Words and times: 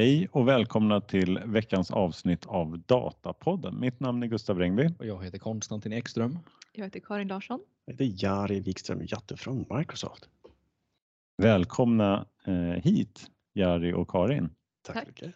Hej 0.00 0.28
och 0.32 0.48
välkomna 0.48 1.00
till 1.00 1.40
veckans 1.44 1.90
avsnitt 1.90 2.46
av 2.46 2.78
Datapodden. 2.86 3.80
Mitt 3.80 4.00
namn 4.00 4.22
är 4.22 4.26
Gustav 4.26 4.58
Rengby. 4.58 4.88
Och 4.98 5.06
jag 5.06 5.24
heter 5.24 5.38
Konstantin 5.38 5.92
Ekström. 5.92 6.38
Jag 6.72 6.84
heter 6.84 7.00
Karin 7.00 7.28
Larsson. 7.28 7.60
Jag 7.84 7.92
heter 7.92 8.24
Jari 8.24 8.60
Wikström 8.60 9.06
Jatte 9.06 9.36
från 9.36 9.66
Microsoft. 9.70 10.28
Välkomna 11.42 12.26
eh, 12.46 12.54
hit 12.54 13.26
Jari 13.54 13.92
och 13.92 14.10
Karin. 14.10 14.50
Tack, 14.82 14.96
Tack. 14.96 15.06
mycket. 15.06 15.34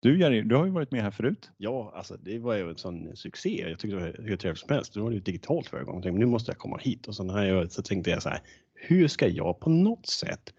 Du 0.00 0.20
Jari, 0.20 0.42
du 0.42 0.56
har 0.56 0.64
ju 0.64 0.70
varit 0.70 0.90
med 0.90 1.02
här 1.02 1.10
förut. 1.10 1.50
Ja, 1.56 1.92
alltså 1.94 2.16
det 2.16 2.38
var 2.38 2.54
ju 2.54 2.70
en 2.70 2.78
sån 2.78 3.16
succé. 3.16 3.64
Jag 3.68 3.78
tyckte 3.78 3.96
det 3.96 4.02
var 4.02 4.28
hur 4.28 4.36
trevligt 4.36 4.60
som 4.60 4.74
helst. 4.74 4.94
Det 4.94 5.00
var 5.00 5.10
ju 5.10 5.20
digitalt 5.20 5.66
förra 5.66 5.84
gången. 5.84 6.14
Nu 6.14 6.26
måste 6.26 6.50
jag 6.50 6.58
komma 6.58 6.78
hit 6.78 7.08
och 7.08 7.14
så, 7.14 7.24
när 7.24 7.44
jag, 7.44 7.72
så 7.72 7.82
tänkte 7.82 8.10
jag 8.10 8.22
så 8.22 8.28
här. 8.28 8.40
Hur 8.74 9.08
ska 9.08 9.28
jag 9.28 9.60
på 9.60 9.70
något 9.70 10.06
sätt 10.06 10.54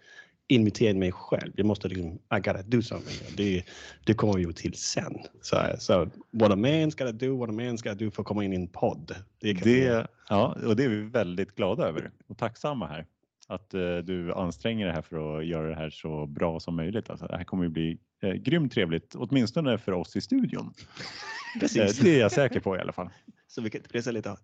invitera 0.48 0.98
mig 0.98 1.12
själv? 1.12 1.52
Jag 1.56 1.66
måste 1.66 1.88
liksom, 1.88 2.12
I 2.12 2.36
gotta 2.36 2.62
do 2.62 2.82
something. 2.82 3.36
Det, 3.36 3.64
det 4.04 4.14
kommer 4.14 4.38
ju 4.38 4.52
till 4.52 4.74
sen. 4.74 5.18
Så, 5.42 5.56
så 5.78 6.10
what 6.30 6.52
a 6.52 6.56
man's 6.56 6.98
gotta 6.98 7.12
do, 7.12 7.36
what 7.38 7.48
a 7.48 7.52
man's 7.52 7.82
gotta 7.82 7.94
do 7.94 8.10
för 8.10 8.22
att 8.22 8.28
komma 8.28 8.44
in 8.44 8.52
i 8.52 8.56
en 8.56 8.68
podd. 8.68 9.14
Det, 9.40 9.52
Det, 9.52 10.06
ja, 10.28 10.56
och 10.66 10.76
det 10.76 10.84
är 10.84 10.88
vi 10.88 11.02
väldigt 11.02 11.54
glada 11.54 11.84
över 11.88 12.10
och 12.26 12.38
tacksamma 12.38 12.86
här. 12.86 13.06
Att 13.48 13.74
eh, 13.74 13.96
du 13.96 14.32
anstränger 14.32 14.86
dig 14.86 14.94
här 14.94 15.02
för 15.02 15.38
att 15.38 15.46
göra 15.46 15.68
det 15.68 15.74
här 15.74 15.90
så 15.90 16.26
bra 16.26 16.60
som 16.60 16.76
möjligt. 16.76 17.10
Alltså, 17.10 17.26
det 17.26 17.36
här 17.36 17.44
kommer 17.44 17.64
ju 17.64 17.70
bli 17.70 17.98
eh, 18.22 18.32
grymt 18.32 18.72
trevligt, 18.72 19.14
åtminstone 19.14 19.78
för 19.78 19.92
oss 19.92 20.16
i 20.16 20.20
studion. 20.20 20.74
Eh, 21.54 21.60
Precis. 21.60 21.98
det 21.98 22.16
är 22.16 22.20
jag 22.20 22.32
säker 22.32 22.60
på 22.60 22.76
i 22.76 22.80
alla 22.80 22.92
fall. 22.92 23.10
Så 23.54 23.62
vi 23.62 23.70
kan 23.70 24.02
så 24.02 24.10
lite 24.10 24.36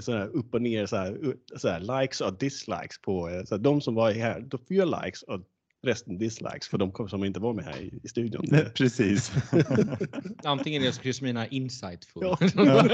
så 0.00 0.12
här 0.12 0.26
upp 0.28 0.54
och 0.54 0.62
ner 0.62 0.86
så 0.86 0.96
här, 0.96 1.36
så 1.56 1.68
här 1.68 2.00
likes 2.00 2.20
och 2.20 2.38
dislikes 2.38 2.98
på 3.02 3.28
eh, 3.28 3.44
så 3.44 3.54
här, 3.54 3.62
de 3.62 3.80
som 3.80 3.94
var 3.94 4.12
här. 4.12 4.40
Då 4.40 4.58
fyra 4.68 4.84
likes 4.84 5.22
och 5.22 5.40
resten 5.82 6.18
dislikes 6.18 6.68
för 6.68 6.78
de 6.78 6.92
kom- 6.92 7.08
som 7.08 7.24
inte 7.24 7.40
var 7.40 7.54
med 7.54 7.64
här 7.64 7.80
i, 7.80 8.00
i 8.02 8.08
studion. 8.08 8.44
Precis. 8.74 9.32
Antingen 10.44 10.82
det 10.82 10.92
så 10.92 11.02
kryssar 11.02 11.26
mina 11.26 11.46
insightful. 11.46 12.22
Ja. 12.22 12.38
Ja. 12.54 12.80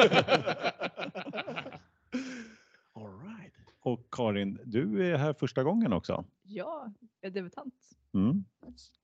All 2.92 3.18
right. 3.20 3.52
Och 3.80 4.06
Karin, 4.10 4.58
du 4.64 5.12
är 5.12 5.16
här 5.16 5.32
första 5.32 5.62
gången 5.62 5.92
också. 5.92 6.24
Ja, 6.42 6.92
jag 7.20 7.30
är 7.30 7.34
debutant. 7.34 7.74
Mm. 8.14 8.44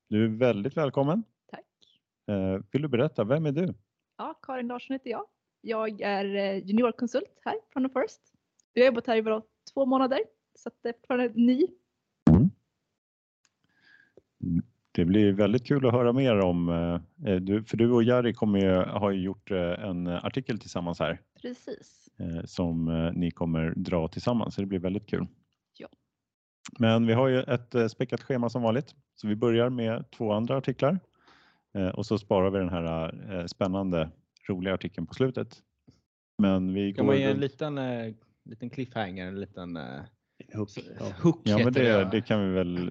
Du 0.09 0.25
är 0.25 0.29
väldigt 0.29 0.77
välkommen. 0.77 1.23
Tack. 1.51 1.65
Eh, 2.27 2.59
vill 2.71 2.83
du 2.83 2.89
berätta, 2.89 3.25
vem 3.25 3.47
är 3.47 3.53
du? 3.53 3.75
Ja, 4.19 4.39
Karin 4.43 4.67
Larsson 4.67 4.95
heter 4.95 5.11
jag. 5.11 5.27
Jag 5.61 6.01
är 6.01 6.35
eh, 6.37 6.65
juniorkonsult 6.67 7.41
här 7.45 7.55
från 7.73 7.89
The 7.89 8.01
First. 8.01 8.21
Jag 8.73 8.83
har 8.83 8.87
jobbat 8.87 9.07
här 9.07 9.17
i 9.17 9.23
bara 9.23 9.43
två 9.75 9.87
månader 9.87 10.21
så 10.55 10.69
att 10.69 10.75
det 10.83 10.89
är 10.89 10.93
fortfarande 10.93 11.29
ny. 11.35 11.67
Det 14.93 15.05
blir 15.05 15.33
väldigt 15.33 15.67
kul 15.67 15.87
att 15.87 15.93
höra 15.93 16.13
mer 16.13 16.41
om, 16.41 16.69
eh, 17.27 17.37
du, 17.37 17.65
för 17.65 17.77
du 17.77 17.91
och 17.91 18.03
Jari 18.03 18.35
kommer 18.35 18.59
ju, 18.59 18.71
har 18.75 19.11
ju 19.11 19.23
gjort 19.23 19.51
eh, 19.51 19.85
en 19.85 20.07
artikel 20.07 20.59
tillsammans 20.59 20.99
här 20.99 21.21
Precis. 21.43 22.09
eh, 22.19 22.45
som 22.45 22.89
eh, 22.89 23.13
ni 23.13 23.31
kommer 23.31 23.75
dra 23.77 24.09
tillsammans, 24.09 24.55
så 24.55 24.61
det 24.61 24.67
blir 24.67 24.79
väldigt 24.79 25.07
kul. 25.07 25.27
Ja. 25.79 25.89
Men 26.79 27.07
vi 27.07 27.13
har 27.13 27.29
ju 27.29 27.43
ett 27.43 27.75
eh, 27.75 27.87
späckat 27.87 28.21
schema 28.23 28.51
som 28.51 28.63
vanligt, 28.63 28.95
så 29.15 29.29
vi 29.29 29.37
börjar 29.37 29.71
med 29.71 30.11
två 30.11 30.33
andra 30.33 30.57
artiklar 30.57 30.99
eh, 31.75 31.89
och 31.89 32.07
så 32.07 32.19
sparar 32.19 32.51
vi 32.51 32.59
den 32.59 32.69
här 32.69 33.15
eh, 33.33 33.47
spännande, 33.47 34.11
roliga 34.51 34.75
artikeln 34.75 35.07
på 35.07 35.15
slutet. 35.15 35.63
Men 36.39 36.75
vi 36.75 36.95
Kan 36.95 37.07
går 37.07 37.13
man 37.13 37.21
ge 37.21 37.25
en 37.25 37.41
liten, 37.41 37.79
eh, 37.79 38.15
liten 38.45 38.71
cliffhanger, 38.71 39.27
en 39.27 39.41
liten 39.41 39.77
eh, 39.77 40.01
Hook. 40.55 40.71
Ja. 40.99 41.13
hook 41.23 41.41
Ja, 41.45 41.59
men 41.59 41.73
det, 41.73 41.83
det. 41.83 42.09
det 42.13 42.21
kan 42.21 42.49
vi 42.49 42.55
väl 42.55 42.89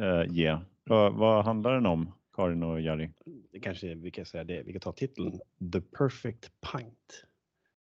eh, 0.00 0.32
ge. 0.32 0.58
Vad, 0.84 1.14
vad 1.14 1.44
handlar 1.44 1.74
den 1.74 1.86
om, 1.86 2.12
Karin 2.36 2.62
och 2.62 2.80
Jari? 2.80 3.10
Det 3.52 3.60
kanske 3.60 3.94
vi 3.94 4.10
kan 4.10 4.24
säga 4.24 4.44
det. 4.44 4.62
Vi 4.62 4.72
kan 4.72 4.80
ta 4.80 4.92
titeln 4.92 5.40
The 5.72 5.80
Perfect 5.80 6.50
Pint. 6.72 7.24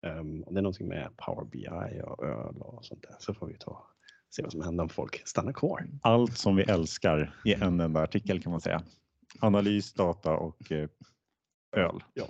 Um, 0.07 0.41
det 0.41 0.59
är 0.59 0.63
någonting 0.63 0.89
med 0.89 1.09
Power 1.17 1.45
BI 1.45 2.01
och 2.05 2.25
öl 2.25 2.57
och 2.57 2.85
sånt 2.85 3.03
där. 3.03 3.17
Så 3.19 3.35
får 3.35 3.47
vi 3.47 3.57
ta 3.59 3.87
se 4.31 4.43
vad 4.43 4.53
som 4.53 4.63
händer 4.63 4.83
om 4.83 4.89
folk 4.89 5.23
stannar 5.25 5.53
kvar. 5.53 5.87
allt 6.03 6.39
som 6.39 6.57
vi 6.57 6.63
älskar 6.63 7.35
i 7.45 7.55
en 7.55 7.81
enda 7.81 8.03
artikel 8.03 8.43
kan 8.43 8.53
man 8.53 8.61
säga. 8.61 8.83
Analys, 9.41 9.93
data 9.93 10.37
och 10.37 10.73
eh, 10.73 10.89
öl. 11.77 12.03
Ja. 12.15 12.27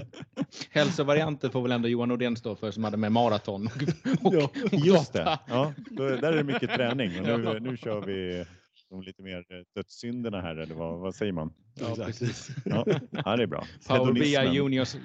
Hälsovarianter 0.70 1.48
får 1.48 1.62
väl 1.62 1.72
ändå 1.72 1.88
Johan 1.88 2.08
Nordén 2.08 2.36
stå 2.36 2.56
för 2.56 2.70
som 2.70 2.84
hade 2.84 2.96
med 2.96 3.12
maraton 3.12 3.66
och, 3.66 4.26
och, 4.26 4.34
Ja, 4.34 4.50
och 4.72 4.72
Just 4.72 5.12
det. 5.12 5.38
Ja, 5.46 5.72
då, 5.90 6.08
där 6.08 6.32
är 6.32 6.36
det 6.36 6.44
mycket 6.44 6.70
träning 6.70 7.18
och 7.18 7.22
nu, 7.26 7.44
Ja. 7.44 7.58
nu 7.58 7.76
kör 7.76 8.00
vi 8.00 8.44
de 8.90 9.02
lite 9.02 9.22
mer 9.22 9.38
eh, 9.38 9.58
dödssynderna 9.74 10.40
här 10.40 10.56
eller 10.56 10.74
vad, 10.74 10.98
vad 10.98 11.14
säger 11.14 11.32
man? 11.32 11.52
Ja, 11.74 11.90
Exakt. 11.90 12.06
precis. 12.06 12.48
Ja, 12.64 12.84
ja 13.10 13.36
det 13.36 13.42
är 13.42 13.46
bra. 13.46 13.64
Power 13.88 14.12
BI 14.12 14.58
unions, 14.60 14.96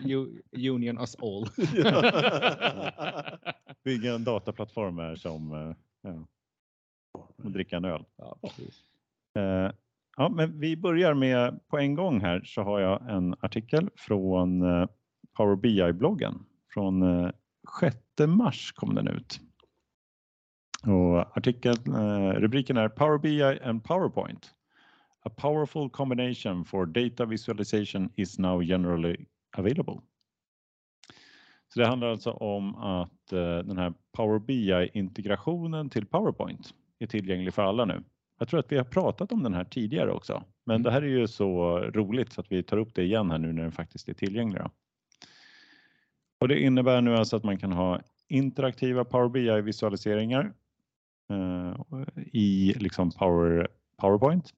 union 0.52 0.98
us 0.98 1.16
all. 1.16 1.48
Bygga 3.84 4.14
en 4.14 4.24
dataplattform 4.24 5.00
är 5.00 5.16
som 5.16 5.54
eh, 5.54 5.76
ja, 6.02 6.28
att 7.44 7.54
dricka 7.54 7.78
en 7.78 7.86
öl. 7.86 8.06
Ja, 8.16 8.38
precis. 8.42 8.84
Eh, 9.36 9.72
Ja, 10.22 10.30
men 10.30 10.60
vi 10.60 10.78
börjar 10.78 11.14
med 11.14 11.68
på 11.68 11.78
en 11.78 11.96
gång 11.96 12.22
här 12.22 12.42
så 12.46 12.62
har 12.62 12.80
jag 12.80 13.10
en 13.10 13.36
artikel 13.40 13.90
från 13.96 14.62
eh, 14.62 14.88
Power 15.38 15.56
BI-bloggen. 15.56 16.46
Från 16.74 17.02
eh, 17.02 17.32
6 17.82 17.98
mars 18.28 18.72
kom 18.72 18.96
den 18.96 19.08
ut. 19.08 19.40
Och 20.84 21.38
artikeln, 21.38 21.96
eh, 21.96 22.32
rubriken 22.32 22.78
är 22.78 22.90
Power 22.90 23.18
BI 23.18 23.60
and 23.64 23.84
PowerPoint. 23.84 24.52
A 25.24 25.30
powerful 25.30 25.90
combination 25.90 26.66
for 26.66 26.86
data 26.86 27.26
visualization 27.26 28.10
is 28.16 28.40
now 28.40 28.64
generally 28.64 29.26
available. 29.58 30.02
Så 31.74 31.80
det 31.80 31.88
handlar 31.88 32.08
alltså 32.12 32.32
om 32.32 32.76
att 32.76 33.28
den 33.66 33.78
här 33.78 33.94
Power 34.12 34.40
BI-integrationen 34.40 35.90
till 35.90 36.06
PowerPoint 36.06 36.74
är 37.00 37.08
tillgänglig 37.08 37.54
för 37.54 37.62
alla 37.62 37.86
nu. 37.86 38.04
Jag 38.42 38.48
tror 38.48 38.60
att 38.60 38.72
vi 38.72 38.78
har 38.78 38.84
pratat 38.84 39.32
om 39.32 39.44
den 39.44 39.54
här 39.54 39.64
tidigare 39.64 40.12
också, 40.12 40.44
men 40.64 40.76
Mm. 40.76 40.84
det 40.84 40.92
här 40.92 41.02
är 41.02 41.08
ju 41.08 41.28
så 41.28 41.80
roligt 41.80 42.34
så 42.34 42.42
att 42.42 42.52
vi 42.52 42.64
tar 42.64 42.78
upp 42.78 42.96
det 42.96 43.04
igen 43.04 43.32
här 43.32 43.38
nu 43.38 43.54
när 43.54 43.62
den 43.64 43.72
faktiskt 43.72 44.10
är 44.10 44.14
tillgänglig. 44.14 44.62
Och 46.40 46.48
det 46.48 46.60
innebär 46.60 47.02
nu 47.02 47.16
alltså 47.16 47.36
att 47.36 47.44
man 47.44 47.58
kan 47.58 47.72
ha 47.72 48.02
interaktiva 48.28 49.06
Power 49.06 49.30
BI-visualiseringar 49.30 50.54
eh, 51.30 51.76
i 52.32 52.74
liksom 52.80 53.12
Power, 53.12 53.68
PowerPoint. 53.98 54.54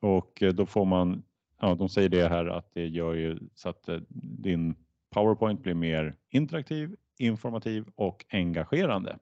Och 0.00 0.42
eh, 0.42 0.52
då 0.52 0.66
får 0.66 0.84
man, 0.84 1.22
ja 1.60 1.74
de 1.74 1.88
säger 1.88 2.08
det 2.08 2.28
här 2.28 2.46
att 2.46 2.74
det 2.74 2.86
gör 2.86 3.14
ju 3.14 3.38
så 3.54 3.68
att 3.68 3.88
eh, 3.88 4.00
din 4.08 4.74
PowerPoint 5.10 5.62
blir 5.62 5.74
mer 5.74 6.16
interaktiv, 6.30 6.96
informativ 7.18 7.84
och 7.94 8.24
engagerande. 8.30 9.18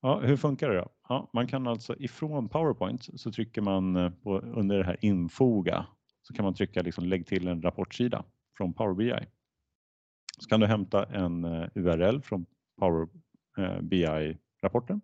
Ja, 0.00 0.20
hur 0.20 0.36
funkar 0.36 0.70
det 0.70 0.76
då? 0.76 0.88
Ja, 1.08 1.30
man 1.32 1.46
kan 1.46 1.66
alltså 1.66 1.96
ifrån 1.98 2.48
PowerPoint 2.48 3.08
så 3.20 3.32
trycker 3.32 3.62
man 3.62 3.96
eh, 3.96 4.10
på, 4.10 4.38
under 4.38 4.78
det 4.78 4.84
här 4.84 4.96
infoga 5.00 5.86
så 6.22 6.34
kan 6.34 6.44
man 6.44 6.54
trycka 6.54 6.82
liksom 6.82 7.04
lägg 7.04 7.26
till 7.26 7.48
en 7.48 7.62
rapportsida 7.62 8.24
från 8.56 8.74
Power 8.74 8.94
BI. 8.94 9.26
Så 10.38 10.48
kan 10.48 10.60
du 10.60 10.66
hämta 10.66 11.04
en 11.04 11.44
eh, 11.44 11.68
URL 11.74 12.20
från 12.20 12.46
Power 12.78 13.08
eh, 13.58 13.80
BI-rapporten. 13.80 15.00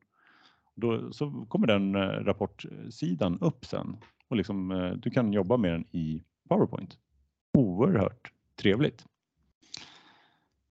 Då 0.74 1.12
så 1.12 1.46
kommer 1.48 1.66
den 1.66 1.96
rapportsidan 2.24 3.38
upp 3.40 3.64
sen 3.64 3.96
och 4.28 4.36
liksom, 4.36 4.92
du 5.02 5.10
kan 5.10 5.32
jobba 5.32 5.56
med 5.56 5.72
den 5.72 5.84
i 5.90 6.22
PowerPoint. 6.48 6.98
Oerhört 7.58 8.32
trevligt. 8.56 9.06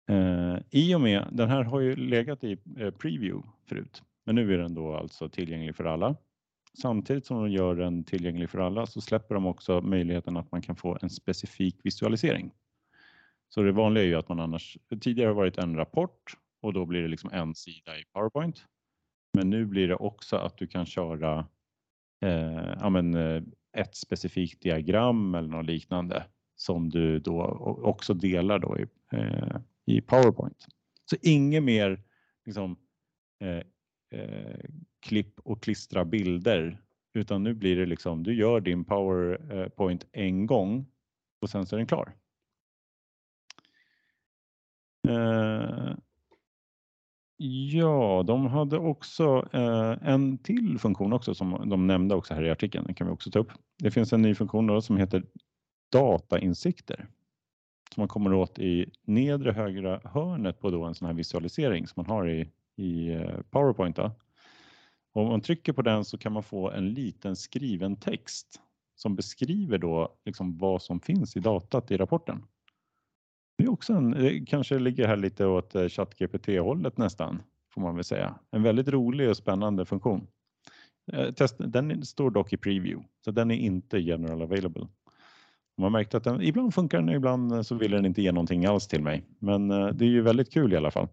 Eh, 0.10 0.58
I 0.70 0.96
och 0.96 1.02
med, 1.02 1.28
den 1.32 1.50
här 1.50 1.64
har 1.64 1.80
ju 1.80 1.96
legat 1.96 2.44
i 2.44 2.58
preview 2.98 3.50
förut, 3.66 4.04
men 4.28 4.36
nu 4.36 4.54
är 4.54 4.58
den 4.58 4.74
då 4.74 4.94
alltså 4.94 5.30
tillgänglig 5.30 5.76
för 5.76 5.86
alla. 5.86 6.16
Samtidigt 6.82 7.26
som 7.26 7.38
de 7.38 7.52
gör 7.52 7.76
den 7.76 8.04
tillgänglig 8.04 8.50
för 8.50 8.60
alla 8.60 8.86
så 8.86 9.02
släpper 9.02 9.36
de 9.36 9.46
också 9.46 9.82
möjligheten 9.82 10.38
att 10.38 10.52
man 10.52 10.62
kan 10.62 10.76
få 10.76 10.98
en 11.02 11.10
specifik 11.10 11.80
visualisering. 11.84 12.52
Så 13.50 13.62
det 13.62 13.72
vanliga 13.72 14.04
är 14.04 14.08
ju 14.08 14.16
att 14.16 14.30
man 14.30 14.40
annars, 14.40 14.78
tidigare 15.02 15.28
har 15.28 15.36
varit 15.36 15.58
en 15.58 15.76
rapport 15.76 16.38
och 16.62 16.74
då 16.74 16.86
blir 16.86 17.02
det 17.02 17.08
liksom 17.08 17.30
en 17.34 17.56
sida 17.56 18.00
i 18.00 18.04
PowerPoint. 18.14 18.66
Men 19.34 19.50
nu 19.50 19.66
blir 19.66 19.88
det 19.88 19.96
också 19.96 20.36
att 20.36 20.58
du 20.58 20.68
kan 20.68 20.86
köra 20.86 21.48
eh, 22.22 22.76
ja, 22.80 22.90
men, 22.90 23.14
eh, 23.14 23.44
ett 23.78 23.96
specifikt 23.96 24.62
diagram 24.62 25.36
eller 25.36 25.50
något 25.50 25.66
liknande 25.66 26.24
som 26.56 26.90
du 26.90 27.20
då 27.20 27.42
också 27.84 28.14
delar 28.14 28.60
då 28.60 28.78
i, 28.80 28.86
eh, 29.12 29.58
i 29.86 30.02
PowerPoint. 30.02 30.66
Så 31.06 31.16
inget 31.22 31.64
mer 31.64 32.04
liksom, 32.46 32.78
eh, 33.40 33.64
eh, 34.10 34.60
klipp 35.00 35.40
och 35.40 35.64
klistra 35.64 36.06
bilder 36.06 36.82
utan 37.14 37.44
nu 37.44 37.54
blir 37.54 37.76
det 37.76 37.86
liksom 37.86 38.24
du 38.24 38.34
gör 38.34 38.62
din 38.62 38.86
PowerPoint 38.86 40.04
eh, 40.04 40.24
en 40.24 40.46
gång 40.46 40.86
och 41.42 41.50
sen 41.50 41.66
så 41.66 41.76
är 41.76 41.78
den 41.78 41.88
klar. 41.88 42.16
Eh, 45.08 45.96
Ja, 47.40 48.24
de 48.28 48.46
hade 48.46 48.78
också 48.78 49.50
eh, 49.54 50.10
en 50.10 50.38
till 50.38 50.80
funktion 50.80 51.14
också 51.14 51.36
som 51.36 51.70
de 51.70 51.88
nämnde 51.88 52.16
också 52.16 52.34
här 52.34 52.44
i 52.44 52.52
artikeln. 52.52 52.86
Den 52.86 52.96
kan 52.96 53.08
vi 53.08 53.14
också 53.14 53.32
ta 53.32 53.40
upp. 53.40 53.52
Det 53.78 53.92
finns 53.92 54.14
en 54.14 54.22
ny 54.22 54.36
funktion 54.36 54.68
då 54.68 54.82
som 54.82 54.98
heter 54.98 55.24
datainsikter 55.92 57.08
som 57.94 58.02
man 58.02 58.08
kommer 58.08 58.34
åt 58.34 58.60
i 58.60 58.92
nedre 59.04 59.52
högra 59.52 60.02
hörnet 60.04 60.60
på 60.60 60.70
då 60.70 60.84
en 60.84 60.96
sån 60.96 61.06
här 61.06 61.14
visualisering 61.14 61.88
som 61.88 62.04
man 62.06 62.16
har 62.16 62.30
i, 62.30 62.50
i 62.78 63.14
eh, 63.14 63.42
PowerPoint. 63.50 63.96
Då. 63.96 64.12
Om 65.14 65.28
man 65.28 65.42
trycker 65.42 65.74
på 65.74 65.82
den 65.82 66.06
så 66.06 66.18
kan 66.18 66.32
man 66.32 66.44
få 66.44 66.72
en 66.72 66.94
liten 66.94 67.36
skriven 67.36 67.96
text 67.96 68.62
som 68.96 69.16
beskriver 69.16 69.78
då 69.78 70.16
liksom 70.26 70.58
vad 70.58 70.82
som 70.82 71.00
finns 71.00 71.38
i 71.38 71.40
datat 71.40 71.92
i 71.92 71.98
rapporten. 71.98 72.44
Det 73.58 73.64
är 73.64 73.72
också 73.72 73.94
en, 73.94 74.12
det 74.12 74.46
kanske 74.46 74.80
ligger 74.80 75.08
här 75.08 75.18
lite 75.18 75.46
åt 75.46 75.76
eh, 75.76 75.88
ChatGPT-hållet 75.88 76.98
nästan, 76.98 77.42
får 77.74 77.82
man 77.82 77.96
väl 77.96 78.04
säga. 78.04 78.36
En 78.52 78.64
väldigt 78.64 78.88
rolig 78.88 79.30
och 79.30 79.38
spännande 79.38 79.86
funktion. 79.86 80.28
Eh, 81.14 81.48
den 81.58 82.06
står 82.06 82.32
dock 82.32 82.54
i 82.54 82.58
preview, 82.58 83.08
så 83.26 83.32
den 83.32 83.52
är 83.52 83.56
inte 83.56 84.00
general 84.00 84.42
available. 84.42 84.88
Man 85.78 85.92
märkte 85.92 86.18
att 86.18 86.24
den, 86.24 86.42
ibland 86.42 86.74
funkar 86.74 86.98
den, 86.98 87.10
ibland 87.10 87.66
så 87.66 87.76
vill 87.76 87.92
den 87.92 88.06
inte 88.06 88.22
ge 88.22 88.32
någonting 88.32 88.66
alls 88.66 88.88
till 88.88 89.04
mig. 89.04 89.24
Men 89.40 89.68
det 89.68 90.02
är 90.02 90.10
ju 90.10 90.22
väldigt 90.22 90.54
kul 90.54 90.74
i 90.74 90.78
alla 90.78 90.92
fall 90.92 91.08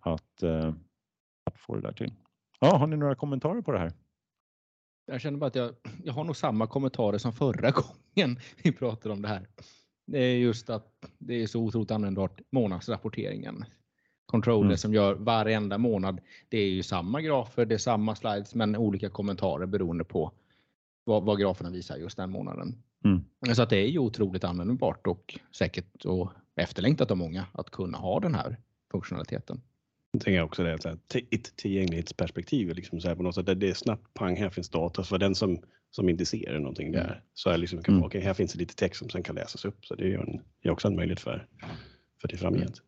att, 0.00 0.42
att 1.44 1.58
få 1.58 1.74
det 1.74 1.80
där 1.80 1.92
till. 1.92 2.12
Ja, 2.60 2.76
har 2.76 2.86
ni 2.86 2.96
några 2.96 3.14
kommentarer 3.14 3.62
på 3.62 3.72
det 3.72 3.78
här? 3.78 3.92
Jag 5.06 5.20
känner 5.20 5.38
bara 5.38 5.46
att 5.46 5.54
jag, 5.54 5.74
jag 6.04 6.12
har 6.12 6.24
nog 6.24 6.36
samma 6.36 6.66
kommentarer 6.66 7.18
som 7.18 7.32
förra 7.32 7.70
gången 8.14 8.38
vi 8.62 8.72
pratade 8.72 9.12
om 9.12 9.22
det 9.22 9.28
här. 9.28 9.48
Det 10.06 10.18
är 10.18 10.36
just 10.36 10.70
att 10.70 11.06
det 11.18 11.42
är 11.42 11.46
så 11.46 11.60
otroligt 11.60 11.90
användbart 11.90 12.40
månadsrapporteringen. 12.50 13.64
Controller 14.26 14.66
Mm. 14.66 14.76
som 14.76 14.94
gör 14.94 15.14
varenda 15.14 15.78
månad. 15.78 16.20
Det 16.48 16.58
är 16.58 16.70
ju 16.70 16.82
samma 16.82 17.20
grafer, 17.20 17.64
det 17.66 17.74
är 17.74 17.78
samma 17.78 18.14
slides 18.14 18.54
men 18.54 18.76
olika 18.76 19.10
kommentarer 19.10 19.66
beroende 19.66 20.04
på 20.04 20.32
vad, 21.04 21.24
vad 21.24 21.40
graferna 21.40 21.70
visar 21.70 21.96
just 21.96 22.16
den 22.16 22.30
månaden. 22.30 22.82
Mm. 23.04 23.54
Så 23.54 23.62
att 23.62 23.70
det 23.70 23.76
är 23.76 23.88
ju 23.88 23.98
otroligt 23.98 24.44
användbart 24.44 25.06
och 25.06 25.38
säkert 25.56 26.04
och 26.04 26.32
efterlängtat 26.56 27.10
av 27.10 27.16
många 27.16 27.46
att 27.52 27.70
kunna 27.70 27.98
ha 27.98 28.20
den 28.20 28.34
här 28.34 28.56
funktionaliteten. 28.94 29.60
Jag 30.12 30.22
tänker 30.22 30.42
också 30.42 30.62
det, 30.64 30.82
så 30.82 30.88
här, 30.88 30.98
t- 31.12 31.26
ett 31.30 31.56
tillgänglighetsperspektiv, 31.56 32.74
liksom 32.74 33.00
så 33.00 33.08
här 33.08 33.14
på 33.14 33.22
något 33.22 33.34
sätt, 33.34 33.60
det 33.60 33.70
är 33.70 33.74
snabbt 33.74 34.14
pang, 34.14 34.36
här 34.36 34.50
finns 34.50 34.68
data. 34.68 35.02
Så 35.02 35.08
för 35.08 35.18
den 35.18 35.34
som, 35.34 35.58
som 35.90 36.08
inte 36.08 36.26
ser 36.26 36.58
någonting 36.58 36.92
där 36.92 37.22
så 37.34 37.50
är 37.50 37.58
liksom, 37.58 37.82
kan, 37.82 37.94
Mm. 37.94 38.06
okej, 38.06 38.20
här 38.20 38.34
finns 38.34 38.52
det 38.52 38.58
lite 38.58 38.74
text 38.74 38.98
som 38.98 39.08
sen 39.08 39.22
kan 39.22 39.34
läsas 39.34 39.64
upp. 39.64 39.86
Så 39.86 39.94
det 39.94 40.14
är 40.14 40.18
en, 40.18 40.40
det 40.62 40.68
är 40.68 40.72
också 40.72 40.88
en 40.88 40.96
möjlighet 40.96 41.20
för, 41.20 41.46
för 42.20 42.28
det 42.28 42.36
framgent. 42.36 42.82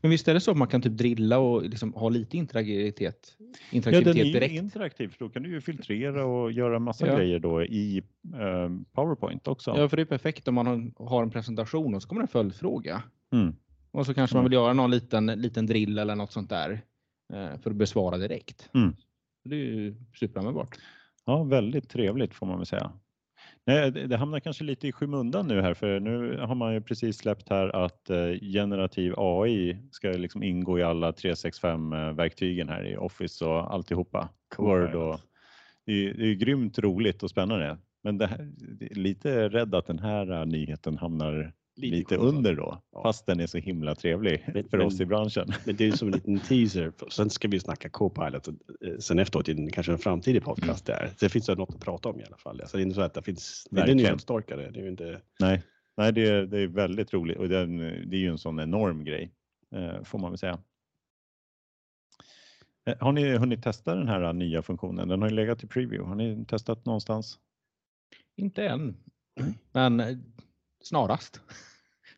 Men 0.00 0.10
visst 0.10 0.28
är 0.28 0.34
det 0.34 0.40
så 0.40 0.50
att 0.50 0.56
man 0.56 0.68
kan 0.68 0.82
typ 0.82 0.92
drilla 0.92 1.38
och 1.38 1.62
liksom 1.62 1.94
ha 1.94 2.08
lite 2.08 2.36
interaktivitet, 2.36 3.36
Ja, 3.38 3.44
den 3.70 3.76
interaktivitet 3.76 4.16
är 4.20 4.26
ju 4.26 4.32
direkt? 4.32 4.54
interaktiv 4.54 5.08
för 5.08 5.18
då 5.18 5.28
kan 5.28 5.42
du 5.42 5.50
ju 5.50 5.60
filtrera 5.60 6.24
och 6.26 6.52
göra 6.52 6.78
massa 6.78 7.06
Ja. 7.06 7.16
grejer 7.16 7.38
då 7.38 7.62
i 7.64 8.02
eh, 8.34 8.70
PowerPoint 8.92 9.48
också. 9.48 9.74
Ja, 9.76 9.88
för 9.88 9.96
det 9.96 10.02
är 10.02 10.06
perfekt 10.06 10.48
om 10.48 10.54
man 10.54 10.66
har- 10.66 11.06
har 11.08 11.22
en 11.22 11.30
presentation 11.30 11.94
och 11.94 12.02
så 12.02 12.08
kommer 12.08 12.22
en 12.22 12.28
följdfråga. 12.28 13.02
Mm. 13.32 13.54
Och 13.92 14.06
så 14.06 14.14
kanske 14.14 14.36
man 14.36 14.40
Mm. 14.40 14.50
vill 14.50 14.56
göra 14.56 14.72
någon 14.72 14.90
liten, 14.90 15.26
liten 15.26 15.66
drill 15.66 15.98
eller 15.98 16.14
något 16.14 16.32
sånt 16.32 16.50
där 16.50 16.70
eh, 17.32 17.58
för 17.60 17.70
att 17.70 17.76
besvara 17.76 18.18
direkt. 18.18 18.70
Mm. 18.74 18.96
Det 19.44 19.54
är 19.54 19.58
ju 19.58 19.94
superanvändbart. 20.14 20.78
Ja, 21.24 21.42
väldigt 21.42 21.88
trevligt 21.88 22.34
får 22.34 22.46
man 22.46 22.56
väl 22.56 22.66
säga. 22.66 22.92
Nej, 23.66 23.90
det 23.90 24.16
hamnar 24.16 24.40
kanske 24.40 24.64
lite 24.64 24.88
i 24.88 24.92
skymundan 24.92 25.48
nu 25.48 25.60
här 25.60 25.74
för 25.74 26.00
nu 26.00 26.38
har 26.38 26.54
man 26.54 26.74
ju 26.74 26.80
precis 26.80 27.16
släppt 27.18 27.48
här 27.48 27.84
att 27.84 28.10
eh, 28.10 28.32
generativ 28.40 29.14
AI 29.16 29.76
ska 29.90 30.08
liksom 30.08 30.42
ingå 30.42 30.78
i 30.78 30.82
alla 30.82 31.10
365-verktygen 31.10 32.68
här 32.68 32.84
i 32.86 32.96
Office 32.96 33.44
och 33.44 33.74
alltihopa. 33.74 34.28
Word 34.58 34.94
och 34.94 35.20
det 35.86 35.92
är, 35.92 36.14
det 36.14 36.26
är 36.26 36.34
grymt 36.34 36.78
roligt 36.78 37.22
och 37.22 37.30
spännande. 37.30 37.78
Men 38.02 38.18
det 38.18 38.26
här, 38.26 38.48
det 38.56 38.90
är 38.90 38.94
lite 38.94 39.48
rädd 39.48 39.74
att 39.74 39.86
den 39.86 39.98
här 39.98 40.40
eh, 40.40 40.46
nyheten 40.46 40.98
hamnar 40.98 41.52
Lite 41.90 41.96
lite 41.96 42.16
under 42.16 42.54
då, 42.54 42.82
Ja. 42.92 43.02
fast 43.02 43.26
den 43.26 43.40
är 43.40 43.46
så 43.46 43.58
himla 43.58 43.94
trevlig 43.94 44.44
Men- 44.54 44.68
för 44.68 44.78
men- 44.78 44.86
oss 44.86 45.00
i 45.00 45.06
branschen. 45.06 45.48
Men 45.66 45.76
det 45.76 45.86
är 45.88 45.92
som 45.92 46.08
en 46.08 46.14
liten 46.14 46.40
teaser. 46.40 46.92
Sen 47.10 47.30
ska 47.30 47.48
vi 47.48 47.60
snacka 47.60 47.88
Copilot 47.88 48.48
och 48.48 48.54
eh, 48.86 48.98
sen 48.98 49.18
efteråt 49.18 49.48
i 49.48 49.70
kanske 49.72 49.92
en 49.92 49.98
framtidig 49.98 50.42
podcast 50.44 50.86
där. 50.86 51.06
Så 51.18 51.24
det 51.24 51.28
finns 51.28 51.48
något 51.48 51.74
att 51.74 51.80
prata 51.80 52.08
om 52.08 52.20
i 52.20 52.24
alla 52.24 52.36
fall. 52.36 52.62
Så 52.66 52.76
det 52.76 52.80
är 52.80 52.84
inte 52.84 52.94
så 52.94 53.00
att 53.02 53.14
det 53.14 53.22
finns, 53.22 53.66
det 53.70 53.76
är 53.80 53.86
Verkligen. 53.86 54.72
Det 54.72 54.78
är 54.80 54.82
ju 54.82 54.88
inte, 54.90 55.20
Nej, 55.40 55.62
nej 55.96 56.12
det, 56.12 56.28
är, 56.28 56.42
det 56.46 56.58
är 56.60 56.66
väldigt 56.66 57.12
roligt 57.14 57.38
och 57.38 57.48
den, 57.48 57.76
det 57.78 58.16
är 58.16 58.20
ju 58.20 58.28
en 58.28 58.38
sån 58.38 58.60
enorm 58.60 59.04
grej 59.04 59.32
eh, 59.74 60.02
får 60.02 60.18
man 60.18 60.30
väl 60.30 60.38
säga. 60.38 60.58
Eh, 62.86 62.96
Har 63.00 63.12
ni 63.12 63.36
hunnit 63.36 63.62
testa 63.62 63.94
den 63.94 64.08
här 64.08 64.32
nya 64.32 64.62
funktionen? 64.62 65.08
Den 65.08 65.22
har 65.22 65.28
ju 65.28 65.34
legat 65.34 65.64
i 65.64 65.66
preview. 65.66 66.08
Har 66.08 66.14
ni 66.14 66.44
testat 66.44 66.84
någonstans? 66.86 67.38
Inte 68.36 68.66
än, 68.66 68.96
men 69.72 70.02
snarast 70.84 71.40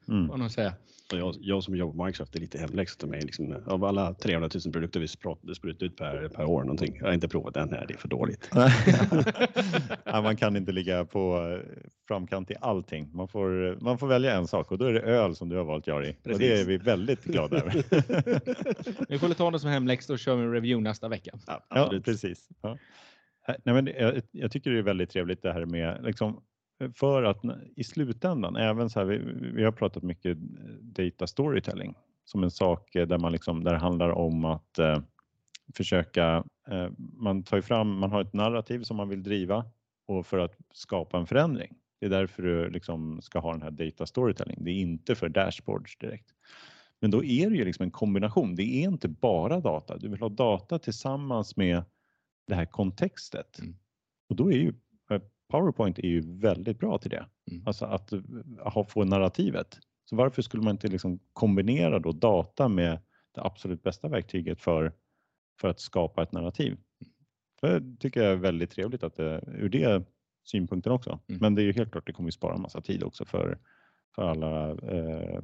Mm. 0.08 0.38
nog 0.38 0.50
säga. 0.50 0.74
jag, 1.12 1.34
jag 1.40 1.62
som 1.62 1.76
jobbar 1.76 1.92
på 1.94 2.04
Microsoft, 2.04 2.36
är 2.36 2.40
lite 2.40 2.58
hemläxa 2.58 2.98
till 2.98 3.08
mig. 3.08 3.20
Liksom, 3.20 3.56
av 3.66 3.84
alla 3.84 4.14
300 4.14 4.48
000 4.64 4.72
produkter 4.72 5.00
vi 5.00 5.06
spr- 5.06 5.54
sprutar 5.54 5.86
ut 5.86 5.96
per, 5.96 6.28
per 6.28 6.44
år 6.44 6.60
någonting. 6.62 6.96
Jag 7.00 7.06
har 7.06 7.12
inte 7.12 7.28
provat 7.28 7.54
den 7.54 7.70
här, 7.72 7.84
det 7.88 7.94
är 7.94 7.98
för 7.98 8.08
dåligt. 8.08 8.50
ja, 10.04 10.22
man 10.22 10.36
kan 10.36 10.56
inte 10.56 10.72
ligga 10.72 11.04
på 11.04 11.50
eh, 11.52 11.70
framkant 12.08 12.50
i 12.50 12.54
allting. 12.60 13.10
Man 13.14 13.28
får, 13.28 13.78
man 13.80 13.98
får 13.98 14.06
välja 14.06 14.34
en 14.36 14.46
sak 14.46 14.72
och 14.72 14.78
då 14.78 14.84
är 14.84 14.92
det 14.92 15.00
öl 15.00 15.34
som 15.36 15.48
du 15.48 15.56
har 15.56 15.64
valt 15.64 15.86
Jari. 15.86 16.16
Och 16.24 16.38
det 16.38 16.60
är 16.60 16.64
vi 16.64 16.76
väldigt 16.76 17.24
glada 17.24 17.56
över. 17.56 17.72
Vi 19.08 19.18
får 19.18 19.34
ta 19.34 19.50
det 19.50 19.58
som 19.58 19.70
hemläxa 19.70 20.12
och 20.12 20.18
köra 20.18 20.40
en 20.40 20.52
review 20.52 20.88
nästa 20.88 21.08
vecka. 21.08 21.30
Ja, 21.46 21.66
Ja, 21.70 21.80
absolut. 21.82 22.04
precis. 22.04 22.48
Ja. 22.62 22.78
Nej, 23.64 23.74
men 23.82 23.86
jag, 23.86 24.22
jag 24.30 24.50
tycker 24.52 24.70
det 24.70 24.78
är 24.78 24.82
väldigt 24.82 25.10
trevligt 25.10 25.42
det 25.42 25.52
här 25.52 25.66
med 25.66 26.04
liksom, 26.04 26.40
för 26.94 27.22
att 27.22 27.40
i 27.76 27.84
slutändan, 27.84 28.56
även 28.56 28.90
så 28.90 29.00
här, 29.00 29.06
vi, 29.06 29.18
vi 29.52 29.64
har 29.64 29.72
pratat 29.72 30.02
mycket 30.02 30.38
data 30.80 31.26
storytelling 31.26 31.94
som 32.24 32.42
en 32.42 32.50
sak 32.50 32.94
eh, 32.94 33.06
där 33.06 33.18
man 33.18 33.32
liksom, 33.32 33.64
där 33.64 33.72
det 33.72 33.78
handlar 33.78 34.10
om 34.10 34.44
att 34.44 34.78
eh, 34.78 34.98
försöka, 35.74 36.44
eh, 36.68 36.88
man 36.98 37.42
tar 37.42 37.56
ju 37.56 37.62
fram, 37.62 37.98
man 37.98 38.12
har 38.12 38.20
ett 38.20 38.32
narrativ 38.32 38.82
som 38.82 38.96
man 38.96 39.08
vill 39.08 39.22
driva 39.22 39.64
och 40.06 40.26
för 40.26 40.38
att 40.38 40.56
skapa 40.72 41.18
en 41.18 41.26
förändring. 41.26 41.74
Det 42.00 42.06
är 42.06 42.10
därför 42.10 42.42
du 42.42 42.70
liksom 42.70 43.22
ska 43.22 43.38
ha 43.38 43.52
den 43.52 43.62
här 43.62 43.70
data 43.70 44.06
storytelling. 44.06 44.64
Det 44.64 44.70
är 44.70 44.74
inte 44.74 45.14
för 45.14 45.28
dashboards 45.28 45.98
direkt. 45.98 46.34
Men 47.00 47.10
då 47.10 47.24
är 47.24 47.50
det 47.50 47.56
ju 47.56 47.64
liksom 47.64 47.82
en 47.82 47.90
kombination. 47.90 48.54
Det 48.54 48.62
är 48.62 48.88
inte 48.88 49.08
bara 49.08 49.60
data. 49.60 49.96
Du 49.96 50.08
vill 50.08 50.20
ha 50.20 50.28
data 50.28 50.78
tillsammans 50.78 51.56
med 51.56 51.82
det 52.46 52.54
här 52.54 52.66
kontextet. 52.66 53.58
Mm. 53.58 53.76
Och 54.28 54.36
då 54.36 54.52
är 54.52 54.56
ju 54.56 54.74
eh, 55.10 55.22
PowerPoint 55.48 55.98
är 55.98 56.08
ju 56.08 56.38
väldigt 56.38 56.78
bra 56.78 56.98
till 56.98 57.10
det. 57.10 57.26
Mm. 57.50 57.62
Alltså 57.66 57.84
att 57.84 58.12
eh, 58.12 58.20
ha, 58.58 58.84
få 58.84 59.04
narrativet. 59.04 59.78
Så 60.04 60.16
varför 60.16 60.42
skulle 60.42 60.62
man 60.62 60.70
inte 60.70 60.88
liksom 60.88 61.18
kombinera 61.32 61.98
då 61.98 62.12
data 62.12 62.68
med 62.68 62.98
det 63.34 63.40
absolut 63.40 63.82
bästa 63.82 64.08
verktyget 64.08 64.60
för, 64.60 64.92
för 65.60 65.68
att 65.68 65.80
skapa 65.80 66.22
ett 66.22 66.32
narrativ? 66.32 66.78
Det 67.60 67.96
tycker 68.00 68.22
jag 68.22 68.32
är 68.32 68.36
väldigt 68.36 68.70
trevligt 68.70 69.02
att 69.02 69.16
det, 69.16 69.44
ur 69.46 69.68
det 69.68 70.04
synpunkten 70.44 70.92
också. 70.92 71.18
Mm. 71.28 71.40
Men 71.40 71.54
det 71.54 71.62
är 71.62 71.64
ju 71.64 71.72
helt 71.72 71.92
klart, 71.92 72.06
det 72.06 72.12
kommer 72.12 72.28
ju 72.28 72.32
spara 72.32 72.56
massa 72.56 72.80
tid 72.80 73.02
också 73.02 73.24
för, 73.24 73.58
för 74.14 74.22
alla 74.22 74.70
eh, 74.70 75.42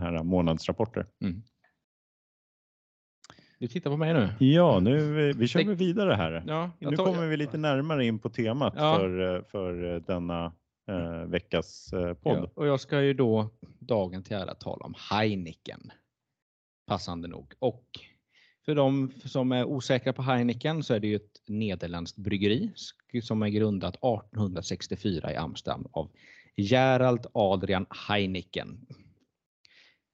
här 0.00 0.22
månadsrapporter. 0.22 1.06
Du 3.58 3.68
tittar 3.68 3.90
på 3.90 3.96
mig 3.96 4.14
nu. 4.14 4.46
Ja, 4.46 4.80
nu 4.80 5.32
vi 5.32 5.48
kör 5.48 5.60
Det- 5.60 5.66
vi 5.68 5.74
vidare 5.74 6.14
här. 6.14 6.44
Ja, 6.46 6.70
Nu 6.78 6.96
tar- 6.96 7.04
kommer 7.04 7.26
vi 7.26 7.36
lite 7.36 7.56
närmare 7.58 8.06
in 8.06 8.18
på 8.18 8.30
temat 8.30 8.74
Ja. 8.76 8.96
för, 8.98 9.36
eh, 9.36 9.42
för 9.44 9.94
eh, 9.94 10.00
denna 10.02 10.52
eh, 10.88 11.24
veckas 11.28 11.92
eh, 11.92 12.14
podd. 12.14 12.38
Ja, 12.38 12.50
och 12.54 12.66
jag 12.66 12.80
ska 12.80 13.02
ju 13.02 13.14
då 13.14 13.50
dagen 13.78 14.22
till 14.22 14.36
ära 14.36 14.54
tala 14.54 14.84
om 14.84 14.94
Heineken. 15.10 15.90
Passande 16.86 17.28
nog. 17.28 17.52
Och 17.58 17.84
för 18.64 18.74
de 18.74 19.12
som 19.24 19.52
är 19.52 19.64
osäkra 19.64 20.12
på 20.12 20.22
Heineken 20.22 20.82
så 20.82 20.94
är 20.94 21.00
det 21.00 21.06
ju 21.08 21.16
ett 21.16 21.42
nederländskt 21.48 22.18
bryggeri 22.18 22.72
som 23.22 23.42
är 23.42 23.48
grundat 23.48 23.94
1864 23.96 25.32
i 25.32 25.36
Amsterdam 25.36 25.86
av 25.92 26.10
Gerald 26.56 27.26
Adrian 27.34 27.86
Heineken. 28.08 28.86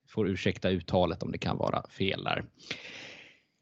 Får 0.09 0.29
ursäkta 0.29 0.71
uttalet 0.71 1.23
om 1.23 1.33
det 1.33 1.39
kan 1.39 1.57
vara 1.57 1.83
fel 1.91 2.25
där. 2.25 2.45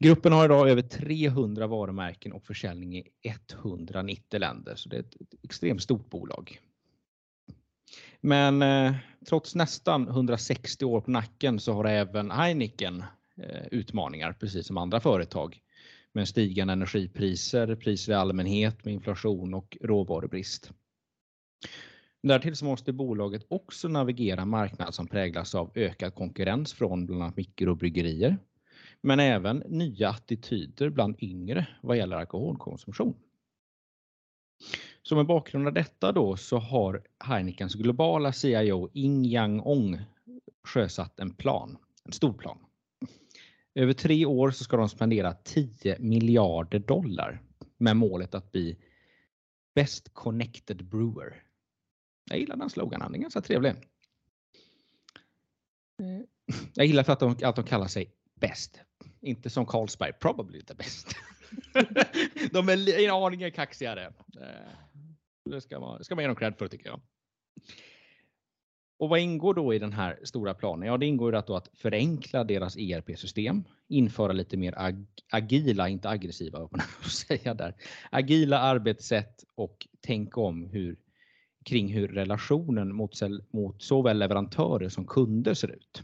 Gruppen 0.03 0.33
har 0.33 0.45
idag 0.45 0.69
över 0.69 0.81
300 0.81 1.67
varumärken 1.67 2.33
och 2.33 2.45
försäljning 2.45 2.97
i 2.97 3.03
190 3.21 4.39
länder, 4.39 4.75
så 4.75 4.89
det 4.89 4.95
är 4.95 4.99
ett 4.99 5.15
extremt 5.43 5.83
stort 5.83 6.09
bolag. 6.09 6.59
Men 8.21 8.61
eh, 8.61 8.95
trots 9.29 9.55
nästan 9.55 10.07
160 10.07 10.85
år 10.85 11.01
på 11.01 11.11
nacken 11.11 11.59
så 11.59 11.73
har 11.73 11.85
även 11.85 12.31
Heineken 12.31 13.03
eh, 13.37 13.67
utmaningar, 13.71 14.33
precis 14.33 14.67
som 14.67 14.77
andra 14.77 14.99
företag. 14.99 15.59
Med 16.13 16.27
stigande 16.27 16.73
energipriser, 16.73 17.75
priser 17.75 18.11
i 18.11 18.15
allmänhet, 18.15 18.85
med 18.85 18.93
inflation 18.93 19.53
och 19.53 19.77
råvarubrist. 19.81 20.71
Därtill 22.23 22.55
så 22.55 22.65
måste 22.65 22.93
bolaget 22.93 23.45
också 23.47 23.87
navigera 23.87 24.45
marknad 24.45 24.93
som 24.93 25.07
präglas 25.07 25.55
av 25.55 25.71
ökad 25.75 26.15
konkurrens 26.15 26.73
från 26.73 27.05
bland 27.05 27.23
annat 27.23 27.37
mikrobryggerier. 27.37 28.37
Men 29.05 29.19
även 29.19 29.57
nya 29.57 30.09
attityder 30.09 30.89
bland 30.89 31.15
yngre 31.19 31.67
vad 31.81 31.97
gäller 31.97 32.15
alkoholkonsumtion. 32.15 33.15
Så 35.01 35.15
med 35.15 35.25
bakgrund 35.25 35.67
av 35.67 35.73
detta 35.73 36.11
då 36.11 36.37
så 36.37 36.57
har 36.57 37.03
Heinekens 37.19 37.75
globala 37.75 38.33
CIO 38.33 38.89
Ing 38.93 39.25
Yang 39.25 39.61
Ong 39.67 40.01
sjösatt 40.63 41.19
en 41.19 41.33
plan, 41.33 41.77
en 42.03 42.11
stor 42.11 42.33
plan. 42.33 42.57
Över 43.75 43.93
tre 43.93 44.25
år 44.25 44.51
så 44.51 44.63
ska 44.63 44.77
de 44.77 44.89
spendera 44.89 45.33
10 45.33 45.99
miljarder 45.99 46.79
dollar 46.79 47.41
med 47.77 47.97
målet 47.97 48.35
att 48.35 48.51
bli 48.51 48.77
Best 49.75 50.13
Connected 50.13 50.85
Brewer. 50.85 51.43
Jag 52.29 52.39
gillar 52.39 52.55
den 52.55 52.69
sloganen, 52.69 53.11
den 53.11 53.15
är 53.15 53.21
ganska 53.21 53.41
trevlig. 53.41 53.69
Eh, 53.69 53.77
jag 56.73 56.85
gillar 56.85 57.03
för 57.03 57.13
att 57.13 57.19
de, 57.19 57.35
att 57.43 57.55
de 57.55 57.65
kallar 57.65 57.87
sig 57.87 58.13
bäst. 58.35 58.79
Inte 59.23 59.49
som 59.49 59.65
Carlsberg, 59.65 60.13
probably 60.13 60.61
the 60.61 60.73
best. 60.73 61.15
de 62.51 62.69
är 62.69 62.99
en 62.99 63.11
aningen 63.11 63.51
kaxigare. 63.51 64.05
Eh, 64.41 64.71
det 65.45 65.61
ska 65.61 65.79
man, 65.79 66.03
ska 66.03 66.15
man 66.15 66.23
ge 66.23 66.27
dem 66.27 66.35
cred 66.35 66.57
för 66.57 66.67
tycker 66.67 66.89
jag. 66.89 67.01
Och 68.99 69.09
vad 69.09 69.19
ingår 69.19 69.53
då 69.53 69.73
i 69.73 69.79
den 69.79 69.93
här 69.93 70.19
stora 70.23 70.53
planen? 70.53 70.87
Ja, 70.87 70.97
det 70.97 71.05
ingår 71.05 71.35
att, 71.35 71.47
då 71.47 71.55
att 71.55 71.69
förenkla 71.73 72.43
deras 72.43 72.77
ERP-system, 72.77 73.63
införa 73.87 74.31
lite 74.31 74.57
mer 74.57 74.79
ag 74.79 75.05
agila, 75.31 75.89
inte 75.89 76.09
aggressiva, 76.09 76.59
vad 76.59 76.71
man 76.71 76.81
säga 77.09 77.53
där, 77.53 77.75
agila 78.11 78.59
arbetssätt 78.59 79.43
och 79.55 79.87
tänka 80.01 80.41
om 80.41 80.65
hur, 80.65 80.99
kring 81.65 81.87
hur 81.87 82.07
relationen 82.07 82.95
mot, 82.95 83.19
mot 83.53 83.81
såväl 83.81 84.19
leverantörer 84.19 84.89
som 84.89 85.07
kunder 85.07 85.53
ser 85.53 85.71
ut. 85.71 86.03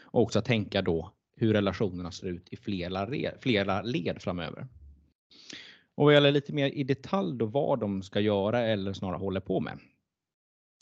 Och 0.00 0.22
också 0.22 0.42
tänka 0.42 0.82
då 0.82 1.12
hur 1.38 1.52
relationerna 1.52 2.12
ser 2.12 2.26
ut 2.26 2.48
i 2.50 2.56
flera, 2.56 3.08
flera 3.40 3.82
led 3.82 4.22
framöver. 4.22 4.66
Och 5.94 6.04
vad 6.04 6.14
gäller 6.14 6.32
lite 6.32 6.52
mer 6.52 6.68
i 6.68 6.84
detalj 6.84 7.38
då 7.38 7.46
vad 7.46 7.80
de 7.80 8.02
ska 8.02 8.20
göra 8.20 8.60
eller 8.60 8.92
snarare 8.92 9.18
håller 9.18 9.40
på 9.40 9.60
med. 9.60 9.78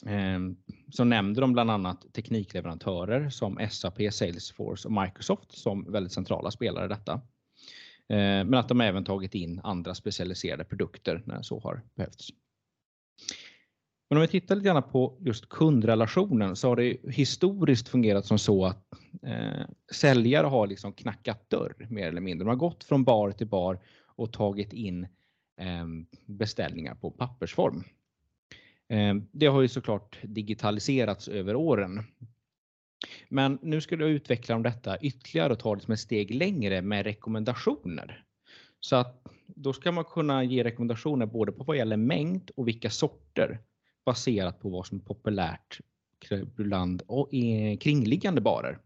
Ehm, 0.07 0.57
så 0.93 1.05
nämnde 1.05 1.41
de 1.41 1.53
bland 1.53 1.71
annat 1.71 2.07
teknikleverantörer 2.13 3.31
som 3.31 3.69
SAP, 3.71 4.13
Salesforce 4.13 4.89
och 4.89 5.03
Microsoft 5.03 5.53
som 5.53 5.93
väldigt 5.93 6.13
centrala 6.13 6.51
spelare 6.51 6.85
i 6.85 6.89
detta. 6.89 7.21
Ehm, 8.09 8.49
men 8.49 8.55
att 8.55 8.69
de 8.69 8.81
även 8.81 9.05
tagit 9.05 9.35
in 9.35 9.61
andra 9.65 9.95
specialiserade 9.95 10.65
produkter 10.65 11.23
när 11.27 11.43
så 11.43 11.61
har 11.61 11.83
behövts. 11.95 12.31
Men 14.09 14.17
om 14.17 14.23
vi 14.23 14.29
tittar 14.29 14.55
lite 14.55 14.67
grann 14.67 14.83
på 14.83 15.19
just 15.21 15.49
kundrelationen 15.49 16.57
så 16.57 16.69
har 16.69 16.77
det 16.77 16.97
historiskt 17.11 17.89
fungerat 17.89 18.27
som 18.27 18.39
så 18.39 18.65
att 18.65 18.85
eh, 19.23 19.67
säljare 19.93 20.47
har 20.47 20.67
liksom 20.67 20.93
knackat 20.93 21.51
dörr 21.51 21.87
mer 21.91 22.09
eller 22.09 22.21
mindre. 22.21 22.45
De 22.45 22.49
har 22.49 22.57
gått 22.57 22.85
från 22.85 23.05
bar 23.05 23.31
till 23.31 23.47
bar 23.47 23.79
och 24.07 24.33
tagit 24.33 24.73
in 24.73 25.03
eh, 25.61 25.87
beställningar 26.27 26.95
på 26.95 27.11
pappersform. 27.11 27.85
Eh, 28.89 29.15
det 29.33 29.47
har 29.47 29.63
ju 29.63 29.69
såklart 29.69 30.19
digitaliserats 30.23 31.29
över 31.29 31.57
åren. 31.57 32.03
Men 33.29 33.59
nu 33.63 33.81
skulle 33.81 34.05
jag 34.05 34.11
utveckla 34.11 34.55
om 34.55 34.63
detta 34.63 34.99
ytterligare 34.99 35.53
och 35.53 35.59
ta 35.59 35.75
det 35.75 35.81
som 35.81 35.93
ett 35.93 36.01
steg 36.01 36.35
längre 36.35 36.83
med 36.83 37.05
rekommendationer. 37.05 38.25
Så 38.81 38.97
att 38.97 39.27
då 39.47 39.73
ska 39.73 39.93
man 39.93 40.05
kunna 40.05 40.45
ge 40.45 40.65
rekommendationer 40.65 41.27
både 41.27 41.53
på 41.53 41.65
vad 41.65 41.77
gäller 41.77 41.97
mängd 41.97 42.51
och 42.57 42.69
vilka 42.69 42.91
sorter 42.91 43.61
baserat 44.07 44.61
på 44.61 44.69
vad 44.69 44.87
som 44.87 44.99
är 44.99 45.03
populärt 45.03 45.81
bland 46.57 47.03
kringliggande 47.81 48.41
barer. 48.41 48.79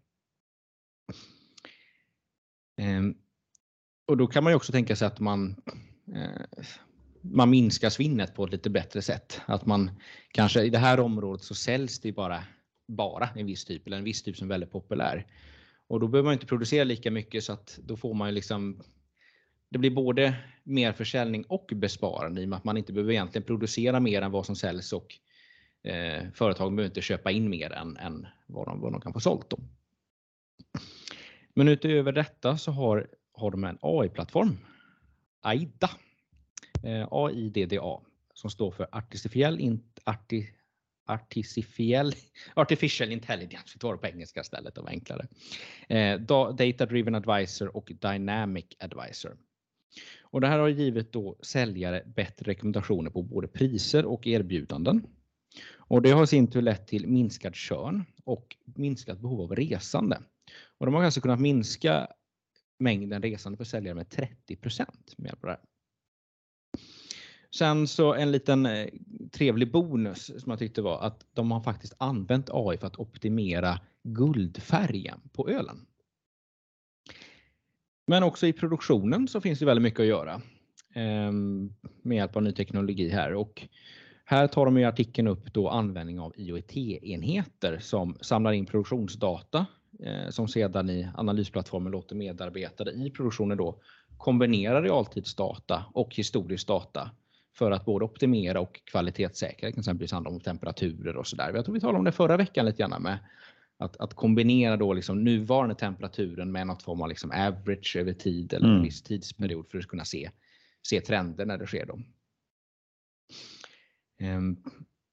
Ehm, 2.77 3.15
och 4.07 4.17
då 4.17 4.27
kan 4.27 4.45
man 4.45 4.53
ju 4.53 4.57
också 4.57 4.73
tänka 4.73 4.97
sig 4.97 5.07
att 5.07 5.21
man, 5.21 5.63
eh, 6.15 6.65
man 7.21 7.51
minskar 7.51 7.91
svinnet 7.91 8.35
på 8.35 8.45
ett 8.45 8.53
lite 8.53 8.71
bättre 8.71 9.03
sätt. 9.03 9.41
Att 9.47 9.67
man 9.67 9.91
kanske 10.33 10.63
i 10.63 10.71
det 10.71 10.79
här 10.79 11.01
området 11.01 11.45
så 11.45 11.55
säljs 11.55 12.01
det 12.01 12.13
bara, 12.13 12.45
bara 12.89 13.29
en 13.37 13.47
viss 13.47 13.65
typ 13.65 13.87
eller 13.87 13.97
en 13.97 14.05
viss 14.05 14.23
typ 14.23 14.37
som 14.37 14.47
är 14.47 14.55
väldigt 14.55 14.73
populär. 14.73 15.27
Och 15.87 16.01
då 16.01 16.09
behöver 16.09 16.27
man 16.27 16.33
inte 16.33 16.47
producera 16.47 16.85
lika 16.85 17.11
mycket 17.11 17.45
så 17.45 17.53
att 17.53 17.79
då 17.83 17.97
får 17.97 18.15
man 18.15 18.29
ju 18.29 18.35
liksom 18.35 18.83
det 19.71 19.79
blir 19.79 19.91
både 19.91 20.35
mer 20.63 20.93
försäljning 20.93 21.45
och 21.49 21.71
besparande 21.75 22.41
i 22.41 22.45
och 22.45 22.49
med 22.49 22.57
att 22.57 22.65
man 22.65 22.77
inte 22.77 22.93
behöver 22.93 23.13
egentligen 23.13 23.47
producera 23.47 24.01
mer 24.01 24.23
än 24.23 24.31
vad 24.31 24.47
som 24.47 24.57
säljs 24.57 24.93
och 24.93 25.15
eh, 25.83 26.31
företagen 26.35 26.77
behöver 26.77 26.91
inte 26.91 27.03
köpa 27.03 27.31
in 27.31 27.51
mer 27.51 27.73
än, 27.73 27.97
än 27.97 28.27
vad, 28.47 28.67
de, 28.67 28.81
vad 28.81 28.93
de 28.93 29.01
kan 29.01 29.13
få 29.13 29.21
sålt. 29.21 29.51
Då. 29.51 29.59
Men 31.55 31.69
utöver 31.69 32.13
detta 32.13 32.59
så 32.59 32.73
har, 32.73 33.09
har 33.33 33.51
de 33.51 33.65
en 33.65 33.79
AI-plattform, 33.81 34.59
AIDA, 35.41 35.91
eh, 36.85 37.09
AIDDA, 37.11 38.01
som 38.35 38.51
står 38.51 38.71
för 38.71 38.89
Artificiell 38.93 39.61
in, 39.61 39.85
arti, 40.05 40.47
artificial, 41.07 42.13
artificial 42.55 43.13
Intelligence, 43.13 43.71
vi 43.75 43.79
tar 43.79 43.93
det 43.93 43.99
på 43.99 44.07
engelska 44.07 44.41
istället, 44.41 44.75
det 44.75 44.81
var 44.81 44.89
enklare. 44.89 45.27
Eh, 45.89 46.21
Data 46.21 46.87
Driven 46.87 47.15
Advisor 47.15 47.77
och 47.77 47.93
Dynamic 48.01 48.67
Advisor. 48.79 49.37
Och 50.23 50.41
det 50.41 50.47
här 50.47 50.59
har 50.59 50.69
givit 50.69 51.13
då 51.13 51.37
säljare 51.41 52.03
bättre 52.17 52.51
rekommendationer 52.51 53.11
på 53.11 53.23
både 53.23 53.49
priser 53.49 54.05
och 54.05 54.27
erbjudanden. 54.27 55.07
Och 55.77 56.03
det 56.03 56.11
har 56.11 56.25
i 56.25 56.27
sin 56.27 56.47
tur 56.47 56.63
lett 56.63 56.87
till 56.87 57.07
minskad 57.07 57.55
körn 57.55 58.05
och 58.25 58.57
minskat 58.65 59.21
behov 59.21 59.41
av 59.41 59.57
resande. 59.57 60.23
Och 60.79 60.87
de 60.87 60.95
har 60.95 61.05
alltså 61.05 61.21
kunnat 61.21 61.41
minska 61.41 62.09
mängden 62.79 63.23
resande 63.23 63.57
för 63.57 63.65
säljare 63.65 63.95
med 63.95 64.11
30 64.11 64.59
med 65.19 65.27
hjälp 65.27 65.45
av 65.45 65.49
det 65.49 65.53
här. 65.53 65.61
Sen 67.55 67.87
så 67.89 68.15
en 68.15 68.33
liten 68.33 68.67
eh, 68.67 68.89
trevlig 69.33 69.73
bonus 69.73 70.27
som 70.27 70.51
jag 70.51 70.59
tyckte 70.59 70.83
var 70.83 71.01
att 71.01 71.27
de 71.33 71.51
har 71.51 71.61
faktiskt 71.61 71.95
använt 71.99 72.51
AI 72.53 72.79
för 72.79 72.87
att 72.87 72.99
optimera 72.99 73.81
guldfärgen 74.03 75.21
på 75.33 75.49
ölen. 75.49 75.87
Men 78.11 78.23
också 78.23 78.47
i 78.47 78.53
produktionen 78.53 79.29
så 79.29 79.41
finns 79.41 79.59
det 79.59 79.67
väldigt 79.67 79.83
mycket 79.83 80.01
att 80.01 80.07
göra 80.07 80.41
ehm, 80.95 81.73
med 82.03 82.17
hjälp 82.17 82.37
av 82.37 82.43
ny 82.43 82.53
teknologi 82.53 83.09
här 83.09 83.35
och 83.35 83.67
här 84.25 84.47
tar 84.47 84.65
de 84.65 84.79
i 84.79 84.85
artikeln 84.85 85.29
upp 85.29 85.53
då 85.53 85.69
användning 85.69 86.21
av 86.21 86.33
IoT-enheter 86.37 87.79
som 87.79 88.17
samlar 88.21 88.53
in 88.53 88.67
produktionsdata 88.67 89.67
eh, 90.03 90.31
som 90.31 90.49
sedan 90.49 90.91
i 90.91 91.09
analysplattformen 91.15 91.93
låter 91.93 92.17
medarbetare 92.17 92.91
i 92.91 93.11
produktionen 93.11 93.59
då 93.59 93.81
kombinera 94.17 94.83
realtidsdata 94.83 95.85
och 95.95 96.15
historisk 96.15 96.67
data 96.67 97.11
för 97.55 97.71
att 97.71 97.85
både 97.85 98.05
optimera 98.05 98.61
och 98.61 98.81
kvalitetssäkra, 98.85 99.69
exempelvis 99.69 100.13
handla 100.13 100.31
om 100.31 100.41
temperaturer 100.41 101.17
och 101.17 101.27
sådär. 101.27 101.53
Jag 101.55 101.65
tror 101.65 101.75
vi 101.75 101.81
talade 101.81 101.99
om 101.99 102.05
det 102.05 102.13
förra 102.13 102.37
veckan 102.37 102.67
lite 102.67 102.79
grann 102.79 103.03
med 103.03 103.19
att, 103.81 103.97
att 103.97 104.15
kombinera 104.15 104.77
då 104.77 104.93
liksom 104.93 105.25
nuvarande 105.25 105.75
temperaturen 105.75 106.53
med 106.53 106.67
något 106.67 106.83
form 106.83 107.03
av 107.03 107.09
liksom 107.09 107.31
average 107.31 107.97
över 107.97 108.13
tid 108.13 108.53
eller 108.53 108.67
en 108.67 108.73
mm. 108.73 108.85
viss 108.85 109.03
tidsperiod 109.03 109.71
för 109.71 109.79
att 109.79 109.87
kunna 109.87 110.05
se, 110.05 110.31
se 110.83 111.01
trender 111.01 111.47
när 111.47 111.59
det 111.59 111.67
sker. 111.67 111.87
Då. 111.87 112.01
Ehm, 114.19 114.57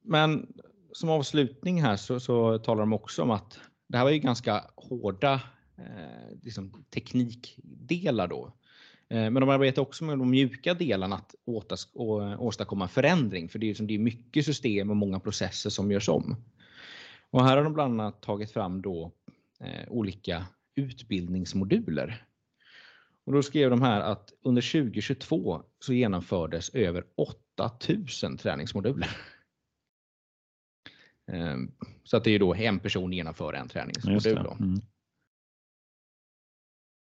men 0.04 0.48
som 0.92 1.10
avslutning 1.10 1.82
här 1.82 1.96
så, 1.98 2.20
så 2.20 2.58
talar 2.58 2.80
de 2.80 2.94
också 2.94 3.22
om 3.22 3.32
att 3.32 3.60
det 3.88 3.98
här 3.98 4.04
var 4.04 4.12
ju 4.12 4.20
ganska 4.20 4.66
hårda 4.76 5.34
eh, 5.78 6.38
liksom 6.44 6.86
teknikdelar 6.90 8.28
då. 8.28 8.54
Eh, 9.10 9.30
men 9.30 9.34
de 9.34 9.50
arbetar 9.50 9.82
också 9.82 10.04
med 10.04 10.20
de 10.20 10.30
mjuka 10.30 10.74
delarna 10.74 11.16
att 11.16 11.36
åtas, 11.46 11.90
å, 11.94 12.36
åstadkomma 12.38 12.88
förändring 12.88 13.50
för 13.50 13.60
det 13.60 13.66
är, 13.66 13.68
liksom, 13.68 13.88
det 13.88 13.94
är 13.94 14.00
mycket 14.00 14.46
system 14.46 14.90
och 14.90 14.98
många 14.98 15.20
processer 15.20 15.70
som 15.70 15.92
görs 15.92 16.10
om. 16.10 16.36
Och 17.32 17.44
här 17.44 17.58
har 17.58 17.64
de 17.64 17.74
bland 17.74 18.02
annat 18.02 18.22
tagit 18.22 18.52
fram 18.52 18.82
då 18.82 19.12
eh, 19.60 19.90
olika 19.90 20.46
utbildningsmoduler. 20.76 22.24
Och 23.26 23.34
då 23.34 23.44
skrev 23.44 23.70
de 23.70 23.82
här 23.82 24.02
att 24.02 24.34
under 24.42 24.82
2022 24.82 25.64
så 25.80 25.94
genomfördes 25.94 26.70
över 26.70 27.04
8000 27.16 28.38
träningsmoduler. 28.38 29.10
Ehm, 31.32 31.72
så 32.04 32.18
att 32.18 32.24
det 32.24 32.32
är 32.32 32.40
då 32.40 32.56
en 32.56 32.80
person 32.80 33.14
genomför 33.14 33.54
en 33.54 33.68
träningsmodul. 33.68 34.36
Det. 34.36 34.52
Mm. 34.60 34.82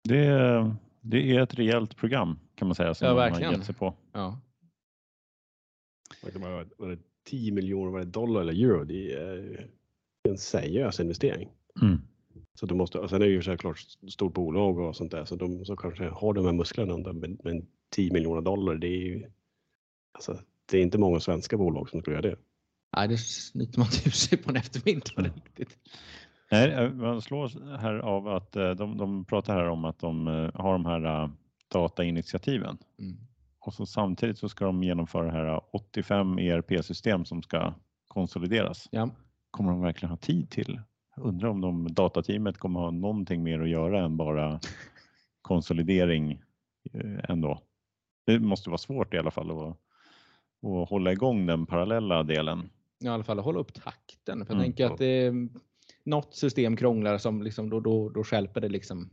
Det, 0.04 0.26
är, 0.26 0.76
det 1.02 1.36
är 1.36 1.42
ett 1.42 1.54
rejält 1.54 1.96
program 1.96 2.40
kan 2.56 2.68
man 2.68 2.76
säga 2.76 2.94
som 2.94 3.08
ja, 3.08 3.14
man 3.14 3.32
har 3.32 3.52
gett 3.52 3.66
sig 3.66 3.76
på. 3.76 3.94
Ja. 4.12 4.40
Var 6.78 6.88
det 6.90 7.00
10 7.24 7.52
miljoner 7.52 8.06
dollar 8.06 8.42
eller 8.42 8.54
euro? 8.54 8.84
Det 8.84 9.14
är 9.14 9.68
en 10.30 10.38
seriös 10.38 11.00
investering. 11.00 11.50
Mm. 11.82 12.02
Så 12.54 12.66
du 12.66 12.76
måste, 12.76 13.00
och 13.00 13.10
sen 13.10 13.22
är 13.22 13.26
det 13.26 13.32
ju 13.32 13.42
självklart 13.42 13.80
stort 14.08 14.34
bolag 14.34 14.80
och 14.80 14.96
sånt 14.96 15.12
där 15.12 15.26
så 15.26 15.36
de 15.36 15.66
så 15.66 15.76
kanske 15.76 16.10
har 16.10 16.34
de 16.34 16.46
här 16.46 16.54
musklerna 16.54 17.14
men, 17.14 17.38
men 17.44 17.66
10 17.90 18.14
miljoner 18.14 18.42
dollar 18.42 18.76
det 18.76 18.88
är 18.88 19.06
ju 19.06 19.26
alltså, 20.12 20.40
det 20.72 20.78
är 20.78 20.82
inte 20.82 20.98
många 20.98 21.20
svenska 21.20 21.58
bolag 21.58 21.90
som 21.90 22.02
skulle 22.02 22.16
göra 22.16 22.30
det. 22.30 22.36
Nej, 22.96 23.08
det 23.08 23.18
snyter 23.18 23.80
man 23.80 23.88
ur 24.06 24.12
sig 24.12 24.38
på 24.38 24.50
en 24.50 24.56
eftermiddag 24.56 25.32
riktigt. 25.36 25.78
Nej, 26.52 26.72
eh, 26.72 26.92
man 26.92 27.22
slås 27.22 27.56
här 27.80 27.94
av 27.94 28.28
att 28.28 28.56
eh, 28.56 28.72
de, 28.72 28.98
de 28.98 29.26
pratar 29.26 29.54
här 29.54 29.70
om 29.70 29.86
att 29.86 30.00
de 30.00 30.28
eh, 30.28 30.50
har 30.54 30.74
de 30.74 30.86
här 30.86 31.32
datainitiativen 31.68 32.78
Mm. 33.00 33.18
och 33.60 33.74
så 33.74 33.86
samtidigt 33.86 34.38
så 34.38 34.50
ska 34.50 34.66
de 34.66 34.84
genomföra 34.84 35.26
det 35.26 35.32
här 35.32 35.62
85 35.72 36.40
ERP-system 36.40 37.26
som 37.26 37.44
ska 37.44 37.74
konsolideras. 38.08 38.88
Ja. 38.92 39.10
Kommer 39.54 39.72
de 39.72 39.82
verkligen 39.82 40.10
ha 40.10 40.18
tid 40.18 40.50
till? 40.50 40.82
Undrar 41.18 41.50
om 41.50 41.62
de 41.62 41.94
datateamet 41.94 42.58
kommer 42.58 42.80
ha 42.80 42.92
någonting 42.92 43.44
mer 43.44 43.60
att 43.60 43.70
göra 43.70 44.06
än 44.06 44.18
bara 44.18 44.60
konsolidering 45.42 46.42
eh, 46.94 47.30
ändå. 47.30 47.62
Det 48.26 48.40
måste 48.40 48.70
vara 48.70 48.78
svårt 48.78 49.14
i 49.14 49.18
alla 49.18 49.32
fall 49.32 49.52
att, 49.52 49.78
att 50.66 50.90
hålla 50.90 51.12
igång 51.12 51.46
den 51.46 51.66
parallella 51.66 52.24
delen. 52.24 52.70
I 53.04 53.08
alla 53.08 53.24
fall 53.24 53.40
hålla 53.40 53.60
upp 53.60 53.74
takten. 53.74 54.46
För 54.46 54.54
jag 54.54 54.62
Mm. 54.62 54.64
tänker 54.64 54.86
att 54.86 54.98
det 54.98 55.34
något 56.04 56.36
system 56.36 56.76
krånglar 56.78 57.18
som 57.18 57.42
liksom 57.42 57.70
då, 57.70 57.80
då, 57.80 58.10
då 58.10 58.24
skälper 58.24 58.62
det 58.62 58.70
liksom 58.70 59.10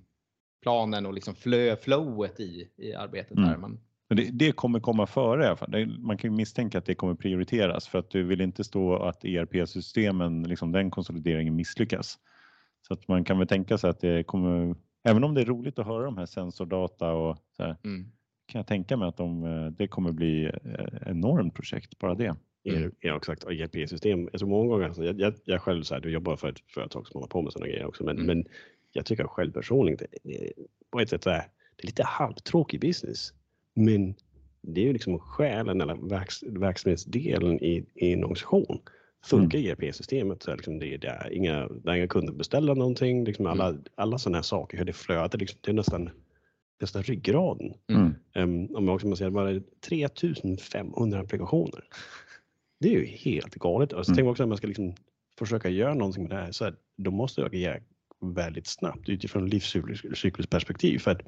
planen 0.63 1.07
och 1.07 1.15
liksom 1.15 1.35
flö, 1.35 1.77
flowet 1.77 2.41
i, 2.41 2.69
i 2.77 2.95
arbetet. 2.95 3.37
Mm. 3.37 3.51
Där. 3.51 3.57
Man, 3.57 3.81
Men 4.11 4.17
det, 4.17 4.31
det 4.33 4.52
kommer 4.52 4.81
komma 4.81 5.07
före 5.07 5.45
i 5.45 5.47
alla 5.47 5.57
fall. 5.57 5.99
Man 5.99 6.19
kan 6.19 6.31
ju 6.31 6.37
misstänka 6.37 6.79
att 6.79 6.85
det 6.85 6.95
kommer 6.95 7.14
prioriteras 7.14 7.88
för 7.88 7.99
att 7.99 8.11
du 8.11 8.23
vill 8.23 8.40
inte 8.40 8.64
stå 8.64 8.97
att 8.97 9.25
ERP-systemen, 9.25 10.43
liksom 10.43 10.73
den 10.73 10.90
konsolideringen 10.90 11.57
misslyckas. 11.57 12.19
Så 12.88 12.95
att 12.95 13.09
man 13.09 13.25
kan 13.25 13.38
väl 13.38 13.49
tänka 13.49 13.79
sig 13.79 13.90
att 13.90 14.00
det 14.00 14.26
kommer, 14.26 14.75
även 15.05 15.25
om 15.25 15.35
det 15.35 15.40
är 15.40 15.45
roligt 15.45 15.79
att 15.79 15.87
höra 15.87 16.05
de 16.05 16.19
här 16.19 16.26
sensordata 16.26 17.12
och 17.12 17.38
så 17.57 17.62
här, 17.62 17.76
mm. 17.85 18.05
kan 18.47 18.59
jag 18.59 18.67
tänka 18.67 18.97
mig 18.97 19.09
att 19.09 19.17
de, 19.17 19.45
eh, 19.45 19.67
det 19.67 19.88
kommer 19.88 20.12
bli 20.12 20.47
ett 20.47 20.62
enormt 21.07 21.55
projekt, 21.55 21.99
bara 21.99 22.14
det. 22.14 22.37
Mm. 22.64 22.93
Ja, 23.00 23.17
exakt. 23.17 23.45
Och 23.45 23.52
ERP-system. 23.52 24.26
Tror 24.26 24.49
många 24.49 24.69
gånger, 24.69 24.87
alltså, 24.87 25.05
jag, 25.05 25.21
jag, 25.21 25.35
jag 25.45 25.62
själv 25.62 25.83
så 25.83 25.95
här, 25.95 26.00
du 26.00 26.11
jobbar 26.11 26.37
för 26.37 26.49
ett 26.49 26.61
företag 26.75 27.07
som 27.07 27.19
håller 27.19 27.29
på 27.29 27.43
med 27.43 27.52
sådana 27.52 27.69
grejer 27.69 27.87
också, 27.87 28.05
men, 28.05 28.17
Mm. 28.17 28.26
men 28.26 28.47
jag 28.93 29.07
tycker 29.07 29.25
själv 29.25 29.52
personligen, 29.52 29.99
det 30.23 30.52
på 30.90 31.00
ett 31.00 31.09
sätt 31.11 31.23
så 31.23 31.31
här, 31.31 31.45
det 31.76 31.83
är 31.83 31.87
lite 31.87 32.05
halvtråkig 32.05 32.81
business. 32.81 33.33
Men 33.75 34.15
det 34.62 34.81
är 34.81 34.85
ju 34.85 34.93
liksom 34.93 35.19
själen 35.19 35.81
eller 35.81 35.95
verks, 35.95 36.43
verksamhetsdelen 36.43 37.61
i, 37.65 37.85
i 37.95 38.12
en 38.12 38.25
organisation. 38.25 38.81
Funkar 39.25 39.59
ERP-systemet 39.59 40.43
så 40.43 40.50
är 40.50 40.57
liksom 40.57 40.79
det, 40.79 40.97
det 40.97 41.09
är 41.09 41.33
inga, 41.33 41.69
det 41.69 41.91
är 41.91 41.95
inga 41.97 42.09
kunder 42.09 42.33
beställer 42.33 42.75
någonting, 42.75 43.25
liksom 43.25 43.47
alla, 43.47 43.77
alla 43.95 44.19
sådana 44.19 44.39
här 44.39 44.43
saker, 44.43 44.79
hur 44.79 44.85
det 44.85 44.93
flödar, 44.93 45.39
liksom, 45.39 45.59
det 45.62 45.71
är 45.71 45.75
nästan, 45.75 46.11
nästan 46.81 47.03
ryggraden. 47.03 47.75
Mm. 47.93 48.15
Um, 48.35 48.77
om 48.77 48.87
jag 48.87 48.95
också 48.95 49.07
måste 49.07 49.19
säga, 49.19 49.31
bara 49.31 49.61
3500 49.89 51.21
applikationer. 51.21 51.85
Det 52.81 52.89
är 52.89 52.93
ju 52.93 53.05
helt 53.07 53.55
galet. 53.55 53.93
Och 53.93 54.07
så 54.07 54.11
Mm. 54.11 54.17
tänker 54.17 54.27
jag 54.27 54.31
också 54.31 54.43
att 54.43 54.49
man 54.49 54.59
ska 54.59 54.67
liksom 54.67 54.95
försöka 55.39 55.69
göra 55.69 55.95
någonting 55.95 56.23
med 56.23 56.31
det 56.33 56.37
här 56.43 56.53
så 56.53 56.65
att 56.65 56.75
de 56.97 57.15
måste 57.15 57.45
agera 57.45 57.81
väldigt 58.21 58.67
snabbt 58.67 59.09
utifrån 59.09 59.49
livscyklusperspektiv. 59.49 60.99
För 60.99 61.11
att 61.11 61.23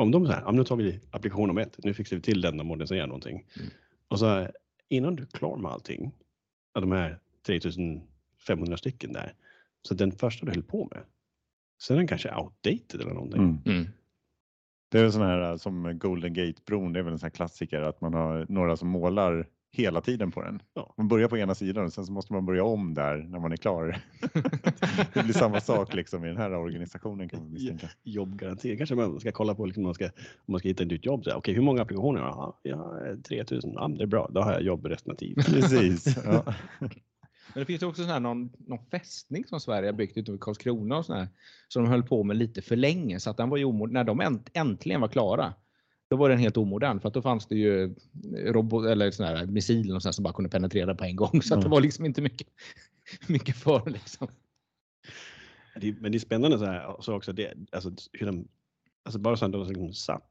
om 0.00 0.10
de 0.10 0.26
säger, 0.26 0.40
ja, 0.40 0.46
men 0.46 0.56
nu 0.56 0.64
tar 0.64 0.76
vi 0.76 1.00
applikation 1.10 1.48
nummer 1.48 1.62
ett, 1.62 1.84
nu 1.84 1.94
fixar 1.94 2.16
vi 2.16 2.22
till 2.22 2.40
den 2.40 2.60
och 2.60 2.66
moderniserar 2.66 3.06
någonting. 3.06 3.46
Mm. 3.56 3.70
Och 4.08 4.18
så 4.18 4.48
innan 4.88 5.16
du 5.16 5.22
är 5.22 5.26
klar 5.26 5.56
med 5.56 5.70
allting, 5.70 6.12
av 6.74 6.82
de 6.82 6.92
här 6.92 7.18
3500 7.46 8.76
stycken 8.76 9.12
där, 9.12 9.34
så 9.82 9.94
den 9.94 10.12
första 10.12 10.46
du 10.46 10.52
höll 10.52 10.62
på 10.62 10.88
med, 10.90 11.02
sen 11.82 11.94
är 11.94 11.98
den 11.98 12.08
kanske 12.08 12.34
outdated 12.34 13.00
eller 13.00 13.14
någonting. 13.14 13.42
Mm. 13.42 13.58
Mm. 13.66 13.88
Det 14.88 15.00
är 15.00 15.10
sån 15.10 15.22
här 15.22 15.56
som 15.56 15.98
Golden 15.98 16.34
Gate-bron, 16.34 16.92
det 16.92 16.98
är 16.98 17.02
väl 17.02 17.12
en 17.12 17.18
sån 17.18 17.26
här 17.26 17.30
klassiker 17.30 17.82
att 17.82 18.00
man 18.00 18.14
har 18.14 18.46
några 18.48 18.76
som 18.76 18.88
målar 18.88 19.46
hela 19.72 20.00
tiden 20.00 20.30
på 20.30 20.42
den. 20.42 20.62
Ja. 20.74 20.94
Man 20.96 21.08
börjar 21.08 21.28
på 21.28 21.38
ena 21.38 21.54
sidan 21.54 21.84
och 21.84 21.92
sen 21.92 22.06
så 22.06 22.12
måste 22.12 22.32
man 22.32 22.46
börja 22.46 22.64
om 22.64 22.94
där 22.94 23.16
när 23.16 23.38
man 23.38 23.52
är 23.52 23.56
klar. 23.56 24.00
det 25.14 25.22
blir 25.22 25.32
samma 25.32 25.60
sak 25.60 25.94
liksom 25.94 26.24
i 26.24 26.28
den 26.28 26.36
här 26.36 26.54
organisationen 26.54 27.28
kan 27.28 27.40
man 27.40 27.52
misstänka. 27.52 27.90
jobbgaranti. 28.02 28.76
Kanske 28.76 28.94
man 28.94 29.20
ska 29.20 29.32
kolla 29.32 29.54
på 29.54 29.66
liksom, 29.66 29.82
om, 29.82 29.86
man 29.86 29.94
ska, 29.94 30.04
om 30.04 30.52
man 30.52 30.58
ska 30.58 30.68
hitta 30.68 30.82
ett 30.82 30.90
nytt 30.90 31.06
jobb. 31.06 31.24
Så 31.24 31.30
här, 31.30 31.36
Okej, 31.36 31.54
hur 31.54 31.62
många 31.62 31.82
applikationer? 31.82 32.20
Ja, 32.20 32.60
ja, 32.62 32.92
3000. 33.28 33.72
Ja, 33.74 33.88
det 33.88 34.02
är 34.02 34.06
bra. 34.06 34.30
Då 34.30 34.40
har 34.40 34.52
jag 34.52 34.62
jobb 34.62 34.86
resten 34.86 35.12
av 35.12 35.16
tiden. 35.16 35.44
Precis. 35.46 36.16
Ja. 36.24 36.54
Men 37.54 37.60
det 37.60 37.64
finns 37.64 37.82
ju 37.82 37.86
också 37.86 38.02
sån 38.02 38.10
här 38.10 38.20
någon, 38.20 38.50
någon 38.58 38.86
fästning 38.90 39.44
som 39.44 39.60
Sverige 39.60 39.88
har 39.88 39.92
byggt 39.92 40.16
utanför 40.16 40.38
Karlskrona 40.38 40.98
och 40.98 41.06
sån 41.06 41.16
här, 41.16 41.28
som 41.68 41.82
de 41.82 41.90
höll 41.90 42.02
på 42.02 42.24
med 42.24 42.36
lite 42.36 42.62
för 42.62 42.76
länge 42.76 43.20
så 43.20 43.30
att 43.30 43.36
den 43.36 43.48
var 43.48 43.56
ju 43.56 43.64
omodern. 43.64 43.94
När 43.94 44.04
de 44.04 44.20
änt, 44.20 44.50
äntligen 44.52 45.00
var 45.00 45.08
klara, 45.08 45.54
då 46.10 46.16
var 46.16 46.28
den 46.28 46.38
helt 46.38 46.56
omodern 46.56 47.00
för 47.00 47.08
att 47.08 47.14
då 47.14 47.22
fanns 47.22 47.46
det 47.46 47.54
ju 47.56 47.94
robot 48.46 48.86
eller 48.86 49.10
sån 49.10 49.26
här 49.26 49.46
missiler 49.46 49.94
och 49.94 50.02
sån 50.02 50.08
här 50.08 50.12
som 50.12 50.22
bara 50.22 50.34
kunde 50.34 50.50
penetrera 50.50 50.94
på 50.94 51.04
en 51.04 51.16
gång 51.16 51.42
så 51.42 51.54
att 51.54 51.60
det 51.60 51.64
Mm. 51.66 51.70
var 51.70 51.80
liksom 51.80 52.04
inte 52.04 52.22
mycket, 52.22 52.46
mycket 53.28 53.56
för 53.56 53.90
liksom. 53.90 54.28
Det, 55.80 56.00
men 56.00 56.12
det 56.12 56.18
är 56.18 56.20
spännande 56.20 56.58
så 56.58 56.64
här 56.64 56.96
så 57.00 57.14
också 57.14 57.32
det, 57.32 57.54
alltså, 57.72 57.92
hur 58.12 58.26
de, 58.26 58.48
alltså 59.04 59.18
bara 59.18 59.36
så 59.36 59.44
att 59.62 59.68
liksom, 59.68 59.92
SAP, 59.94 60.22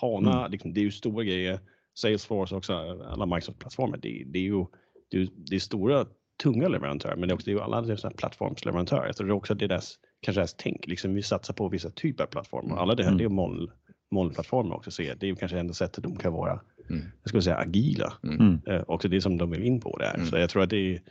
HANA, 0.00 0.38
Mm. 0.38 0.50
liksom, 0.52 0.74
det 0.74 0.80
är 0.80 0.84
ju 0.84 0.90
stora 0.90 1.24
grejer. 1.24 1.60
Salesforce 1.94 2.54
också, 2.56 2.74
alla 3.08 3.26
Microsoft-plattformar. 3.26 3.96
Det, 3.96 4.24
det 4.26 4.38
är 4.38 4.42
ju 4.42 4.66
det 5.10 5.18
är, 5.22 5.28
det 5.36 5.56
är 5.56 5.60
stora 5.60 6.06
tunga 6.42 6.68
leverantörer, 6.68 7.16
men 7.16 7.28
det 7.28 7.32
är 7.32 7.34
också 7.34 7.44
det 7.44 7.50
är 7.50 7.54
ju 7.54 7.60
alla 7.60 7.80
här 7.82 8.10
plattformsleverantörer. 8.16 9.06
Jag 9.06 9.16
tror 9.16 9.26
det 9.26 9.32
är 9.32 9.34
också 9.36 9.54
deras, 9.54 9.98
kanske 10.20 10.40
deras 10.40 10.54
tänk. 10.58 10.86
Liksom, 10.86 11.14
vi 11.14 11.22
satsar 11.22 11.54
på 11.54 11.68
vissa 11.68 11.90
typer 11.90 12.24
av 12.24 12.28
plattformar. 12.28 12.76
Alla 12.76 12.94
det 12.94 13.02
här, 13.02 13.10
Mm. 13.10 13.18
det 13.18 13.24
är 13.24 13.28
moln, 13.28 13.70
molnplattformar 14.10 14.76
också. 14.76 14.90
Så 14.90 15.02
det 15.02 15.22
är 15.22 15.26
ju 15.26 15.36
kanske 15.36 15.58
enda 15.58 15.74
sättet 15.74 16.04
de 16.04 16.16
kan 16.16 16.32
vara, 16.32 16.60
Mm. 16.90 17.04
jag 17.22 17.28
skulle 17.28 17.42
säga 17.42 17.56
agila. 17.56 18.12
Mm. 18.22 18.60
Eh, 18.66 18.82
också 18.86 19.08
det 19.08 19.20
som 19.20 19.36
de 19.38 19.50
vill 19.50 19.62
in 19.62 19.80
på 19.80 19.98
det 19.98 20.06
här. 20.06 20.14
Mm. 20.14 20.26
Så 20.26 20.36
jag 20.36 20.50
tror 20.50 20.62
att 20.62 20.70
det 20.70 20.76
är, 20.94 21.02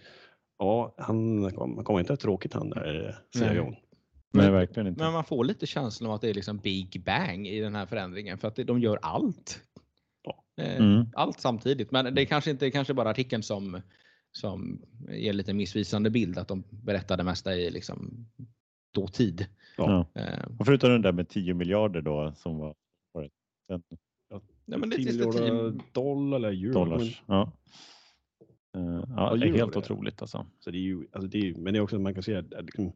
ja, 0.59 0.95
han, 0.97 1.51
kommer 1.83 1.99
inte 1.99 2.13
ha 2.13 2.17
tråkigt 2.17 2.53
han 2.53 2.69
där, 2.69 3.07
eh, 3.09 3.15
Nej. 3.41 3.55
CIOn. 3.55 3.75
Nej, 4.33 4.51
verkligen 4.51 4.87
inte. 4.87 5.03
Men 5.03 5.13
man 5.13 5.23
får 5.23 5.45
lite 5.45 5.65
känslan 5.67 6.09
av 6.09 6.15
att 6.15 6.21
det 6.21 6.29
är 6.29 6.33
liksom 6.33 6.57
Big 6.57 7.03
Bang 7.05 7.47
i 7.47 7.59
den 7.59 7.75
här 7.75 7.85
förändringen 7.85 8.37
för 8.37 8.47
att 8.47 8.55
de 8.55 8.79
gör 8.79 8.99
allt. 9.01 9.61
Ja. 10.23 10.43
Eh, 10.63 10.77
Mm. 10.85 11.05
Allt 11.13 11.39
samtidigt. 11.39 11.91
Men 11.91 12.15
det 12.15 12.21
är 12.21 12.25
kanske 12.25 12.51
inte 12.51 12.71
kanske 12.71 12.93
bara 12.93 13.09
artikeln 13.09 13.43
som, 13.43 13.81
som 14.31 14.81
ger 15.09 15.33
lite 15.33 15.53
missvisande 15.53 16.09
bild 16.09 16.37
att 16.37 16.47
de 16.47 16.63
berättar 16.69 17.17
det 17.17 17.23
mesta 17.23 17.55
i 17.55 17.69
liksom 17.71 18.27
dåtid. 18.93 19.45
Ja. 19.77 20.07
Eh, 20.15 20.45
Och 20.59 20.65
förutom 20.65 20.89
den 20.89 21.01
där 21.01 21.11
med 21.11 21.29
10 21.29 21.53
miljarder 21.53 22.01
då 22.01 22.33
som 22.35 22.57
var 22.57 22.75
den 23.67 23.81
Nej, 24.65 24.79
men 24.79 24.89
det 24.89 24.95
är 24.95 24.97
10 24.97 25.05
just 25.05 25.19
det, 25.19 25.41
miljarder 25.41 25.79
dollar 25.93 26.37
eller 26.37 26.49
euro. 26.49 26.73
dollars. 26.73 27.21
Ja. 27.27 27.51
Eh, 28.77 29.03
ja, 29.15 29.35
det 29.35 29.45
är 29.45 29.47
euro 29.47 29.57
helt 29.57 29.73
det. 29.73 29.79
otroligt 29.79 30.21
alltså. 30.21 30.45
Så 30.59 30.71
det 30.71 30.77
är 30.77 30.81
ju, 30.81 31.07
alltså 31.11 31.27
det 31.29 31.37
är, 31.49 31.53
men 31.53 31.73
det 31.73 31.79
är 31.79 31.81
också 31.81 31.99
man 31.99 32.13
kan 32.13 32.23
se 32.23 32.35
att 32.35 32.51
liksom, 32.65 32.91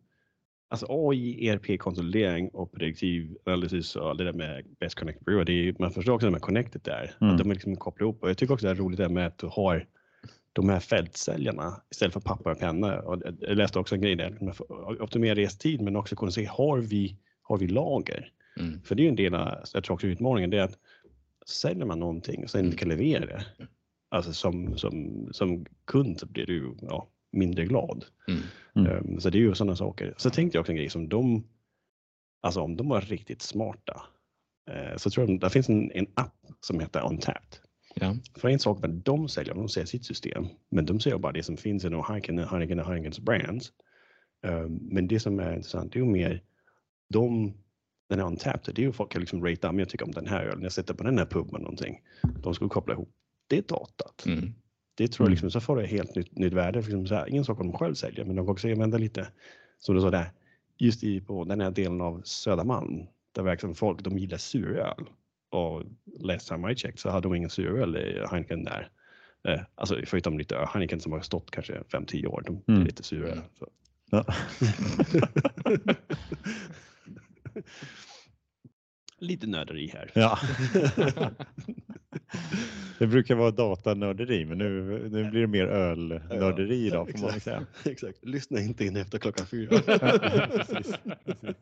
alltså 0.70 0.86
AI, 0.90 1.48
ERP-konsolidering 1.48 2.50
och 2.50 2.72
prediktiv 2.72 3.38
analys 3.46 3.96
och 3.96 4.10
allt 4.10 4.18
det 4.18 4.24
där 4.24 4.34
med 4.34 4.66
Best 4.80 4.96
Connected 5.00 5.24
Brewer, 5.26 5.46
det 5.46 5.52
är, 5.52 5.64
ju- 5.64 5.76
man 5.80 5.92
förstår 5.92 6.14
också 6.14 6.28
det 6.28 6.32
med 6.32 6.42
Connected 6.42 6.82
där, 6.84 7.12
Mm. 7.22 7.34
att 7.34 7.38
de 7.40 7.50
är 7.50 7.54
liksom 7.54 7.76
kopplar 7.76 8.06
ihop. 8.06 8.24
Och 8.24 8.30
jag 8.30 8.38
tycker 8.38 8.54
också 8.54 8.66
det 8.66 8.72
är 8.72 8.76
roligt 8.76 8.98
det 8.98 9.10
med 9.10 9.28
att 9.28 9.38
du 9.38 9.48
har 9.48 9.88
de 10.54 10.70
här 10.70 10.80
fältsäljarna 10.80 11.82
istället 11.92 12.14
för 12.14 12.20
papper 12.22 12.52
och 12.52 12.60
penna. 12.60 13.00
Och 13.02 13.22
jag- 13.26 13.38
jag 13.40 13.58
läste 13.58 13.80
också 13.80 13.96
en 13.96 14.02
grej 14.02 14.16
där, 14.16 14.38
man 14.42 14.54
får 14.54 15.02
optimera 15.02 15.36
restid 15.36 15.82
men 15.82 15.96
också 15.96 16.16
kunna 16.16 16.32
se, 16.32 16.46
har 16.46 16.78
vi, 16.80 17.18
har 17.42 17.58
vi 17.58 17.68
lager? 17.68 18.32
Mm. 18.60 18.82
För 18.84 18.96
det 18.96 19.02
är 19.02 19.04
ju 19.04 19.10
en 19.10 19.16
del 19.16 19.36
av, 19.36 19.64
jag 19.74 19.84
tror 19.84 19.94
också 19.94 20.08
utmaningen, 20.08 20.50
det 20.50 20.58
är 20.58 20.64
att 20.64 20.78
säljer 21.46 21.86
man 21.86 22.00
någonting 22.00 22.44
och 22.44 22.50
sen 22.50 22.66
inte 22.66 22.78
kan 22.78 22.90
leverera 22.90 23.26
det, 23.26 23.46
alltså 24.10 24.34
som, 24.34 24.78
som, 24.78 25.28
som 25.32 25.66
kund 25.86 26.20
så 26.20 26.26
blir 26.26 26.46
du 26.46 26.76
ja, 26.82 27.08
mindre 27.32 27.66
glad. 27.66 28.06
Mm. 28.28 28.42
Mm. 28.76 28.98
Um, 28.98 29.20
så 29.20 29.30
det 29.30 29.38
är 29.38 29.40
ju 29.40 29.56
sådana 29.56 29.76
saker. 29.76 30.14
Så 30.18 30.30
tänkte 30.30 30.58
jag 30.58 30.62
också 30.62 30.72
en 30.72 30.78
grej 30.78 30.90
som 30.90 31.10
de, 31.10 31.44
alltså 32.42 32.62
om 32.62 32.78
de 32.78 32.90
var 32.90 33.02
riktigt 33.02 33.42
smarta, 33.42 34.02
eh, 34.72 34.98
så 34.98 35.10
tror 35.10 35.30
jag 35.30 35.40
det 35.40 35.50
finns 35.50 35.70
en, 35.70 35.92
en 35.92 36.08
app 36.14 36.36
som 36.60 36.80
heter 36.80 37.06
Untapped. 37.10 37.58
Ja. 37.96 38.16
För 38.36 38.50
en 38.50 38.60
sak 38.60 38.82
med 38.82 38.90
de 38.90 39.30
säljer, 39.30 39.54
de 39.54 39.70
säljer 39.70 39.86
sitt 39.86 40.06
system, 40.06 40.46
men 40.70 40.86
de 40.86 41.00
säljer 41.00 41.20
bara 41.20 41.32
det 41.32 41.44
som 41.44 41.58
finns 41.58 41.86
inom 41.86 42.04
Heineken, 42.08 42.40
Heineken 42.40 42.80
och 42.80 42.86
Heinekens 42.86 43.20
brands. 43.20 43.72
Um, 44.48 44.80
men 44.82 45.08
det 45.08 45.20
som 45.20 45.40
är 45.40 45.56
intressant, 45.56 45.94
det 45.94 46.00
är 46.00 46.04
ju 46.04 46.12
mer 46.12 46.44
de, 47.10 47.54
den 48.12 48.20
är 48.20 48.24
untapped, 48.26 48.76
det 48.76 48.82
är 48.82 48.86
ju 48.86 48.92
folk 48.92 49.12
kan 49.12 49.20
liksom 49.22 49.46
ratea, 49.46 49.72
men 49.72 49.80
jag 49.80 49.90
tycker 49.90 50.06
om 50.06 50.12
den 50.12 50.28
här 50.28 50.44
ölen, 50.46 50.64
jag 50.64 50.72
sätter 50.72 50.94
på 50.94 51.04
den 51.04 51.18
här 51.18 51.26
puben 51.26 51.62
någonting. 51.62 52.02
De 52.44 52.54
skulle 52.56 52.70
koppla 52.70 52.94
ihop 52.94 53.10
det 53.48 53.68
datat. 53.68 54.26
Mm. 54.26 54.54
Det 54.96 55.08
tror 55.08 55.24
jag 55.26 55.28
Mm. 55.28 55.32
liksom, 55.32 55.52
så 55.52 55.60
får 55.62 55.78
det 55.78 55.86
helt 55.88 56.16
nytt, 56.16 56.38
nytt 56.38 56.54
värde. 56.54 56.84
För 56.84 56.92
liksom 56.92 57.18
här, 57.18 57.30
ingen 57.30 57.46
sak 57.46 57.60
om 57.60 57.68
de 57.72 57.78
själv 57.78 57.94
säljer, 57.96 58.26
men 58.26 58.36
de 58.36 58.46
kan 58.46 58.52
också 58.52 58.68
använda 58.68 58.98
lite, 58.98 59.28
som 59.80 59.96
du 59.96 60.02
sa 60.02 60.10
där, 60.12 60.32
just 60.78 61.04
i, 61.04 61.22
på 61.22 61.44
den 61.44 61.62
här 61.62 61.72
delen 61.72 62.02
av 62.02 62.22
Södermalm, 62.26 63.04
där 63.32 63.44
verkligen 63.44 63.76
folk, 63.76 64.02
de 64.02 64.18
gillar 64.18 64.38
suröl. 64.38 65.10
Och 65.50 65.84
last 66.20 66.48
time 66.48 66.72
I 66.72 66.76
checked 66.76 67.00
så 67.00 67.10
hade 67.10 67.22
de 67.28 67.36
ingen 67.36 67.50
suröl 67.50 67.98
i 67.98 68.26
Heineken 68.32 68.64
där. 68.64 68.90
Eh, 69.48 69.60
alltså 69.76 69.96
förutom 70.06 70.38
lite 70.38 70.68
Heineken 70.74 71.00
som 71.00 71.12
har 71.12 71.22
stått 71.22 71.52
kanske 71.52 71.74
5-10 71.92 72.26
år, 72.28 72.44
de 72.46 72.56
är 72.56 72.72
Mm. 72.76 72.84
lite 72.86 73.04
suröl. 73.04 73.42
Ja. 74.12 74.26
lite 79.20 79.48
nörderi 79.48 79.88
här. 79.88 80.12
ja. 80.16 80.38
Det 83.00 83.08
brukar 83.08 83.36
vara 83.36 83.52
datanörderi, 83.52 84.46
men 84.46 84.58
nu, 84.58 84.82
nu 85.10 85.30
blir 85.30 85.42
det 85.42 85.48
mer 85.48 85.68
ölnörderi 85.68 86.88
idag 86.88 87.12
får 87.12 87.20
man 87.20 87.40
säga. 87.40 87.66
Exakt. 87.86 88.26
Lyssna 88.26 88.60
inte 88.60 88.86
in 88.86 88.96
efter 88.96 89.20
klockan 89.20 89.46
fyra. 89.46 89.80
Precis, 89.80 90.94
precis. 91.26 91.56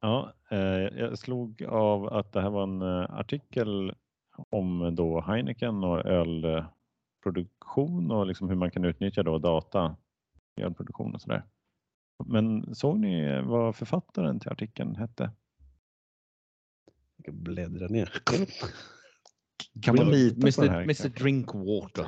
Ja, 0.00 0.32
eh, 0.50 0.58
jag 0.98 1.18
slog 1.18 1.64
av 1.64 2.06
att 2.06 2.32
det 2.32 2.40
här 2.40 2.50
var 2.50 2.62
en 2.62 2.82
eh, 2.82 3.18
artikel 3.18 3.94
om 4.50 4.94
då 4.94 5.20
Heineken 5.20 5.84
och 5.84 6.06
ölproduktion 6.06 8.10
och 8.10 8.26
liksom 8.26 8.48
hur 8.48 8.56
man 8.56 8.70
kan 8.70 8.84
utnyttja 8.84 9.22
då 9.22 9.38
data 9.38 9.96
i 10.60 10.62
ölproduktion 10.62 11.14
och 11.14 11.20
sådär. 11.20 11.42
Men 12.26 12.74
såg 12.74 12.98
ni 12.98 13.42
vad 13.42 13.76
författaren 13.76 14.40
till 14.40 14.50
artikeln 14.50 14.96
hette? 14.96 15.30
Jag 17.16 17.24
kan 17.24 17.42
bläddra 17.42 17.86
ner. 17.88 18.12
Kan 19.82 19.96
man 19.96 20.10
lita 20.10 20.40
på 20.52 20.62
det 20.64 20.70
här? 20.70 20.82
Mr, 20.82 21.06
Mr 21.06 21.08
Drinkwater. 21.18 22.06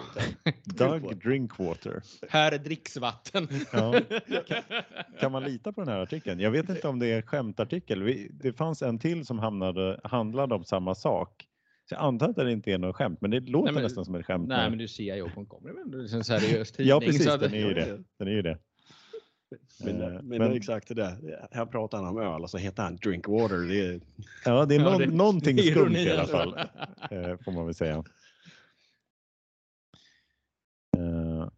Doug 0.64 1.18
Drinkwater. 1.18 2.02
Här 2.28 2.52
är 2.52 2.58
dricksvatten. 2.58 3.48
Ja. 3.72 4.00
Kan 5.20 5.32
man 5.32 5.44
lita 5.44 5.72
på 5.72 5.80
den 5.80 5.88
här 5.94 6.00
artikeln? 6.00 6.40
Jag 6.40 6.50
vet 6.50 6.68
inte 6.68 6.88
om 6.88 6.98
det 6.98 7.06
är 7.06 7.16
en 7.16 7.22
skämtartikel. 7.22 8.02
Vi- 8.02 8.28
Det 8.32 8.52
fanns 8.52 8.82
en 8.82 8.98
till 8.98 9.26
som 9.26 9.38
hamnade, 9.38 10.00
handlade 10.04 10.54
om 10.54 10.64
samma 10.64 10.94
sak. 10.94 11.44
Så 11.88 11.94
jag 11.94 12.02
antar 12.02 12.28
att 12.28 12.36
det 12.36 12.52
inte 12.52 12.72
är 12.72 12.78
något 12.78 12.96
skämt, 12.96 13.20
men 13.20 13.30
det 13.30 13.40
låter 13.40 13.72
men- 13.72 13.82
nästan 13.82 14.04
som 14.04 14.14
ett 14.14 14.26
skämt. 14.26 14.48
Nej, 14.48 14.70
men 14.70 14.78
du 14.78 14.88
CIO.com 14.88 15.62
det 15.64 15.70
är 15.70 15.74
väl 15.90 16.14
en 16.14 16.24
seriös 16.24 16.72
tidning. 16.72 16.90
ja, 16.90 17.00
precis. 17.00 17.24
så 17.24 17.30
att- 17.30 17.40
Den 17.40 17.54
är 17.54 17.58
ju 17.68 17.74
det. 17.74 18.04
Den 18.18 18.28
är 18.28 18.32
ju 18.32 18.42
det. 18.42 18.58
Men, 19.84 20.00
Eh, 20.02 20.08
men, 20.22 20.26
men- 20.38 20.52
exakt 20.52 20.88
det 20.88 20.94
där. 20.94 21.38
Här 21.50 21.66
pratar 21.66 21.98
han 21.98 22.06
om 22.06 22.18
öl 22.18 22.42
och 22.42 22.50
så 22.50 22.58
heter 22.58 22.82
han 22.82 22.96
Drinkwater. 22.96 23.56
Det 23.68 23.80
är, 23.86 24.00
Ja, 24.44 24.64
det 24.66 24.74
är 24.74 24.78
Ja, 24.80 24.84
någon, 24.90 24.98
det- 24.98 25.06
någonting 25.06 25.56
det 25.56 25.62
är 25.62 25.70
skumt 25.72 25.82
ironi 25.96 25.98
i 26.04 26.10
alla 26.10 26.20
alltså. 26.20 26.36
fall, 26.36 26.58
eh, 27.10 27.36
får 27.44 27.52
man 27.52 27.64
väl 27.64 27.74
säga. 27.74 28.04
Eh, 30.96 31.48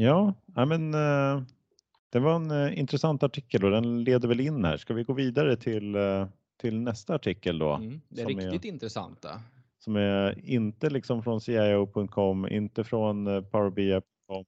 Ja, 0.00 0.34
ja, 0.54 0.64
men 0.64 0.94
eh, 0.94 1.42
det 2.10 2.18
var 2.18 2.34
en 2.36 2.50
eh, 2.50 2.78
intressant 2.78 3.22
artikel 3.22 3.64
och 3.64 3.70
den 3.70 4.04
leder 4.04 4.28
väl 4.28 4.40
in 4.40 4.64
här. 4.64 4.76
Ska 4.76 4.94
vi 4.94 5.02
gå 5.04 5.12
vidare 5.12 5.56
till, 5.56 5.94
eh, 5.94 6.28
till 6.60 6.80
nästa 6.80 7.14
artikel 7.14 7.58
då? 7.58 7.72
Mm, 7.74 8.00
det 8.08 8.20
är 8.22 8.26
Som 8.28 8.38
är- 8.38 8.50
riktigt 8.50 8.72
intressanta. 8.72 9.40
som 9.78 9.96
är 9.96 10.44
inte 10.48 10.90
liksom 10.90 11.22
från 11.22 11.40
CIO.com, 11.40 12.48
inte 12.48 12.84
från 12.84 13.26
eh, 13.26 13.40
Power 13.40 13.70
BI.com. 13.70 14.44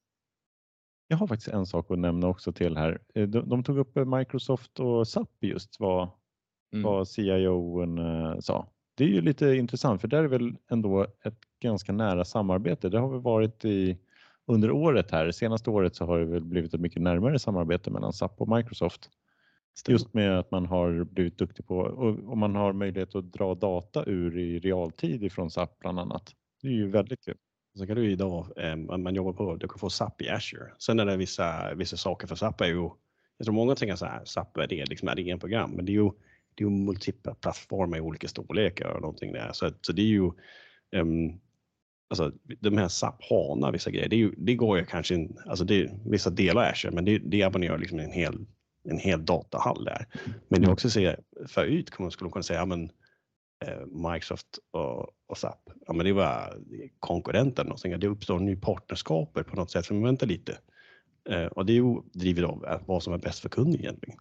Jag 1.11 1.16
har 1.16 1.27
faktiskt 1.27 1.49
en 1.49 1.66
sak 1.66 1.90
att 1.90 1.99
nämna 1.99 2.27
också 2.29 2.53
till 2.53 2.77
här. 2.77 3.01
Eh, 3.14 3.29
De, 3.29 3.49
de 3.49 3.64
tog 3.64 3.79
upp 3.79 3.96
eh, 3.96 4.05
Microsoft 4.05 4.81
och 4.81 5.09
SAP 5.09 5.29
just 5.40 5.81
vad, 5.81 6.09
Mm. 6.73 6.83
vad 6.85 7.09
CIO 7.09 7.83
eh, 7.99 8.38
sa. 8.40 8.66
Det 8.94 9.05
är 9.05 9.09
ju 9.09 9.20
lite 9.20 9.46
intressant 9.55 10.01
för 10.01 10.09
där 10.09 10.23
är 10.25 10.29
väl 10.29 10.57
ändå 10.70 11.03
ett 11.25 11.38
ganska 11.62 11.92
nära 11.92 12.25
samarbete. 12.25 12.88
Det 12.88 12.99
har 12.99 13.09
väl 13.09 13.20
varit 13.20 13.64
i 13.64 13.99
under 14.46 14.70
året 14.70 15.11
här. 15.11 15.31
Senaste 15.31 15.70
året 15.70 15.96
så 15.96 16.05
har 16.07 16.18
det 16.18 16.25
väl 16.25 16.44
blivit 16.44 16.75
ett 16.75 16.81
mycket 16.81 17.03
närmare 17.03 17.38
samarbete 17.38 17.90
mellan 17.90 18.12
SAP 18.12 18.40
och 18.40 18.49
Microsoft. 18.57 19.11
Just 19.88 20.14
med 20.14 20.38
att 20.38 20.51
man 20.51 20.66
har 20.66 21.05
blivit 21.05 21.38
duktig 21.38 21.66
på 21.66 21.79
och, 21.79 22.18
och 22.31 22.38
man 22.38 22.55
har 22.55 22.73
möjlighet 22.73 23.14
att 23.14 23.33
dra 23.33 23.55
data 23.55 24.05
ur 24.07 24.38
i 24.38 24.59
realtid 24.59 25.23
ifrån 25.25 25.51
SAP 25.51 25.79
bland 25.79 26.01
annat. 26.01 26.35
Det 26.62 26.68
är 26.68 26.73
ju 26.73 26.90
väldigt 26.90 27.25
kul. 27.25 27.37
Sen 27.81 27.87
kan 27.87 27.97
du 27.97 28.11
idag, 28.11 28.47
eh, 28.57 28.77
man 28.77 29.14
jobbar 29.14 29.33
på, 29.33 29.57
du 29.57 29.69
kan 29.69 29.79
få 29.79 29.90
SAP 29.90 30.23
i 30.23 30.29
Azure. 30.29 30.73
Sen 30.79 31.01
är 31.01 31.07
det 31.07 31.16
vissa, 31.16 31.75
vissa 31.75 31.97
saker 31.97 32.27
för 32.27 32.37
SAP 32.37 32.61
är 32.61 32.66
ju, 32.66 32.90
jag 33.38 33.45
tror 33.45 33.55
många 33.55 33.75
tänker 33.75 33.97
så 33.97 34.07
här, 34.07 34.25
SAP 34.25 34.57
är 34.57 34.66
det 34.66 34.85
liksom 34.87 35.09
är 35.09 35.14
det 35.14 35.31
en 35.31 35.38
program, 35.38 35.71
men 35.71 35.85
det 35.85 35.93
är 35.93 35.95
ju, 35.95 36.11
det 36.55 36.64
är 36.64 36.69
ju 36.69 36.71
multipla 36.71 37.35
plattformar 37.35 37.99
i 37.99 38.01
olika 38.01 38.29
storlekar 38.29 38.88
och 38.88 39.01
någonting 39.01 39.33
där. 39.33 39.51
Så, 39.53 39.71
så 39.81 39.93
det 39.93 40.03
är 40.03 40.07
ju, 40.07 40.31
um, 40.97 41.40
alltså 42.11 42.33
de 42.61 42.79
här 42.79 42.88
SAP 42.88 43.23
HANA, 43.31 43.71
vissa 43.71 43.90
grejer, 43.90 44.09
det, 44.09 44.16
är 44.16 44.19
ju, 44.19 44.35
det 44.37 44.55
går 44.55 44.79
ju 44.79 44.85
kanske 44.85 45.14
in, 45.14 45.38
alltså 45.47 45.64
det 45.64 45.81
är 45.81 45.99
vissa 46.07 46.31
delar 46.31 46.71
Azure, 46.71 46.95
men 46.95 47.05
det, 47.05 47.19
det 47.19 47.43
abonnerar 47.43 47.79
liksom 47.79 47.99
en 47.99 48.12
hel, 48.12 48.47
en 48.85 48.99
hel 48.99 49.25
datahall 49.25 49.85
där. 49.85 50.07
Men 50.49 50.61
det 50.61 50.66
är 50.66 50.73
också 50.73 50.90
se, 50.90 51.16
för 51.49 51.64
ut 51.64 51.90
kommer 51.90 52.05
man 52.05 52.11
skulle 52.11 52.31
kunna 52.31 52.43
säga, 52.43 52.59
ja, 52.59 52.66
men 52.66 52.90
Microsoft 53.87 54.59
och, 54.70 55.09
och 55.27 55.38
SAP, 55.38 55.70
ja, 55.87 55.92
men 55.92 56.07
det 56.07 56.12
var 56.12 56.57
konkurrenter 56.99 57.64
någonting. 57.64 58.01
Det 58.01 58.07
uppstår 58.07 58.38
ny 58.38 58.57
partnerskaper 58.57 59.42
på 59.42 59.57
något 59.57 59.70
sätt. 59.70 59.90
Man 59.90 60.03
väntar 60.03 60.27
lite. 60.27 60.59
Eh, 61.29 61.44
och 61.44 61.66
det 61.66 61.73
är 61.73 61.75
ju 61.75 62.03
drivet 62.12 62.44
av 62.44 62.64
eh, 62.64 62.81
vad 62.87 63.03
som 63.03 63.12
är 63.12 63.18
bäst 63.18 63.40
för 63.40 63.49
kunden 63.49 63.81
egentligen. 63.81 64.18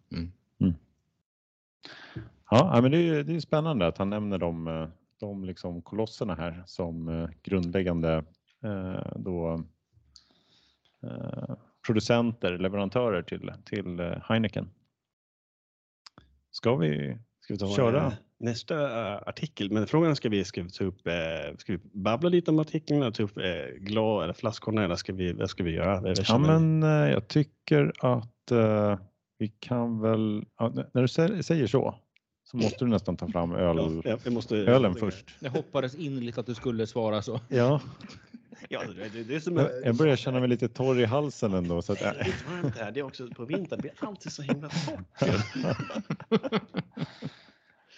Ja, 2.51 2.71
ja, 2.75 2.81
men 2.81 2.91
det 2.91 2.97
är, 2.97 3.23
det 3.23 3.35
är 3.35 3.39
spännande 3.39 3.87
att 3.87 3.97
han 3.97 4.09
nämner 4.09 4.37
de, 4.37 4.67
eh, 4.67 4.87
de 5.19 5.43
liksom 5.43 5.81
kolosserna 5.81 6.35
här 6.35 6.63
som 6.65 7.07
eh, 7.09 7.29
grundläggande 7.43 8.25
eh, 8.63 9.11
då, 9.15 9.63
eh, 11.03 11.55
producenter, 11.87 12.57
leverantörer 12.57 13.21
till, 13.21 13.51
till 13.65 13.99
eh, 13.99 14.17
Heineken. 14.23 14.69
Ska 16.51 16.75
vi 16.75 17.17
Ska 17.39 17.53
vi 17.53 17.57
ta 17.57 17.75
Köra. 17.75 18.13
Nästa 18.39 18.75
eh, 19.13 19.21
artikel? 19.25 19.71
Men 19.71 19.87
frågan 19.87 20.15
ska 20.15 20.29
vi, 20.29 20.43
ska 20.43 20.63
vi 20.63 20.69
ta 20.69 20.83
upp, 20.83 21.07
eh, 21.07 21.13
ska 21.57 21.73
vi 21.73 21.79
babbla 21.93 22.29
lite 22.29 22.51
om 22.51 22.59
artikeln 22.59 23.03
och 23.03 23.13
ta 23.13 23.23
upp 23.23 23.37
eh, 23.37 23.43
glas 23.79 24.23
eller 24.23 24.33
flaskorna 24.33 24.83
eller 24.83 24.95
ska 24.95 25.13
vi, 25.13 25.33
vad 25.33 25.49
ska 25.49 25.63
vi 25.63 25.71
göra? 25.71 26.13
Ja, 26.27 26.37
men 26.37 26.83
eh, 26.83 26.89
jag 26.89 27.27
tycker 27.27 27.91
att 27.99 28.51
eh, 28.51 28.99
vi 29.37 29.47
kan 29.59 30.01
väl, 30.01 30.45
när 30.93 31.01
du 31.01 31.05
sä- 31.07 31.41
säger 31.41 31.67
så, 31.67 31.95
så 32.43 32.57
måste 32.57 32.85
du 32.85 32.89
nästan 32.91 33.17
ta 33.17 33.27
fram 33.27 33.51
öl, 33.51 33.77
Ja, 33.77 34.01
jag, 34.09 34.19
jag 34.23 34.33
måste, 34.33 34.55
ölen 34.57 34.95
först. 34.95 35.25
Jag 35.39 35.51
hoppades 35.51 35.95
innerligt 35.95 36.37
att 36.37 36.45
du 36.45 36.55
skulle 36.55 36.87
svara 36.87 37.21
så. 37.21 37.39
Ja, 37.49 37.81
Ja, 38.69 38.81
det, 39.13 39.23
det, 39.23 39.35
är 39.35 39.39
som 39.39 39.57
jag 39.57 39.69
jag 39.83 39.95
börjar 39.95 40.15
känna 40.15 40.39
mig 40.39 40.49
lite 40.49 40.67
torr 40.67 40.99
i 40.99 41.05
halsen 41.05 41.53
ändå. 41.53 41.81
Så 41.81 41.93
att, 41.93 41.99
Det 41.99 42.05
är 42.05 42.23
lite 42.25 42.37
varmt 42.51 42.77
här. 42.77 42.91
Det 42.91 42.99
är 42.99 43.03
också 43.03 43.27
på 43.27 43.45
vintern. 43.45 43.79
Det 43.79 43.81
blir 43.81 43.93
alltid 43.99 44.31
så 44.31 44.41
himla 44.41 44.69
torrt. 44.69 45.31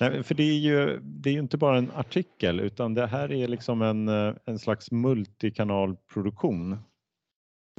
Nej, 0.02 0.24
för 0.24 0.36
det 0.36 0.44
är, 0.44 0.60
ju, 0.60 1.00
det 1.04 1.30
är 1.30 1.34
ju 1.34 1.40
inte 1.40 1.58
bara 1.58 1.78
en 1.78 1.92
artikel 1.92 2.60
utan 2.60 2.94
det 2.94 3.08
här 3.08 3.32
är 3.32 3.48
liksom 3.48 3.82
en, 3.82 4.08
eh, 4.08 4.36
en 4.46 4.60
slags 4.60 4.92
multikanalproduktion. 4.92 6.78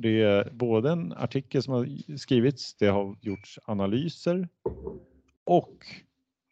Det 0.03 0.23
är 0.23 0.51
både 0.51 0.91
en 0.91 1.13
artikel 1.13 1.63
som 1.63 1.75
har 1.75 2.17
skrivits, 2.17 2.75
det 2.75 2.87
har 2.87 3.17
gjorts 3.21 3.59
analyser 3.65 4.49
och 5.45 5.87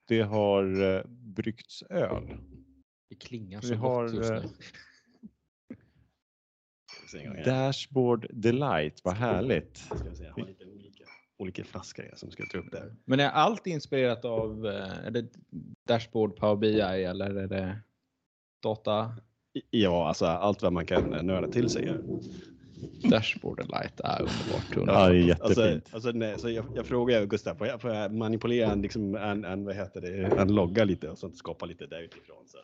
det 0.09 0.23
har 0.23 0.83
eh, 0.83 1.03
bryggts 1.09 1.83
öl. 1.83 2.37
Det 3.09 3.15
klingar 3.15 3.61
Vi 3.61 3.69
så 3.69 3.75
har, 3.75 4.05
gott 4.05 4.15
just 4.15 4.31
eh, 4.31 4.43
nu. 7.15 7.43
Dashboard 7.45 8.27
Delight, 8.31 9.01
vad 9.05 9.15
härligt. 9.15 9.91
Olika, 11.41 11.65
flaskor 11.65 12.11
som 12.17 12.31
ska 12.31 12.45
ta 12.47 12.59
upp 12.59 12.73
där. 12.73 12.95
Men 13.05 13.21
är 13.21 13.31
allt 13.31 13.67
inspirerat 13.67 14.25
av 14.25 14.67
eh, 14.67 15.07
är 15.07 15.11
det 15.11 15.27
Dashboard, 15.89 16.37
Power 16.37 16.57
BI 16.57 16.81
eller 16.81 17.35
är 17.35 17.47
det 17.47 17.79
data? 18.63 19.15
Ja, 19.71 20.09
alltså 20.09 20.27
allt 20.27 20.63
vad 20.63 20.73
man 20.73 20.87
kan 20.87 21.11
nörda 21.11 21.49
till 21.49 21.69
sig. 21.69 21.87
här. 21.87 22.01
Dashboard 23.11 23.59
Light 23.59 24.01
är 24.01 24.21
underbart. 24.21 24.97
Ja, 24.97 25.09
det 25.09 25.17
är 25.17 25.29
jättefint. 25.29 25.59
Alltså, 25.59 25.95
alltså, 25.95 26.11
nej, 26.11 26.39
så 26.39 26.51
jag, 26.51 26.65
jag 26.75 26.87
frågar 26.87 27.27
Gustav, 27.27 27.55
får 27.55 27.67
jag, 27.67 27.81
får 27.81 27.95
jag 27.95 28.15
manipulera 28.15 28.73
en, 28.73 28.83
liksom, 28.83 29.15
en, 29.15 29.45
en, 29.45 29.65
vad 29.65 29.77
heter 29.77 30.01
det, 30.01 30.41
en 30.41 30.55
logga 30.55 30.85
lite 30.85 31.09
och 31.09 31.19
så 31.19 31.31
skapa 31.31 31.67
lite 31.67 31.87
där 31.87 32.03
utifrån? 32.03 32.45
Så. 32.47 32.59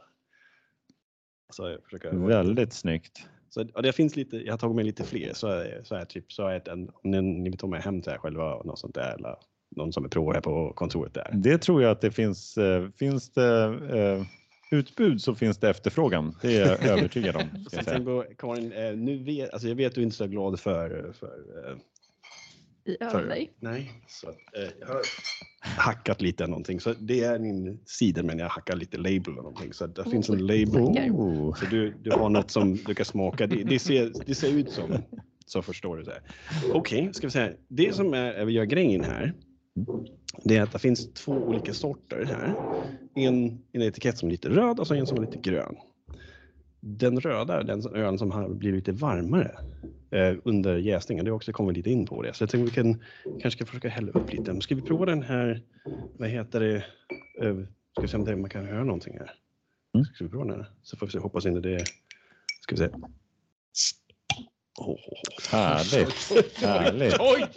Så 1.53 1.69
jag 1.69 1.83
försöker. 1.85 2.11
Väldigt 2.11 2.73
snyggt. 2.73 3.27
Så, 3.51 3.67
och 3.75 3.83
det 3.83 3.93
finns 3.93 4.17
lite, 4.17 4.37
jag 4.37 4.53
har 4.53 4.59
tagit 4.59 4.77
med 4.77 4.87
lite 4.87 5.05
fler 5.05 5.33
så 5.35 5.65
så 5.85 5.95
är 5.95 6.05
typ 6.05 6.33
så 6.33 6.47
är 6.47 6.57
ett, 6.57 6.69
en, 6.69 6.91
om 7.03 7.11
ni, 7.11 7.23
ni 7.23 7.51
vill 7.51 7.59
ta 7.59 7.67
med 7.67 7.83
hem 7.83 8.03
till 8.03 8.13
er 8.13 8.19
själva 8.19 8.55
och 8.55 8.67
något 8.67 8.79
sånt 8.79 8.95
där 8.95 9.15
eller 9.15 9.37
någon 9.77 9.93
som 9.93 10.05
är 10.05 10.09
provar 10.09 10.35
här 10.35 10.41
på 10.41 10.73
kontoret 10.73 11.15
där. 11.15 11.31
Det 11.33 11.59
tror 11.59 11.83
jag 11.83 11.91
att 11.91 12.01
det 12.01 12.11
finns. 12.11 12.59
eh, 12.59 12.89
Finns 12.97 13.31
det 13.33 13.65
eh, 13.93 14.27
utbud 14.71 15.23
så 15.23 15.35
finns 15.35 15.59
det 15.59 15.71
efterfrågan. 15.71 16.37
Det 16.43 16.57
är 16.57 16.67
jag 16.67 16.85
övertygad 16.99 17.37
om. 17.37 17.43
Jag 17.73 18.39
Karin, 18.39 18.73
eh, 18.73 18.97
nu 18.97 19.25
vet, 19.25 19.51
alltså 19.51 19.69
jag 19.69 19.75
vet 19.75 19.87
att 19.87 19.95
du 19.95 20.03
inte 20.03 20.15
är 20.15 20.17
så 20.17 20.27
glad 20.27 20.61
för, 20.61 21.13
för, 21.13 21.31
I 22.87 22.97
ölen. 23.01 23.47
Nej, 23.61 23.93
så 24.09 24.29
att, 24.29 24.35
eh, 24.35 24.71
jag 24.81 24.87
har 24.87 25.03
hackat 25.61 26.21
lite 26.21 26.47
någonting. 26.47 26.81
Så 26.81 26.95
det 27.01 27.25
är 27.25 27.39
min 27.39 27.81
sida, 27.87 28.23
men 28.23 28.39
jag 28.39 28.49
hackar 28.49 28.77
lite 28.77 28.97
label 28.97 29.29
och 29.29 29.45
någonting. 29.45 29.73
Så 29.73 29.87
det 29.87 30.11
finns 30.11 30.29
en 30.29 30.47
label. 30.47 30.83
Oh. 30.83 31.55
Så 31.55 31.67
du, 31.67 31.95
du 32.03 32.11
har 32.11 32.29
något 32.29 32.51
som 32.51 32.75
du 32.75 32.95
kan 32.95 33.07
smaka. 33.07 33.47
Det, 33.47 33.65
det, 33.65 33.79
ser, 33.79 34.13
det 34.27 34.35
ser 34.35 34.53
ut 34.53 34.71
som, 34.71 34.99
så 35.47 35.63
förstår 35.63 35.97
du 35.97 36.03
det. 36.03 36.21
Okej, 36.73 37.09
ska 37.13 37.27
vi 37.27 37.31
säga. 37.31 37.53
Det 37.69 37.95
som 37.95 38.15
är, 38.15 38.45
vi 38.45 38.53
gör 38.53 38.65
grejen 38.65 39.05
här, 39.05 39.35
det 40.45 40.57
är 40.57 40.63
att 40.63 40.73
det 40.73 40.79
finns 40.79 41.13
två 41.13 41.33
olika 41.33 41.75
sorter 41.75 42.25
här. 42.25 42.55
En, 43.15 43.59
en 43.73 43.83
etikett 43.83 44.19
som 44.19 44.29
är 44.29 44.33
lite 44.33 44.49
röd 44.49 44.81
och 44.81 44.87
så 44.87 44.95
en 44.95 45.07
som 45.07 45.17
är 45.19 45.21
lite 45.21 45.39
grön. 45.39 45.77
Den 46.89 47.21
röda, 47.21 47.63
den 47.63 47.87
ölen 47.95 48.19
som 48.19 48.31
har 48.31 48.49
blivit 48.49 48.89
lite 48.89 49.01
varmare 49.01 49.59
eh, 50.11 50.37
under 50.45 50.77
jäsningen, 50.77 51.25
det 51.25 51.31
har 51.31 51.37
också 51.37 51.53
kommit 51.53 51.77
lite 51.77 51.91
in 51.91 52.07
på 52.07 52.23
det. 52.23 52.35
Så 52.35 52.43
jag 52.43 52.51
tänkte 52.51 52.71
vi 52.71 52.75
kan, 52.75 53.03
kanske 53.41 53.51
ska 53.51 53.67
försöka 53.67 53.89
hälla 53.89 54.13
upp 54.13 54.33
lite. 54.33 54.61
Ska 54.61 54.75
vi 54.75 54.83
prova 54.83 55.07
den 55.07 55.23
här, 55.23 55.63
vad 56.19 56.29
heter 56.29 56.61
det, 56.61 56.77
eh, 57.43 57.57
ska 57.93 58.03
vi 58.03 58.09
se 58.09 58.17
om 58.17 58.25
det, 58.25 58.37
man 58.37 58.51
kan 58.51 58.67
höra 58.67 58.85
någonting 58.85 59.19
här. 59.19 59.31
Mm. 59.95 60.05
Ska 60.05 60.25
vi 60.25 60.31
prova 60.31 60.45
den 60.45 60.55
här? 60.55 60.71
Så 60.83 60.97
får 60.97 61.07
vi 61.07 61.13
se, 61.13 61.19
hoppas 61.19 61.47
inte 61.47 61.61
det 61.61 61.85
Ska 62.67 62.75
vi 62.75 62.79
se. 62.79 62.89
Åh, 64.79 64.99
Härligt. 65.51 66.59
Härligt. 66.59 67.17
Oj! 67.21 67.49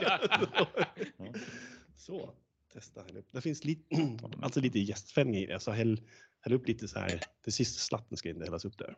Så, 1.98 2.34
testa. 2.74 3.02
Det 3.32 3.42
finns 3.42 3.64
lite, 3.64 3.96
alltså 4.42 4.60
lite 4.60 4.80
jästfällning 4.80 5.36
i 5.36 5.46
det. 5.46 5.60
Så 5.60 5.72
häll, 5.72 6.02
häll 6.42 6.54
upp 6.54 6.68
lite 6.68 6.88
så 6.88 7.00
här. 7.00 7.22
Det 7.46 7.52
sista 7.52 7.80
slatten 7.80 8.18
ska 8.18 8.30
inte 8.30 8.46
hällas 8.46 8.66
upp 8.66 8.78
där. 8.78 8.96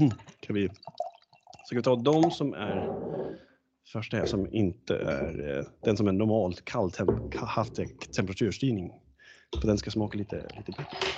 Kan 0.40 0.54
vi, 0.56 0.68
så 1.64 1.68
kan 1.70 1.76
vi 1.76 1.82
ta 1.82 1.96
de 1.96 2.30
som 2.30 2.54
är 2.54 2.88
första 3.92 4.16
här 4.16 4.26
som 4.26 4.52
inte 4.54 4.96
är 4.96 5.58
eh, 5.58 5.64
den 5.84 5.96
som 5.96 6.08
är 6.08 6.12
normalt 6.12 6.64
kall 6.64 6.90
temp, 6.90 7.34
haft 7.34 7.74
temperaturstyrning. 8.16 8.92
För 9.60 9.66
den 9.66 9.78
ska 9.78 9.90
smaka 9.90 10.18
lite, 10.18 10.36
lite 10.56 10.72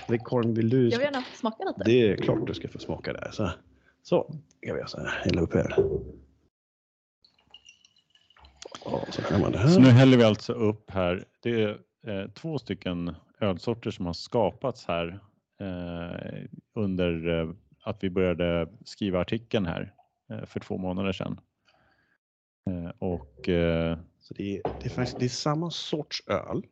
bättre. 0.09 0.53
Vill 0.53 0.71
du? 0.71 0.89
Jag 0.89 0.99
vill 0.99 1.05
gärna 1.05 1.25
smaka 1.35 1.65
lite. 1.65 1.83
Det 1.85 2.11
är 2.11 2.17
klart 2.17 2.47
du 2.47 2.55
ska 2.55 2.69
få 2.69 2.79
smaka 2.79 3.13
där. 3.13 3.31
Så, 3.33 3.51
så 4.03 4.23
ska 4.63 4.73
vi 4.73 4.79
göra 4.79 4.87
så 4.89 5.01
här. 5.01 5.07
Hälla 5.25 5.41
upp 5.41 5.55
här. 5.55 5.75
Ja, 8.85 9.05
så 9.11 9.23
här 9.23 9.41
man 9.41 9.53
det 9.53 9.69
Så 9.69 9.81
nu 9.81 9.87
här. 9.87 9.93
häller 9.93 10.17
vi 10.17 10.25
alltså 10.25 10.53
upp 10.53 10.91
här. 10.91 11.25
Det 11.43 11.63
är 11.63 11.79
eh, 12.07 12.29
två 12.31 12.59
stycken 12.59 13.15
ölsorter 13.41 13.91
som 13.91 14.07
har 14.07 14.13
skapats 14.13 14.87
här 14.87 15.21
eh, 15.61 16.45
under 16.75 17.41
eh, 17.41 17.51
att 17.83 18.05
vi 18.05 18.11
började 18.11 18.69
skriva 18.85 19.21
artikeln 19.21 19.67
här 19.67 19.95
eh, 20.31 20.45
för 20.45 20.61
två 20.61 20.77
månader 20.79 21.13
sedan. 21.13 21.41
Eh, 22.71 22.91
och 22.99 23.49
eh, 23.49 23.99
Så 24.21 24.35
det, 24.35 24.57
är, 24.57 24.63
det, 24.81 24.87
är 24.87 24.91
faktiskt, 24.91 25.19
det 25.19 25.25
är 25.25 25.29
samma 25.29 25.71
sorts 25.71 26.23
öl. 26.29 26.63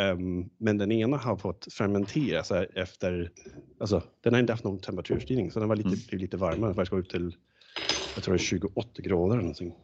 Ehm, 0.00 0.50
men 0.58 0.78
den 0.78 0.92
ena 0.92 1.16
har 1.16 1.36
fått 1.36 1.72
fermenteras 1.72 2.50
efter, 2.50 3.30
alltså 3.80 4.02
den 4.20 4.32
har 4.34 4.40
inte 4.40 4.52
haft 4.52 4.64
någon 4.64 4.78
temperaturstyrning 4.78 5.50
så 5.50 5.60
den 5.60 5.68
var 5.68 5.76
lite, 5.76 5.88
Mm. 5.88 5.98
blev 6.08 6.20
lite 6.20 6.36
varmare, 6.36 6.68
den 6.68 6.74
faktiskt 6.74 6.90
går 6.90 6.98
upp 6.98 7.08
till, 7.10 7.36
jag 8.14 8.24
tror 8.24 8.34
det 8.34 8.36
är 8.36 8.44
28 8.44 9.02
grader 9.02 9.32
eller 9.34 9.42
någonting. 9.42 9.74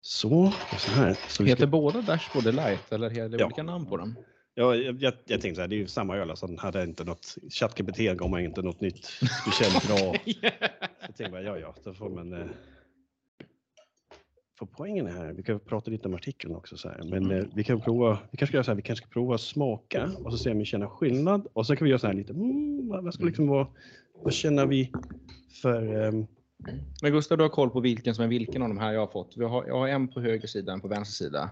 Så, 0.00 0.52
så 0.78 0.90
här. 0.90 1.14
Så 1.28 1.44
Heter 1.44 1.56
ska, 1.62 1.66
båda 1.66 2.00
Dashboard 2.02 2.54
Light 2.54 2.92
eller 2.92 3.18
är 3.18 3.28
det 3.28 3.36
Ja. 3.38 3.44
olika 3.46 3.62
namn 3.62 3.86
på 3.86 3.96
dem? 3.96 4.14
Ja, 4.54 4.76
jag, 4.76 5.02
jag, 5.02 5.14
jag 5.24 5.40
tänkte 5.40 5.54
så 5.54 5.60
här, 5.60 5.68
det 5.68 5.76
är 5.76 5.78
ju 5.78 5.86
samma 5.86 6.16
öl, 6.16 6.30
alltså 6.30 6.56
hade 6.58 6.84
inte 6.84 7.04
något, 7.04 7.36
ChatGPT 7.50 7.98
gav 7.98 8.30
mig 8.30 8.44
inte 8.44 8.62
något 8.62 8.80
nytt 8.80 9.04
speciellt 9.42 9.86
bra. 9.86 10.14
Så 11.02 11.08
jag 11.08 11.16
tänkte 11.16 11.30
bara, 11.30 11.42
ja 11.42 11.58
ja, 11.58 11.74
då 11.84 11.94
får 11.94 12.10
man 12.10 12.32
eh, 12.32 12.46
För 14.58 14.66
poängen 14.66 15.06
är 15.06 15.12
här, 15.12 15.32
vi 15.32 15.42
kan 15.42 15.60
prata 15.60 15.90
lite 15.90 16.08
om 16.08 16.14
artikeln 16.14 16.54
också 16.54 16.76
så 16.76 16.88
här, 16.88 17.02
men 17.04 17.30
eh, 17.30 17.44
vi 17.54 17.64
kan 17.64 17.80
prova, 17.80 18.18
vi 18.30 18.36
kanske 18.36 18.56
göra 18.56 18.64
så 18.64 18.70
här, 18.70 18.76
vi 18.76 18.82
kanske 18.82 19.04
ska 19.04 19.12
prova 19.12 19.38
smaka 19.38 20.10
och 20.24 20.32
så 20.32 20.38
se 20.38 20.50
om 20.50 20.58
vi 20.58 20.64
känner 20.64 20.86
skillnad 20.86 21.46
och 21.52 21.66
så 21.66 21.76
kan 21.76 21.84
vi 21.84 21.90
göra 21.90 21.98
så 21.98 22.06
här 22.06 22.14
lite, 22.14 22.32
mm, 22.32 22.88
vad, 22.88 23.14
ska 23.14 23.24
liksom 23.24 23.46
vara, 23.46 23.66
vad 24.22 24.32
känner 24.32 24.66
vi 24.66 24.92
för, 25.62 26.06
ehm, 26.06 26.26
Men 27.02 27.12
Gustav, 27.12 27.38
du 27.38 27.44
har 27.44 27.48
koll 27.48 27.70
på 27.70 27.80
vilken 27.80 28.14
som 28.14 28.24
är 28.24 28.28
vilken 28.28 28.62
av 28.62 28.68
de 28.68 28.78
här 28.78 28.92
jag 28.92 29.00
har 29.00 29.06
fått. 29.06 29.36
Vi 29.36 29.44
har, 29.44 29.66
jag 29.66 29.78
har 29.78 29.88
en 29.88 30.08
på 30.08 30.20
höger 30.20 30.48
sida, 30.48 30.72
en 30.72 30.80
på 30.80 30.88
vänster 30.88 31.24
sida. 31.24 31.50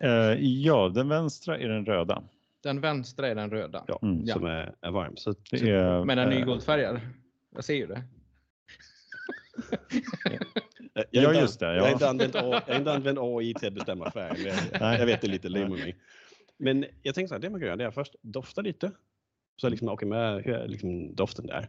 Eh, 0.00 0.10
ja, 0.40 0.88
den 0.94 1.08
vänstra 1.08 1.58
är 1.58 1.68
den 1.68 1.86
röda. 1.86 2.22
Den 2.62 2.80
vänstra 2.80 3.28
är 3.28 3.34
den 3.34 3.50
röda. 3.50 3.84
ja, 3.88 3.98
Mm. 4.02 4.22
Ja. 4.24 4.34
som 4.34 4.44
är, 4.44 4.74
är 4.80 4.90
varm. 4.90 5.16
Så, 5.16 5.34
Det 5.50 5.58
så- 5.58 5.66
är, 5.66 6.04
Men 6.04 6.16
den 6.18 6.28
är 6.28 6.32
ju 6.32 6.38
eh, 6.40 6.44
guldfärgad. 6.46 7.00
Jag 7.54 7.64
ser 7.64 7.74
ju 7.74 7.86
det. 7.86 8.02
eh, 10.94 11.02
Ja, 11.10 11.20
har 11.22 11.28
inte- 11.34 11.40
just 11.40 11.60
det, 11.60 11.66
Jag 11.74 11.82
har 11.82 11.88
ja. 11.88 11.92
inte 11.92 12.08
använt, 12.08 12.34
A- 12.36 12.62
jag 12.66 12.72
har 12.74 12.78
inte 12.78 12.92
använt 12.92 13.18
AI 13.18 13.54
till 13.54 13.68
att 13.68 13.74
bestämma 13.74 14.10
färg. 14.10 14.42
Jag, 14.42 14.56
Nej. 14.80 14.98
jag 14.98 15.06
vet 15.06 15.20
det 15.20 15.26
är 15.26 15.30
lite 15.30 15.48
lame 15.48 15.68
med 15.68 15.78
mig. 15.78 15.96
Men 16.58 16.84
jag 17.02 17.14
tänkte 17.14 17.28
så 17.28 17.34
här, 17.34 17.40
det 17.40 17.50
man 17.50 17.60
kan 17.60 17.66
göra 17.66 17.76
det 17.76 17.84
är 17.84 17.90
först 17.90 18.14
dofta 18.22 18.60
lite. 18.60 18.90
Så 19.56 19.68
liksom, 19.68 19.88
hur 20.00 20.14
är 20.54 20.68
liksom 20.68 21.14
doften 21.14 21.46
där? 21.46 21.68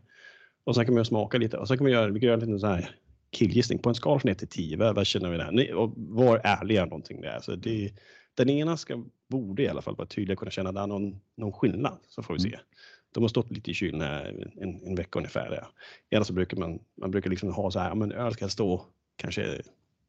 Och 0.64 0.76
sen 0.76 0.86
kan 0.86 0.96
man 0.96 1.06
smaka 1.06 1.38
lite 1.38 1.58
och 1.58 1.68
sen 1.68 1.78
kan 1.78 1.84
man 1.86 1.92
göra, 1.92 2.08
vi 2.12 2.20
kan 2.20 2.28
göra 2.28 2.34
en 2.34 2.40
liten 2.40 2.60
så 2.60 2.68
här 2.68 2.90
killgissning 3.32 3.80
på 3.80 3.90
en 3.90 3.96
skala 3.96 4.20
från 4.20 4.32
1 4.32 4.40
till 4.40 4.48
10. 4.48 4.78
Vad, 4.78 4.96
vad 4.96 5.08
känner 5.08 5.30
vi 5.30 5.38
där? 5.38 5.52
Ni- 5.52 5.74
Och 5.74 5.94
var 5.96 6.42
ärliga 6.44 6.86
någonting 6.86 7.22
där. 7.22 7.40
Så 7.40 7.56
det, 7.56 7.92
den 8.36 8.50
ena 8.50 8.78
ska, 8.78 9.04
borde 9.28 9.64
i 9.64 9.68
alla 9.68 9.82
fall 9.82 9.96
vara 9.96 10.08
tydlig 10.08 10.36
och 10.36 10.40
kunna 10.40 10.52
känna 10.52 10.70
att 10.70 10.76
det 10.76 10.82
är 10.82 10.88
någon, 10.88 11.20
någon 11.36 11.54
skillnad. 11.54 11.98
Så 12.08 12.24
får 12.24 12.34
vi 12.34 12.40
se. 12.40 12.60
De 13.12 13.24
har 13.24 13.28
stått 13.28 13.52
lite 13.52 13.72
i 13.72 13.74
kylen 13.74 14.02
här 14.02 14.50
en, 14.62 14.82
en 14.88 14.96
vecka 14.96 15.20
ungefär. 15.20 15.50
Där. 15.50 15.68
Annars 16.16 16.28
så 16.28 16.34
brukar 16.34 16.58
man, 16.58 16.80
man 17.02 17.12
brukar 17.12 17.30
liksom 17.30 17.54
ha 17.54 17.72
så 17.72 17.80
här, 17.80 17.90
ja, 17.90 17.96
men 17.96 18.12
öl 18.12 18.34
ska 18.34 18.50
stå 18.50 18.86
kanske 19.16 19.62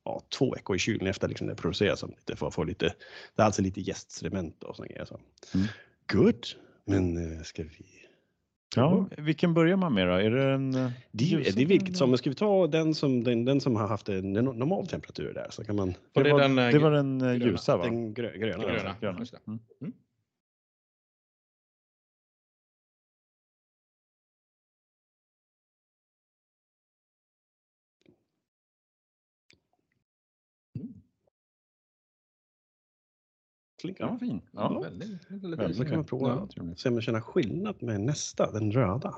ja, 0.05 0.23
två 0.39 0.51
veckor 0.51 0.77
i 0.77 0.79
kylen 0.79 1.07
efter 1.07 1.29
liksom 1.29 1.47
det 1.47 1.55
produceras 1.55 2.03
lite 2.03 2.37
för 2.37 2.47
att 2.49 2.55
få 2.55 2.65
lite, 2.65 2.95
det 3.37 3.43
är 3.43 3.47
alltså 3.47 3.63
lite 3.63 3.81
jästsediment 3.81 4.63
och 4.65 4.77
sådana 4.77 4.89
grejer. 4.89 5.05
Så. 5.05 5.21
Mm. 5.55 5.67
Good, 6.13 6.47
men 6.85 7.37
eh, 7.37 7.43
ska 7.43 7.63
vi? 7.63 8.08
Ja, 8.77 9.07
vilken 9.19 9.55
börjar 9.55 9.77
man 9.77 9.95
med 9.95 10.09
då? 10.09 10.13
Är 10.13 10.31
det 10.31 10.45
en 10.53 10.75
eh, 10.75 10.91
Det 11.13 11.33
är, 11.35 11.39
det 11.57 11.63
är 11.63 11.67
vilket 11.67 11.97
som, 11.97 12.11
men 12.11 12.19
ska 12.19 12.31
vi 12.31 12.37
ta 12.37 12.67
den 12.67 12.95
som, 12.95 13.25
den, 13.25 13.45
den 13.45 13.61
som 13.61 13.77
har 13.77 13.89
haft 13.89 14.09
en 14.09 14.33
normal 14.33 14.87
temperatur 14.87 15.35
där 15.35 15.47
så 15.51 15.65
kan 15.65 15.77
man, 15.77 15.95
Och 16.15 16.25
det 16.25 16.33
var, 16.33 16.41
den, 16.41 16.59
eh, 16.59 16.69
det 16.69 16.79
var 16.79 16.91
den 16.91 17.21
eh, 17.21 17.27
gröna. 17.27 17.45
ljusa 17.45 17.77
va? 17.77 17.85
den 17.85 18.15
grö, 18.15 18.37
gröna. 18.37 18.65
Gröna. 18.65 18.95
Gröna. 19.01 19.19
Just 19.19 19.33
det. 19.33 19.39
Mm. 19.47 19.93
Mm. 33.85 33.95
Slinka. 33.95 34.05
Ja, 34.05 34.19
fin. 34.19 34.41
Ja, 34.53 34.73
Ja. 34.75 34.81
väldigt, 34.81 35.31
väldigt, 35.31 35.59
Väldigt 35.61 35.77
Så 35.77 35.85
kan 35.85 35.95
man 35.97 36.05
prova. 36.05 36.49
Ja. 36.57 36.75
Se 36.77 36.89
om 36.89 36.95
man 36.95 37.03
känner 37.03 37.21
skillnad 37.21 37.83
med 37.83 38.01
nästa, 38.01 38.53
den 38.53 38.73
röda. 38.73 39.15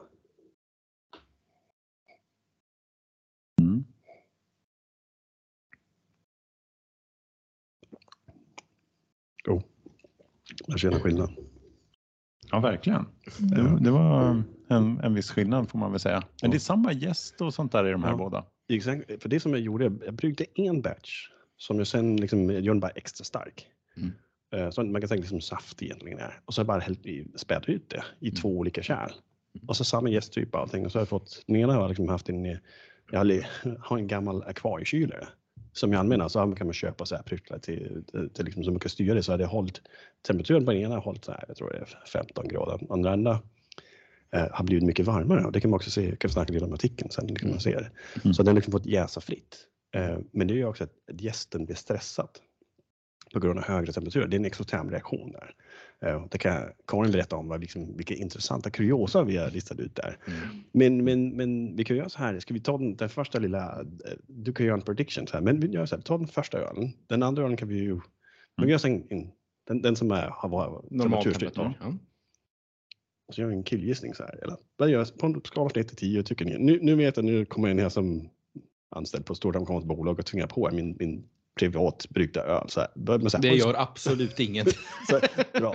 Mm. 3.61 3.85
Man 10.69 10.79
känner 10.79 11.01
skillnad. 11.01 11.31
Ja, 12.51 12.61
verkligen. 12.61 13.07
Det, 13.39 13.57
Ja. 13.61 13.79
det 13.81 13.91
var 13.91 14.43
en, 14.69 14.99
en 15.01 15.15
viss 15.15 15.31
skillnad 15.31 15.71
får 15.71 15.79
man 15.79 15.91
väl 15.91 16.01
säga. 16.01 16.23
Men 16.43 16.51
det 16.51 16.57
är 16.57 16.59
samma 16.59 16.93
gäst 16.93 17.41
och 17.41 17.55
sånt 17.55 17.73
där 17.73 17.89
i 17.89 17.91
de 17.93 18.03
här 18.05 18.11
Ja. 18.11 18.17
båda. 18.17 18.45
Exakt, 18.69 19.23
för 19.23 19.29
det 19.29 19.41
som 19.41 19.53
jag 19.53 19.61
gjorde, 19.61 19.85
jag 19.85 20.15
bryggde 20.15 20.45
en 20.55 20.83
batch 20.83 21.29
som 21.57 21.79
jag 21.79 21.87
sen 21.87 22.17
liksom, 22.17 22.51
jag 22.51 22.61
gjorde 22.61 22.75
den 22.75 22.81
bara 22.81 22.91
extra 22.91 23.25
stark. 23.25 23.67
Mm. 23.97 24.11
Eh, 24.55 24.71
Så 24.71 24.83
man 24.83 25.01
kan 25.01 25.09
tänka 25.09 25.21
liksom 25.21 25.41
saft 25.41 25.83
egentligen 25.83 26.19
är. 26.19 26.41
Och 26.45 26.55
så 26.55 26.65
bara 26.65 26.83
spätt 27.37 27.69
ut 27.69 27.91
det 27.91 28.05
i 28.21 28.31
två 28.31 28.49
olika 28.49 28.83
kärl. 28.83 29.11
Och 29.67 29.77
så 29.77 29.85
samma 29.85 30.09
jästtyp 30.09 30.55
och 30.55 30.61
allting. 30.61 30.85
Och 30.85 30.93
så 30.93 30.99
har 30.99 31.01
jag 31.01 31.09
fått, 31.09 31.45
den 31.47 31.57
ena 31.57 31.73
har 31.73 31.81
jag 31.81 31.89
liksom 31.89 32.09
haft 32.09 32.29
en, 32.29 32.59
jag 33.11 33.45
har 33.81 33.99
en 33.99 34.07
gammal 34.07 34.43
akvariekylare 34.43 35.29
som 35.73 35.93
jag 35.93 36.01
använder. 36.01 36.29
Så 36.29 36.53
kan 36.53 36.67
man 36.67 36.75
köpa 36.75 37.07
så 37.07 37.17
här 37.17 37.23
pryttlar 37.23 37.59
till, 37.59 38.05
till, 38.07 38.31
till 38.31 38.45
liksom, 38.45 38.65
som 38.65 38.75
man 38.75 38.81
kan 38.81 38.91
styra 38.91 39.15
det. 39.15 39.23
Så 39.23 39.33
hade 39.33 39.47
hållit, 39.47 39.81
temperaturen 40.27 40.65
på 40.65 40.73
den 40.73 40.81
ena 40.81 40.95
har 40.95 41.03
hållit 41.03 41.25
så 41.25 41.33
här, 41.33 41.45
jag 41.49 41.57
tror 41.57 41.71
det 41.71 41.79
är 41.79 41.99
15 42.13 42.49
grader. 42.49 42.91
Och 42.93 42.99
den 42.99 43.13
andra 43.13 43.39
eh, 44.33 44.47
har 44.53 44.65
blivit 44.65 44.85
mycket 44.85 45.07
varmare. 45.07 45.45
Och 45.45 45.53
det 45.53 45.61
kan 45.61 45.71
man 45.71 45.77
också 45.77 45.91
se, 45.91 46.17
kan 46.17 46.29
vi 46.29 46.33
snacka 46.33 46.53
lite 46.53 46.65
om 46.65 46.73
artikeln 46.73 47.11
sen, 47.11 47.27
det 47.27 47.35
kan 47.35 47.51
man 47.51 47.61
se 47.61 47.71
det. 47.71 47.91
Mm. 48.25 48.35
Så 48.35 48.43
den 48.43 48.47
har 48.47 48.55
liksom 48.55 48.73
fått 48.73 48.87
jäsa 48.87 49.21
fritt. 49.21 49.67
Eh, 49.95 50.19
men 50.33 50.47
det 50.47 50.55
är 50.55 50.57
ju 50.57 50.65
också 50.65 50.85
att 50.85 50.91
att 51.11 51.21
gästen 51.21 51.65
blir 51.65 51.77
stressad 51.77 52.29
på 53.33 53.41
grund 53.41 53.59
av 53.59 53.65
högre 53.65 53.93
temperaturer. 53.93 54.27
Det 54.27 54.37
är 54.37 54.39
en 54.39 54.45
exotermreaktion 54.45 55.33
där. 55.33 55.55
Eh, 56.01 56.27
det 56.31 56.39
kan 56.39 56.73
Karin 56.87 57.13
berätta 57.13 57.37
om, 57.37 57.49
vad 57.49 57.61
liksom, 57.61 57.97
vilka 57.97 58.15
intressanta 58.15 58.71
kuriosa 58.71 59.25
vi 59.25 59.37
har 59.37 59.51
listat 59.51 59.79
ut 59.79 59.95
där. 59.95 60.19
Mm. 60.27 60.39
Men, 60.73 61.05
men, 61.05 61.37
men 61.37 61.77
vi 61.77 61.85
kan 61.85 61.97
göra 61.97 62.09
så 62.09 62.19
här, 62.19 62.41
ska 62.41 62.55
vi 62.55 62.61
ta 62.61 62.79
den, 62.79 62.97
den 62.97 63.09
första 63.09 63.39
lilla, 63.39 63.81
eh, 63.81 64.13
du 64.27 64.53
kan 64.53 64.67
göra 64.67 64.77
en 64.77 64.83
prediction 64.83 65.27
så 65.27 65.37
här, 65.37 65.41
men 65.41 65.61
vi 65.61 65.69
gör 65.69 65.87
så 65.87 65.97
här, 65.97 66.03
ta 66.03 66.19
den 66.19 66.27
första 66.27 66.59
ölen. 66.59 66.93
Den 67.07 67.23
andra 67.23 67.45
ölen 67.45 67.57
kan 67.57 67.69
vi 67.69 67.79
ju, 67.79 68.01
vi 68.63 68.71
gör 68.71 68.79
sen 68.79 69.07
en, 69.11 69.31
den, 69.67 69.83
den 69.83 69.97
som 69.97 70.11
är, 70.11 70.29
har 70.29 70.49
varit 70.49 70.91
Normal 70.91 71.23
temperaturstyrt. 71.23 71.55
temperatur. 71.55 71.79
Ja. 71.81 71.95
Så 73.33 73.41
gör 73.41 73.49
vi 73.49 73.55
en 73.55 73.63
killgissning 73.63 74.15
så 74.15 74.23
här. 74.23 74.39
Eller, 74.43 74.57
vad 74.77 74.91
gör 74.91 75.05
på 75.19 75.27
en 75.27 75.41
skala 75.45 75.71
från 75.71 75.81
1 75.81 75.89
till 75.89 75.97
10 75.97 76.23
tycker 76.23 76.45
ni? 76.45 76.59
Nu, 76.59 76.79
nu 76.83 76.95
vet 76.95 77.17
jag, 77.17 77.25
nu 77.25 77.45
kommer 77.45 77.69
jag 77.69 77.75
in 77.75 77.83
här 77.83 77.89
som 77.89 78.29
anställd 78.89 79.25
på 79.25 79.33
ett 79.33 79.37
stort 79.37 79.57
amerikanskt 79.57 79.89
bolag 79.89 80.19
och 80.19 80.27
tvingar 80.27 80.47
på 80.47 80.69
er 80.69 80.73
min, 80.75 80.97
min 80.99 81.29
privat 81.59 82.07
bryggda 82.11 82.43
öl. 82.43 82.69
Så 82.69 82.81
här. 82.81 82.89
Så 83.29 83.37
här, 83.37 83.43
Det 83.43 83.49
gör 83.55 83.75
absolut 83.75 84.41
inget. 84.41 84.69
så 85.09 85.19
här, 85.19 85.61
bra. 85.61 85.75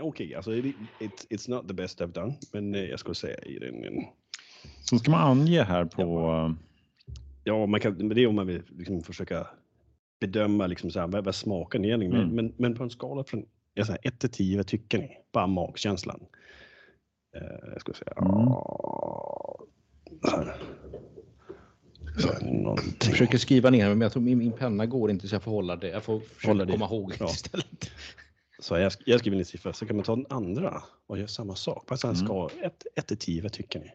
Okej, 0.00 0.34
alltså 0.34 0.54
it, 0.54 0.76
it, 1.00 1.26
it's 1.30 1.50
not 1.50 1.68
the 1.68 1.74
best 1.74 2.00
I've 2.00 2.12
done, 2.12 2.34
men 2.52 2.74
eh, 2.74 2.84
jag 2.84 2.98
skulle 3.00 3.14
säga 3.14 3.38
i 3.38 3.58
den. 3.58 3.84
en- 3.84 4.04
Så 4.84 4.98
ska 4.98 5.10
man 5.10 5.20
ange 5.38 5.62
här 5.62 5.84
på... 5.84 6.54
Ja, 7.44 7.66
man 7.66 7.80
kan, 7.80 7.94
men 7.94 8.08
det 8.08 8.20
är 8.22 8.26
om 8.26 8.34
man 8.34 8.46
vill 8.46 8.62
liksom 8.68 9.02
försöka 9.02 9.46
bedöma 10.20 10.66
liksom 10.66 10.90
så 10.90 11.00
här, 11.00 11.06
vad, 11.06 11.24
vad 11.24 11.34
smaken 11.34 11.84
egentligen 11.84 12.14
Mm. 12.14 12.28
men, 12.28 12.44
men, 12.46 12.54
men 12.56 12.74
på 12.74 12.82
en 12.82 12.90
skala 12.90 13.24
från 13.24 13.46
1 14.02 14.18
till 14.20 14.30
10, 14.30 14.56
vad 14.56 14.66
tycker 14.66 14.98
ni? 14.98 15.18
Bara 15.32 15.46
magkänslan. 15.46 16.20
Eh, 17.36 17.68
jag 17.72 17.80
skulle 17.80 17.96
säga, 17.96 18.12
Mm. 18.12 18.48
Jag 22.22 22.80
försöker 23.10 23.38
skriva 23.38 23.70
ner 23.70 23.88
men 23.88 24.00
jag 24.00 24.12
tror 24.12 24.22
min, 24.22 24.38
min 24.38 24.52
penna 24.52 24.86
går 24.86 25.10
inte 25.10 25.28
så 25.28 25.34
jag 25.34 25.42
får 25.42 25.50
hålla 25.50 25.76
det. 25.76 25.88
Jag 25.88 26.04
får 26.04 26.20
försöka 26.20 26.48
Hålla 26.48 26.64
det. 26.64 26.72
komma 26.72 26.84
ihåg 26.86 27.14
Ja. 27.18 27.26
istället. 27.30 27.90
Så 28.58 28.76
jag, 28.78 28.92
jag 29.06 29.20
skriver 29.20 29.38
en 29.38 29.44
siffra, 29.44 29.72
så 29.72 29.86
kan 29.86 29.96
man 29.96 30.04
ta 30.04 30.16
den 30.16 30.26
andra 30.30 30.82
och 31.06 31.18
göra 31.18 31.28
samma 31.28 31.54
sak. 31.56 31.86
På 31.86 31.96
en 32.06 32.16
skala, 32.16 32.50
1 32.96 33.06
till 33.06 33.16
10, 33.16 33.42
vad 33.42 33.52
tycker 33.52 33.80
ni? 33.80 33.90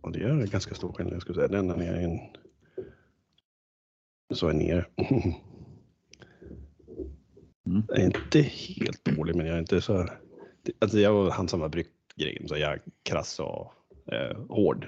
Och 0.00 0.12
det 0.12 0.18
gör 0.18 0.46
ganska 0.46 0.74
stor 0.74 0.92
skillnad, 0.92 1.14
jag 1.14 1.22
skulle 1.22 1.34
säga. 1.36 1.48
Den 1.48 1.70
är 1.70 1.94
en... 1.94 2.18
Så 4.34 4.48
är 4.48 4.52
nere. 4.54 4.86
Mm. 7.66 7.82
Jag 7.88 7.98
är 7.98 8.04
inte 8.04 8.40
helt 8.40 9.04
dålig, 9.04 9.36
men 9.36 9.46
jag 9.46 9.54
är 9.54 9.58
inte 9.60 9.80
så... 9.80 10.08
Alltså 10.78 10.98
jag 10.98 11.30
han 11.30 11.48
som 11.48 11.60
har 11.60 11.68
bryggt 11.68 11.90
grejen, 12.16 12.48
så 12.48 12.56
jag 12.56 12.72
är 12.72 12.80
krass 13.02 13.40
och 13.40 13.72
eh, 14.14 14.36
hård 14.48 14.86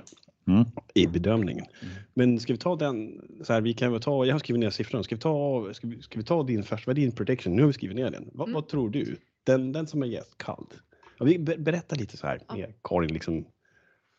Mm. 0.48 0.64
i 0.94 1.06
bedömningen. 1.06 1.64
Mm. 1.82 1.94
Men 2.14 2.40
ska 2.40 2.52
vi 2.52 2.58
ta 2.58 2.76
den, 2.76 3.20
så 3.44 3.52
här, 3.52 3.60
vi 3.60 3.74
kan 3.74 3.92
väl 3.92 4.00
ta, 4.00 4.24
jag 4.26 4.34
har 4.34 4.38
skrivit 4.38 4.60
ner 4.60 4.70
siffrorna, 4.70 5.02
ska 5.04 5.14
vi 5.14 5.20
ta, 5.20 5.68
ska 5.74 5.86
vi, 5.86 6.02
ska 6.02 6.18
vi 6.18 6.24
ta 6.24 6.42
din 6.42 6.62
första, 6.62 6.90
vad 6.90 6.98
är 6.98 7.02
din 7.02 7.12
prediction? 7.12 7.56
Nu 7.56 7.62
har 7.62 7.66
vi 7.66 7.72
skrivit 7.72 7.96
ner 7.96 8.10
den. 8.10 8.30
Vad, 8.32 8.48
Mm. 8.48 8.54
vad 8.54 8.68
tror 8.68 8.90
du? 8.90 9.16
Den, 9.44 9.72
den 9.72 9.86
som 9.86 10.02
är 10.02 10.22
kall. 10.36 10.66
Ja, 11.18 11.24
vi, 11.24 11.38
berätta 11.38 11.96
lite 11.96 12.16
så 12.16 12.26
här, 12.26 12.40
Ja. 12.48 12.54
med 12.56 12.74
Karin, 12.84 13.12
liksom. 13.12 13.46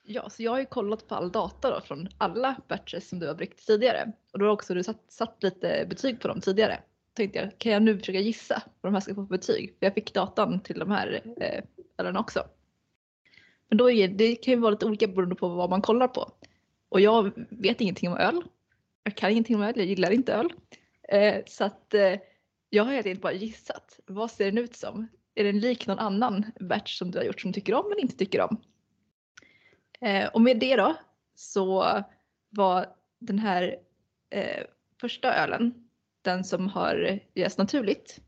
Ja, 0.04 0.30
så 0.30 0.44
jag 0.44 0.52
har 0.52 0.60
ju 0.60 0.66
kollat 0.66 1.08
på 1.08 1.16
all 1.16 1.32
data 1.32 1.70
då 1.72 1.82
från 1.82 2.08
alla 2.18 2.56
batches 2.68 3.10
som 3.10 3.20
du 3.20 3.28
har 3.28 3.36
bryggt 3.36 3.68
tidigare. 3.68 4.12
Och 4.34 4.40
då 4.40 4.46
har 4.46 4.52
också 4.52 4.74
du 4.74 4.84
satt, 4.84 5.02
satt 5.12 5.44
lite 5.44 5.86
betyg 5.90 6.20
på 6.20 6.28
dem 6.28 6.42
tidigare. 6.42 6.80
Tänkte 7.16 7.40
jag, 7.40 7.58
kan 7.58 7.72
jag 7.72 7.82
nu 7.82 8.00
försöka 8.00 8.20
gissa 8.20 8.64
vad 8.82 8.92
de 8.92 8.96
här 8.96 9.02
ska 9.02 9.16
få 9.16 9.26
för 9.26 9.38
betyg? 9.38 9.76
För 9.80 9.86
jag 9.86 9.94
fick 9.94 10.14
datan 10.14 10.60
till 10.60 10.80
de 10.80 10.92
här 10.92 11.22
eh, 11.42 11.64
ölen 11.98 12.18
också. 12.18 12.44
Men 13.70 13.78
då 13.78 13.92
är, 13.92 14.08
det 14.08 14.36
kan 14.36 14.54
ju 14.54 14.60
vara 14.60 14.72
lite 14.72 14.86
olika 14.86 15.08
beroende 15.08 15.36
på 15.36 15.48
vad 15.48 15.70
man 15.70 15.82
kollar 15.82 16.08
på. 16.08 16.32
Och 16.90 17.02
jag 17.02 17.32
vet 17.50 17.82
ingenting 17.82 18.10
om 18.10 18.18
öl. 18.18 18.44
Jag 19.04 19.16
kan 19.16 19.32
ingenting 19.32 19.56
om 19.56 19.62
öl, 19.62 19.74
jag 19.76 19.86
gillar 19.86 20.12
inte 20.12 20.34
öl. 20.34 20.54
Eh, 21.10 21.44
så 21.48 21.64
att 21.64 21.94
eh, 21.94 22.16
jag 22.70 22.84
har 22.84 22.92
helt 22.92 23.06
enkelt 23.06 23.22
bara 23.22 23.34
gissat. 23.34 24.00
Vad 24.06 24.32
ser 24.32 24.46
den 24.46 24.58
ut 24.58 24.76
som? 24.76 25.08
Är 25.36 25.44
den 25.44 25.60
lik 25.60 25.88
någon 25.88 26.00
annan 26.00 26.46
batch 26.60 26.98
som 26.98 27.12
du 27.12 27.18
har 27.18 27.26
gjort 27.26 27.42
som 27.42 27.52
du 27.52 27.54
tycker 27.54 27.74
om 27.74 27.90
men 27.90 28.00
inte 28.00 28.18
tycker 28.18 28.42
om? 28.42 28.62
Eh, 30.02 30.28
och 30.28 30.42
med 30.42 30.60
det 30.60 30.76
då 30.76 30.96
så 31.36 32.04
var 32.50 32.86
den 33.20 33.40
här 33.40 33.76
eh, 34.30 34.64
första 35.02 35.36
ölen, 35.36 35.85
den 36.26 36.44
som 36.44 36.68
har 36.68 37.20
jäst 37.34 37.58
naturligt, 37.58 38.22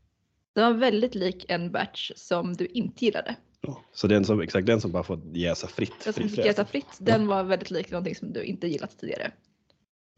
den 0.54 0.64
var 0.64 0.80
väldigt 0.80 1.14
lik 1.14 1.44
en 1.48 1.72
batch 1.72 2.12
som 2.16 2.52
du 2.52 2.66
inte 2.66 3.04
gillade. 3.04 3.36
Ja. 3.60 3.84
Så 3.92 4.06
den 4.06 4.24
som, 4.24 4.40
exakt 4.40 4.66
den 4.66 4.80
som 4.80 4.92
bara 4.92 5.02
får 5.02 5.20
jäsa 5.36 5.66
fritt. 5.66 6.04
Den 6.04 6.12
som 6.12 6.28
fick 6.28 6.38
jäsa 6.38 6.64
fritt, 6.64 6.98
den 6.98 7.26
var 7.26 7.44
väldigt 7.44 7.70
lik 7.70 7.90
någonting 7.90 8.14
som 8.14 8.32
du 8.32 8.42
inte 8.42 8.68
gillat 8.68 8.98
tidigare. 8.98 9.32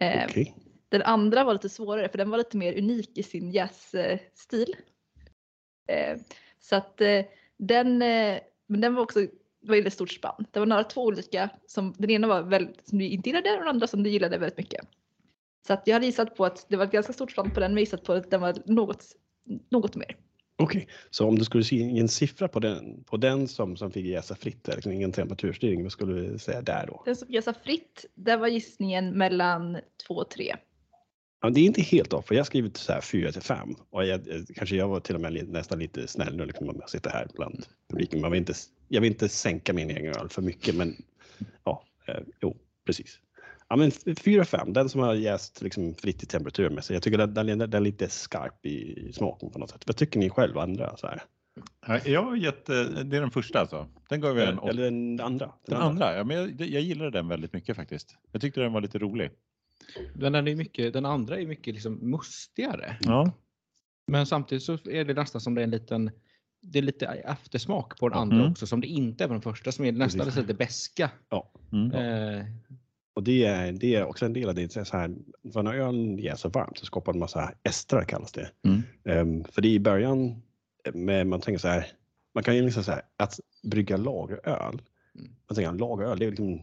Eh, 0.01 0.25
Okej. 0.29 0.57
Den 0.88 1.03
andra 1.03 1.45
var 1.45 1.53
lite 1.53 1.69
svårare 1.69 2.09
för 2.09 2.19
den 2.19 2.31
var 2.31 2.38
lite 2.38 2.57
mer 2.57 2.79
unik 2.79 3.19
i 3.19 3.23
sin 3.23 3.51
jässtil. 3.51 4.77
Eh, 5.88 6.16
så 6.61 6.77
att 6.77 7.01
eh, 7.01 7.25
den, 7.59 7.99
men 8.66 8.81
den 8.81 8.95
var 8.95 9.03
också 9.03 9.27
väldigt 9.62 9.93
stort 9.93 10.11
spann. 10.11 10.47
Det 10.51 10.59
var 10.59 10.66
några 10.66 10.85
två 10.85 11.05
olika, 11.05 11.51
som, 11.66 11.95
den 11.99 12.11
ena 12.11 12.27
var 12.27 12.43
väldigt, 12.43 12.88
som 12.88 12.99
du 12.99 13.05
inte 13.05 13.29
gillade 13.29 13.51
och 13.53 13.59
den 13.59 13.69
andra 13.69 13.87
som 13.87 14.03
du 14.03 14.11
gillade 14.11 14.38
väldigt 14.38 14.59
mycket. 14.59 14.81
Så 15.66 15.73
att 15.73 15.83
jag 15.87 15.94
hade 15.94 16.07
gissat 16.07 16.37
på 16.37 16.44
att 16.44 16.66
det 16.68 16.77
var 16.77 16.85
ett 16.85 16.92
ganska 16.92 17.12
stort 17.12 17.31
spann 17.31 17.51
på 17.51 17.61
den 17.61 17.75
men 17.75 17.81
gissat 17.81 18.05
på 18.05 18.12
att 18.12 18.31
den 18.31 18.40
var 18.40 18.55
något, 18.66 19.05
något 19.70 19.96
mer. 19.96 20.16
Okej, 20.57 20.88
så 21.11 21.29
om 21.29 21.38
du 21.38 21.44
skulle 21.44 21.64
ge 21.64 22.01
en 22.01 22.09
siffra 22.09 22.49
på 22.49 22.61
den, 22.61 23.05
på 23.05 23.16
den 23.16 23.49
som, 23.49 23.77
som 23.77 23.90
fick 23.90 24.07
jäsa 24.07 24.35
fritt, 24.35 24.64
där, 24.64 24.75
liksom 24.75 24.92
ingen 24.92 25.12
temperaturstyrning, 25.12 25.83
vad 25.83 25.92
skulle 25.92 26.12
du 26.12 26.38
säga 26.38 26.62
där 26.62 26.87
då? 26.87 27.03
Den 27.05 27.16
som 27.16 27.29
jäsa 27.31 27.55
fritt, 27.55 28.07
där 28.14 28.37
var 28.37 28.49
gissningen 28.49 29.18
mellan 29.18 29.79
två 30.07 30.14
och 30.14 30.31
tre. 30.31 30.57
Ja, 31.42 31.51
det 31.51 31.61
är 31.61 31.64
inte 31.64 31.83
helt 31.83 32.12
off, 32.12 32.27
för 32.27 32.35
jag 32.35 32.40
har 32.40 32.46
skrivit 32.46 32.77
så 32.77 32.92
här 32.92 33.01
4 33.01 33.33
till 33.33 33.42
5 33.42 33.75
och 33.90 34.07
jag, 34.07 34.20
kanske 34.55 34.77
jag 34.77 34.88
var 34.88 35.01
till 35.01 35.14
och 35.14 35.20
med 35.20 35.49
nästan 35.49 35.79
lite 35.79 36.07
snäll 36.07 36.37
nu 36.37 36.44
liksom, 36.44 36.68
om 36.68 36.77
jag 36.81 36.90
sitter 36.90 37.11
här 37.11 37.29
bland 37.35 37.66
publiken. 37.88 38.20
Man 38.20 38.31
vill 38.31 38.38
inte, 38.38 38.55
jag 38.88 39.01
vill 39.01 39.12
inte 39.12 39.29
sänka 39.29 39.73
min 39.73 39.90
egen 39.90 40.14
öl 40.14 40.29
för 40.29 40.42
mycket, 40.42 40.75
men 40.75 40.96
ja, 41.64 41.85
eh, 42.09 42.20
jo, 42.40 42.57
precis. 42.87 43.18
Ja, 43.71 43.77
men 43.77 43.91
4-5, 43.91 44.73
den 44.73 44.89
som 44.89 45.01
har 45.01 45.15
jäst 45.15 45.63
liksom 45.63 45.95
fritt 45.95 46.23
i 46.23 46.27
temperaturmässigt. 46.27 46.95
Jag 46.95 47.03
tycker 47.03 47.19
den, 47.19 47.35
den, 47.35 47.59
den 47.59 47.75
är 47.75 47.81
lite 47.81 48.09
skarp 48.09 48.67
i, 48.67 49.13
smaken 49.13 49.51
på 49.51 49.59
något 49.59 49.71
sätt. 49.71 49.83
Vad 49.87 49.97
tycker 49.97 50.19
ni 50.19 50.31
själva 50.31 50.63
andra? 50.63 50.97
Så 50.97 51.07
här? 51.07 51.23
Ja, 51.87 51.99
Jag 52.05 52.23
har 52.23 52.37
gett, 52.37 52.69
eh, 52.69 52.83
det 52.85 53.17
är 53.17 53.21
den 53.21 53.31
första 53.31 53.61
alltså. 53.61 53.89
Den 54.09 54.21
gav 54.21 54.39
jag 54.39 54.49
en. 54.49 54.59
Eller 54.59 54.83
den 54.83 55.21
andra? 55.21 55.53
Den 55.67 55.81
andra, 55.81 56.17
ja, 56.17 56.25
men 56.25 56.37
jag, 56.37 56.61
jag 56.61 56.83
gillade 56.83 57.11
den 57.11 57.29
väldigt 57.29 57.53
mycket 57.53 57.77
faktiskt. 57.77 58.17
Jag 58.33 58.41
tyckte 58.41 58.61
den 58.61 58.73
var 58.73 58.81
lite 58.81 58.99
rolig. 58.99 59.31
Den, 60.15 60.35
är 60.35 60.43
mycket, 60.43 60.93
den 60.93 61.07
andra 61.07 61.39
är 61.39 61.47
mycket 61.47 61.75
liksom 61.75 62.11
mustigare. 62.11 62.97
Ja, 63.01 63.33
Men 64.07 64.27
samtidigt 64.27 64.65
så 64.65 64.73
är 64.73 65.05
det 65.05 65.15
nästan 65.15 65.41
som 65.41 65.55
det 65.55 65.61
är 65.61 65.65
en 65.65 65.71
liten 65.71 66.11
det 66.63 66.79
är 66.79 66.83
lite 66.83 67.07
eftersmak 67.07 67.99
på 67.99 68.09
den 68.09 68.19
andra 68.19 68.37
Mm. 68.37 68.51
också 68.51 68.67
som 68.67 68.81
det 68.81 68.87
inte 68.87 69.25
är 69.25 69.29
på 69.29 69.35
den 69.35 69.43
första 69.43 69.73
som 69.73 69.85
är 69.85 69.93
nästan 69.93 70.27
lite 70.27 70.55
beska. 70.55 71.11
mm. 71.73 71.93
Eh, 71.93 72.47
Och 73.14 73.23
det 73.23 73.44
är, 73.44 73.73
det 73.73 73.94
är 73.94 74.05
också 74.05 74.25
en 74.25 74.33
del 74.33 74.49
av 74.49 74.55
det. 74.55 74.73
Så 74.73 74.96
här, 74.96 75.14
för 75.53 75.62
när 75.62 75.75
ölen 75.75 76.18
jäser 76.18 76.49
varmt 76.49 76.79
så 76.79 76.87
skapar 76.87 77.12
det 77.12 77.16
en 77.16 77.20
massa 77.20 77.53
estrar 77.62 78.05
kallas 78.05 78.33
det. 78.33 78.51
Mm. 78.64 78.83
Ehm, 79.05 79.44
för 79.44 79.62
det 79.62 79.68
är 79.68 79.73
i 79.73 79.81
början, 79.81 80.42
eh, 80.85 80.94
med, 80.94 81.27
man 81.27 81.40
tänker 81.40 81.59
så 81.59 81.68
här, 81.68 81.87
man 82.35 82.44
kan 82.44 82.57
ju 82.57 82.62
liksom 82.62 82.85
så 82.85 82.90
här, 82.92 83.03
att 83.16 83.40
brygga 83.62 83.96
lageröl. 83.96 84.83
Mm. 85.14 85.31
Man 85.49 85.55
tänker 85.57 85.73
lageröl, 85.73 86.18
det 86.18 86.25
är 86.25 86.31
liksom, 86.31 86.62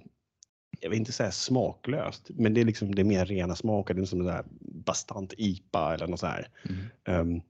jag 0.82 0.90
vill 0.90 1.00
inte 1.00 1.12
säga 1.12 1.32
smaklöst, 1.32 2.30
men 2.34 2.54
det 2.54 2.62
är 2.62 2.66
liksom 2.66 2.96
det 2.96 3.02
är 3.02 3.04
mer 3.04 3.26
rena 3.26 3.56
smaker. 3.56 3.94
Det 3.94 4.02
är 4.02 4.06
som 4.06 4.20
en 4.20 4.26
där 4.26 4.44
bastant 4.60 5.34
IPA 5.38 5.94
eller 5.94 6.08
något 6.08 6.20
så 6.20 6.28
här. 6.28 6.48
mm, 6.70 6.82
Ehm, 7.06 7.42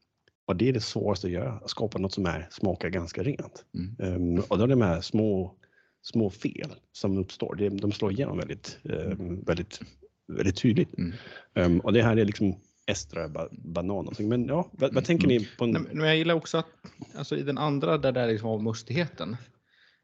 och 0.45 0.55
det 0.55 0.69
är 0.69 0.73
det 0.73 0.81
svåraste 0.81 1.27
att 1.27 1.33
göra, 1.33 1.51
att 1.51 1.69
skapa 1.69 1.97
något 1.97 2.13
som 2.13 2.25
är, 2.25 2.47
smakar 2.51 2.89
ganska 2.89 3.23
rent. 3.23 3.65
mm. 3.73 3.95
Ehm, 3.99 4.43
och 4.47 4.57
då 4.57 4.63
är 4.63 4.67
det 4.67 4.73
de 4.73 4.81
här 4.81 5.01
små, 5.01 5.55
små 6.01 6.29
fel 6.29 6.75
som 6.91 7.17
uppstår, 7.17 7.55
de 7.69 7.91
slår 7.91 8.11
igenom 8.11 8.37
väldigt, 8.37 8.79
ehm, 8.83 9.41
väldigt, 9.41 9.79
väldigt 10.27 10.55
tydligt. 10.55 10.97
Mm. 10.97 11.13
Ehm, 11.53 11.79
och 11.79 11.93
det 11.93 12.03
här 12.03 12.17
är 12.17 12.25
liksom 12.25 12.55
Estra 12.87 13.29
ba, 13.29 13.47
banan. 13.51 14.13
Men 14.19 14.45
ja, 14.45 14.69
vad, 14.71 14.93
vad 14.93 15.05
tänker 15.05 15.27
ni 15.27 15.47
på 15.57 15.63
en, 15.63 15.71
Nej, 15.71 15.81
Men 15.93 16.07
jag 16.07 16.17
gillar 16.17 16.35
också 16.35 16.57
att 16.57 16.67
alltså 17.15 17.37
i 17.37 17.43
den 17.43 17.57
andra 17.57 17.97
där 17.97 18.11
det 18.11 18.21
är 18.21 18.27
liksom 18.27 18.49
av 18.49 18.63
mustigheten. 18.63 19.37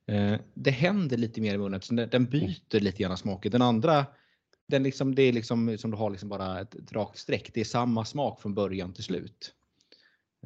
Eh, 0.08 0.36
det 0.54 0.72
händer 0.72 1.18
lite 1.18 1.42
mer 1.42 1.54
i 1.54 1.58
munnen. 1.58 1.82
Så 1.82 1.94
den, 1.94 2.10
den 2.10 2.26
byter 2.26 2.80
lite 2.80 3.04
grann 3.04 3.18
smaker. 3.18 3.50
Den 3.50 3.62
andra, 3.62 4.06
den 4.68 4.84
liksom, 4.84 5.16
det 5.16 5.22
är 5.22 5.34
liksom 5.34 5.78
som 5.78 5.92
du 5.92 5.98
har 5.98 6.10
liksom 6.10 6.30
bara 6.30 6.62
ett, 6.62 6.76
ett 6.76 6.94
rakt 6.94 7.18
streck. 7.18 7.52
Det 7.54 7.60
är 7.60 7.66
samma 7.66 8.06
smak 8.06 8.42
från 8.42 8.54
början 8.54 8.94
till 8.94 9.04
slut. 9.04 9.54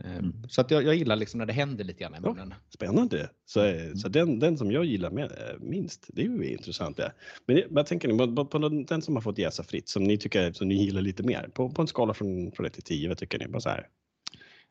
Eh, 0.03 0.17
Mm. 0.17 0.33
Så 0.49 0.61
att 0.61 0.71
jag, 0.71 0.83
jag 0.83 0.95
gillar 0.95 1.15
liksom 1.15 1.37
när 1.37 1.45
det 1.45 1.53
händer 1.53 1.83
lite 1.83 1.99
grann 2.03 2.13
i 2.13 2.17
Ja. 2.23 2.29
munnen. 2.33 2.53
Spännande. 2.69 3.29
Så, 3.45 3.61
Mm. 3.65 3.95
så 3.95 4.07
den, 4.09 4.39
den 4.39 4.57
som 4.57 4.71
jag 4.71 4.85
gillar 4.85 5.11
med, 5.11 5.25
eh, 5.31 5.59
minst, 5.59 6.05
det 6.13 6.21
är 6.21 6.25
ju 6.25 6.51
intressant. 6.51 6.97
Det. 6.97 7.11
Men 7.45 7.61
vad 7.69 7.85
tänker 7.85 8.07
ni 8.07 8.17
på, 8.17 8.35
på, 8.35 8.45
på 8.45 8.69
den, 8.69 9.01
som 9.01 9.15
har 9.15 9.21
fått 9.21 9.37
jäsa 9.37 9.63
fritt, 9.63 9.89
som 9.89 10.03
ni 10.03 10.17
tycker 10.17 10.51
som 10.51 10.67
ni 10.67 10.75
gillar 10.75 11.01
lite 11.01 11.23
mer? 11.23 11.49
På, 11.53 11.69
på 11.69 11.81
en 11.81 11.87
skala 11.87 12.13
från, 12.13 12.51
från 12.51 12.65
1 12.65 12.73
till 12.73 12.83
10, 12.83 13.07
vad 13.07 13.17
tycker 13.17 13.39
ni? 13.39 13.47
Bara 13.47 13.61
så 13.61 13.69
här. 13.69 13.87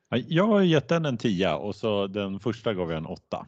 Ja, 0.08 0.16
Jag 0.28 0.46
har 0.46 0.62
gett 0.62 0.88
den 0.88 1.04
en 1.06 1.18
10 1.18 1.54
och 1.54 1.74
så 1.76 2.06
den 2.06 2.40
första 2.40 2.74
gav 2.74 2.90
jag 2.90 2.98
en 2.98 3.06
8. 3.06 3.46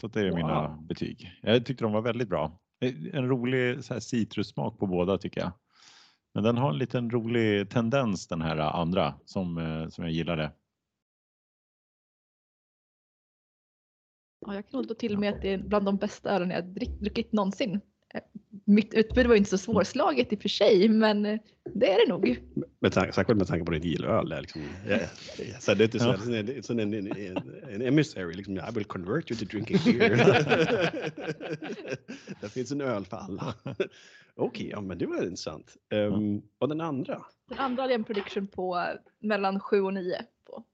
Så 0.00 0.08
det 0.08 0.20
är 0.20 0.32
mina 0.32 0.68
Wow. 0.68 0.86
betyg. 0.86 1.32
Jag 1.42 1.66
tyckte 1.66 1.84
de 1.84 1.92
var 1.92 2.02
väldigt 2.02 2.28
bra. 2.28 2.58
En 3.12 3.28
rolig 3.28 3.84
så 3.84 3.94
här 3.94 4.00
citrussmak 4.00 4.78
på 4.78 4.86
båda 4.86 5.18
tycker 5.18 5.40
jag. 5.40 5.52
Men 6.34 6.44
den 6.44 6.56
har 6.56 6.72
en 6.72 6.78
liten 6.78 7.10
rolig 7.10 7.70
tendens 7.70 8.26
den 8.28 8.42
här 8.42 8.56
andra 8.56 9.14
som, 9.24 9.58
eh, 9.58 9.88
som 9.88 10.04
jag 10.04 10.12
gillade. 10.12 10.50
Ja, 14.40 14.54
jag 14.54 14.68
kan 14.70 14.78
nog 14.78 14.88
ta 14.88 14.94
till 14.94 15.18
med 15.18 15.34
att 15.34 15.42
det 15.42 15.52
är 15.52 15.58
bland 15.58 15.84
de 15.84 15.96
bästa 15.96 16.30
ölen 16.30 16.50
jag 16.50 16.64
druckit 17.00 17.32
någonsin. 17.32 17.80
Eh, 18.14 18.20
Mitt 18.64 18.94
utbud 18.94 19.26
var 19.26 19.34
inte 19.34 19.50
så 19.50 19.58
svårslaget 19.58 20.32
i 20.32 20.36
och 20.36 20.42
för 20.42 20.48
sig, 20.48 20.88
men 20.88 21.26
eh, 21.26 21.38
det 21.74 21.92
är 21.92 22.06
det 22.06 22.12
nog. 22.12 22.42
Med 22.80 22.92
tanke, 22.92 23.12
särskilt 23.12 23.38
med 23.38 23.46
tanke 23.46 23.64
på 23.64 23.72
din 23.72 23.82
är 23.82 24.40
liksom, 24.40 24.62
ja, 24.88 24.98
så 25.60 25.74
det 25.74 25.82
är 25.82 25.84
inte 25.84 25.98
så, 25.98 26.14
Ja. 26.28 26.42
det 26.42 26.56
är 26.58 26.62
så 26.62 26.72
en, 26.72 26.80
en, 26.80 26.94
en, 27.16 27.36
en 27.70 27.82
emissary, 27.82 28.34
liksom, 28.34 28.56
I 28.56 28.60
will 28.74 28.84
convert 28.84 29.30
you 29.30 29.38
to 29.38 29.44
drinking 29.44 29.78
beer. 29.98 30.16
det 32.40 32.48
finns 32.48 32.72
en 32.72 32.80
öl 32.80 33.04
för 33.04 33.16
alla. 33.16 33.54
Okej, 34.34 34.68
ja 34.70 34.80
men 34.80 34.98
det 34.98 35.06
var 35.06 35.22
intressant. 35.22 35.76
Um, 35.94 36.42
och 36.58 36.68
den 36.68 36.80
andra? 36.80 37.22
Den 37.48 37.58
andra 37.58 37.82
hade 37.82 37.94
en 37.94 38.04
prediction 38.04 38.46
på 38.46 38.76
eh, 38.76 39.26
mellan 39.28 39.60
7 39.60 39.80
och 39.80 39.94
9 39.94 40.16
på. 40.46 40.64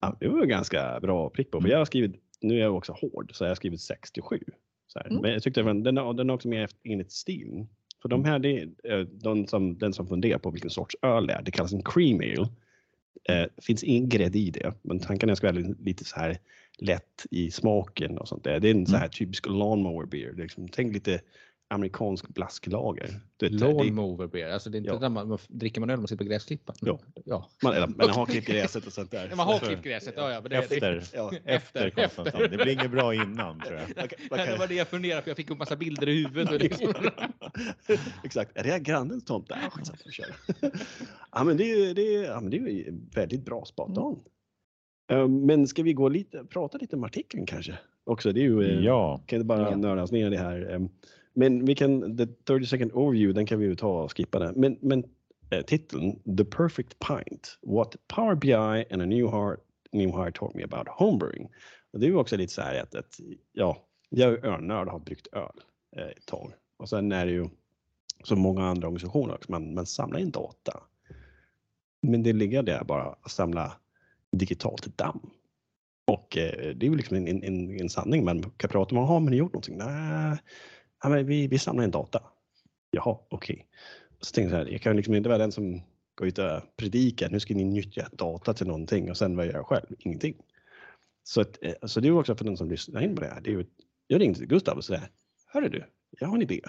Ja, 0.00 0.16
det 0.20 0.28
var 0.28 0.44
ganska 0.46 1.00
bra 1.00 1.30
prick 1.30 1.50
på, 1.50 1.58
för 1.60 1.66
Mm. 1.66 1.70
jag 1.70 1.78
har 1.78 1.84
skrivit, 1.84 2.22
nu 2.40 2.54
är 2.54 2.60
jag 2.60 2.76
också 2.76 2.92
hård, 2.92 3.30
så 3.34 3.44
jag 3.44 3.50
har 3.50 3.54
skrivit 3.54 3.80
67. 3.80 4.40
Så. 4.86 5.00
Mm. 5.00 5.22
Men 5.22 5.32
jag 5.32 5.42
tyckte 5.42 5.62
den, 5.62 5.82
den, 5.82 5.94
den 5.94 6.28
har 6.28 6.34
också 6.36 6.48
mer 6.48 6.68
enligt 6.84 7.12
stilen. 7.12 7.68
För 8.02 8.08
de 8.08 8.24
här, 8.24 8.38
det 8.38 8.60
är 8.60 8.98
eh, 8.98 9.06
de 9.06 9.46
som, 9.46 9.78
den 9.78 9.92
som 9.92 10.06
funderar 10.06 10.38
på 10.38 10.50
vilken 10.50 10.70
sorts 10.70 10.96
öl 11.02 11.26
det 11.26 11.32
är, 11.32 11.42
det 11.42 11.50
kallas 11.50 11.72
en 11.72 11.82
cream 11.82 12.20
ale. 12.20 12.48
Eh, 13.28 13.48
finns 13.62 13.84
ingen 13.84 14.08
grädde 14.08 14.38
i 14.38 14.50
det, 14.50 14.74
men 14.82 14.98
tanken 14.98 15.28
är 15.28 15.32
att 15.32 15.36
det 15.36 15.48
ska 15.48 15.52
vara 15.52 15.74
lite 15.78 16.04
så 16.04 16.16
här 16.16 16.38
lätt 16.78 17.26
i 17.30 17.50
smaken 17.50 18.18
och 18.18 18.28
sånt 18.28 18.44
där. 18.44 18.60
Det 18.60 18.68
är 18.68 18.74
en 18.74 18.86
så 18.86 18.96
här 18.96 19.08
typisk 19.08 19.46
lawnmower 19.46 20.06
beer. 20.06 20.32
Liksom, 20.32 20.68
tänk 20.68 20.94
lite 20.94 21.20
amerikansk 21.68 22.28
blasklager. 22.28 23.20
Det, 23.36 23.48
det, 23.48 23.58
Lawn 23.58 23.86
det, 23.86 23.92
mover 23.92 24.26
beer. 24.26 24.50
Alltså 24.52 24.70
det 24.70 24.76
är 24.76 24.78
inte 24.78 24.90
Ja. 24.90 24.98
där 24.98 25.08
man, 25.08 25.28
man 25.28 25.38
dricker 25.48 25.80
man 25.80 25.90
öl 25.90 25.96
man 25.98 26.08
sitter 26.08 26.24
på 26.24 26.28
gräsklippan. 26.30 26.76
Ja. 26.80 26.98
ja. 27.24 27.48
man, 27.62 27.72
eller, 27.74 27.86
man 27.96 28.10
har 28.10 28.26
klippt 28.26 28.46
gräset 28.46 28.86
och 28.86 28.92
sånt 28.92 29.10
där. 29.10 29.32
Man 29.36 29.46
har 29.46 29.58
klippt 29.58 29.84
gräset. 29.84 30.14
Ja, 30.16 30.30
ja, 30.32 30.40
men 30.40 30.50
det, 30.50 30.56
Efter, 30.56 31.04
Ja, 31.14 31.32
efter 31.44 31.90
konferensen. 31.90 32.40
Det 32.50 32.56
blir 32.56 32.68
inget 32.72 32.90
bra 32.90 33.14
innan 33.14 33.60
tror 33.60 33.78
jag. 33.78 33.96
man 33.96 34.08
kan- 34.08 34.18
man 34.30 34.38
Det 34.38 34.56
var 34.58 34.66
det 34.66 34.74
jag 34.74 34.88
funderade 34.88 35.22
på. 35.22 35.30
Jag 35.30 35.36
fick 35.36 35.50
upp 35.50 35.58
massa 35.58 35.76
bilder 35.76 36.08
i 36.08 36.22
huvudet. 36.22 36.52
Och 36.54 36.60
liksom. 36.60 36.94
Exakt. 38.24 38.50
Är 38.58 38.62
det 38.64 38.78
grannens 38.78 39.24
tomt? 39.24 39.50
Ah, 39.52 39.56
ja, 41.32 41.44
men 41.44 41.56
det 41.56 41.64
är 41.72 41.94
det 41.94 42.14
är, 42.16 42.24
ja, 42.24 42.40
men 42.40 42.50
det 42.50 42.56
är 42.56 42.60
ju 42.60 43.00
väldigt 43.14 43.44
bra 43.44 43.64
spot 43.64 43.98
on. 43.98 44.20
Eh, 45.12 45.28
Men 45.28 45.66
ska 45.66 45.82
vi 45.82 45.92
gå 45.92 46.08
lite, 46.08 46.44
prata 46.44 46.78
lite 46.78 46.96
om 46.96 47.04
artikeln 47.04 47.46
kanske? 47.46 47.78
Också, 48.04 48.32
det 48.32 48.40
är 48.40 48.44
ju, 48.44 48.62
eh, 48.62 48.84
Ja, 48.84 49.20
kan 49.26 49.36
inte 49.36 49.46
bara 49.46 49.70
Ja. 49.70 49.76
nördas 49.76 50.12
ner 50.12 50.26
i 50.26 50.30
det 50.30 50.38
här. 50.38 50.88
Men 51.34 51.64
vi 51.64 51.74
kan, 51.74 52.16
the 52.16 52.26
30 52.26 52.66
second 52.66 52.92
overview, 52.92 53.32
den 53.32 53.46
kan 53.46 53.58
vi 53.58 53.66
ju 53.66 53.74
ta 53.74 54.02
och 54.02 54.16
skippa 54.16 54.38
den. 54.38 54.54
Men, 54.56 54.78
men 54.80 55.04
eh, 55.50 55.62
titeln, 55.62 56.36
The 56.36 56.44
Perfect 56.44 56.98
Pint, 56.98 57.58
What 57.62 57.96
Power 58.08 58.34
BI 58.34 58.84
and 58.92 59.02
a 59.02 59.06
New 59.06 59.30
Heart, 59.30 59.60
New 59.92 60.10
Hire 60.10 60.32
taught 60.32 60.54
me 60.54 60.62
about 60.62 60.88
homebrewing. 60.88 61.48
Och 61.92 62.00
det 62.00 62.06
är 62.06 62.10
ju 62.10 62.16
också 62.16 62.36
lite 62.36 62.52
så 62.52 62.62
här 62.62 62.82
att, 62.82 62.94
att 62.94 63.20
ja, 63.52 63.76
jag 64.08 64.32
är 64.32 64.44
ölnörd 64.46 64.86
och 64.86 64.92
har 64.92 65.00
bryggt 65.00 65.26
öl 65.32 65.60
eh, 65.96 66.06
ett 66.06 66.26
tag. 66.26 66.52
Och 66.76 66.88
sen 66.88 67.12
är 67.12 67.26
det 67.26 67.32
ju 67.32 67.48
som 68.24 68.40
många 68.40 68.64
andra 68.64 68.88
organisationer 68.88 69.34
också, 69.34 69.52
man, 69.52 69.74
man 69.74 69.86
samlar 69.86 70.20
in 70.20 70.30
data. 70.30 70.82
Men 72.02 72.22
det 72.22 72.32
ligger 72.32 72.62
där 72.62 72.84
bara 72.84 73.02
att 73.02 73.30
samla 73.30 73.76
digitalt 74.32 74.98
damm. 74.98 75.30
Och 76.06 76.36
eh, 76.36 76.74
det 76.74 76.86
är 76.86 76.90
ju 76.90 76.96
liksom 76.96 77.16
en, 77.16 77.44
en, 77.44 77.80
en 77.80 77.88
sanning 77.88 78.24
man 78.24 78.50
kan 78.56 78.70
prata 78.70 78.96
om. 78.96 79.08
Har 79.08 79.20
man 79.20 79.32
gjort 79.32 79.52
någonting? 79.52 79.76
Nej, 79.76 80.38
ja, 81.04 81.08
men 81.10 81.26
vi, 81.26 81.46
vi 81.46 81.58
samlar 81.58 81.84
in 81.84 81.90
data. 81.90 82.22
Jaha, 82.90 83.18
okej. 83.28 83.66
Så 84.20 84.34
tänkte 84.34 84.56
jag 84.56 84.72
jag 84.72 84.80
kan 84.80 84.96
liksom 84.96 85.14
inte 85.14 85.28
vara 85.28 85.38
den 85.38 85.52
som 85.52 85.82
går 86.14 86.28
ut 86.28 86.38
och 86.38 86.76
predikar. 86.76 87.30
Nu 87.30 87.40
ska 87.40 87.54
ni 87.54 87.64
nyttja 87.64 88.08
data 88.12 88.54
till 88.54 88.66
någonting 88.66 89.10
och 89.10 89.16
sen 89.16 89.36
vad 89.36 89.46
gör 89.46 89.52
jag 89.52 89.66
själv? 89.66 89.86
Ingenting. 89.98 90.34
Så, 91.22 91.40
att, 91.40 91.58
eh, 91.62 91.74
så 91.82 92.00
det 92.00 92.08
är 92.08 92.18
också 92.18 92.36
för 92.36 92.44
den 92.44 92.56
som 92.56 92.70
lyssnar 92.70 93.02
in 93.02 93.14
på 93.14 93.20
det 93.20 93.26
här. 93.26 93.40
Det 93.40 93.50
är 93.50 93.52
ju, 93.52 93.66
jag 94.06 94.20
ringde 94.20 94.38
till 94.38 94.48
Gustav 94.48 94.76
och 94.76 94.84
sa, 94.84 94.96
hörru 95.46 95.68
du, 95.68 95.84
jag 96.10 96.28
har 96.28 96.34
en 96.34 96.42
idé. 96.42 96.60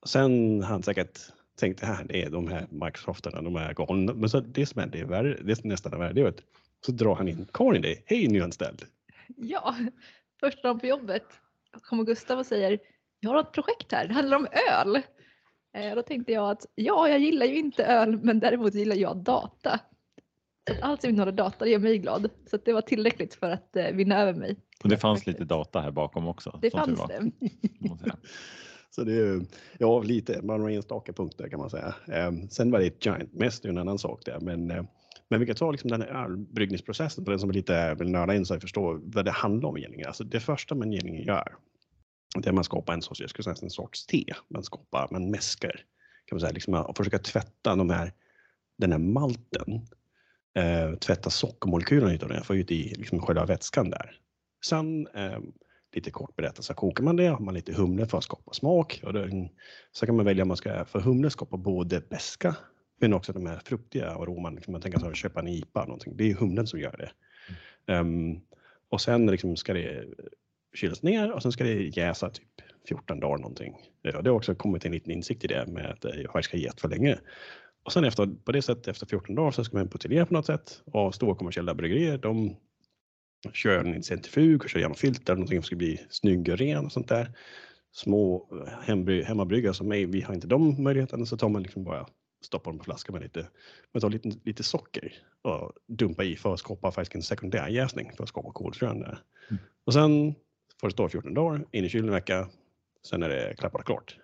Och 0.00 0.08
sen 0.08 0.62
han 0.62 0.82
säkert 0.82 1.20
tänkte, 1.56 1.86
det 1.86 1.92
här, 1.92 2.04
det 2.04 2.22
är 2.22 2.30
de 2.30 2.48
här 2.48 2.66
Microsofterna, 2.70 3.42
de 3.42 3.56
är 3.56 3.74
galna. 3.74 4.14
Men 4.14 4.30
så 4.30 4.40
det 4.40 4.66
som 4.66 4.82
är, 4.82 4.86
det 4.86 5.00
är 5.00 5.04
värre, 5.04 5.38
det 5.42 5.64
är 5.64 5.68
nästan 5.68 5.98
värre, 5.98 6.12
det 6.12 6.20
är 6.20 6.26
att 6.26 6.42
så 6.86 6.92
drar 6.92 7.14
han 7.14 7.28
in 7.28 7.46
Karin 7.52 7.82
det, 7.82 8.02
hej 8.06 8.28
nyanställd. 8.28 8.84
Ja, 9.36 9.76
första 10.40 10.62
dagen 10.62 10.80
på 10.80 10.86
jobbet 10.86 11.24
kommer 11.82 12.04
Gustav 12.04 12.38
och 12.38 12.46
säger 12.46 12.78
jag 13.20 13.30
har 13.30 13.40
ett 13.40 13.52
projekt 13.52 13.92
här, 13.92 14.08
det 14.08 14.14
handlar 14.14 14.36
om 14.36 14.46
öl. 14.70 14.96
Eh, 15.76 15.94
då 15.94 16.02
tänkte 16.02 16.32
jag 16.32 16.50
att 16.50 16.66
ja, 16.74 17.08
jag 17.08 17.18
gillar 17.18 17.46
ju 17.46 17.58
inte 17.58 17.84
öl 17.84 18.18
men 18.22 18.40
däremot 18.40 18.74
gillar 18.74 18.96
jag 18.96 19.16
data. 19.16 19.80
Så 20.66 20.72
att 20.72 20.82
allt 20.82 21.00
som 21.00 21.10
innehåller 21.10 21.32
data 21.32 21.66
gör 21.66 21.78
mig 21.78 21.98
glad. 21.98 22.30
Så 22.50 22.56
att 22.56 22.64
det 22.64 22.72
var 22.72 22.80
tillräckligt 22.80 23.34
för 23.34 23.50
att 23.50 23.76
eh, 23.76 23.86
vinna 23.92 24.20
över 24.20 24.34
mig. 24.34 24.56
och 24.82 24.88
det 24.88 24.96
fanns 24.96 25.26
lite 25.26 25.44
data 25.44 25.80
här 25.80 25.90
bakom 25.90 26.28
också. 26.28 26.58
Det 26.62 26.70
fanns 26.70 26.98
var, 26.98 27.08
det. 27.08 27.30
Så 28.90 29.04
det 29.04 29.12
är 29.12 29.46
ja, 29.78 30.02
lite, 30.02 30.40
bara 30.42 30.58
några 30.58 30.72
enstaka 30.72 31.12
punkter 31.12 31.48
kan 31.48 31.60
man 31.60 31.70
säga. 31.70 31.94
Eh, 32.12 32.32
sen 32.50 32.70
var 32.70 32.78
det 32.78 32.86
ett 32.86 33.06
giant 33.06 33.32
mest, 33.34 33.62
det 33.62 33.68
är 33.68 33.70
en 33.70 33.78
annan 33.78 33.98
sak 33.98 34.24
där. 34.24 34.40
Men, 34.40 34.70
eh, 34.70 34.84
men 35.28 35.40
vi 35.40 35.46
kan 35.46 35.56
ta 35.56 35.70
liksom 35.70 35.90
den 35.90 36.02
här 36.02 36.24
ölbryggningsprocessen 36.24 37.24
för 37.24 37.32
den 37.32 37.40
som 37.40 37.50
är 37.50 37.54
lite 37.54 37.94
vill 37.94 38.10
nörda 38.10 38.34
in 38.34 38.46
sig 38.46 38.56
och 38.56 38.62
förstå 38.62 39.00
vad 39.02 39.24
det 39.24 39.30
handlar 39.30 39.68
om 39.68 39.76
egentligen. 39.76 40.06
Alltså 40.06 40.24
det 40.24 40.40
första 40.40 40.74
man 40.74 40.92
egentligen 40.92 41.26
gör, 41.26 41.56
det 42.34 42.46
är 42.46 42.48
att 42.48 42.54
man 42.54 42.64
skapar 42.64 42.92
en 42.92 43.02
sorts, 43.02 43.20
jag 43.20 43.30
skulle 43.30 43.44
säga 43.44 43.56
en 43.62 43.70
sorts 43.70 44.06
te. 44.06 44.24
Man 44.48 44.62
skapar, 44.62 45.08
man 45.10 45.30
mäskar, 45.30 45.84
kan 46.24 46.36
man 46.36 46.40
säga, 46.40 46.52
liksom, 46.52 46.74
och 46.74 46.96
försöka 46.96 47.18
tvätta 47.18 47.76
de 47.76 47.90
här, 47.90 48.12
den 48.78 48.92
här 48.92 48.98
malten. 48.98 49.86
Eh, 50.54 50.94
tvätta 50.94 51.30
sockermolekylerna 51.30 52.14
utav 52.14 52.28
den, 52.28 52.44
få 52.44 52.56
ut 52.56 52.70
i 52.70 52.94
liksom 52.94 53.20
själva 53.20 53.46
vätskan 53.46 53.90
där. 53.90 54.20
Sen 54.64 55.06
eh, 55.06 55.38
lite 55.94 56.10
kort 56.10 56.36
berättat 56.36 56.64
så 56.64 56.74
kokar 56.74 57.04
man 57.04 57.16
det, 57.16 57.26
har 57.26 57.38
man 57.38 57.54
lite 57.54 57.72
humle 57.72 58.06
för 58.06 58.18
att 58.18 58.24
skapa 58.24 58.52
smak. 58.52 59.00
Och 59.04 59.12
det, 59.12 59.48
så 59.92 60.06
kan 60.06 60.16
man 60.16 60.24
välja 60.24 60.42
om 60.42 60.48
man 60.48 60.56
ska, 60.56 60.84
för 60.84 61.00
humle 61.00 61.30
skapar 61.30 61.58
både 61.58 62.00
beska 62.00 62.56
men 63.00 63.12
också 63.12 63.32
de 63.32 63.46
här 63.46 63.60
fruktiga 63.64 64.10
aroman. 64.10 64.54
Liksom 64.54 64.72
man 64.72 64.80
tänker 64.80 64.98
sig 64.98 65.08
att 65.08 65.16
köpa 65.16 65.40
en 65.40 65.48
IPA, 65.48 65.84
någonting. 65.84 66.16
det 66.16 66.30
är 66.30 66.34
humlen 66.34 66.66
som 66.66 66.80
gör 66.80 66.96
det. 66.96 67.10
Ehm, 67.92 68.40
och 68.88 69.00
sen 69.00 69.26
liksom 69.26 69.56
ska 69.56 69.74
det 69.74 70.04
kylas 70.74 71.02
ner 71.02 71.32
och 71.32 71.42
sen 71.42 71.52
ska 71.52 71.64
det 71.64 71.96
jäsa 71.96 72.30
typ 72.30 72.44
14 72.88 73.20
dagar 73.20 73.38
någonting. 73.38 73.74
Ja, 74.02 74.22
det 74.22 74.30
har 74.30 74.36
också 74.36 74.54
kommit 74.54 74.84
en 74.84 74.92
liten 74.92 75.12
insikt 75.12 75.44
i 75.44 75.46
det 75.46 75.66
med 75.66 75.90
att 75.90 76.04
eh, 76.04 76.20
jag 76.34 76.44
ska 76.44 76.56
get 76.56 76.80
för 76.80 76.88
länge. 76.88 77.18
Och 77.82 77.92
sen 77.92 78.04
efter, 78.04 78.26
på 78.44 78.52
det 78.52 78.62
sättet 78.62 78.88
efter 78.88 79.06
14 79.06 79.34
dagar 79.34 79.50
så 79.50 79.64
ska 79.64 79.76
man 79.76 79.88
buteljera 79.88 80.26
på 80.26 80.34
något 80.34 80.46
sätt 80.46 80.82
och 80.84 81.14
stora 81.14 81.34
kommersiella 81.34 81.74
bryggerier 81.74 82.18
de 82.18 82.56
kör 83.52 83.84
en 83.84 84.02
centrifug 84.02 84.62
och 84.64 84.70
kör 84.70 84.78
igenom 84.78 84.94
filter, 84.96 85.34
någonting 85.34 85.58
som 85.58 85.66
ska 85.66 85.76
bli 85.76 86.00
snygg 86.10 86.48
och 86.48 86.58
ren 86.58 86.84
och 86.84 86.92
sånt 86.92 87.08
där. 87.08 87.32
Små 87.92 88.48
eh, 88.52 88.72
hembry, 88.82 89.22
hemmabryggare 89.22 89.74
som 89.74 89.88
mig, 89.88 90.04
vi 90.06 90.20
har 90.20 90.34
inte 90.34 90.46
de 90.46 90.82
möjligheterna 90.82 91.26
så 91.26 91.36
tar 91.36 91.48
man 91.48 91.62
liksom 91.62 91.84
bara 91.84 92.06
stoppar 92.44 92.70
dem 92.70 92.78
på 92.78 92.84
flaska 92.84 93.12
med 93.12 93.22
lite, 93.22 93.46
man 93.94 94.00
tar 94.00 94.10
lite, 94.10 94.30
lite 94.44 94.62
socker 94.62 95.12
och 95.42 95.72
dumpar 95.88 96.24
i 96.24 96.36
för 96.36 96.54
att 96.54 96.60
skapa 96.60 96.92
faktiskt 96.92 97.14
en 97.14 97.22
sekundär 97.22 97.68
jäsning 97.68 98.12
för 98.16 98.22
att 98.22 98.28
skapa 98.28 98.52
kolsyran 98.52 99.00
där. 99.00 99.18
Mm. 99.50 99.62
Och 99.86 99.92
sen 99.92 100.34
får 100.80 100.88
det 100.88 100.92
stå 100.92 101.08
14 101.08 101.34
dagar, 101.34 101.66
in 101.72 101.84
i 101.84 101.88
kylen 101.88 102.08
en 102.08 102.14
vecka, 102.14 102.48
sen 103.06 103.22
är 103.22 103.28
det 103.28 103.54
klappat 103.58 103.84
klart. 103.84 104.16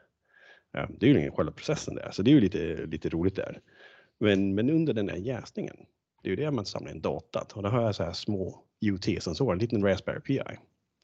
Det 0.72 1.06
är 1.06 1.10
ju 1.10 1.18
ingen 1.18 1.32
själva 1.32 1.52
processen 1.52 1.94
där, 1.94 2.10
så 2.10 2.22
det 2.22 2.30
är 2.30 2.32
ju 2.32 2.40
lite, 2.40 2.86
lite 2.86 3.08
roligt 3.08 3.36
där. 3.36 3.60
Men, 4.18 4.54
men 4.54 4.70
under 4.70 4.92
den 4.92 5.08
här 5.08 5.16
jäsningen, 5.16 5.76
det 6.22 6.28
är 6.28 6.30
ju 6.30 6.36
det 6.36 6.50
man 6.50 6.66
samlar 6.66 6.90
in 6.90 7.00
datat 7.00 7.52
och 7.52 7.62
då 7.62 7.68
har 7.68 7.82
jag 7.82 7.94
så 7.94 8.02
här 8.02 8.12
små 8.12 8.64
IoT-sensorer, 8.80 9.52
en 9.52 9.58
liten 9.58 9.84
Raspberry 9.84 10.20
Pi. 10.20 10.40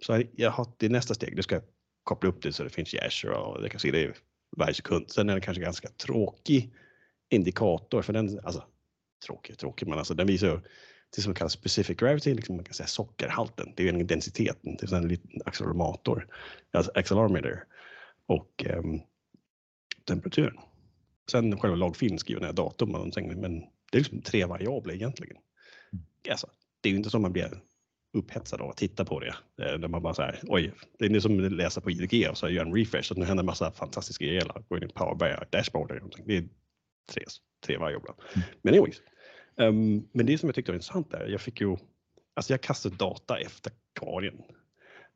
Så 0.02 0.22
jag 0.32 0.50
har 0.50 0.66
det 0.76 0.86
är 0.86 0.90
nästa 0.90 1.14
steg, 1.14 1.36
du 1.36 1.42
ska 1.42 1.60
koppla 2.04 2.28
upp 2.30 2.42
det 2.42 2.52
så 2.52 2.64
det 2.64 2.70
finns 2.70 2.94
i 2.94 3.00
Azure 3.00 3.34
och 3.34 3.62
jag 3.62 3.70
kan 3.70 3.80
se 3.80 3.90
det 3.90 4.12
varje 4.56 4.74
sekund. 4.74 5.10
Sen 5.10 5.28
är 5.28 5.34
det 5.34 5.40
kanske 5.40 5.62
ganska 5.62 5.88
tråkig 5.88 6.74
indikator 7.30 8.02
för 8.02 8.12
den, 8.12 8.40
alltså 8.44 8.64
tråkig, 9.26 9.58
tråkig, 9.58 9.88
men 9.88 9.98
alltså 9.98 10.14
den 10.14 10.26
visar 10.26 10.62
det 11.16 11.22
som 11.22 11.34
kallas 11.34 11.52
specific 11.52 11.96
gravity, 11.96 12.34
liksom 12.34 12.56
man 12.56 12.64
kan 12.64 12.74
säga 12.74 12.86
sockerhalten. 12.86 13.72
Det 13.76 13.88
är 13.88 13.92
ju 13.92 14.04
densiteten, 14.04 14.76
det 14.76 14.92
är 14.92 14.96
en 14.96 15.08
liten 15.08 15.42
accelerator, 15.44 16.28
alltså 16.70 16.92
accelerometer 16.94 17.64
och 18.26 18.64
ehm, 18.66 19.00
temperaturen. 20.04 20.56
Sen 21.30 21.58
själva 21.58 21.76
logfilen 21.76 22.18
skriver 22.18 22.40
ner 22.40 22.52
datum 22.52 22.88
och 22.88 22.94
någonting, 22.94 23.40
men 23.40 23.60
det 23.60 23.98
är 23.98 24.00
liksom 24.00 24.22
tre 24.22 24.44
variabler 24.44 24.94
egentligen. 24.94 25.36
Alltså, 26.30 26.46
det 26.80 26.88
är 26.88 26.90
ju 26.90 26.96
inte 26.96 27.10
som 27.10 27.22
man 27.22 27.32
blir 27.32 27.62
upphetsad 28.12 28.60
av 28.60 28.70
att 28.70 28.76
titta 28.76 29.04
på 29.04 29.20
det. 29.20 29.34
Eh, 29.62 29.78
Där 29.78 29.88
man 29.88 30.02
bara 30.02 30.14
så 30.14 30.22
här, 30.22 30.40
oj, 30.42 30.72
det 30.98 31.06
är 31.06 31.20
som 31.20 31.44
att 31.44 31.52
läsa 31.52 31.80
på 31.80 31.90
IDG 31.90 32.28
och 32.30 32.38
så 32.38 32.48
gör 32.48 32.64
en 32.66 32.74
refresh 32.74 33.12
och 33.12 33.18
nu 33.18 33.24
händer 33.24 33.42
en 33.42 33.46
massa 33.46 33.70
fantastiska 33.72 34.24
grejer. 34.24 34.62
Gå 34.68 34.76
in 34.76 34.82
i 34.82 34.88
Power 34.88 35.14
BI 35.14 35.46
dashboard 35.50 35.90
eller 35.90 36.00
någonting. 36.00 36.24
Det 36.26 36.36
är 36.36 36.48
tre, 37.12 37.24
tre 37.66 37.76
variabler. 37.76 38.14
Men 38.62 38.74
anyways. 38.74 39.00
Um, 39.56 40.08
men 40.12 40.26
det 40.26 40.38
som 40.38 40.48
jag 40.48 40.54
tyckte 40.54 40.72
var 40.72 40.76
intressant 40.76 41.10
där, 41.10 41.26
jag 41.26 41.40
fick 41.40 41.60
ju, 41.60 41.76
alltså 42.34 42.52
jag 42.52 42.60
kastade 42.60 42.96
data 42.96 43.38
efter 43.38 43.72
Karin 44.00 44.42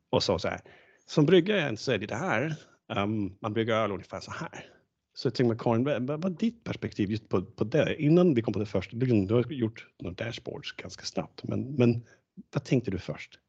och 0.09 0.23
sa 0.23 0.39
så 0.39 0.47
här, 0.47 0.61
som 1.05 1.25
bryggare 1.25 1.77
så 1.77 1.91
är 1.91 1.97
det 1.97 2.05
det 2.05 2.15
här, 2.15 2.55
um, 2.95 3.37
man 3.39 3.53
brygger 3.53 3.73
öl 3.73 3.91
ungefär 3.91 4.19
så 4.19 4.31
här. 4.31 4.65
Så 5.13 5.27
jag 5.27 5.35
tänkte 5.35 5.63
Karin, 5.63 5.83
vad 5.83 6.07
vad 6.07 6.21
var 6.21 6.29
ditt 6.29 6.63
perspektiv 6.63 7.11
just 7.11 7.29
på, 7.29 7.41
på 7.41 7.63
det? 7.63 8.01
Innan 8.01 8.33
vi 8.33 8.41
kom 8.41 8.53
på 8.53 8.59
det 8.59 8.65
första, 8.65 8.97
du 8.97 9.33
har 9.33 9.51
gjort 9.51 9.87
några 9.99 10.25
dashboards 10.25 10.71
ganska 10.71 11.05
snabbt, 11.05 11.43
men, 11.43 11.75
men 11.75 12.05
vad 12.53 12.63
tänkte 12.63 12.91
du 12.91 12.97
först? 12.99 13.39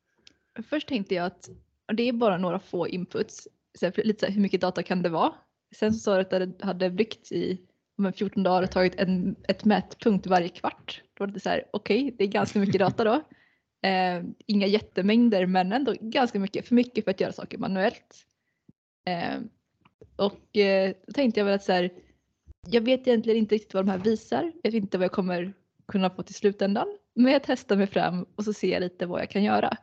Först 0.68 0.88
tänkte 0.88 1.14
jag 1.14 1.26
att 1.26 1.50
det 1.92 2.08
är 2.08 2.12
bara 2.12 2.38
några 2.38 2.58
få 2.58 2.88
inputs. 2.88 3.48
Så 3.78 3.86
här, 3.86 3.92
lite 4.04 4.20
så 4.20 4.26
här, 4.26 4.32
hur 4.32 4.42
mycket 4.42 4.60
data 4.60 4.82
kan 4.82 5.02
det 5.02 5.08
vara? 5.08 5.32
Sen 5.76 5.94
så 5.94 5.98
sa 5.98 6.14
du 6.14 6.20
att 6.20 6.30
det 6.30 6.64
hade 6.64 6.90
bryggt 6.90 7.32
i 7.32 7.60
om 7.98 8.06
en 8.06 8.12
14 8.12 8.42
dagar 8.42 8.62
och 8.62 8.70
tagit 8.70 8.94
en, 9.00 9.36
ett 9.48 9.64
mätpunkt 9.64 10.26
varje 10.26 10.48
kvart. 10.48 11.02
Då 11.14 11.26
var 11.26 11.32
det 11.32 11.40
så 11.40 11.48
här, 11.48 11.64
okej, 11.70 12.14
det 12.18 12.24
är 12.24 12.28
ganska 12.28 12.58
mycket 12.58 12.80
data 12.80 13.04
då. 13.04 13.22
Eh, 13.82 14.22
inga 14.46 14.66
jättemängder 14.66 15.46
men 15.46 15.72
ändå 15.72 15.94
ganska 16.00 16.38
mycket, 16.38 16.68
för 16.68 16.74
mycket 16.74 17.04
för 17.04 17.10
att 17.10 17.20
göra 17.20 17.32
saker 17.32 17.58
manuellt. 17.58 18.26
Eh, 19.08 19.40
och 20.16 20.56
eh, 20.56 20.94
då 21.06 21.12
tänkte 21.12 21.40
jag 21.40 21.44
väl 21.44 21.54
att 21.54 21.62
så 21.62 21.72
här, 21.72 21.90
jag 22.66 22.80
vet 22.80 23.06
egentligen 23.06 23.38
inte 23.38 23.54
riktigt 23.54 23.74
vad 23.74 23.86
de 23.86 23.90
här 23.90 23.98
visar. 23.98 24.52
Jag 24.62 24.72
vet 24.72 24.82
inte 24.82 24.98
vad 24.98 25.04
jag 25.04 25.12
kommer 25.12 25.52
kunna 25.88 26.10
få 26.10 26.22
till 26.22 26.34
slutändan. 26.34 26.98
Men 27.14 27.32
jag 27.32 27.42
testar 27.42 27.76
mig 27.76 27.86
fram 27.86 28.26
och 28.34 28.44
så 28.44 28.52
ser 28.52 28.72
jag 28.72 28.80
lite 28.80 29.06
vad 29.06 29.20
jag 29.20 29.30
kan 29.30 29.44
göra. 29.44 29.76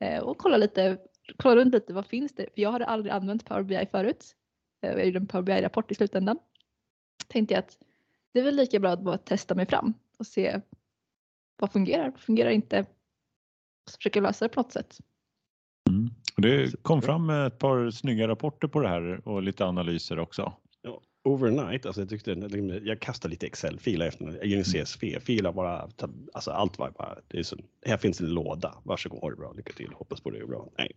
Eh, 0.00 0.22
och 0.22 0.38
kolla 0.38 0.56
lite, 0.56 0.98
kolla 1.36 1.56
runt 1.56 1.74
lite, 1.74 1.92
vad 1.92 2.06
finns 2.06 2.34
det? 2.34 2.42
För 2.54 2.62
jag 2.62 2.72
hade 2.72 2.86
aldrig 2.86 3.12
använt 3.12 3.44
Power 3.44 3.62
BI 3.62 3.86
förut. 3.90 4.36
Eh, 4.82 4.90
jag 4.90 5.06
gjorde 5.06 5.18
en 5.18 5.26
Power 5.26 5.42
BI-rapport 5.42 5.90
i 5.90 5.94
slutändan. 5.94 6.38
Tänkte 7.30 7.54
jag 7.54 7.58
att 7.58 7.78
det 8.32 8.40
är 8.40 8.44
väl 8.44 8.56
lika 8.56 8.80
bra 8.80 8.90
att 8.90 9.02
bara 9.02 9.18
testa 9.18 9.54
mig 9.54 9.66
fram 9.66 9.94
och 10.18 10.26
se 10.26 10.60
vad 11.56 11.72
fungerar, 11.72 12.10
vad 12.10 12.20
fungerar 12.20 12.50
inte. 12.50 12.80
Och 13.84 13.90
så 13.90 13.96
försöka 13.96 14.20
lösa 14.20 14.44
det 14.44 14.48
på 14.48 14.60
något 14.60 14.72
sätt. 14.72 14.98
Mm. 15.88 16.10
Det 16.36 16.82
kom 16.82 17.02
fram 17.02 17.30
ett 17.30 17.58
par 17.58 17.90
snygga 17.90 18.28
rapporter 18.28 18.68
på 18.68 18.80
det 18.80 18.88
här 18.88 19.28
och 19.28 19.42
lite 19.42 19.64
analyser 19.64 20.18
också. 20.18 20.52
Ja, 20.82 21.00
overnight, 21.22 21.86
alltså 21.86 22.00
jag 22.00 22.08
tyckte, 22.08 22.30
jag 22.84 23.00
kastade 23.00 23.30
lite 23.32 23.46
Excel-filer 23.46 24.06
efter 24.06 24.44
en 24.44 24.64
CSV-filer 24.64 25.52
bara, 25.52 25.88
alltså 26.32 26.50
allt 26.50 26.78
var 26.78 26.90
bara, 26.90 27.18
det 27.28 27.38
är 27.38 27.42
så, 27.42 27.56
här 27.86 27.96
finns 27.96 28.20
en 28.20 28.34
låda, 28.34 28.74
varsågod, 28.84 29.20
ha 29.20 29.30
det 29.30 29.36
bra, 29.36 29.52
lycka 29.52 29.72
till, 29.72 29.92
hoppas 29.92 30.20
på 30.20 30.30
det 30.30 30.38
är 30.38 30.46
bra. 30.46 30.68
Nej, 30.78 30.92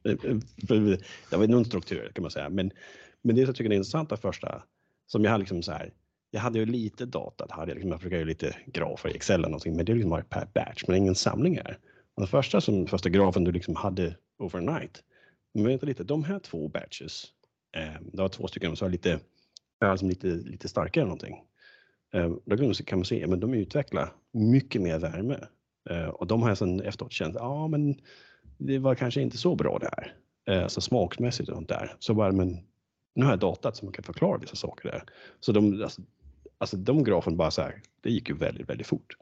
det 1.30 1.38
var 1.38 1.48
någon 1.48 1.66
struktur 1.66 2.12
kan 2.16 2.22
man 2.22 2.32
säga, 2.32 2.50
men, 2.50 2.72
men 3.22 3.36
det 3.36 3.42
jag 3.42 3.56
tycker 3.56 3.72
är 3.72 3.76
intressanta 3.76 4.18
första, 4.18 4.64
som 5.08 5.24
jag 5.24 5.32
hade 5.32 5.42
liksom 5.42 5.64
så 5.64 5.72
här, 5.72 5.94
jag 6.34 6.42
hade 6.42 6.60
ju 6.60 6.66
lite 6.66 7.06
data, 7.06 7.48
hade 7.50 7.72
jag, 7.72 7.76
liksom, 7.76 7.92
jag 7.92 8.00
brukar 8.00 8.18
ju 8.18 8.26
lite 8.26 8.56
grafer 8.66 9.10
i 9.10 9.16
Excel 9.16 9.40
eller 9.40 9.50
någonting, 9.50 9.76
men 9.76 9.86
det 9.86 9.92
är 9.92 9.96
liksom 9.96 10.10
bara 10.10 10.24
per 10.24 10.48
batch, 10.54 10.84
men 10.88 10.98
ingen 10.98 11.16
samling 11.16 11.56
här. 11.58 11.78
Och 12.16 12.22
den 12.22 12.28
första, 12.28 12.62
som, 12.62 12.88
första 12.88 13.10
grafen 13.10 13.44
du 13.44 13.52
liksom 13.52 13.76
hade 13.76 14.16
overnight, 14.38 15.04
men 15.54 15.64
vänta 15.64 15.86
lite, 15.86 16.04
de 16.04 16.24
här 16.24 16.40
två 16.40 16.68
batches, 16.68 17.26
eh, 17.76 18.02
det 18.02 18.22
var 18.22 18.30
två 18.30 18.48
stycken 18.48 18.76
som 18.76 18.86
var 18.86 18.92
lite, 18.92 19.20
alltså 19.80 20.06
lite, 20.06 20.28
lite 20.28 20.68
starkare 20.68 21.02
än 21.02 21.08
någonting. 21.08 21.42
Eh, 22.14 22.34
då 22.46 22.74
kan 22.74 23.00
man 23.00 23.06
se, 23.06 23.28
men 23.28 23.40
de 23.40 23.54
utvecklar 23.54 24.14
mycket 24.32 24.82
mer 24.82 25.00
värme 25.00 25.40
eh, 25.90 26.08
och 26.08 26.28
de 26.28 26.42
har 26.42 26.50
jag 26.50 26.58
sen 26.58 26.82
efteråt 26.82 27.12
känt, 27.12 27.36
ja 27.36 27.68
men 27.68 27.96
det 28.58 28.80
var 28.80 28.96
kanske 28.96 29.22
inte 29.22 29.38
så 29.38 29.56
bra 29.56 29.80
det 29.80 29.90
här. 29.98 30.16
Eh, 30.56 30.64
alltså 30.64 30.82
smakmässigt 30.82 31.50
och 31.50 31.56
sånt 31.56 31.70
där. 31.70 31.96
Så 32.00 32.14
bara, 32.14 32.32
men 32.32 32.60
nu 33.16 33.26
har 33.26 33.32
jag 33.32 33.40
datat 33.40 33.76
så 33.76 33.86
man 33.86 33.94
kan 33.94 34.04
förklara 34.04 34.38
vissa 34.38 34.56
saker 34.56 34.92
där. 34.92 35.04
Så 35.40 35.52
de, 35.52 35.84
alltså, 35.84 36.02
alltså 36.64 36.78
de 36.78 37.04
grafen 37.04 37.38
bara 37.38 37.52
så 37.52 37.62
här, 37.62 37.82
det 38.02 38.12
gick 38.12 38.30
ju 38.30 38.36
väldigt, 38.36 38.70
väldigt 38.70 38.88
fort. 38.88 39.18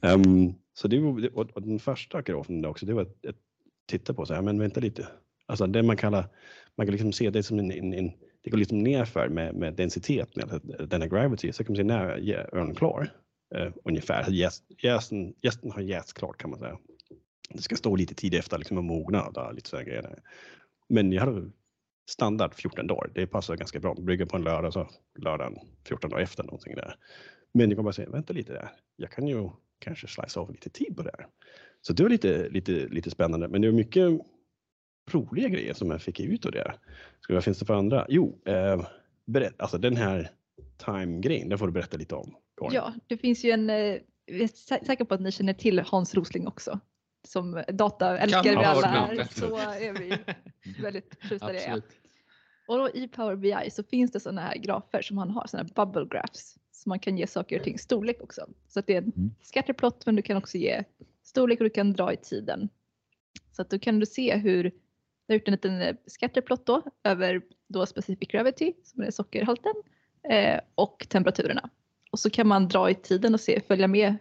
Um, 0.00 0.54
så 0.74 0.88
det 0.88 0.98
var, 0.98 1.56
och 1.56 1.62
den 1.62 1.78
första 1.78 2.22
grafen 2.22 2.64
också, 2.64 2.86
det 2.86 2.94
var 2.94 3.02
att 3.02 3.36
titta 3.86 4.14
på 4.14 4.26
så 4.26 4.34
här, 4.34 4.42
men 4.42 4.58
vänta 4.58 4.80
lite. 4.80 5.08
Alltså 5.46 5.66
det 5.66 5.82
man 5.82 5.96
kallar, 5.96 6.28
man 6.76 6.86
kan 6.86 6.92
liksom 6.92 7.12
se 7.12 7.30
det 7.30 7.42
som 7.42 7.58
en, 7.58 7.72
en, 7.72 7.92
en 7.92 8.12
det 8.42 8.50
går 8.50 8.58
liksom 8.58 8.82
nerför 8.82 9.28
med, 9.28 9.54
med 9.54 9.74
densitet, 9.74 10.36
med 10.36 10.60
denna 10.88 11.06
gravity, 11.06 11.52
så 11.52 11.64
kan 11.64 11.72
man 11.72 11.76
se 11.76 11.84
när 11.84 12.54
örnen 12.54 12.70
är 12.70 12.74
klar. 12.74 13.10
Uh, 13.56 13.72
ungefär, 13.84 14.30
jästen, 14.82 15.34
jästen 15.42 15.70
har 15.70 15.80
jäst 15.80 16.14
klart 16.14 16.38
kan 16.38 16.50
man 16.50 16.58
säga. 16.58 16.78
Det 17.50 17.62
ska 17.62 17.76
stå 17.76 17.96
lite 17.96 18.14
tid 18.14 18.34
efter 18.34 18.58
liksom 18.58 18.78
att 18.78 18.84
mogna, 18.84 19.22
och 19.22 19.54
lite 19.54 19.68
sådana 19.68 19.84
grejer. 19.84 20.18
Men 20.88 21.12
jag 21.12 21.24
hade 21.24 21.50
standard 22.06 22.54
14 22.54 22.86
dagar. 22.86 23.10
Det 23.14 23.26
passar 23.26 23.56
ganska 23.56 23.80
bra. 23.80 23.94
Brygga 23.94 24.26
på 24.26 24.36
en 24.36 24.42
lördag 24.42 24.72
så 24.72 24.88
lördagen 25.18 25.58
14 25.84 26.10
dagar 26.10 26.22
efter 26.22 26.42
någonting 26.42 26.74
där. 26.74 26.94
Men 27.54 27.70
jag 27.70 27.76
kan 27.76 27.84
bara 27.84 27.92
säga, 27.92 28.10
vänta 28.10 28.32
lite 28.32 28.52
där. 28.52 28.70
Jag 28.96 29.10
kan 29.10 29.26
ju 29.26 29.50
kanske 29.78 30.06
slice 30.06 30.40
av 30.40 30.50
lite 30.50 30.70
tid 30.70 30.96
på 30.96 31.02
det 31.02 31.10
här. 31.18 31.26
Så 31.80 31.92
det 31.92 32.02
var 32.02 32.10
lite, 32.10 32.48
lite, 32.48 32.72
lite 32.72 33.10
spännande. 33.10 33.48
Men 33.48 33.60
det 33.60 33.68
var 33.68 33.74
mycket 33.76 34.20
roliga 35.10 35.48
grejer 35.48 35.74
som 35.74 35.90
jag 35.90 36.02
fick 36.02 36.20
ut 36.20 36.46
av 36.46 36.52
det. 36.52 36.74
Ska 37.20 37.34
vad 37.34 37.44
finns 37.44 37.58
det 37.58 37.64
för 37.64 37.74
andra? 37.74 38.06
Jo, 38.08 38.38
eh, 38.46 38.86
berätt, 39.24 39.60
alltså 39.60 39.78
den 39.78 39.96
här 39.96 40.30
time-grejen, 40.78 41.48
den 41.48 41.58
får 41.58 41.66
du 41.66 41.72
berätta 41.72 41.96
lite 41.96 42.14
om. 42.14 42.34
Karin. 42.56 42.74
Ja, 42.74 42.94
det 43.06 43.16
finns 43.16 43.44
ju 43.44 43.50
en, 43.50 43.70
eh, 43.70 43.76
jag 44.26 44.40
är 44.40 44.84
säker 44.84 45.04
på 45.04 45.14
att 45.14 45.20
ni 45.20 45.32
känner 45.32 45.52
till 45.52 45.78
Hans 45.78 46.14
Rosling 46.14 46.46
också. 46.46 46.80
Som 47.26 47.64
dataälskare 47.68 48.58
vi 48.58 48.64
alla 48.64 48.88
är 48.88 49.40
så 49.40 49.56
är 49.56 49.92
vi 49.92 50.18
väldigt 50.82 51.16
förtjusta 51.20 51.50
i 51.50 51.56
det. 51.56 51.82
Och 52.66 52.78
då 52.78 52.90
i 52.90 53.08
Power 53.08 53.36
BI 53.36 53.70
så 53.70 53.82
finns 53.82 54.10
det 54.10 54.20
sådana 54.20 54.40
här 54.40 54.56
grafer 54.56 55.02
som 55.02 55.18
han 55.18 55.30
har, 55.30 55.46
sådana 55.46 55.68
här 55.68 55.86
bubble 55.86 56.08
graphs. 56.10 56.58
Så 56.72 56.88
man 56.88 56.98
kan 56.98 57.18
ge 57.18 57.26
saker 57.26 57.58
och 57.58 57.64
ting 57.64 57.78
storlek 57.78 58.22
också. 58.22 58.46
Så 58.68 58.78
att 58.78 58.86
det 58.86 58.92
är 58.92 58.98
en 58.98 59.12
mm. 59.16 59.30
scatterplot 59.42 60.06
men 60.06 60.16
du 60.16 60.22
kan 60.22 60.36
också 60.36 60.58
ge 60.58 60.84
storlek 61.22 61.60
och 61.60 61.64
du 61.64 61.70
kan 61.70 61.92
dra 61.92 62.12
i 62.12 62.16
tiden. 62.16 62.68
Så 63.52 63.62
att 63.62 63.70
då 63.70 63.78
kan 63.78 64.00
du 64.00 64.06
se 64.06 64.36
hur 64.36 64.62
du 64.62 64.70
har 65.28 65.34
gjort 65.34 65.48
en 65.48 65.52
liten 65.52 65.82
eh, 65.82 65.96
scatterplot 66.06 66.66
då 66.66 66.82
över 67.04 67.42
då 67.68 67.86
specific 67.86 68.28
gravity 68.28 68.74
som 68.82 69.02
är 69.02 69.10
sockerhalten 69.10 69.74
eh, 70.30 70.60
och 70.74 71.06
temperaturerna. 71.08 71.70
Och 72.10 72.18
så 72.18 72.30
kan 72.30 72.46
man 72.46 72.68
dra 72.68 72.90
i 72.90 72.94
tiden 72.94 73.34
och 73.34 73.40
se, 73.40 73.60
följa 73.60 73.88
med, 73.88 74.16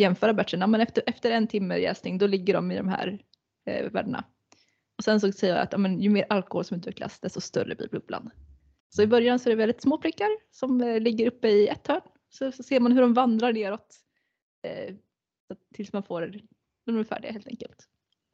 jämföra 0.00 0.34
batcherna. 0.34 0.66
Men 0.66 0.80
efter, 0.80 1.02
efter 1.06 1.30
en 1.30 1.46
timme 1.46 1.76
jäsning 1.76 2.18
då 2.18 2.26
ligger 2.26 2.54
de 2.54 2.70
i 2.70 2.76
de 2.76 2.88
här 2.88 3.18
eh, 3.66 3.90
värdena. 3.90 4.24
Och 4.98 5.04
sen 5.04 5.20
så 5.20 5.32
säger 5.32 5.54
jag 5.54 5.62
att 5.62 5.72
ja, 5.72 5.78
men, 5.78 6.00
ju 6.00 6.10
mer 6.10 6.26
alkohol 6.28 6.64
som 6.64 6.76
utvecklas 6.76 7.20
desto 7.20 7.40
större 7.40 7.74
blir 7.74 7.88
bubblan. 7.88 8.30
Så 8.88 9.02
i 9.02 9.06
början 9.06 9.38
så 9.38 9.48
är 9.48 9.50
det 9.50 9.56
väldigt 9.56 9.82
små 9.82 9.98
prickar 9.98 10.28
som 10.50 10.80
eh, 10.80 11.00
ligger 11.00 11.26
uppe 11.26 11.48
i 11.48 11.68
ett 11.68 11.86
hörn. 11.86 12.00
Så, 12.30 12.52
så 12.52 12.62
ser 12.62 12.80
man 12.80 12.92
hur 12.92 13.00
de 13.00 13.14
vandrar 13.14 13.52
neråt 13.52 13.96
eh, 14.62 14.94
tills 15.74 15.92
man 15.92 16.02
får 16.02 16.40
de 16.86 16.98
är 16.98 17.04
färdiga 17.04 17.32
helt 17.32 17.46
enkelt. 17.46 17.86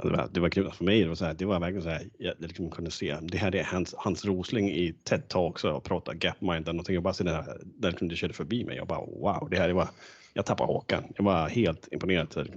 Det 0.02 0.10
var, 0.10 0.28
det 0.32 0.40
var 0.40 0.48
kul 0.48 0.70
för 0.70 0.84
mig. 0.84 1.02
Det 1.02 1.08
var, 1.08 1.14
så 1.14 1.24
här, 1.24 1.34
det 1.34 1.44
var 1.44 1.60
verkligen 1.60 1.82
så 1.82 1.88
här, 1.88 2.10
jag 2.18 2.34
liksom 2.38 2.70
kunde 2.70 2.90
se. 2.90 3.16
Det 3.22 3.38
här 3.38 3.54
är 3.54 3.64
Hans, 3.64 3.94
Hans 3.98 4.24
Rosling 4.24 4.70
i 4.70 4.92
TED 4.92 5.28
Talks 5.28 5.64
och 5.64 5.84
pratar 5.84 6.14
Gapmind 6.14 6.62
eller 6.62 6.72
någonting. 6.72 6.94
Jag 6.94 7.02
bara 7.02 7.14
ser 7.14 7.24
det 7.24 7.30
här, 7.30 7.60
där 7.64 7.92
kunde 7.92 8.16
körde 8.16 8.34
förbi 8.34 8.64
mig. 8.64 8.76
Jag 8.76 8.86
bara 8.86 9.00
wow, 9.00 9.48
det 9.50 9.56
här 9.56 9.68
det 9.68 9.74
var, 9.74 9.88
jag 10.37 10.47
tappade 10.47 10.72
hakan. 10.72 11.05
Jag 11.16 11.24
var 11.24 11.49
helt 11.49 11.89
imponerad. 11.93 12.49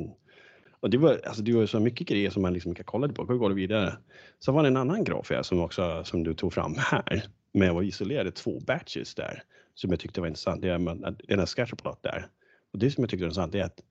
Och 0.80 0.90
det 0.90 0.98
var, 0.98 1.22
alltså 1.26 1.42
det 1.42 1.54
var 1.54 1.66
så 1.66 1.80
mycket 1.80 2.08
grejer 2.08 2.30
som 2.30 2.42
man 2.42 2.54
liksom 2.54 2.72
inte 2.72 2.84
kollade 2.84 3.14
på. 3.14 3.26
Hur 3.26 3.36
går 3.36 3.50
det 3.50 3.56
vidare? 3.56 3.98
Så 4.40 4.52
var 4.52 4.62
det 4.64 4.68
en 4.68 4.78
annan 4.78 5.04
graf 5.04 5.30
här 5.30 5.44
som 5.44 5.60
också 5.60 6.04
som 6.04 6.24
du 6.24 6.34
tog 6.34 6.54
fram 6.54 6.76
här 6.78 7.24
med 7.54 7.72
att 7.72 7.84
isolerade 7.84 8.32
två 8.32 8.60
batches 8.60 9.16
där 9.16 9.44
som 9.76 9.90
jag 9.90 10.00
tyckte 10.00 10.22
var 10.22 10.28
intressant. 10.28 10.62
Det 10.62 10.70
är 10.70 10.80
den 11.28 11.40
här 11.40 11.46
scatterplot 11.46 12.04
där. 12.04 12.28
Och 12.74 12.80
det 12.80 12.92
som 12.92 13.02
jag 13.02 13.10
tyckte 13.10 13.24
var 13.24 13.28
intressant 13.28 13.56
är 13.56 13.64
att 13.64 13.82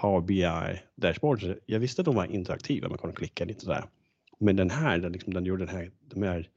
Power 0.00 0.20
BI 0.20 0.80
dashboards, 0.94 1.44
jag 1.66 1.80
visste 1.80 2.02
att 2.02 2.06
de 2.06 2.14
var 2.14 2.24
interaktiva, 2.24 2.88
man 2.88 2.98
kunde 2.98 3.16
klicka 3.16 3.44
lite 3.44 3.64
sådär. 3.64 3.84
Men 4.38 4.56
den 4.56 4.70
här, 4.70 4.98
den, 4.98 5.12
liksom, 5.12 5.34
den 5.34 5.44
gjorde 5.44 5.66
den 5.66 5.76
här, 5.76 5.90
de 6.00 6.22
här 6.22 6.48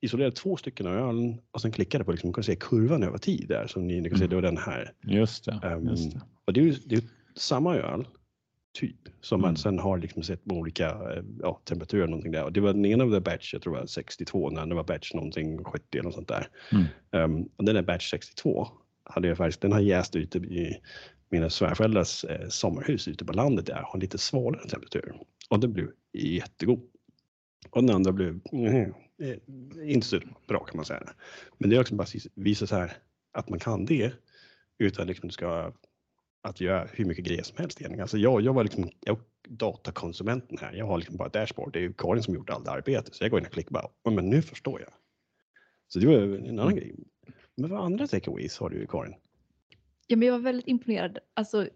isolerade 0.00 0.36
två 0.36 0.56
stycken 0.56 0.86
av 0.86 0.94
ölen 0.94 1.40
och 1.50 1.60
sen 1.60 1.72
klickade 1.72 2.04
på, 2.04 2.12
liksom, 2.12 2.32
kunde 2.32 2.46
se 2.46 2.56
kurvan 2.56 3.02
över 3.02 3.18
tid 3.18 3.48
där 3.48 3.66
som 3.66 3.86
ni, 3.86 4.00
ni 4.00 4.08
kan 4.08 4.18
se, 4.18 4.26
det 4.26 4.34
var 4.34 4.42
den 4.42 4.56
här. 4.56 4.92
Just 5.02 5.44
det. 5.44 5.60
Um, 5.64 5.88
just 5.88 6.12
det. 6.12 6.20
Och 6.44 6.52
det 6.52 6.60
är 6.60 6.64
ju 6.64 6.72
det 6.72 6.94
är 6.94 7.02
samma 7.34 7.76
öl, 7.76 8.06
typ, 8.72 8.96
som 9.20 9.40
mm. 9.40 9.48
man 9.48 9.56
sen 9.56 9.78
har 9.78 9.98
liksom 9.98 10.22
sett 10.22 10.46
med 10.46 10.56
olika 10.56 10.88
eh, 10.88 11.22
ja, 11.40 11.60
temperaturer 11.64 12.02
och 12.02 12.10
någonting 12.10 12.32
där. 12.32 12.44
Och 12.44 12.52
det 12.52 12.60
var 12.60 12.72
den 12.72 12.84
ena 12.84 13.04
av 13.04 13.10
the 13.10 13.20
batch, 13.20 13.52
jag 13.52 13.62
tror 13.62 13.74
det 13.74 13.80
var 13.80 13.86
62, 13.86 14.50
den 14.50 14.58
andra 14.58 14.76
var 14.76 14.84
batch 14.84 15.14
någonting 15.14 15.64
70 15.64 15.84
eller 15.92 16.02
något 16.02 16.14
sånt 16.14 16.28
där. 16.28 16.48
Mm. 16.72 17.34
Um, 17.36 17.48
och 17.56 17.64
den 17.64 17.74
där 17.74 17.82
batch 17.82 18.10
62 18.10 18.68
hade 19.04 19.28
jag 19.28 19.36
faktiskt, 19.36 19.60
den 19.60 19.72
har 19.72 19.80
jäst 19.80 20.16
ute 20.16 20.38
i 20.38 20.80
mina 21.30 21.50
svärföräldrars 21.50 22.24
eh, 22.24 22.48
sommarhus 22.48 23.08
ute 23.08 23.24
på 23.24 23.32
landet 23.32 23.66
där 23.66 23.82
har 23.86 24.00
lite 24.00 24.18
svalare 24.18 24.68
temperatur 24.68 25.14
och 25.50 25.60
den 25.60 25.72
blev 25.72 25.88
jättegod. 26.12 26.80
Och 27.70 27.84
den 27.84 27.94
andra 27.94 28.12
blev 28.12 28.40
mm, 28.52 28.94
Eh, 29.22 29.36
inte 29.90 30.06
så 30.06 30.20
bra 30.48 30.64
kan 30.64 30.76
man 30.76 30.84
säga. 30.84 31.02
Men 31.58 31.70
det 31.70 31.76
är 31.76 31.80
också 31.80 31.94
bara 31.94 32.06
visa 32.34 32.66
så 32.66 32.76
här 32.76 32.92
att 33.32 33.48
man 33.48 33.58
kan 33.58 33.84
det 33.84 34.12
utan 34.78 35.06
liksom 35.06 35.30
ska 35.30 35.72
att 36.42 36.60
göra 36.60 36.88
hur 36.92 37.04
mycket 37.04 37.24
grejer 37.24 37.42
som 37.42 37.56
helst 37.58 37.80
egentligen. 37.80 38.02
Alltså 38.02 38.18
jag, 38.18 38.40
jag 38.40 38.54
var 38.54 38.64
liksom 38.64 38.90
jag, 39.00 39.18
datakonsumenten 39.48 40.58
här. 40.58 40.72
Jag 40.72 40.86
har 40.86 40.98
liksom 40.98 41.16
bara 41.16 41.28
dashboard. 41.28 41.72
Det 41.72 41.78
är 41.78 41.82
ju 41.82 41.92
Karin 41.92 42.22
som 42.22 42.34
gjort 42.34 42.50
allt 42.50 42.68
arbete 42.68 43.10
så 43.12 43.24
jag 43.24 43.30
går 43.30 43.40
in 43.40 43.46
och 43.46 43.52
klickar 43.52 43.70
bara. 43.70 43.88
Oh, 44.04 44.12
men 44.12 44.30
nu 44.30 44.42
förstår 44.42 44.80
jag. 44.80 44.90
Så 45.88 45.98
det 45.98 46.06
var 46.06 46.14
en 46.14 46.58
annan 46.58 46.76
grej. 46.76 46.94
Men 47.54 47.70
vad 47.70 47.84
andra 47.84 48.06
takeaways 48.06 48.58
har 48.58 48.70
du 48.70 48.86
Karin? 48.86 49.14
Ja, 50.06 50.16
men 50.16 50.28
jag 50.28 50.32
var 50.32 50.40
väldigt 50.40 50.68
imponerad. 50.68 51.18
Alltså, 51.34 51.68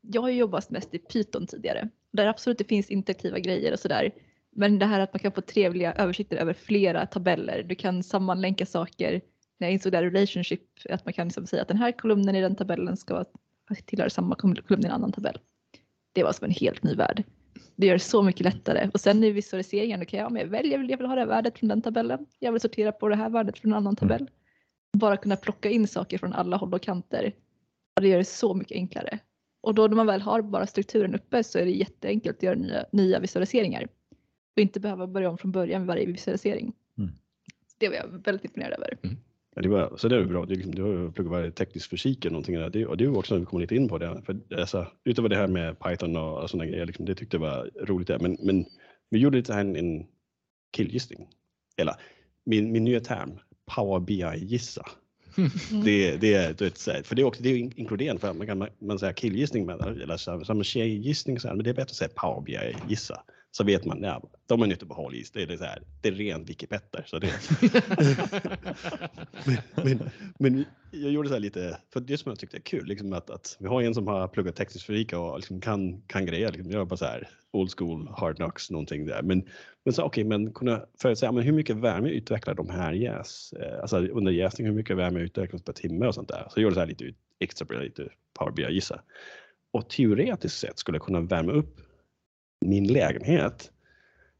jag 0.00 0.22
har 0.22 0.28
ju 0.28 0.36
jobbat 0.36 0.70
mest 0.70 0.94
i 0.94 0.98
Python 0.98 1.46
tidigare 1.46 1.88
där 2.12 2.26
absolut 2.26 2.58
det 2.58 2.64
finns 2.64 2.90
interaktiva 2.90 3.38
grejer 3.38 3.72
och 3.72 3.80
sådär. 3.80 4.10
Men 4.52 4.78
det 4.78 4.86
här 4.86 5.00
att 5.00 5.12
man 5.12 5.20
kan 5.20 5.32
få 5.32 5.40
trevliga 5.40 5.92
översikter 5.92 6.36
över 6.36 6.52
flera 6.52 7.06
tabeller. 7.06 7.62
Du 7.62 7.74
kan 7.74 8.02
sammanlänka 8.02 8.66
saker. 8.66 9.20
När 9.58 9.66
jag 9.66 9.72
insåg 9.72 9.92
det 9.92 9.98
här 9.98 10.04
relationship, 10.04 10.62
att 10.90 11.04
man 11.04 11.12
kan 11.12 11.26
liksom 11.26 11.46
säga 11.46 11.62
att 11.62 11.68
den 11.68 11.76
här 11.76 11.92
kolumnen 11.92 12.36
i 12.36 12.40
den 12.40 12.56
tabellen 12.56 12.96
ska 12.96 13.24
tillhöra 13.86 14.10
samma 14.10 14.34
kolumn 14.34 14.84
i 14.84 14.86
en 14.86 14.92
annan 14.92 15.12
tabell. 15.12 15.38
Det 16.12 16.22
var 16.22 16.32
som 16.32 16.44
en 16.44 16.50
helt 16.50 16.82
ny 16.82 16.94
värld. 16.94 17.24
Det 17.76 17.86
gör 17.86 17.94
det 17.94 18.00
så 18.00 18.22
mycket 18.22 18.40
lättare. 18.40 18.90
Och 18.94 19.00
sen 19.00 19.24
i 19.24 19.30
visualiseringen, 19.30 20.00
då 20.00 20.06
kan 20.06 20.20
jag 20.20 20.32
med 20.32 20.48
välja, 20.48 20.78
jag 20.78 20.96
vill 20.96 21.06
ha 21.06 21.14
det 21.14 21.20
här 21.20 21.26
värdet 21.26 21.58
från 21.58 21.68
den 21.68 21.82
tabellen. 21.82 22.26
Jag 22.38 22.52
vill 22.52 22.60
sortera 22.60 22.92
på 22.92 23.08
det 23.08 23.16
här 23.16 23.30
värdet 23.30 23.58
från 23.58 23.72
en 23.72 23.76
annan 23.76 23.96
tabell. 23.96 24.20
Mm. 24.20 24.32
Bara 24.98 25.16
kunna 25.16 25.36
plocka 25.36 25.70
in 25.70 25.88
saker 25.88 26.18
från 26.18 26.32
alla 26.32 26.56
håll 26.56 26.74
och 26.74 26.82
kanter 26.82 27.32
det 28.00 28.08
gör 28.08 28.18
det 28.18 28.24
så 28.24 28.54
mycket 28.54 28.76
enklare. 28.76 29.18
Och 29.60 29.74
då 29.74 29.86
när 29.86 29.96
man 29.96 30.06
väl 30.06 30.20
har 30.20 30.42
bara 30.42 30.66
strukturen 30.66 31.14
uppe 31.14 31.44
så 31.44 31.58
är 31.58 31.64
det 31.64 31.70
jätteenkelt 31.70 32.36
att 32.36 32.42
göra 32.42 32.54
nya, 32.54 32.84
nya 32.92 33.20
visualiseringar. 33.20 33.88
Och 34.60 34.62
inte 34.62 34.80
behöva 34.80 35.06
börja 35.06 35.30
om 35.30 35.38
från 35.38 35.52
början 35.52 35.80
med 35.80 35.86
varje 35.86 36.06
visualisering. 36.06 36.72
Mm. 36.98 37.10
Det 37.78 37.88
var 37.88 37.96
jag 37.96 38.08
väldigt 38.24 38.44
imponerad 38.44 38.72
över. 38.72 38.98
Mm. 39.02 39.16
Ja, 39.54 39.62
det 39.62 39.68
var, 39.68 39.96
så 39.96 40.08
det 40.08 40.16
är 40.16 40.24
bra. 40.24 40.44
Liksom, 40.44 40.74
du 40.74 40.82
har 40.82 41.10
pluggat 41.10 41.56
teknisk 41.56 41.90
fysik 41.90 42.24
eller 42.24 42.32
någonting 42.32 42.54
där. 42.54 42.70
Det, 42.70 42.86
och 42.86 42.96
det 42.96 43.04
är 43.04 43.16
också 43.16 43.34
när 43.34 43.40
vi 43.40 43.46
kommer 43.46 43.60
lite 43.60 43.76
in 43.76 43.88
på 43.88 43.98
det. 43.98 44.22
För, 44.26 44.38
alltså, 44.56 44.86
utöver 45.04 45.28
det 45.28 45.36
här 45.36 45.46
med 45.46 45.78
Python 45.78 46.16
och, 46.16 46.50
sådana 46.50 46.70
grejer, 46.70 46.86
liksom, 46.86 47.04
det 47.04 47.14
tyckte 47.14 47.36
jag 47.36 47.40
var 47.40 47.70
roligt. 47.80 48.08
Där. 48.08 48.18
Men, 48.18 48.36
men 48.40 48.64
vi 49.10 49.18
gjorde 49.18 49.36
lite 49.36 49.52
här 49.52 49.60
en, 49.60 49.76
en 49.76 50.06
killgissning. 50.72 51.28
Eller 51.76 51.94
min, 52.44 52.72
min 52.72 52.84
nya 52.84 53.00
term, 53.00 53.38
Power 53.76 54.00
BI-gissa. 54.00 54.86
Mm. 55.36 55.84
Det, 55.84 56.16
det, 56.16 56.58
det, 56.58 57.06
för 57.06 57.14
det 57.14 57.22
är 57.22 57.26
också 57.26 57.42
det 57.42 57.48
är 57.48 57.56
inkluderande 57.56 58.20
för 58.20 58.32
man 58.32 58.46
kan 58.46 58.68
man 58.78 58.98
säga 58.98 59.12
killgissning 59.12 59.66
med, 59.66 59.80
eller 59.80 60.44
samma 60.44 60.64
tjejgissning, 60.64 61.38
men 61.44 61.58
det 61.58 61.70
är 61.70 61.74
bättre 61.74 61.82
att 61.82 61.94
säga 61.94 62.10
Power 62.14 62.40
BI 62.40 62.76
gissa 62.88 63.22
så 63.52 63.64
vet 63.64 63.84
man, 63.84 64.02
ja, 64.02 64.22
de 64.46 64.62
är 64.62 64.66
nytt 64.66 64.88
på 64.88 64.94
hal 64.94 65.14
is. 65.14 65.30
Det 65.30 65.42
är, 65.42 65.46
det 65.46 65.58
så 65.58 65.64
här, 65.64 65.82
det 66.00 66.08
är 66.08 66.12
ren 66.12 66.44
Wikipetter. 66.44 67.04
Så 67.06 67.18
det, 67.18 67.32
men, 69.44 69.58
men, 69.84 70.10
men 70.38 70.64
jag 70.90 71.12
gjorde 71.12 71.28
så 71.28 71.34
här 71.34 71.40
lite, 71.40 71.78
för 71.92 72.00
det 72.00 72.18
som 72.18 72.30
jag 72.30 72.38
tyckte 72.38 72.56
är 72.56 72.60
kul, 72.60 72.86
liksom 72.86 73.12
att, 73.12 73.30
att 73.30 73.56
vi 73.60 73.68
har 73.68 73.82
en 73.82 73.94
som 73.94 74.06
har 74.06 74.28
pluggat 74.28 74.56
teknisk 74.56 74.86
fysik 74.86 75.12
och 75.12 75.36
liksom 75.36 75.60
kan, 75.60 76.02
kan 76.06 76.26
grejer. 76.26 76.52
Liksom, 76.52 76.70
jag 76.70 76.88
bara 76.88 76.96
så 76.96 77.04
här 77.04 77.28
old 77.52 77.70
school, 77.78 78.08
hard 78.16 78.36
knocks, 78.36 78.70
någonting 78.70 79.06
där. 79.06 79.22
Men, 79.22 79.48
men 79.84 79.94
så 79.94 80.02
okej, 80.02 80.26
okay, 80.26 80.38
men 80.38 80.52
kunna 80.52 80.82
förutsäga, 81.02 81.32
men 81.32 81.44
hur 81.44 81.52
mycket 81.52 81.76
värme 81.76 82.08
utvecklar 82.08 82.54
de 82.54 82.70
här 82.70 82.92
jäs? 82.92 83.52
Eh, 83.52 83.80
alltså 83.80 83.98
under 83.98 84.32
jäsning, 84.32 84.66
hur 84.66 84.74
mycket 84.74 84.96
värme 84.96 85.20
utvecklas 85.20 85.62
per 85.62 85.72
timme 85.72 86.06
och 86.06 86.14
sånt 86.14 86.28
där. 86.28 86.46
Så 86.50 86.60
jag 86.60 86.62
gjorde 86.62 86.74
så 86.74 86.80
här 86.80 86.86
lite 86.86 87.12
extra 87.40 87.78
lite 87.78 88.08
Power 88.38 88.52
BI 88.52 88.74
gissa. 88.74 89.00
Och 89.72 89.88
teoretiskt 89.88 90.58
sett 90.58 90.78
skulle 90.78 90.96
jag 90.96 91.04
kunna 91.04 91.20
värma 91.20 91.52
upp 91.52 91.80
min 92.60 92.92
lägenhet 92.92 93.70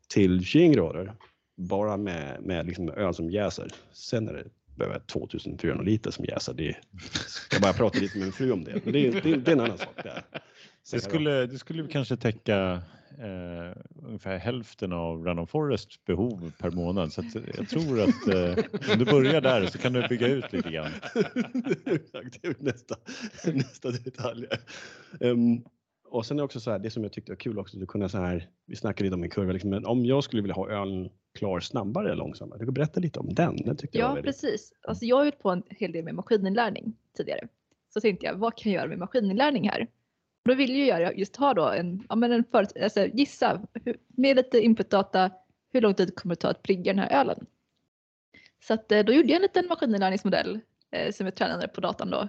till 0.08 0.44
21 0.44 0.74
grader 0.74 1.12
bara 1.56 1.96
med, 1.96 2.42
med 2.42 2.66
liksom 2.66 2.88
öl 2.90 3.14
som 3.14 3.30
jäser. 3.30 3.72
Sen 3.92 4.28
är 4.28 4.32
det 4.32 4.44
behöver 4.80 5.00
2400 5.00 5.84
liter 5.84 6.10
som 6.10 6.24
jäser. 6.24 6.54
Det 6.54 6.76
ska 7.26 7.60
bara 7.60 7.72
prata 7.72 7.98
lite 7.98 8.18
med 8.18 8.24
min 8.24 8.32
fru 8.32 8.52
om 8.52 8.64
det. 8.64 8.80
Men 8.84 8.92
det, 8.92 9.10
det, 9.10 9.36
det 9.36 9.50
är 9.50 9.52
en 9.52 9.60
annan 9.60 9.78
sak. 9.78 10.04
Där. 10.04 10.22
Det 10.90 11.00
skulle, 11.00 11.46
det 11.46 11.58
skulle 11.58 11.88
kanske 11.88 12.16
täcka 12.16 12.82
eh, 13.18 13.76
ungefär 14.06 14.38
hälften 14.38 14.92
av 14.92 15.24
Random 15.24 15.46
Forests 15.46 16.04
behov 16.04 16.52
per 16.58 16.70
månad. 16.70 17.12
Så 17.12 17.22
jag 17.56 17.68
tror 17.68 18.00
att 18.00 18.28
eh, 18.28 18.64
om 18.92 18.98
du 18.98 19.04
börjar 19.04 19.40
där 19.40 19.66
så 19.66 19.78
kan 19.78 19.92
du 19.92 20.08
bygga 20.08 20.26
ut 20.26 20.52
lite 20.52 20.70
grann. 20.70 20.90
det 21.14 22.48
är 22.48 22.64
nästa, 22.64 22.96
nästa 23.44 23.90
detalj. 23.90 24.46
Um, 25.20 25.64
och 26.10 26.26
sen 26.26 26.38
är 26.38 26.42
också 26.42 26.60
så 26.60 26.70
här, 26.70 26.78
det 26.78 26.90
som 26.90 27.02
jag 27.02 27.12
tyckte 27.12 27.32
var 27.32 27.36
kul 27.36 27.58
också, 27.58 27.82
att 27.82 27.88
kunna 27.88 28.08
så 28.08 28.18
här, 28.18 28.48
vi 28.66 28.76
snackade 28.76 29.04
lite 29.04 29.14
om 29.14 29.22
en 29.22 29.30
kurva, 29.30 29.52
liksom, 29.52 29.70
men 29.70 29.86
om 29.86 30.06
jag 30.06 30.24
skulle 30.24 30.42
vilja 30.42 30.54
ha 30.54 30.70
ölen 30.70 31.10
klar 31.38 31.60
snabbare 31.60 32.06
eller 32.06 32.16
långsammare, 32.16 32.58
du 32.58 32.64
kan 32.64 32.74
berätta 32.74 33.00
lite 33.00 33.20
om 33.20 33.34
den. 33.34 33.56
den 33.56 33.76
ja, 33.92 34.08
väldigt... 34.08 34.24
precis. 34.24 34.72
Alltså 34.82 35.04
jag 35.04 35.16
har 35.16 35.24
ju 35.24 35.30
på 35.30 35.50
en 35.50 35.62
hel 35.70 35.92
del 35.92 36.04
med 36.04 36.14
maskininlärning 36.14 36.96
tidigare. 37.16 37.48
Så 37.94 38.00
tänkte 38.00 38.26
jag, 38.26 38.34
vad 38.34 38.56
kan 38.56 38.72
jag 38.72 38.80
göra 38.80 38.88
med 38.88 38.98
maskininlärning 38.98 39.68
här? 39.68 39.86
Då 40.44 40.54
vill 40.54 40.76
ju 40.76 40.86
jag 40.86 41.18
just 41.18 41.36
ha 41.36 41.54
då 41.54 41.68
en, 41.68 42.06
ja 42.08 42.16
men 42.16 42.32
en 42.32 42.44
för, 42.44 42.82
alltså 42.82 43.06
gissa 43.06 43.60
med 44.08 44.36
lite 44.36 44.60
inputdata, 44.60 45.30
hur 45.72 45.80
lång 45.80 45.94
tid 45.94 46.14
kommer 46.16 46.34
det 46.34 46.40
ta 46.40 46.48
att 46.48 46.62
brygga 46.62 46.92
den 46.92 46.98
här 46.98 47.20
ölen? 47.20 47.46
Så 48.66 48.74
att, 48.74 48.92
eh, 48.92 49.04
då 49.04 49.12
gjorde 49.12 49.28
jag 49.28 49.36
en 49.36 49.42
liten 49.42 49.66
maskininlärningsmodell 49.66 50.60
eh, 50.90 51.12
som 51.12 51.26
jag 51.26 51.34
tränade 51.34 51.68
på 51.68 51.80
datan 51.80 52.10
då. 52.10 52.28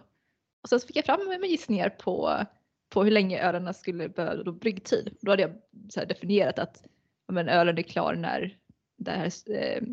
Och 0.61 0.69
sen 0.69 0.79
så 0.79 0.87
fick 0.87 0.95
jag 0.95 1.05
fram 1.05 1.27
med 1.27 1.49
gissningar 1.49 1.89
på 1.89 2.45
på 2.91 3.03
hur 3.03 3.11
länge 3.11 3.41
ölen 3.41 3.73
skulle 3.73 4.09
behöva 4.09 4.43
då 4.43 4.51
bryggtid. 4.51 5.17
Då 5.21 5.31
hade 5.31 5.41
jag 5.41 5.51
så 5.89 6.05
definierat 6.05 6.59
att 6.59 6.83
men, 7.27 7.49
ölen 7.49 7.77
är 7.77 7.81
klar 7.81 8.15
när 8.15 8.57
det 8.97 9.11
här 9.11 9.31
eh, 9.51 9.83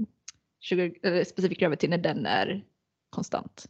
20, 0.60 0.94
eller 1.02 1.48
gravity 1.48 1.88
när 1.88 1.98
den 1.98 2.26
är 2.26 2.64
konstant. 3.10 3.66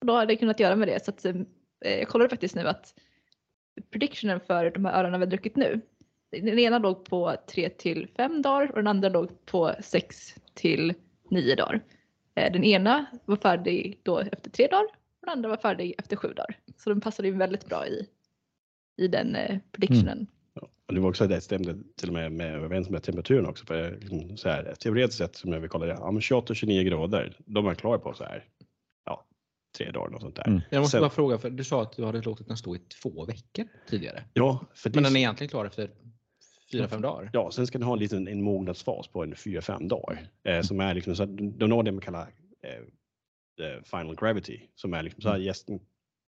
Och 0.00 0.06
då 0.06 0.12
hade 0.12 0.32
jag 0.32 0.40
kunnat 0.40 0.60
göra 0.60 0.76
med 0.76 0.88
det 0.88 1.04
så 1.04 1.10
att 1.10 1.24
eh, 1.24 1.34
jag 1.80 2.08
kollade 2.08 2.30
faktiskt 2.30 2.54
nu 2.54 2.68
att 2.68 2.94
predictionen 3.90 4.40
för 4.40 4.70
de 4.70 4.84
här 4.84 5.00
ölen 5.00 5.12
vi 5.12 5.18
har 5.18 5.30
druckit 5.30 5.56
nu. 5.56 5.80
Den 6.30 6.58
ena 6.58 6.78
låg 6.78 7.04
på 7.04 7.36
3 7.46 7.68
till 7.68 8.08
5 8.16 8.42
dagar 8.42 8.68
och 8.68 8.76
den 8.76 8.86
andra 8.86 9.08
låg 9.08 9.46
på 9.46 9.74
6 9.80 10.34
till 10.54 10.94
9 11.30 11.54
dagar. 11.54 11.80
Eh, 12.34 12.52
den 12.52 12.64
ena 12.64 13.06
var 13.24 13.36
färdig 13.36 14.00
då 14.02 14.18
efter 14.18 14.50
3 14.50 14.66
dagar 14.66 14.84
och 14.84 15.26
den 15.26 15.30
andra 15.30 15.48
var 15.48 15.56
färdig 15.56 15.94
efter 15.98 16.16
7 16.16 16.28
dagar. 16.28 16.58
Så 16.76 16.90
den 16.90 17.00
passade 17.00 17.28
ju 17.28 17.36
väldigt 17.36 17.66
bra 17.66 17.86
i 17.86 18.08
i 18.96 19.08
den 19.08 19.36
eh, 19.36 19.58
predictionen. 19.72 20.18
Mm. 20.18 20.26
Ja, 20.54 20.68
och 20.86 20.94
det 20.94 21.00
var 21.00 21.08
också 21.08 21.26
det 21.26 21.40
stämde 21.40 21.76
till 21.96 22.08
och 22.08 22.14
med 22.14 22.32
med 22.32 22.54
överens 22.54 22.90
med 22.90 23.02
temperaturen 23.02 23.46
också. 23.46 23.66
För 23.66 23.98
liksom 24.00 24.36
så 24.36 24.48
här, 24.48 24.74
teoretiskt 24.74 25.18
sett 25.18 25.36
som 25.36 25.52
jag 25.52 25.60
vill 25.60 25.70
kolla 25.70 25.86
det, 25.86 25.92
ja, 25.92 26.10
28-29 26.10 26.82
grader, 26.82 27.36
de 27.46 27.66
är 27.66 27.74
klara 27.74 27.98
på 27.98 28.14
så 28.14 28.24
här, 28.24 28.44
ja, 29.04 29.26
tre 29.78 29.90
dagar 29.90 30.14
och 30.14 30.20
sånt 30.20 30.36
där. 30.36 30.48
Mm. 30.48 30.60
Jag 30.70 30.80
måste 30.80 30.90
Sen, 30.90 31.00
bara 31.00 31.10
fråga, 31.10 31.38
för 31.38 31.50
du 31.50 31.64
sa 31.64 31.82
att 31.82 31.92
du 31.92 32.04
hade 32.04 32.22
låtit 32.22 32.48
den 32.48 32.56
stå 32.56 32.76
i 32.76 32.78
två 32.78 33.24
veckor 33.24 33.68
tidigare. 33.88 34.24
Ja, 34.34 34.66
för 34.74 34.90
men 34.90 35.02
den 35.02 35.16
är 35.16 35.20
egentligen 35.20 35.48
klar 35.48 35.64
efter 35.64 35.90
fyra 36.72 36.88
fem 36.88 37.02
dagar? 37.02 37.30
Ja, 37.32 37.50
sen 37.50 37.66
ska 37.66 37.78
den 37.78 37.86
ha 37.86 37.92
en 37.92 37.98
liten 37.98 38.28
en 38.28 38.42
mognadsfas 38.42 39.08
på 39.08 39.22
en 39.22 39.36
fyra 39.36 39.62
fem 39.62 39.88
dagar 39.88 40.28
eh, 40.44 40.60
som 40.60 40.80
är 40.80 40.94
liksom 40.94 41.16
så 41.16 41.22
att 41.22 41.36
de 41.36 41.66
når 41.66 41.82
det 41.82 41.92
man 41.92 42.00
kallar 42.00 42.22
eh, 42.62 43.82
final 43.84 44.16
gravity 44.16 44.60
som 44.74 44.94
är 44.94 45.02
liksom 45.02 45.22
så 45.22 45.28
här 45.28 45.34
mm. 45.34 45.46
gästen 45.46 45.80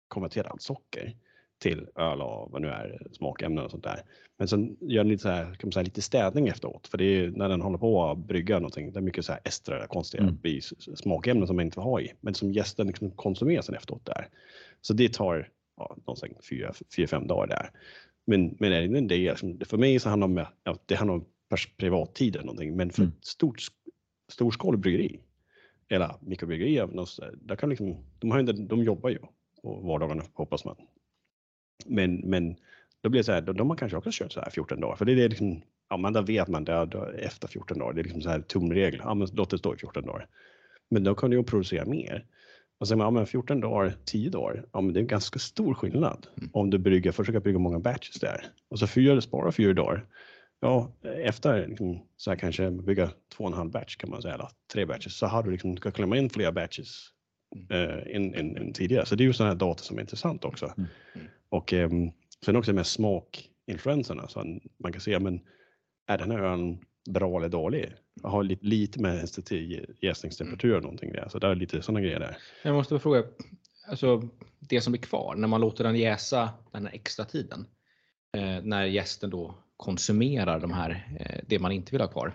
konverterar 0.08 0.48
allt 0.48 0.62
socker 0.62 1.16
till 1.60 1.86
öl 1.96 2.20
och 2.20 2.50
vad 2.50 2.62
nu 2.62 2.68
är 2.68 3.06
smakämnen 3.12 3.64
och 3.64 3.70
sånt 3.70 3.84
där. 3.84 4.02
Men 4.38 4.48
sen 4.48 4.76
gör 4.80 5.04
den 5.04 5.08
lite, 5.08 5.22
så 5.22 5.28
här, 5.28 5.44
kan 5.44 5.68
man 5.68 5.72
säga, 5.72 5.84
lite 5.84 6.02
städning 6.02 6.48
efteråt 6.48 6.86
för 6.86 6.98
det 6.98 7.04
är 7.04 7.30
när 7.30 7.48
den 7.48 7.60
håller 7.60 7.78
på 7.78 8.04
att 8.04 8.18
brygga 8.18 8.54
någonting. 8.58 8.92
Det 8.92 8.98
är 8.98 9.02
mycket 9.02 9.24
så 9.24 9.32
här 9.32 9.40
ester, 9.44 9.86
konstiga 9.88 10.22
mm. 10.22 10.60
smakämnen 10.94 11.46
som 11.46 11.56
man 11.56 11.64
inte 11.64 11.74
får 11.74 11.82
ha 11.82 12.00
i, 12.00 12.12
men 12.20 12.34
som 12.34 12.52
gästen 12.52 12.86
liksom 12.86 13.10
konsumerar 13.10 13.62
sen 13.62 13.74
efteråt 13.74 14.06
där. 14.06 14.28
Så 14.80 14.92
det 14.92 15.12
tar 15.12 15.48
ja, 15.76 15.96
någonstans 15.96 16.32
fyra, 16.50 16.72
fyra, 16.96 17.06
fem 17.06 17.26
dagar 17.26 17.46
där. 17.46 17.70
Men, 18.24 18.56
men 18.58 18.72
är 18.72 18.88
det 18.88 19.00
del, 19.00 19.36
för 19.66 19.76
mig 19.76 19.98
så 19.98 20.08
handlar 20.08 20.28
det 20.28 20.40
om, 20.40 20.46
ja, 20.64 20.76
det 20.86 20.94
handlar 20.94 21.14
om 21.14 21.24
privattid 21.76 22.36
eller 22.36 22.46
någonting, 22.46 22.76
men 22.76 22.90
för 22.90 23.02
mm. 23.02 23.12
ett 23.18 23.26
stort 23.26 23.62
storskaligt 24.28 24.82
bryggeri 24.82 25.20
eller 25.88 26.14
mikrobryggeri, 26.20 26.74
där 27.34 27.56
kan 27.56 27.68
liksom, 27.68 27.96
de, 28.18 28.30
har 28.30 28.40
inte, 28.40 28.52
de 28.52 28.82
jobbar 28.82 29.10
ju 29.10 29.18
på 29.62 29.74
vardagarna 29.74 30.24
hoppas 30.34 30.64
man 30.64 30.76
men, 31.86 32.16
men 32.16 32.56
då 33.02 33.08
blir 33.08 33.20
det 33.20 33.24
så 33.24 33.32
här, 33.32 33.40
då, 33.40 33.52
de 33.52 33.70
har 33.70 33.76
kanske 33.76 33.96
också 33.96 34.10
kört 34.12 34.32
så 34.32 34.40
här 34.40 34.50
14 34.50 34.80
dagar, 34.80 34.96
för 34.96 35.04
det 35.04 35.12
är 35.12 35.28
liksom, 35.28 35.62
ja, 35.90 35.96
men 35.96 36.12
då 36.12 36.22
vet 36.22 36.48
man 36.48 36.64
det, 36.64 36.88
efter 37.18 37.48
14 37.48 37.78
dagar, 37.78 37.92
det 37.92 38.00
är 38.00 38.04
liksom 38.04 38.22
så 38.22 38.30
här 38.30 38.40
tumregel, 38.40 39.00
ja 39.04 39.14
men 39.14 39.28
låt 39.32 39.50
det 39.50 39.58
stå 39.58 39.74
i 39.74 39.78
14 39.78 40.06
dagar. 40.06 40.26
Men 40.90 41.04
då 41.04 41.14
kan 41.14 41.30
du 41.30 41.36
ju 41.36 41.44
producera 41.44 41.84
mer. 41.84 42.24
Och 42.78 42.88
sen, 42.88 42.98
ja 42.98 43.10
men 43.10 43.26
14 43.26 43.60
dagar, 43.60 43.92
10 44.04 44.30
dagar, 44.30 44.64
ja 44.72 44.80
men 44.80 44.92
det 44.92 44.98
är 44.98 45.02
en 45.02 45.06
ganska 45.06 45.38
stor 45.38 45.74
skillnad 45.74 46.26
mm. 46.38 46.50
om 46.52 46.70
du 46.70 46.78
brygger, 46.78 47.12
försöker 47.12 47.40
brygga 47.40 47.58
många 47.58 47.78
batches 47.78 48.20
där. 48.20 48.46
Och 48.68 48.78
så 48.78 48.86
fyra, 48.86 49.20
spara 49.20 49.52
fyra 49.52 49.72
dagar. 49.72 50.06
Ja, 50.60 50.92
efter 51.02 51.66
liksom, 51.68 52.02
så 52.16 52.30
här 52.30 52.38
kanske 52.38 52.70
bygga 52.70 53.10
två 53.36 53.44
och 53.44 53.50
en 53.50 53.56
halv 53.56 53.70
batch 53.70 53.96
kan 53.96 54.10
man 54.10 54.22
säga, 54.22 54.34
eller 54.34 54.48
tre 54.72 54.84
batches, 54.84 55.16
så 55.16 55.26
har 55.26 55.42
du 55.42 55.50
liksom, 55.50 55.74
du 55.74 55.80
kan 55.80 55.92
klämma 55.92 56.16
in 56.16 56.30
fler 56.30 56.52
batches 56.52 57.08
mm. 57.56 58.34
eh, 58.34 58.36
än, 58.40 58.72
tidigare. 58.72 59.06
Så 59.06 59.14
det 59.14 59.22
är 59.22 59.26
ju 59.26 59.32
sådana 59.32 59.52
här 59.52 59.58
data 59.58 59.82
som 59.82 59.96
är 59.96 60.00
intressant 60.00 60.44
också. 60.44 60.66
Mm. 60.66 60.88
mm. 61.14 61.26
Och 61.50 61.72
eh, 61.72 61.90
sen 62.44 62.56
också 62.56 62.72
med 62.72 62.86
smakinfluenserna 62.86 64.28
så 64.28 64.60
man 64.78 64.92
kan 64.92 65.00
se, 65.00 65.18
men 65.18 65.40
är 66.06 66.18
den 66.18 66.30
här 66.30 66.38
ölen 66.38 66.78
bra 67.10 67.38
eller 67.38 67.48
dålig? 67.48 67.94
Har 68.22 68.42
lite, 68.42 68.66
lite 68.66 69.00
med 69.00 69.44
till 69.44 69.86
jäsningstemperatur 70.00 70.76
och 70.76 70.82
någonting 70.82 71.12
där, 71.12 71.28
så 71.28 71.38
det 71.38 71.46
är 71.46 71.54
lite 71.54 71.82
sådana 71.82 72.00
grejer 72.00 72.20
där. 72.20 72.36
Jag 72.62 72.74
måste 72.74 72.98
fråga, 72.98 73.24
alltså 73.88 74.28
det 74.58 74.80
som 74.80 74.92
blir 74.92 75.02
kvar 75.02 75.34
när 75.36 75.48
man 75.48 75.60
låter 75.60 75.84
den 75.84 75.96
jäsa 75.96 76.50
den 76.72 76.86
här 76.86 76.94
extra 76.94 77.24
tiden, 77.24 77.66
eh, 78.36 78.62
när 78.62 78.84
gästen 78.84 79.30
då 79.30 79.54
konsumerar 79.76 80.60
de 80.60 80.72
här, 80.72 81.16
eh, 81.20 81.40
det 81.46 81.58
man 81.58 81.72
inte 81.72 81.92
vill 81.92 82.00
ha 82.00 82.08
kvar. 82.08 82.34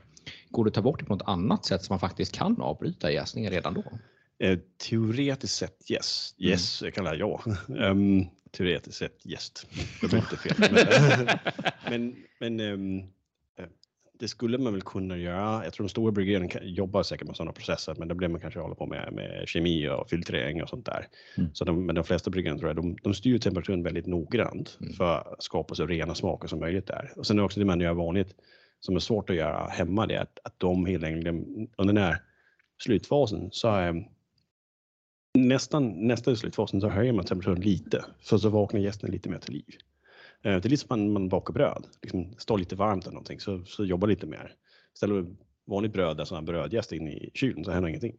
Går 0.49 0.65
det 0.65 0.67
att 0.67 0.73
ta 0.73 0.81
bort 0.81 0.99
det 0.99 1.05
på 1.05 1.15
något 1.15 1.27
annat 1.27 1.65
sätt 1.65 1.83
så 1.83 1.93
man 1.93 1.99
faktiskt 1.99 2.35
kan 2.35 2.61
avbryta 2.61 3.11
jäsningen 3.11 3.51
redan 3.51 3.73
då? 3.73 3.83
Eh, 4.39 4.59
teoretiskt 4.89 5.55
sett 5.55 5.91
yes. 5.91 6.35
Yes 6.37 6.81
mm. 6.81 6.91
kallar 6.91 7.15
jag 7.15 7.41
ja. 7.67 7.89
um, 7.91 8.27
teoretiskt 8.55 8.97
sett 8.97 9.25
gäst. 9.25 9.67
Det 10.01 10.07
var 10.07 10.19
inte 10.19 10.37
fel. 10.37 10.55
men, 11.89 12.15
men 12.39 12.59
um, 12.59 13.03
det 14.19 14.27
skulle 14.27 14.57
man 14.57 14.73
väl 14.73 14.81
kunna 14.81 15.17
göra. 15.17 15.63
Jag 15.63 15.73
tror 15.73 15.83
de 15.85 15.89
stora 15.89 16.11
bryggerierna 16.11 16.49
jobbar 16.61 17.03
säkert 17.03 17.27
med 17.27 17.35
sådana 17.35 17.51
processer, 17.51 17.95
men 17.97 18.07
det 18.07 18.15
blir 18.15 18.27
man 18.27 18.41
kanske 18.41 18.59
hålla 18.59 18.75
på 18.75 18.85
med, 18.85 19.13
med 19.13 19.43
kemi 19.47 19.89
och 19.89 20.09
filtrering 20.09 20.63
och 20.63 20.69
sånt 20.69 20.85
där. 20.85 21.07
Mm. 21.37 21.49
Så 21.53 21.65
de, 21.65 21.85
men 21.85 21.95
de 21.95 22.03
flesta 22.03 22.29
bryggerierna 22.29 22.59
tror 22.59 22.69
jag, 22.69 22.75
de, 22.75 22.97
de 23.03 23.13
styr 23.13 23.37
temperaturen 23.37 23.83
väldigt 23.83 24.05
noggrant 24.05 24.77
mm. 24.81 24.93
för 24.93 25.33
att 25.33 25.43
skapa 25.43 25.75
så 25.75 25.85
rena 25.85 26.15
smaker 26.15 26.47
som 26.47 26.59
möjligt 26.59 26.87
där. 26.87 27.13
Och 27.15 27.27
sen 27.27 27.39
är 27.39 27.43
också 27.43 27.59
det 27.59 27.65
man 27.65 27.81
gör 27.81 27.93
vanligt 27.93 28.35
som 28.79 28.95
är 28.95 28.99
svårt 28.99 29.29
att 29.29 29.35
göra 29.35 29.67
hemma, 29.67 30.07
det 30.07 30.15
är 30.15 30.21
att, 30.21 30.39
att 30.43 30.59
de 30.59 30.85
helt 30.85 31.03
enkelt 31.03 31.27
under 31.77 31.93
den 31.93 32.03
här 32.03 32.17
slutfasen 32.83 33.49
så 33.51 33.67
är 33.67 34.05
nästan, 35.35 36.07
nästan 36.07 36.33
i 36.33 36.37
slutfasen 36.37 36.81
så 36.81 36.89
höjer 36.89 37.13
man 37.13 37.25
temperaturen 37.25 37.61
lite 37.61 38.05
för 38.19 38.37
så 38.37 38.49
vaknar 38.49 38.79
gästen 38.79 39.11
lite 39.11 39.29
mer 39.29 39.37
till 39.37 39.53
liv. 39.53 39.75
Eh, 40.41 40.51
det 40.51 40.65
är 40.65 40.69
lite 40.69 40.87
som 40.87 40.99
man, 40.99 41.13
man 41.13 41.29
bakar 41.29 41.53
bröd, 41.53 41.85
liksom 42.01 42.35
står 42.37 42.57
lite 42.57 42.75
varmt 42.75 43.03
eller 43.03 43.13
någonting 43.13 43.39
så, 43.39 43.65
så 43.65 43.85
jobbar 43.85 44.07
lite 44.07 44.25
mer. 44.25 44.53
Ställer 44.93 45.25
vanligt 45.65 45.93
bröd, 45.93 46.19
alltså 46.19 46.35
en 46.35 46.45
brödjäst 46.45 46.91
in 46.91 47.07
i 47.07 47.29
kylen 47.33 47.65
så 47.65 47.71
händer 47.71 47.89
ingenting. 47.89 48.15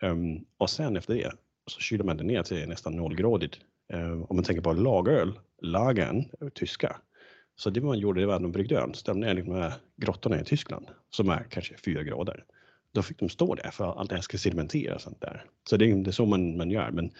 Mm. 0.00 0.36
Um, 0.36 0.44
och 0.58 0.70
sen 0.70 0.96
efter 0.96 1.14
det 1.14 1.32
så 1.66 1.80
kyler 1.80 2.04
man 2.04 2.16
det 2.16 2.24
ner 2.24 2.42
till 2.42 2.68
nästan 2.68 2.96
nollgradigt. 2.96 3.58
Uh, 3.94 4.22
om 4.22 4.36
man 4.36 4.44
tänker 4.44 4.62
på 4.62 4.72
lageröl, 4.72 5.38
lagern, 5.62 6.24
tyska. 6.54 6.96
Så 7.56 7.70
det 7.70 7.80
man 7.80 7.98
gjorde 7.98 8.20
det 8.20 8.26
var 8.26 8.34
att 8.34 8.42
de 8.42 8.52
bryggde 8.52 8.80
öl, 8.80 8.94
ställde 8.94 9.26
ner 9.26 9.42
de 9.42 9.52
här 9.52 9.72
grottorna 9.96 10.40
i 10.40 10.44
Tyskland 10.44 10.86
som 11.10 11.28
är 11.28 11.46
kanske 11.50 11.74
fyra 11.84 12.02
grader 12.02 12.44
då 12.92 13.02
fick 13.02 13.18
de 13.18 13.28
stå 13.28 13.54
där 13.54 13.70
för 13.70 13.98
allt 13.98 14.10
det 14.10 14.16
här 14.16 14.22
ska 14.22 14.38
sedimentera 14.38 14.94
och 14.94 15.00
sånt 15.00 15.20
där. 15.20 15.44
Så 15.68 15.76
det 15.76 15.90
är, 15.90 15.94
det 15.94 16.10
är 16.10 16.12
så 16.12 16.26
man, 16.26 16.56
man 16.56 16.70
gör. 16.70 16.90
Men 16.90 17.10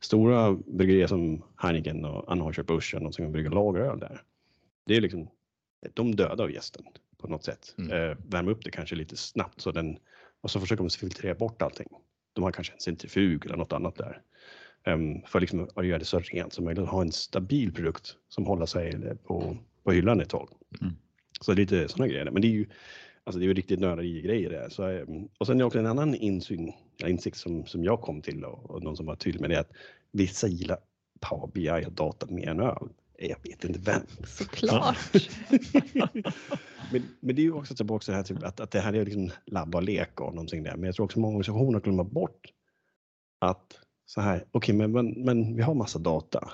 stora 0.00 0.52
bryggerier 0.52 1.06
som 1.06 1.42
Heineken 1.56 2.04
och 2.04 2.32
Anheuser-Busch 2.32 2.94
och 2.94 3.14
som 3.14 3.32
brygger 3.32 3.50
lageröl 3.50 3.98
där. 3.98 4.22
Det 4.86 4.96
är 4.96 5.00
liksom 5.00 5.28
de 5.94 6.14
dödar 6.14 6.48
gästen 6.48 6.84
på 7.18 7.28
något 7.28 7.44
sätt. 7.44 7.74
Mm. 7.78 7.90
Eh, 7.90 8.16
värmer 8.28 8.50
upp 8.50 8.64
det 8.64 8.70
kanske 8.70 8.96
lite 8.96 9.16
snabbt 9.16 9.60
så 9.60 9.72
den, 9.72 9.98
och 10.40 10.50
så 10.50 10.60
försöker 10.60 10.84
de 10.84 10.90
filtrera 10.90 11.34
bort 11.34 11.62
allting. 11.62 11.88
De 12.32 12.44
har 12.44 12.52
kanske 12.52 12.72
en 12.72 12.80
centrifug 12.80 13.46
eller 13.46 13.56
något 13.56 13.72
annat 13.72 13.96
där. 13.96 14.22
Ehm, 14.84 15.22
för 15.26 15.40
liksom 15.40 15.68
att 15.74 15.86
göra 15.86 15.98
det 15.98 16.04
så 16.04 16.18
rent 16.18 16.52
som 16.52 16.64
möjligt 16.64 16.82
och 16.82 16.88
ha 16.88 17.00
en 17.00 17.12
stabil 17.12 17.72
produkt 17.72 18.16
som 18.28 18.46
håller 18.46 18.66
sig 18.66 19.16
på, 19.24 19.56
på 19.84 19.92
hyllan 19.92 20.20
ett 20.20 20.28
tag. 20.28 20.48
Mm. 20.80 20.94
Så 21.40 21.52
det 21.52 21.62
är 21.62 21.62
lite 21.62 21.88
sådana 21.88 22.08
grejer. 22.08 22.30
Men 22.30 22.42
det 22.42 22.48
är 22.48 22.52
ju, 22.52 22.66
alltså 23.28 23.38
det 23.38 23.44
är 23.44 23.48
ju 23.48 23.54
riktigt 23.54 23.80
nördiga 23.80 24.20
grejer 24.22 24.50
det. 24.50 24.70
Så, 24.70 24.82
ehm, 24.82 25.28
och 25.38 25.46
sen 25.46 25.56
är 25.56 25.58
det 25.58 25.64
också 25.64 25.78
en 25.78 25.86
annan 25.86 26.14
insyn, 26.14 26.72
insikt 27.06 27.36
som, 27.36 27.66
som 27.66 27.84
jag 27.84 28.00
kom 28.00 28.22
till 28.22 28.44
och, 28.44 28.70
och 28.70 28.82
någon 28.82 28.96
som 28.96 29.06
var 29.06 29.16
tydlig 29.16 29.40
med 29.40 29.50
det 29.50 29.60
att 29.60 29.72
vissa 30.12 30.48
gillar 30.48 30.78
Power 31.20 31.46
BI 31.54 31.86
och 31.86 31.92
data 31.92 32.26
mer 32.26 32.48
än 32.48 32.60
öl. 32.60 32.88
Jag 33.18 33.36
vet 33.42 33.64
inte 33.64 33.80
vem. 33.80 34.02
Såklart. 34.26 34.96
men, 36.92 37.02
men 37.20 37.36
det 37.36 37.42
är 37.42 37.44
ju 37.44 37.52
också 37.52 37.74
tillbaka 37.74 38.04
till 38.04 38.12
det 38.12 38.16
här 38.16 38.24
typ, 38.24 38.42
att, 38.42 38.60
att 38.60 38.70
det 38.70 38.80
här 38.80 38.92
är 38.92 39.04
liksom 39.04 39.30
labba 39.46 39.78
och 39.78 39.84
lek 39.84 40.20
och 40.20 40.34
någonting 40.34 40.62
där. 40.62 40.76
Men 40.76 40.84
jag 40.84 40.94
tror 40.94 41.04
också 41.04 41.20
många 41.20 41.36
organisationer 41.36 41.80
glömmer 41.80 42.04
bort 42.04 42.52
att 43.38 43.78
så 44.06 44.20
här, 44.20 44.44
okej, 44.50 44.74
men, 44.74 44.92
men, 44.92 45.10
men 45.10 45.56
vi 45.56 45.62
har 45.62 45.74
massa 45.74 45.98
data. 45.98 46.52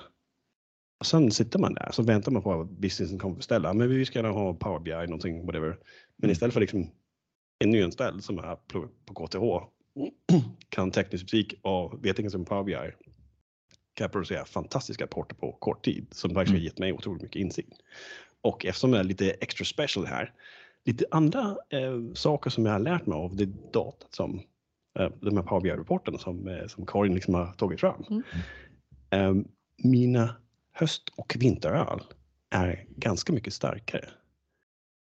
Och 0.99 1.05
sen 1.05 1.31
sitter 1.31 1.59
man 1.59 1.73
där 1.73 1.89
så 1.91 2.03
väntar 2.03 2.31
man 2.31 2.41
på 2.41 2.61
att 2.61 2.69
businessen 2.69 3.19
kommer 3.19 3.35
beställa. 3.35 3.73
Men 3.73 3.89
vi 3.89 4.05
ska 4.05 4.19
gärna 4.19 4.31
ha 4.31 4.53
Power 4.53 4.79
BI, 4.79 4.91
någonting, 4.91 5.45
whatever. 5.45 5.77
Men 6.17 6.29
istället 6.29 6.53
för 6.53 6.61
liksom 6.61 6.91
en 7.59 7.69
nyanställd 7.69 8.23
som 8.23 8.39
är 8.39 8.55
på 8.55 8.87
på 9.05 9.13
KTH 9.27 9.65
kan 10.69 10.91
teknisk 10.91 11.23
musik 11.23 11.53
och 11.61 12.05
vet 12.05 12.19
inget 12.19 12.35
om 12.35 12.45
Power 12.45 12.63
BI 12.63 12.91
kan 13.93 14.09
producera 14.09 14.45
fantastiska 14.45 15.03
rapporter 15.03 15.35
på 15.35 15.51
kort 15.51 15.85
tid 15.85 16.07
som 16.11 16.35
har 16.35 16.45
Mm. 16.45 16.61
gett 16.61 16.79
mig 16.79 16.93
otroligt 16.93 17.21
mycket 17.21 17.39
insikt. 17.39 17.73
Och 18.41 18.65
eftersom 18.65 18.93
jag 18.93 18.99
är 18.99 19.03
lite 19.03 19.31
extra 19.31 19.65
special 19.65 20.05
här, 20.05 20.33
lite 20.85 21.05
andra 21.11 21.57
eh, 21.69 22.13
saker 22.13 22.49
som 22.49 22.65
jag 22.65 22.73
har 22.73 22.79
lärt 22.79 23.05
mig 23.05 23.15
av 23.17 23.35
det 23.35 23.45
datat 23.73 24.13
som 24.13 24.41
eh, 24.99 25.09
de 25.21 25.37
här 25.37 25.43
Power 25.43 25.61
BI-rapporterna 25.61 26.17
som, 26.17 26.47
eh, 26.47 26.67
som 26.67 26.85
Karin 26.85 27.15
liksom 27.15 27.33
har 27.33 27.53
tagit 27.53 27.79
fram. 27.79 28.03
Mm. 28.09 28.23
Eh, 29.09 29.45
mina 29.83 30.35
höst 30.75 31.09
och 31.15 31.35
vinteröl 31.39 32.01
är 32.49 32.85
ganska 32.95 33.33
mycket 33.33 33.53
starkare 33.53 34.09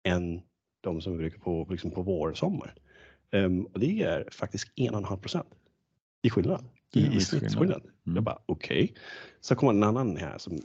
än 0.04 0.42
de 0.80 1.00
som 1.00 1.12
vi 1.12 1.18
brukar 1.18 1.38
på, 1.38 1.66
liksom 1.70 1.90
på 1.90 2.02
vår 2.02 2.28
och 2.28 2.38
sommar. 2.38 2.74
Ehm, 3.30 3.64
och 3.64 3.80
det 3.80 4.02
är 4.02 4.28
faktiskt 4.32 4.72
1,5 4.76 5.16
procent 5.16 5.48
i 6.22 6.30
skillnad. 6.30 6.64
I, 6.94 7.16
I 7.16 7.20
snittskillnad. 7.20 7.82
Mm. 7.82 8.14
Jag 8.14 8.24
bara 8.24 8.38
okej. 8.46 8.94
Så 9.40 9.54
kommer 9.54 9.72
en 9.72 9.82
annan 9.82 10.16
här 10.16 10.38
som 10.38 10.60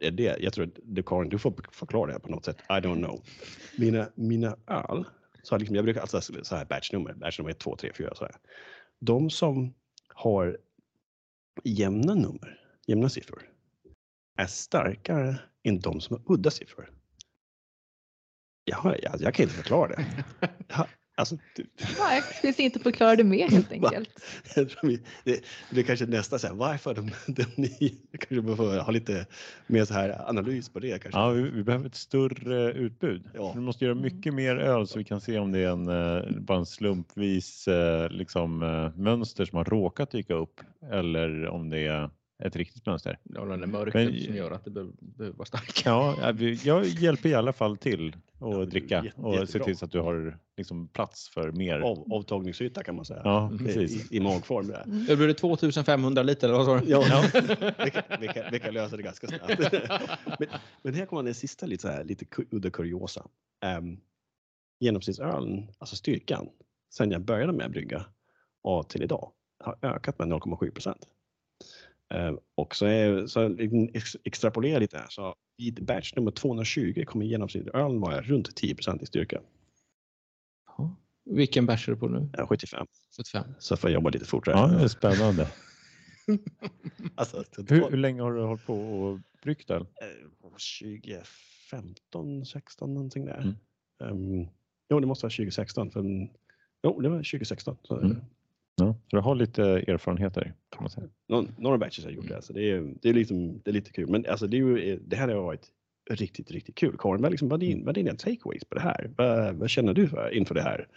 är 0.00 0.10
det, 0.10 0.36
jag 0.40 0.52
tror 0.52 0.70
du 0.82 1.02
Karin, 1.02 1.28
du 1.28 1.38
får 1.38 1.54
förklara 1.70 2.06
det 2.06 2.12
här 2.12 2.20
på 2.20 2.30
något 2.30 2.44
sätt. 2.44 2.58
I 2.68 2.72
don't 2.72 3.04
know. 3.04 3.22
Mina, 3.78 4.08
mina 4.14 4.56
öl, 4.66 5.04
så 5.42 5.58
liksom, 5.58 5.76
jag 5.76 5.84
brukar 5.84 6.00
alltså 6.00 6.20
så 6.20 6.56
här 6.56 6.64
batchnummer, 6.64 7.12
batchnummer 7.12 7.50
1, 7.50 7.58
2, 7.58 7.76
3, 7.76 7.92
4 7.96 8.14
så 8.14 8.24
här. 8.24 8.34
De 8.98 9.30
som 9.30 9.74
har 10.08 10.58
jämna 11.64 12.14
nummer, 12.14 12.60
jämna 12.86 13.08
siffror, 13.08 13.42
är 14.36 14.46
starkare 14.46 15.36
än 15.62 15.80
de 15.80 16.00
som 16.00 16.16
har 16.16 16.34
udda 16.34 16.50
siffror. 16.50 16.90
Ja, 18.64 18.94
jag, 19.02 19.20
jag 19.20 19.34
kan 19.34 19.42
inte 19.42 19.54
förklara 19.56 19.88
det. 19.88 20.06
Ja, 20.68 20.86
alltså, 21.14 21.36
du- 21.56 21.66
Nej, 21.98 22.22
det 22.28 22.38
finns 22.40 22.60
inte 22.60 22.78
förklara 22.78 23.16
det 23.16 23.24
mer 23.24 23.48
helt 23.48 23.72
enkelt. 23.72 24.08
jag 24.56 24.70
det, 25.24 25.44
det 25.70 25.80
är 25.80 25.84
kanske 25.84 26.06
nästa 26.06 26.38
så 26.38 26.46
här, 26.46 26.54
varför 26.54 26.94
de, 26.94 27.10
de 27.32 27.44
ni 27.56 27.98
kanske 28.18 28.42
behöver 28.42 28.80
ha 28.80 28.92
lite 28.92 29.26
mer 29.66 29.84
så 29.84 29.94
här 29.94 30.28
analys 30.28 30.68
på 30.68 30.78
det 30.80 31.02
kanske. 31.02 31.20
Ja, 31.20 31.28
vi, 31.30 31.42
vi 31.42 31.62
behöver 31.62 31.86
ett 31.86 31.94
större 31.94 32.72
utbud. 32.72 33.30
Ja. 33.34 33.52
Vi 33.52 33.60
måste 33.60 33.84
göra 33.84 33.92
Mm. 33.98 34.02
mycket 34.14 34.34
mer 34.34 34.56
öl 34.56 34.86
så 34.86 34.98
vi 34.98 35.04
kan 35.04 35.20
se 35.20 35.38
om 35.38 35.52
det 35.52 35.58
är 35.58 35.68
en, 35.68 35.88
eh, 35.88 36.40
bara 36.40 36.58
en 36.58 36.66
slumpvis 36.66 37.68
eh, 37.68 38.10
liksom, 38.10 38.62
eh, 38.62 38.96
mönster 38.96 39.44
som 39.44 39.56
har 39.56 39.64
råkat 39.64 40.10
dyka 40.10 40.34
upp 40.34 40.60
eller 40.92 41.46
om 41.48 41.70
det 41.70 41.78
är 41.86 42.10
ett 42.38 42.56
riktigt 42.56 42.86
mönster. 42.86 43.18
Ja, 43.22 43.44
den 43.44 43.62
är 43.62 43.66
mörkret 43.66 44.12
Men- 44.12 44.20
som 44.20 44.36
gör 44.36 44.50
att 44.50 44.64
det 44.64 44.70
behöver, 44.70 44.92
behöver 45.00 45.36
vara 45.36 45.46
starkt. 45.46 45.82
Ja, 45.84 46.16
ja, 46.20 46.48
jag 46.64 46.84
hjälper 46.86 47.28
i 47.28 47.34
alla 47.34 47.52
fall 47.52 47.76
till 47.76 48.08
att 48.08 48.50
Ja, 48.50 48.64
dricka 48.64 49.04
jätte- 49.04 49.20
och 49.20 49.48
se 49.48 49.58
till 49.58 49.76
så 49.76 49.84
att 49.84 49.90
du 49.92 50.00
har 50.00 50.38
liksom, 50.56 50.88
plats 50.88 51.28
för 51.28 51.52
mer. 51.52 51.80
Av, 51.80 52.12
avtagningsyta 52.12 52.82
kan 52.82 52.96
man 52.96 53.04
säga. 53.04 53.20
Ja, 53.24 53.52
precis. 53.58 54.12
I, 54.12 54.16
I 54.16 54.20
magform. 54.20 54.66
Där. 54.66 54.82
Mm. 54.82 55.04
Det 55.06 55.16
blir 55.16 55.26
det 55.26 55.34
2500 55.34 56.22
liter 56.22 56.48
eller 56.48 56.58
vad 56.58 56.66
sa 56.66 56.80
du? 56.80 56.90
Ja, 56.90 57.24
vi, 57.84 57.90
kan, 57.90 58.02
vi, 58.20 58.28
kan, 58.28 58.42
vi 58.52 58.60
kan 58.60 58.74
lösa 58.74 58.96
det 58.96 59.02
ganska 59.02 59.26
snabbt. 59.26 59.72
men, 60.38 60.48
men 60.82 60.94
här 60.94 61.06
kommer 61.06 61.22
den 61.22 61.34
sista 61.34 61.66
lite, 61.66 61.82
så 61.82 61.88
här, 61.88 62.04
lite 62.04 62.26
udda 62.50 62.70
kuriosa. 62.70 63.26
Um, 63.78 64.00
genomsnittsölen, 64.80 65.68
alltså 65.78 65.96
styrkan, 65.96 66.48
sen 66.94 67.10
jag 67.10 67.20
började 67.20 67.52
med 67.52 67.66
att 67.66 67.72
brygga 67.72 68.06
och 68.62 68.88
till 68.88 69.02
idag 69.02 69.32
har 69.58 69.76
ökat 69.82 70.18
med 70.18 70.28
0,7 70.28 70.70
procent. 70.70 71.08
Um, 72.14 72.38
och 72.54 72.76
så, 72.76 72.86
är, 72.86 73.26
så 73.26 73.56
ex, 73.94 74.16
extrapolera 74.24 74.78
lite 74.78 74.98
här 74.98 75.06
så 75.08 75.34
vid 75.56 75.84
batch 75.84 76.14
nummer 76.16 76.30
220 76.30 77.04
kommer 77.06 77.26
genomsnittsölen 77.26 78.00
vara 78.00 78.22
runt 78.22 78.56
10 78.56 78.74
procent 78.74 79.02
i 79.02 79.06
styrka. 79.06 79.40
Ja. 80.78 80.96
Vilken 81.24 81.66
bärs 81.66 81.88
är 81.88 81.92
du 81.92 81.98
på 81.98 82.08
nu? 82.08 82.28
Ja, 82.32 82.46
75. 82.46 82.86
75. 83.16 83.44
Så 83.58 83.76
får 83.76 83.90
jag 83.90 83.94
jobba 83.94 84.10
lite 84.10 84.24
fortare. 84.24 84.54
Ja, 84.54 84.66
det 84.66 84.84
är 84.84 84.88
spännande. 84.88 85.48
Alltså, 87.14 87.44
Hur, 87.68 87.90
hur 87.90 87.96
länge 87.96 88.22
har 88.22 88.32
du 88.32 88.42
hållit 88.42 88.66
på 88.66 88.74
och 88.74 89.18
bryggt 89.42 89.70
öl? 89.70 89.82
eh, 89.82 90.28
2015, 91.70 92.46
16 92.46 92.94
någonting 92.94 93.24
där. 93.24 93.56
Mm. 94.00 94.12
Um, 94.42 94.48
jo, 94.90 95.00
det 95.00 95.06
måste 95.06 95.24
vara 95.26 95.30
2016. 95.30 95.90
För, 95.90 96.02
jo, 96.82 97.00
det 97.00 97.08
var 97.08 97.16
2016. 97.16 97.76
Så, 97.82 97.96
Mm. 98.00 98.16
Ja, 98.76 98.96
så 99.10 99.16
du 99.16 99.22
har 99.22 99.34
lite 99.34 99.62
erfarenheter 99.62 100.54
kan 100.70 100.82
man 100.82 100.90
säga. 100.90 101.08
någon, 101.28 101.54
några 101.58 101.78
batches 101.78 102.04
har 102.04 102.10
jag 102.10 102.16
gjort 102.16 102.28
det. 102.28 102.42
Så 102.42 102.52
det, 102.52 102.70
är, 102.70 102.94
det, 103.02 103.08
är 103.08 103.14
liksom, 103.14 103.60
det 103.64 103.70
är 103.70 103.72
lite 103.72 103.92
kul. 103.92 104.10
Men 104.10 104.26
alltså, 104.26 104.46
det, 104.46 104.56
är 104.56 104.58
ju, 104.58 104.98
det 104.98 105.16
här 105.16 105.28
har 105.28 105.42
varit 105.42 105.68
riktigt, 106.10 106.50
riktigt 106.50 106.74
kul. 106.74 106.96
Karin, 106.98 107.22
vad, 107.22 107.30
liksom, 107.30 107.48
vad, 107.48 107.62
är 107.62 107.66
din, 107.66 107.84
vad 107.84 107.98
är 107.98 108.02
dina 108.02 108.16
takeaways 108.16 108.64
på 108.64 108.74
det 108.74 108.80
här? 108.80 109.10
Vad, 109.16 109.54
vad 109.54 109.70
känner 109.70 109.94
du 109.94 110.08
för, 110.08 110.34
inför 110.34 110.54
det 110.54 110.62
här? 110.62 110.88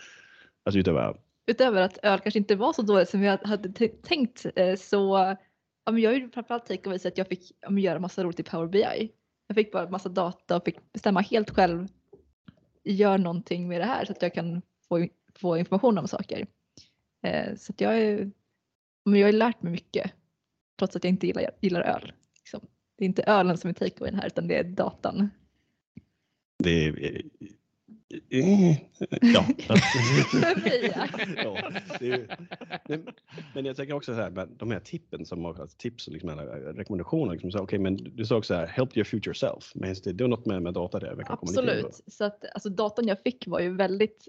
Alltså 0.63 0.80
utöver, 0.80 1.15
Utöver 1.45 1.82
att 1.82 1.99
öl 2.03 2.19
kanske 2.19 2.39
inte 2.39 2.55
var 2.55 2.73
så 2.73 2.82
dåligt 2.82 3.09
som 3.09 3.23
jag 3.23 3.38
hade 3.38 3.88
tänkt 3.88 4.45
eh, 4.55 4.75
så 4.75 5.36
ja, 5.86 5.91
men 5.91 6.01
jag 6.01 6.13
är 6.13 6.17
ju 6.17 6.30
framförallt 6.30 6.65
takeaways 6.65 7.05
att 7.05 7.17
jag 7.17 7.28
fick 7.28 7.51
ja, 7.61 7.69
men 7.69 7.84
göra 7.84 7.99
massa 7.99 8.23
roligt 8.23 8.39
i 8.39 8.43
Power 8.43 8.67
BI. 8.67 9.11
Jag 9.47 9.55
fick 9.55 9.71
bara 9.71 9.89
massa 9.89 10.09
data 10.09 10.57
och 10.57 10.65
fick 10.65 10.93
bestämma 10.93 11.21
helt 11.21 11.49
själv. 11.49 11.88
Gör 12.84 13.17
någonting 13.17 13.67
med 13.67 13.82
det 13.82 13.86
här 13.86 14.05
så 14.05 14.11
att 14.11 14.21
jag 14.21 14.34
kan 14.34 14.61
få, 14.89 15.07
få 15.36 15.57
information 15.57 15.97
om 15.97 16.07
saker. 16.07 16.47
Eh, 17.24 17.55
så 17.55 17.72
att 17.72 17.82
jag, 17.82 18.01
är, 18.01 18.32
men 19.05 19.20
jag 19.20 19.28
har 19.28 19.32
lärt 19.32 19.61
mig 19.61 19.72
mycket 19.72 20.13
trots 20.80 20.95
att 20.95 21.03
jag 21.03 21.11
inte 21.11 21.28
gillar, 21.28 21.49
gillar 21.61 21.82
öl. 21.82 22.11
Liksom. 22.36 22.68
Det 22.97 23.03
är 23.03 23.07
inte 23.07 23.24
ölen 23.24 23.57
som 23.57 23.70
är 23.70 23.74
takeawayen 23.74 24.15
här 24.15 24.28
utan 24.28 24.47
det 24.47 24.55
är 24.55 24.63
datan. 24.63 25.30
det 26.63 26.70
är, 26.70 27.24
eh, 28.30 28.72
ja. 29.20 29.45
Ja. 31.43 31.57
är, 31.99 32.38
men, 32.88 33.07
men 33.53 33.65
jag 33.65 33.76
tänker 33.76 33.93
också 33.93 34.15
så 34.15 34.22
här, 34.22 34.47
de 34.57 34.72
här 34.72 34.80
tippen 34.80 35.26
som 35.26 35.45
alltså 35.45 35.78
tips 35.78 36.07
och 36.07 36.13
liksom, 36.13 36.30
eller 36.30 36.74
rekommendationer. 36.74 37.34
Liksom, 37.34 37.51
så, 37.51 37.59
okay, 37.59 37.80
men 37.80 37.95
du 37.95 38.26
sa 38.26 38.38
också 38.38 38.53
så 38.53 38.59
här, 38.59 38.68
help 38.68 38.97
your 38.97 39.05
future 39.05 39.36
self. 39.36 39.72
Men 39.76 39.95
det, 40.03 40.13
det 40.13 40.24
är 40.24 40.28
något 40.28 40.45
med, 40.45 40.61
med 40.61 40.74
data 40.74 40.99
där. 40.99 41.24
Absolut. 41.28 42.01
Så 42.07 42.24
att, 42.24 42.45
alltså, 42.53 42.70
datan 42.70 43.07
jag 43.07 43.22
fick 43.24 43.47
var 43.47 43.59
ju 43.59 43.76
väldigt 43.76 44.28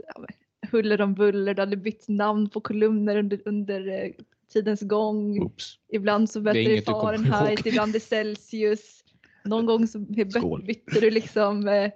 huller 0.71 1.01
om 1.01 1.15
buller. 1.15 1.55
Det 1.55 1.63
hade 1.63 1.77
bytt 1.77 2.09
namn 2.09 2.49
på 2.51 2.61
kolumner 2.61 3.17
under, 3.17 3.41
under 3.45 3.89
eh, 3.89 4.11
tidens 4.53 4.81
gång. 4.81 5.43
Oops. 5.43 5.79
Ibland 5.93 6.31
så 6.31 6.41
bytte 6.41 6.77
du 6.77 6.83
Fahrenheit, 6.83 7.67
ibland 7.67 7.93
det 7.93 8.01
Celsius. 8.01 9.05
Någon 9.45 9.67
gång 9.67 9.87
så 9.87 9.99
bytte 9.99 11.01
du 11.01 11.11
liksom 11.11 11.69
eh, 11.69 11.91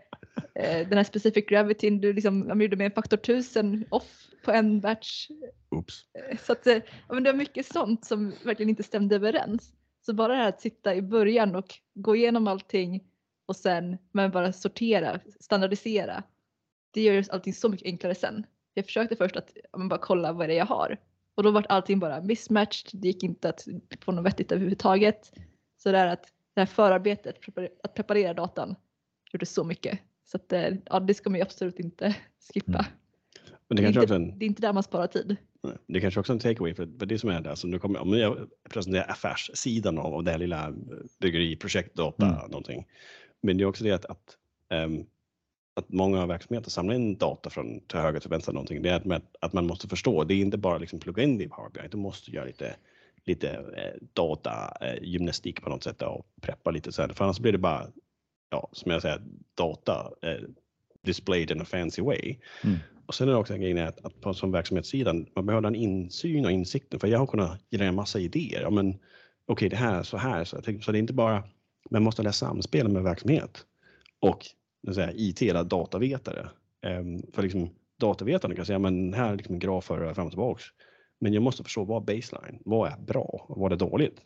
eh, 0.54 0.88
den 0.88 0.98
här 0.98 1.04
specific 1.04 1.46
gravityn. 1.46 2.00
Du 2.00 2.12
liksom, 2.12 2.60
gjorde 2.60 2.76
med 2.76 2.84
en 2.84 2.92
faktor 2.92 3.16
1000 3.16 3.84
off 3.90 4.28
på 4.44 4.52
en 4.52 4.80
batch. 4.80 5.28
Oops. 5.70 6.04
Eh, 6.14 6.38
Så 6.38 6.52
att, 6.52 6.66
ja, 6.66 6.80
men 7.08 7.22
det 7.22 7.32
var 7.32 7.38
mycket 7.38 7.66
sånt 7.66 8.04
som 8.04 8.32
verkligen 8.44 8.70
inte 8.70 8.82
stämde 8.82 9.16
överens. 9.16 9.72
Så 10.06 10.12
bara 10.12 10.32
det 10.32 10.38
här 10.38 10.48
att 10.48 10.60
sitta 10.60 10.94
i 10.94 11.02
början 11.02 11.56
och 11.56 11.74
gå 11.94 12.16
igenom 12.16 12.48
allting 12.48 13.04
och 13.46 13.56
sen 13.56 13.98
men 14.12 14.30
bara 14.30 14.52
sortera, 14.52 15.20
standardisera. 15.40 16.22
Det 16.90 17.02
gör 17.02 17.24
allting 17.30 17.54
så 17.54 17.68
mycket 17.68 17.86
enklare 17.86 18.14
sen. 18.14 18.46
Jag 18.74 18.84
försökte 18.84 19.16
först 19.16 19.36
att 19.36 19.56
bara 19.72 19.98
kolla 19.98 20.32
vad 20.32 20.48
det 20.48 20.54
är 20.54 20.58
jag 20.58 20.66
har 20.66 20.96
och 21.34 21.42
då 21.42 21.50
var 21.50 21.66
allting 21.68 21.98
bara 21.98 22.20
mismatched. 22.20 23.00
Det 23.00 23.08
gick 23.08 23.22
inte 23.22 23.48
att 23.48 23.66
få 24.00 24.12
något 24.12 24.24
vettigt 24.24 24.52
överhuvudtaget. 24.52 25.32
Så 25.76 25.92
det 25.92 25.98
är 25.98 26.06
att 26.06 26.24
det 26.54 26.60
här 26.60 26.66
förarbetet, 26.66 27.36
att 27.82 27.94
preparera 27.94 28.34
datan, 28.34 28.74
gjorde 29.32 29.46
så 29.46 29.64
mycket. 29.64 29.98
Så 30.24 30.36
att, 30.36 30.52
eh, 30.52 30.68
ja, 30.84 31.00
det 31.00 31.14
ska 31.14 31.30
man 31.30 31.38
ju 31.38 31.42
absolut 31.42 31.78
inte 31.78 32.16
skippa. 32.52 32.78
Mm. 32.78 32.84
Men 33.68 33.76
det 33.76 33.82
Det, 33.82 33.88
är 33.88 34.02
inte, 34.02 34.14
en, 34.14 34.38
det 34.38 34.44
är 34.44 34.46
inte 34.46 34.62
där 34.62 34.72
man 34.72 34.82
sparar 34.82 35.06
tid. 35.06 35.36
Nej, 35.62 35.72
Det 35.86 36.00
kanske 36.00 36.20
också 36.20 36.32
är 36.32 36.34
en 36.34 36.40
takeaway 36.40 36.74
för, 36.74 36.86
det 36.86 37.18
som 37.18 37.30
är 37.30 37.40
där. 37.40 37.54
Så 37.54 37.66
nu 37.66 37.78
kommer, 37.78 38.00
om 38.00 38.18
jag 38.18 38.48
presenterar 38.70 39.10
affärssidan 39.10 39.98
av, 39.98 40.14
av 40.14 40.24
det 40.24 40.30
här 40.30 40.38
lilla 40.38 40.74
byggeriprojekt, 41.20 41.94
data, 41.94 42.26
Mm. 42.26 42.36
någonting. 42.50 42.86
Men 43.40 43.56
det 43.56 43.64
är 43.64 43.66
också 43.66 43.84
det 43.84 43.92
att, 43.92 44.04
att 44.04 44.36
ehm, 44.68 45.06
att 45.74 45.88
många 45.88 46.26
verksamheter 46.26 46.70
samlar 46.70 46.94
in 46.94 47.16
data 47.16 47.50
från 47.50 47.80
till 47.80 47.98
höger 47.98 48.20
till 48.20 48.30
vänster 48.30 48.52
någonting, 48.52 48.82
det 48.82 48.90
är 48.90 48.94
att 48.94 49.04
man, 49.04 49.20
att 49.40 49.52
man 49.52 49.66
måste 49.66 49.88
förstå. 49.88 50.24
Det 50.24 50.34
är 50.34 50.38
inte 50.38 50.58
bara 50.58 50.78
liksom 50.78 51.00
plugga 51.00 51.22
in 51.22 51.38
det 51.38 51.44
i 51.44 51.48
Power 51.48 51.70
BI, 51.70 51.88
du 51.90 51.96
måste 51.96 52.30
göra 52.30 52.44
lite, 52.44 52.76
lite 53.24 53.50
eh, 53.50 54.02
data 54.12 54.76
eh, 54.80 55.02
gymnastik 55.02 55.62
på 55.62 55.70
något 55.70 55.84
sätt 55.84 56.02
och 56.02 56.26
preppa 56.40 56.70
lite 56.70 56.92
sen, 56.92 57.14
för 57.14 57.24
annars 57.24 57.40
blir 57.40 57.52
det 57.52 57.58
bara, 57.58 57.86
ja, 58.50 58.68
som 58.72 58.92
jag 58.92 59.02
säger, 59.02 59.22
data 59.54 60.12
eh, 60.22 60.48
displayed 61.02 61.50
in 61.50 61.60
a 61.60 61.64
fancy 61.64 62.02
way. 62.02 62.36
Mm. 62.64 62.78
Och 63.06 63.14
sen 63.14 63.28
är 63.28 63.32
det 63.32 63.38
också 63.38 63.54
en 63.54 63.60
grej 63.60 63.80
att, 63.80 64.04
att 64.04 64.20
på 64.20 64.34
som 64.34 64.52
verksamhetssidan, 64.52 65.26
man 65.34 65.46
behöver 65.46 65.68
en 65.68 65.74
insyn 65.74 66.44
och 66.44 66.52
insikten, 66.52 67.00
för 67.00 67.08
jag 67.08 67.18
har 67.18 67.26
kunnat 67.26 67.60
generera 67.70 67.88
en 67.88 67.94
massa 67.94 68.18
idéer. 68.18 68.62
Ja, 68.62 68.70
men 68.70 68.88
okej, 68.88 69.00
okay, 69.46 69.68
det 69.68 69.76
här, 69.76 70.02
så 70.02 70.16
här, 70.16 70.44
så, 70.44 70.56
så 70.82 70.92
det 70.92 70.98
är 70.98 71.00
inte 71.00 71.12
bara, 71.12 71.44
man 71.90 72.02
måste 72.02 72.22
lära 72.22 72.32
samspela 72.32 72.88
med 72.88 73.02
verksamhet 73.02 73.66
och 74.20 74.46
säga, 74.90 75.12
IT 75.14 75.42
eller 75.42 75.64
datavetare. 75.64 76.48
Um, 76.86 77.22
för 77.32 77.42
liksom, 77.42 77.70
datavetarna 78.00 78.54
kan 78.54 78.66
säga, 78.66 78.78
men 78.78 79.14
här 79.14 79.32
är 79.32 79.36
liksom 79.36 79.54
en 79.54 79.58
graf 79.58 79.84
för 79.84 80.14
fram 80.14 80.26
och 80.26 80.32
tillbaks. 80.32 80.64
Men 81.20 81.32
jag 81.32 81.42
måste 81.42 81.62
förstå 81.62 81.84
vad 81.84 82.02
är 82.02 82.16
baseline, 82.16 82.58
vad 82.64 82.92
är 82.92 82.96
bra 82.96 83.44
och 83.48 83.60
vad 83.60 83.72
är 83.72 83.76
dåligt? 83.76 84.20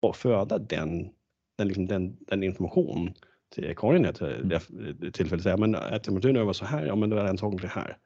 Och 0.00 0.16
föda 0.16 0.58
den, 0.58 1.08
den, 1.56 1.68
liksom, 1.68 1.86
den, 1.86 2.16
den 2.20 2.42
information 2.42 3.14
till 3.54 3.76
Karin 3.76 4.04
här 4.04 4.12
till, 4.12 5.12
tillfället 5.12 5.42
säga, 5.42 5.56
men 5.56 5.74
att 5.74 6.04
temperaturen 6.04 6.46
var 6.46 6.52
så 6.52 6.64
här, 6.64 6.86
ja 6.86 6.96
men 6.96 7.10
då 7.10 7.16
är 7.16 7.24
den 7.24 7.38
saken 7.38 7.58
det 7.60 7.68
här. 7.68 7.96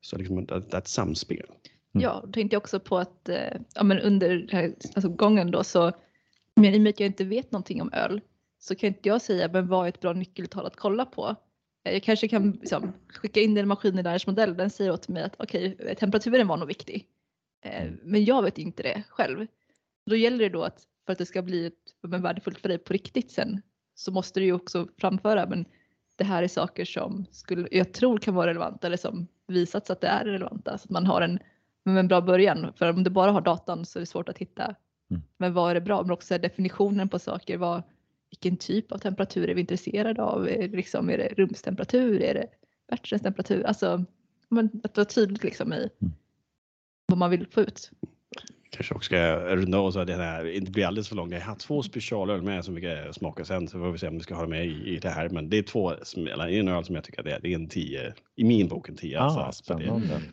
Så 0.00 0.16
liksom, 0.16 0.46
det, 0.46 0.60
det 0.60 0.74
är 0.74 0.78
ett 0.78 0.88
samspel. 0.88 1.46
Mm. 1.48 2.04
Ja, 2.04 2.22
då 2.26 2.32
tänkte 2.32 2.54
jag 2.54 2.60
också 2.60 2.80
på 2.80 2.98
att 2.98 3.28
eh, 3.28 3.60
ja, 3.74 3.82
men 3.82 3.98
under 3.98 4.48
här, 4.50 4.74
alltså 4.94 5.08
gången 5.08 5.50
då 5.50 5.64
så, 5.64 5.92
men 6.56 6.74
i 6.74 6.78
och 6.78 6.82
med 6.82 6.90
att 6.90 7.00
jag 7.00 7.06
inte 7.06 7.24
vet 7.24 7.52
någonting 7.52 7.82
om 7.82 7.92
öl 7.92 8.20
så 8.64 8.74
kan 8.74 8.88
inte 8.88 9.08
jag 9.08 9.22
säga 9.22 9.48
men 9.52 9.66
vad 9.68 9.84
är 9.84 9.88
ett 9.88 10.00
bra 10.00 10.12
nyckeltal 10.12 10.66
att 10.66 10.76
kolla 10.76 11.04
på. 11.04 11.36
Eh, 11.84 11.92
jag 11.92 12.02
kanske 12.02 12.28
kan 12.28 12.50
liksom, 12.50 12.92
skicka 13.08 13.40
in 13.40 13.54
den 13.54 13.68
maskinlärarens 13.68 14.26
modell, 14.26 14.56
den 14.56 14.70
säger 14.70 14.90
åt 14.92 15.08
mig 15.08 15.22
att 15.22 15.34
okej, 15.38 15.74
okay, 15.74 15.94
temperaturen 15.94 16.46
var 16.46 16.56
nog 16.56 16.68
viktig. 16.68 17.06
Eh, 17.64 17.90
men 18.02 18.24
jag 18.24 18.42
vet 18.42 18.58
inte 18.58 18.82
det 18.82 19.02
själv. 19.08 19.46
Då 20.06 20.16
gäller 20.16 20.38
det 20.38 20.48
då 20.48 20.62
att 20.62 20.82
för 21.06 21.12
att 21.12 21.18
det 21.18 21.26
ska 21.26 21.42
bli 21.42 21.66
ett, 21.66 21.78
men, 22.00 22.22
värdefullt 22.22 22.58
för 22.58 22.68
dig 22.68 22.78
på 22.78 22.92
riktigt 22.92 23.30
sen 23.30 23.62
så 23.94 24.12
måste 24.12 24.40
du 24.40 24.46
ju 24.46 24.52
också 24.52 24.88
framföra 24.98 25.46
men 25.46 25.64
det 26.16 26.24
här 26.24 26.42
är 26.42 26.48
saker 26.48 26.84
som 26.84 27.26
skulle, 27.30 27.68
jag 27.70 27.92
tror 27.92 28.18
kan 28.18 28.34
vara 28.34 28.46
relevanta 28.46 28.86
eller 28.86 28.96
som 28.96 29.26
visats 29.46 29.90
att 29.90 30.00
det 30.00 30.06
är 30.06 30.24
relevanta 30.24 30.78
så 30.78 30.84
att 30.84 30.90
man 30.90 31.06
har 31.06 31.22
en, 31.22 31.38
en 31.84 32.08
bra 32.08 32.20
början. 32.20 32.72
För 32.76 32.90
om 32.90 33.04
du 33.04 33.10
bara 33.10 33.30
har 33.30 33.40
datan 33.40 33.86
så 33.86 33.98
är 33.98 34.00
det 34.00 34.06
svårt 34.06 34.28
att 34.28 34.38
hitta 34.38 34.74
mm. 35.10 35.22
men 35.36 35.52
vad 35.52 35.70
är 35.70 35.74
det 35.74 35.80
bra? 35.80 36.02
Men 36.02 36.10
också 36.10 36.38
definitionen 36.38 37.08
på 37.08 37.18
saker. 37.18 37.58
Vad, 37.58 37.82
vilken 38.34 38.56
typ 38.56 38.92
av 38.92 38.98
temperatur 38.98 39.50
är 39.50 39.54
vi 39.54 39.60
intresserade 39.60 40.22
av? 40.22 40.48
Är 40.48 40.68
det, 40.68 40.76
liksom, 40.76 41.10
är 41.10 41.18
det 41.18 41.28
rumstemperatur? 41.36 42.22
Är 42.22 42.34
det 42.34 42.48
temperatur? 43.18 43.64
Alltså 43.64 44.04
men 44.48 44.80
att 44.84 44.96
vara 44.96 45.04
tydligt 45.04 45.44
liksom 45.44 45.72
i 45.72 45.76
mm. 45.76 46.12
vad 47.06 47.18
man 47.18 47.30
vill 47.30 47.46
få 47.46 47.60
ut 47.60 47.90
kanske 48.74 48.94
också 48.94 49.06
ska 49.06 49.36
runda 49.36 49.78
av 49.78 49.90
så 49.90 50.00
att 50.00 50.06
det 50.06 50.14
här 50.14 50.56
inte 50.56 50.70
blir 50.70 50.86
alldeles 50.86 51.08
för 51.08 51.16
långt. 51.16 51.32
Jag 51.32 51.40
har 51.40 51.54
två 51.54 51.82
specialöl 51.82 52.42
med 52.42 52.64
som 52.64 52.74
vi 52.74 52.80
ska 52.80 53.12
smaka 53.12 53.44
sen 53.44 53.68
så 53.68 53.78
får 53.78 53.92
vi 53.92 53.98
se 53.98 54.08
om 54.08 54.14
vi 54.14 54.22
ska 54.22 54.34
ha 54.34 54.46
med 54.46 54.66
i, 54.66 54.96
i 54.96 54.98
det 54.98 55.08
här. 55.08 55.28
Men 55.28 55.50
det 55.50 55.58
är 55.58 55.62
två, 55.62 55.92
eller 56.16 56.48
en 56.48 56.68
öl 56.68 56.84
som 56.84 56.94
jag 56.94 57.04
tycker 57.04 57.22
det 57.22 57.32
är, 57.32 57.40
det 57.40 57.48
är 57.48 57.54
en 57.54 57.68
10, 57.68 58.14
i 58.36 58.44
min 58.44 58.68
bok 58.68 58.88
en 58.88 58.96
10. 58.96 59.18
Ah, 59.18 59.46
alltså, 59.46 59.78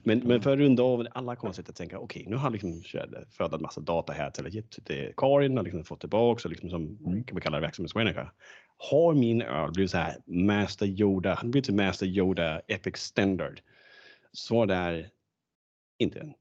men, 0.04 0.20
men 0.20 0.42
för 0.42 0.54
att 0.54 0.60
runda 0.60 0.84
av, 0.84 1.08
alla 1.12 1.36
kommer 1.36 1.60
att 1.60 1.76
tänka 1.76 2.00
okej, 2.00 2.22
okay, 2.22 2.30
nu 2.30 2.36
har 2.36 2.46
jag 2.46 2.54
liksom 2.54 2.84
födat 3.32 3.54
en 3.54 3.62
massa 3.62 3.82
data 3.82 4.14
här 4.14 4.32
till, 4.32 4.56
gett 4.56 4.86
till 4.86 5.14
Karin 5.18 5.58
och 5.58 5.64
liksom 5.64 5.84
fått 5.84 6.00
tillbaka 6.00 6.42
och 6.44 6.50
liksom 6.50 6.70
som 6.70 6.98
mm. 7.06 7.24
kan 7.24 7.36
vi 7.36 7.42
kalla 7.42 7.58
det 7.58 7.62
verksamhetsmänniska. 7.62 8.32
Har 8.78 9.14
min 9.14 9.42
öl 9.42 9.72
blivit 9.72 9.92
så 9.92 9.98
här 9.98 10.16
Master 10.26 10.86
Yoda, 10.86 11.40
blivit 11.44 11.66
till 11.66 11.76
Master 11.76 12.06
Yoda 12.06 12.62
Epic 12.68 12.98
Standard? 12.98 13.62
Så 14.32 14.66
där, 14.66 15.10
inte 16.00 16.20
än. 16.20 16.34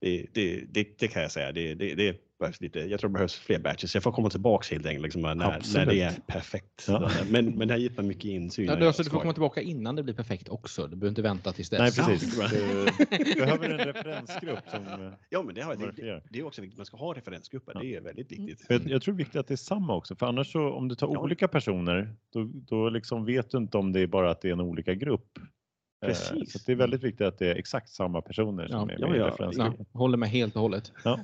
Det, 0.00 0.26
det, 0.32 0.64
det, 0.68 0.98
det, 0.98 1.08
kan 1.08 1.22
jag 1.22 1.32
säga. 1.32 1.52
Det, 1.52 1.74
det, 1.74 1.94
det 1.94 2.16
behövs 2.38 2.60
lite, 2.60 2.80
jag 2.80 3.00
tror 3.00 3.10
det 3.10 3.12
behövs 3.12 3.34
fler 3.34 3.58
batches. 3.58 3.94
Jag 3.94 4.02
får 4.02 4.12
komma 4.12 4.30
tillbaka 4.30 4.74
helt 4.74 4.86
enkelt 4.86 5.02
liksom, 5.02 5.22
när, 5.22 5.34
när 5.74 5.86
det 5.86 6.00
är 6.00 6.12
perfekt. 6.26 6.84
Ja. 6.88 7.10
Men, 7.30 7.46
men 7.46 7.68
det 7.68 7.74
har 7.74 7.78
gett 7.78 7.96
mig 7.96 8.06
mycket 8.06 8.24
insyn. 8.24 8.64
Ja, 8.64 8.76
du, 8.76 8.86
alltså, 8.86 9.02
du 9.02 9.10
får 9.10 9.20
komma 9.20 9.32
tillbaka 9.32 9.60
innan 9.60 9.96
det 9.96 10.02
blir 10.02 10.14
perfekt 10.14 10.48
också. 10.48 10.86
Du 10.86 10.96
behöver 10.96 11.08
inte 11.08 11.22
vänta 11.22 11.52
tills 11.52 11.70
dess. 11.70 11.96
Nej, 11.98 12.06
precis. 12.06 12.40
Du 13.10 13.40
behöver 13.40 13.70
en 13.70 13.78
referensgrupp. 13.78 14.58
Som 14.70 15.12
ja, 15.28 15.42
men 15.42 15.54
det, 15.54 15.62
har, 15.62 15.76
det, 15.76 16.22
det 16.30 16.38
är 16.38 16.46
också 16.46 16.62
viktigt. 16.62 16.78
Man 16.78 16.86
ska 16.86 16.96
ha 16.96 17.14
referensgrupper. 17.14 17.72
Ja. 17.74 17.80
Det 17.80 17.96
är 17.96 18.00
väldigt 18.00 18.32
viktigt. 18.32 18.66
Jag, 18.68 18.90
jag 18.90 19.02
tror 19.02 19.14
det 19.14 19.16
är 19.16 19.24
viktigt 19.24 19.40
att 19.40 19.48
det 19.48 19.54
är 19.54 19.56
samma 19.56 19.96
också. 19.96 20.16
För 20.16 20.26
annars 20.26 20.52
så 20.52 20.72
om 20.72 20.88
du 20.88 20.94
tar 20.94 21.08
ja. 21.12 21.20
olika 21.20 21.48
personer, 21.48 22.14
då, 22.32 22.50
då 22.54 22.88
liksom 22.88 23.24
vet 23.24 23.50
du 23.50 23.58
inte 23.58 23.78
om 23.78 23.92
det 23.92 24.00
är 24.00 24.06
bara 24.06 24.30
att 24.30 24.40
det 24.40 24.48
är 24.48 24.52
en 24.52 24.60
olika 24.60 24.94
grupp 24.94 25.38
Eh, 25.38 25.59
Precis. 26.00 26.52
Så 26.52 26.58
det 26.66 26.72
är 26.72 26.76
väldigt 26.76 27.02
viktigt 27.02 27.26
att 27.26 27.38
det 27.38 27.50
är 27.50 27.54
exakt 27.54 27.88
samma 27.88 28.22
personer 28.22 28.68
som 28.68 28.90
ja, 28.90 28.94
är 28.94 29.08
med 29.08 29.18
ja, 29.20 29.52
i 29.52 29.56
ja, 29.56 29.74
Håller 29.92 30.16
med 30.16 30.28
helt 30.28 30.56
och 30.56 30.62
hållet. 30.62 30.92
Ja. 31.04 31.20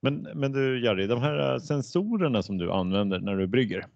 Men, 0.00 0.28
men 0.34 0.52
du 0.52 0.84
Jari, 0.84 1.06
de 1.06 1.20
här 1.20 1.52
eh, 1.52 1.58
sensorerna 1.58 2.42
som 2.42 2.58
du 2.58 2.72
använder 2.72 3.18
när 3.18 3.36
du 3.36 3.46
brygger. 3.46 3.86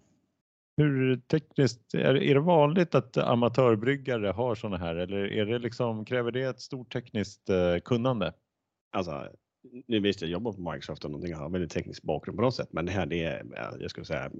Hur 0.77 1.17
tekniskt, 1.17 1.93
är, 1.93 2.15
är 2.15 2.33
det 2.33 2.39
vanligt 2.39 2.95
att 2.95 3.17
amatörbryggare 3.17 4.27
har 4.27 4.55
sådana 4.55 4.77
här 4.77 4.95
eller 4.95 5.31
är 5.33 5.45
det 5.45 5.59
liksom, 5.59 6.05
kräver 6.05 6.31
det 6.31 6.43
ett 6.43 6.61
stort 6.61 6.93
tekniskt 6.93 7.49
eh, 7.49 7.77
kunnande? 7.85 8.33
Alltså, 8.91 9.27
nu 9.87 9.99
visst 9.99 10.21
jag 10.21 10.31
jobbar 10.31 10.53
på 10.53 10.71
Microsoft 10.71 11.05
och 11.05 11.11
någonting, 11.11 11.35
har 11.35 11.49
väldigt 11.49 11.71
teknisk 11.71 12.03
bakgrund 12.03 12.37
på 12.37 12.43
något 12.43 12.55
sätt, 12.55 12.69
men 12.73 12.85
det 12.85 12.91
här 12.91 13.05
det 13.05 13.23
är, 13.23 13.43
jag 13.79 13.89
skulle 13.89 14.05
säga, 14.05 14.31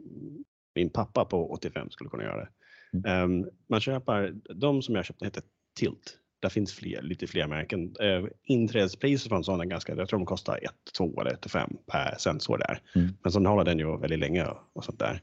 min 0.76 0.90
pappa 0.90 1.26
på 1.26 1.52
85 1.52 1.90
skulle 1.90 2.10
kunna 2.10 2.24
göra 2.24 2.38
det. 2.38 2.50
Um, 2.94 3.50
man 3.70 3.80
köper, 3.80 4.34
de 4.56 4.82
som 4.82 4.96
jag 4.96 5.06
köpte 5.06 5.26
heter 5.26 5.44
Tilt. 5.76 6.18
Där 6.42 6.50
finns 6.50 6.74
fler, 6.74 7.02
lite 7.02 7.28
fler 7.28 7.48
märken. 7.48 7.96
Uh, 8.02 8.28
inträdespriset 8.44 9.30
för 9.30 9.36
en 9.36 9.44
sån 9.44 9.62
är 9.62 9.66
ganska, 9.66 9.96
jag 9.96 10.10
tror 10.10 10.20
de 10.20 10.26
kostar 10.26 10.60
1, 10.64 10.72
2 10.98 11.22
eller 11.22 11.32
1 11.32 11.52
5 11.52 11.78
per 11.88 12.16
sensor 12.20 12.58
där. 12.58 12.82
Mm. 12.96 13.10
Men 13.24 13.32
sen 13.32 13.46
håller 13.46 13.64
den 13.64 13.80
ju 13.80 13.98
väldigt 13.98 14.20
länge 14.20 14.48
och 14.74 14.84
sånt 14.84 15.00
där. 15.00 15.22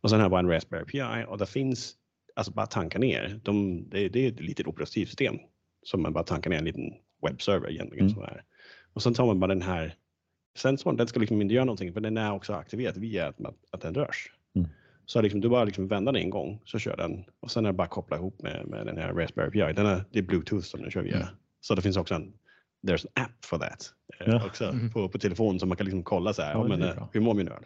Och 0.00 0.10
sen 0.10 0.20
har 0.20 0.30
jag 0.30 0.38
en 0.38 0.50
Raspberry 0.50 0.84
Pi 0.84 1.24
och 1.28 1.38
det 1.38 1.46
finns, 1.46 1.94
alltså 2.34 2.52
bara 2.52 2.66
tanka 2.66 2.98
ner, 2.98 3.40
de, 3.42 3.84
det, 3.88 4.08
det 4.08 4.24
är 4.24 4.28
ett 4.28 4.40
litet 4.40 4.66
operativsystem 4.66 5.36
som 5.82 6.02
man 6.02 6.12
bara 6.12 6.24
tankar 6.24 6.50
ner 6.50 6.58
en 6.58 6.64
liten 6.64 6.92
webbserver 7.22 7.70
egentligen. 7.70 8.06
Mm. 8.06 8.14
Så 8.14 8.28
Och 8.92 9.02
sen 9.02 9.14
tar 9.14 9.26
man 9.26 9.40
bara 9.40 9.46
den 9.46 9.62
här 9.62 9.94
sensorn, 10.56 10.96
den 10.96 11.08
ska 11.08 11.20
liksom 11.20 11.42
inte 11.42 11.54
göra 11.54 11.64
någonting 11.64 11.92
för 11.92 12.00
den 12.00 12.16
är 12.16 12.32
också 12.32 12.52
aktiverad 12.52 12.96
via 12.96 13.26
att, 13.26 13.36
att 13.70 13.80
den 13.80 13.94
rörs. 13.94 14.32
Mm. 14.56 14.68
Så 15.06 15.22
liksom, 15.22 15.40
du 15.40 15.48
bara 15.48 15.64
liksom 15.64 15.88
vänder 15.88 16.12
den 16.12 16.22
en 16.22 16.30
gång 16.30 16.60
så 16.64 16.78
kör 16.78 16.96
den 16.96 17.24
och 17.40 17.50
sen 17.50 17.64
är 17.64 17.68
det 17.68 17.76
bara 17.76 17.88
koppla 17.88 18.16
ihop 18.16 18.42
med, 18.42 18.66
med 18.66 18.86
den 18.86 18.96
här 18.96 19.12
Raspberry 19.12 19.50
Pi. 19.50 19.72
Den 19.72 19.86
är, 19.86 20.04
det 20.10 20.18
är 20.18 20.22
Bluetooth 20.22 20.64
som 20.64 20.80
den 20.80 20.90
kör 20.90 21.02
via. 21.02 21.16
Mm. 21.16 21.28
Så 21.60 21.74
det 21.74 21.82
finns 21.82 21.96
också 21.96 22.14
en 22.14 22.32
there's 22.86 23.06
an 23.14 23.24
app 23.24 23.44
for 23.44 23.58
that 23.58 23.92
eh, 24.20 24.32
ja. 24.32 24.46
också 24.46 24.64
mm. 24.64 24.90
på, 24.90 25.08
på 25.08 25.18
telefonen 25.18 25.60
så 25.60 25.66
man 25.66 25.76
kan 25.76 25.84
liksom 25.84 26.02
kolla 26.02 26.32
så 26.32 26.42
här, 26.42 26.52
ja, 26.52 26.64
men, 26.64 26.82
eh, 26.82 27.08
hur 27.12 27.20
mår 27.20 27.34
min 27.34 27.48
öl? 27.48 27.64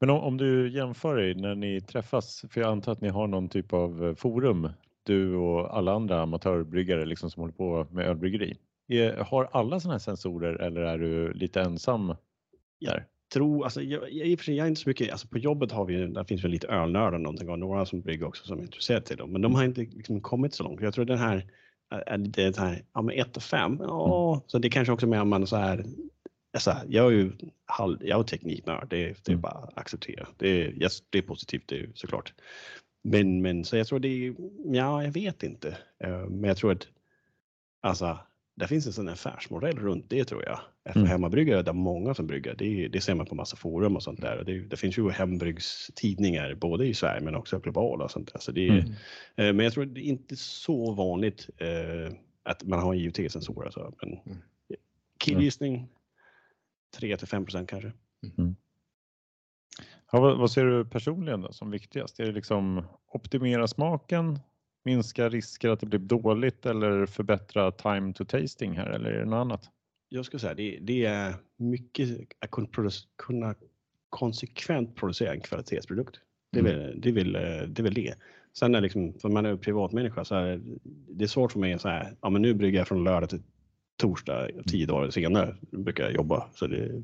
Men 0.00 0.10
om, 0.10 0.20
om, 0.20 0.36
du 0.36 0.70
jämför 0.70 1.16
dig 1.16 1.34
när 1.34 1.54
ni 1.54 1.80
träffas, 1.80 2.44
för 2.50 2.60
jag 2.60 2.70
antar 2.70 2.92
att 2.92 3.00
ni 3.00 3.08
har 3.08 3.26
någon 3.26 3.48
typ 3.48 3.72
av 3.72 4.04
eh, 4.04 4.14
forum, 4.14 4.68
du 5.02 5.34
och 5.34 5.76
alla 5.76 5.92
andra 5.92 6.20
amatörbryggare 6.20 7.06
liksom 7.06 7.30
som 7.30 7.40
håller 7.40 7.54
på 7.54 7.86
med 7.90 8.06
ölbryggeri. 8.06 8.56
Är, 8.88 9.16
har 9.16 9.48
alla 9.52 9.80
sådana 9.80 9.94
här 9.94 9.98
sensorer 9.98 10.54
eller 10.54 10.80
är 10.80 10.98
du 10.98 11.32
lite 11.32 11.60
ensam 11.60 12.14
där? 12.80 13.06
Tror, 13.30 13.64
alltså 13.64 13.82
jag, 13.82 14.12
jag, 14.12 14.32
och 14.32 14.48
jag 14.48 14.64
är 14.64 14.68
inte 14.68 14.80
så 14.80 14.88
mycket, 14.88 15.12
alltså 15.12 15.28
på 15.28 15.38
jobbet 15.38 15.72
har 15.72 15.84
vi, 15.84 16.06
där 16.06 16.24
finns 16.24 16.44
väl 16.44 16.50
lite 16.50 16.66
ölnördar 16.66 17.18
någonting 17.18 17.48
och 17.48 17.58
några 17.58 17.86
som 17.86 18.00
brygger 18.00 18.26
också 18.26 18.46
som 18.46 18.58
är 18.58 18.62
intresserade 18.62 19.06
till 19.06 19.16
dem, 19.16 19.32
men 19.32 19.42
de 19.42 19.54
har 19.54 19.64
inte 19.64 19.80
liksom 19.80 20.20
kommit 20.20 20.54
så 20.54 20.62
långt. 20.64 20.80
Jag 20.80 20.94
tror 20.94 21.04
den 21.04 21.18
här, 21.18 21.46
är 21.90 22.18
det 22.18 22.58
här, 22.58 22.84
ja 22.92 23.02
men 23.02 23.18
1 23.18 23.36
och 23.36 23.42
5, 23.42 23.76
ja, 23.80 24.32
mm. 24.32 24.42
så 24.46 24.58
det 24.58 24.70
kanske 24.70 24.92
också 24.92 25.06
med 25.06 25.20
om 25.20 25.28
man 25.28 25.46
så 25.46 25.56
här, 25.56 25.84
alltså, 26.52 26.76
jag 26.88 27.06
är 27.06 27.10
ju 27.10 27.32
halv, 27.66 27.98
jag 28.00 28.20
är 28.20 28.24
tekniknörd, 28.24 28.86
det, 28.90 28.96
det 28.96 29.28
är 29.28 29.30
mm. 29.30 29.40
bara 29.40 29.52
att 29.52 29.78
acceptera. 29.78 30.28
Det 30.36 30.48
är, 30.48 30.82
yes, 30.82 31.02
det 31.10 31.18
är 31.18 31.22
positivt, 31.22 31.64
det 31.66 31.80
är 31.80 31.88
såklart. 31.94 32.34
Men, 33.04 33.42
men 33.42 33.64
så 33.64 33.76
jag 33.76 33.86
tror 33.86 33.98
det 33.98 34.08
är, 34.08 34.34
ja, 34.64 35.04
jag 35.04 35.12
vet 35.12 35.42
inte, 35.42 35.68
uh, 36.04 36.26
men 36.28 36.44
jag 36.44 36.56
tror 36.56 36.72
att 36.72 36.88
alltså 37.82 38.18
det 38.60 38.68
finns 38.68 38.86
en 38.86 38.92
sån 38.92 39.08
affärsmodell 39.08 39.78
runt 39.78 40.10
det 40.10 40.24
tror 40.24 40.44
jag. 40.44 40.60
För 40.92 41.00
mm. 41.00 41.10
hemmabryggare, 41.10 41.62
där 41.62 41.72
många 41.72 42.14
som 42.14 42.26
brygger, 42.26 42.54
det, 42.54 42.88
det 42.88 43.00
ser 43.00 43.14
man 43.14 43.26
på 43.26 43.34
massa 43.34 43.56
forum 43.56 43.96
och 43.96 44.02
sånt 44.02 44.20
där. 44.20 44.44
Det, 44.46 44.60
det 44.60 44.76
finns 44.76 44.98
ju 44.98 45.10
hembryggstidningar 45.10 46.54
både 46.54 46.86
i 46.86 46.94
Sverige 46.94 47.20
men 47.20 47.34
också 47.34 47.58
globala 47.58 48.04
och 48.04 48.10
sånt 48.10 48.32
där. 48.32 48.40
Så 48.40 48.52
det, 48.52 48.68
mm. 48.68 48.90
eh, 49.36 49.52
men 49.52 49.58
jag 49.58 49.72
tror 49.72 49.84
det 49.84 50.00
är 50.00 50.04
inte 50.04 50.36
så 50.36 50.92
vanligt 50.92 51.50
eh, 51.56 52.12
att 52.42 52.64
man 52.64 52.78
har 52.78 52.94
IoT-sensorer. 52.94 53.64
Alltså. 53.64 53.92
Men 54.02 54.10
mm. 54.10 54.38
killgissning 55.18 55.88
3 56.98 57.16
till 57.16 57.28
5 57.28 57.44
procent 57.44 57.70
kanske. 57.70 57.92
Mm. 58.38 58.56
Ja, 60.12 60.20
vad, 60.20 60.38
vad, 60.38 60.50
ser 60.50 60.64
du 60.64 60.84
personligen 60.84 61.40
då 61.40 61.52
som 61.52 61.70
viktigast? 61.70 62.20
Är 62.20 62.26
det 62.26 62.32
liksom 62.32 62.84
optimera 63.06 63.68
smaken, 63.68 64.38
minska 64.84 65.28
risker 65.28 65.68
att 65.68 65.80
det 65.80 65.86
blir 65.86 66.00
dåligt 66.00 66.66
eller 66.66 67.06
förbättra 67.06 67.72
time 67.72 68.12
to 68.12 68.24
tasting 68.24 68.72
här 68.72 68.90
eller 68.90 69.10
är 69.10 69.18
det 69.18 69.24
något 69.24 69.40
annat? 69.40 69.70
Jag 70.08 70.24
skulle 70.24 70.40
säga 70.40 70.54
det, 70.54 70.78
det 70.80 71.04
är 71.04 71.34
mycket 71.56 72.08
att 72.38 72.50
kunna, 72.50 72.90
kunna 73.22 73.54
konsekvent 74.08 74.96
producera 74.96 75.32
en 75.32 75.40
kvalitetsprodukt. 75.40 76.20
Det 76.52 76.58
är, 76.58 76.64
mm. 76.64 76.76
väl, 76.76 77.00
det, 77.00 77.08
är 77.08 77.12
väl, 77.12 77.32
det 77.72 77.80
är 77.80 77.82
väl 77.82 77.94
det. 77.94 78.14
Sen 78.58 78.74
är 78.74 78.80
liksom, 78.80 79.14
för 79.14 79.28
man 79.28 79.46
är 79.46 79.56
privatmänniska 79.56 80.24
så 80.24 80.34
är 80.34 80.60
det 81.08 81.24
är 81.24 81.28
svårt 81.28 81.52
för 81.52 81.60
mig 81.60 81.72
att 81.72 81.80
säga, 81.80 82.06
ja 82.20 82.30
men 82.30 82.42
nu 82.42 82.54
brygger 82.54 82.78
jag 82.78 82.88
från 82.88 83.04
lördag 83.04 83.30
till 83.30 83.42
torsdag, 84.00 84.48
tio 84.66 84.86
dagar 84.86 85.10
senare 85.10 85.56
brukar 85.70 86.04
jag 86.04 86.12
jobba. 86.12 86.48
Så 86.54 86.66
det, 86.66 87.02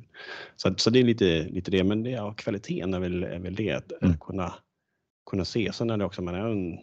så, 0.56 0.74
så 0.76 0.90
det 0.90 0.98
är 0.98 1.04
lite, 1.04 1.42
lite 1.42 1.70
det, 1.70 1.84
men 1.84 2.02
det, 2.02 2.10
ja, 2.10 2.34
kvaliteten 2.34 2.94
är 2.94 3.00
väl, 3.00 3.24
är 3.24 3.38
väl 3.38 3.54
det, 3.54 3.72
att 3.72 3.92
Mm. 4.02 4.18
kunna, 4.18 4.54
kunna 5.30 5.44
se. 5.44 5.72
Sen 5.72 5.90
är 5.90 5.96
det 5.96 6.04
också, 6.04 6.22
man 6.22 6.34
är 6.34 6.48
en, 6.48 6.78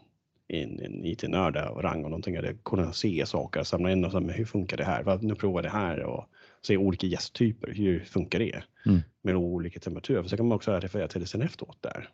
en, 0.48 0.80
en 0.80 1.06
IT-nörd 1.06 1.58
och 1.58 1.84
rang 1.84 2.04
och 2.04 2.10
någonting, 2.10 2.36
är 2.36 2.42
det 2.42 2.64
kunna 2.66 2.94
se 2.94 3.26
saker, 3.26 3.64
samla 3.64 3.92
in 3.92 4.06
och 4.06 4.12
säga, 4.12 4.22
men 4.22 4.36
hur 4.36 4.46
funkar 4.46 4.78
det 4.78 4.84
här? 4.84 5.04
Vad, 5.04 5.24
nu 5.24 5.36
provar 5.36 5.64
det 5.64 5.70
här 5.70 6.04
och 6.04 6.26
se 6.62 6.78
olika 6.78 7.08
gästtyper, 7.08 7.74
hur 7.74 8.00
funkar 8.00 8.40
det? 8.40 8.64
Mm. 8.86 9.02
Med 9.22 9.36
olika 9.36 9.80
temperaturer, 9.80 10.22
för 10.22 10.30
så 10.30 10.38
kan 10.38 10.48
man 10.48 10.56
också 10.56 10.72
referera 10.72 11.08
till 11.08 11.22
det 11.22 11.28
sen 11.28 11.42
efteråt 11.42 11.78
där. 11.82 12.10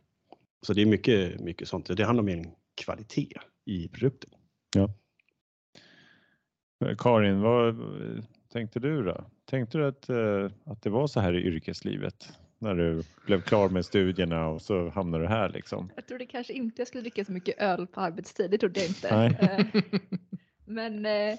Så 0.61 0.73
det 0.73 0.81
är 0.81 0.85
mycket, 0.85 1.39
mycket 1.39 1.67
sånt. 1.67 1.97
Det 1.97 2.03
handlar 2.03 2.23
om 2.23 2.29
en 2.29 2.51
kvalitet 2.85 3.33
i 3.65 3.87
produkten. 3.87 4.29
Karin, 6.97 7.41
vad 7.41 7.75
tänkte 8.51 8.79
du 8.79 9.03
då? 9.03 9.25
Tänkte 9.45 9.77
du 9.77 9.87
att, 9.87 10.09
eh, 10.09 10.51
att 10.63 10.81
det 10.81 10.89
var 10.89 11.07
så 11.07 11.19
här 11.19 11.33
i 11.33 11.43
yrkeslivet? 11.43 12.33
När 12.59 12.75
du 12.75 13.03
blev 13.25 13.41
klar 13.41 13.69
med 13.69 13.85
studierna 13.85 14.47
och 14.47 14.61
så 14.61 14.89
hamnade 14.89 15.23
du 15.23 15.27
här 15.27 15.49
liksom? 15.49 15.91
Jag 15.95 16.07
trodde 16.07 16.25
kanske 16.25 16.53
inte 16.53 16.81
jag 16.81 16.87
skulle 16.87 17.01
dricka 17.01 17.25
så 17.25 17.31
mycket 17.31 17.61
öl 17.61 17.87
på 17.87 18.01
arbetstid, 18.01 18.51
det 18.51 18.57
trodde 18.57 18.79
jag 18.79 18.89
inte. 18.89 19.17
Nej. 19.17 19.37
Eh, 19.41 19.81
Men, 20.65 21.05
eh, 21.05 21.37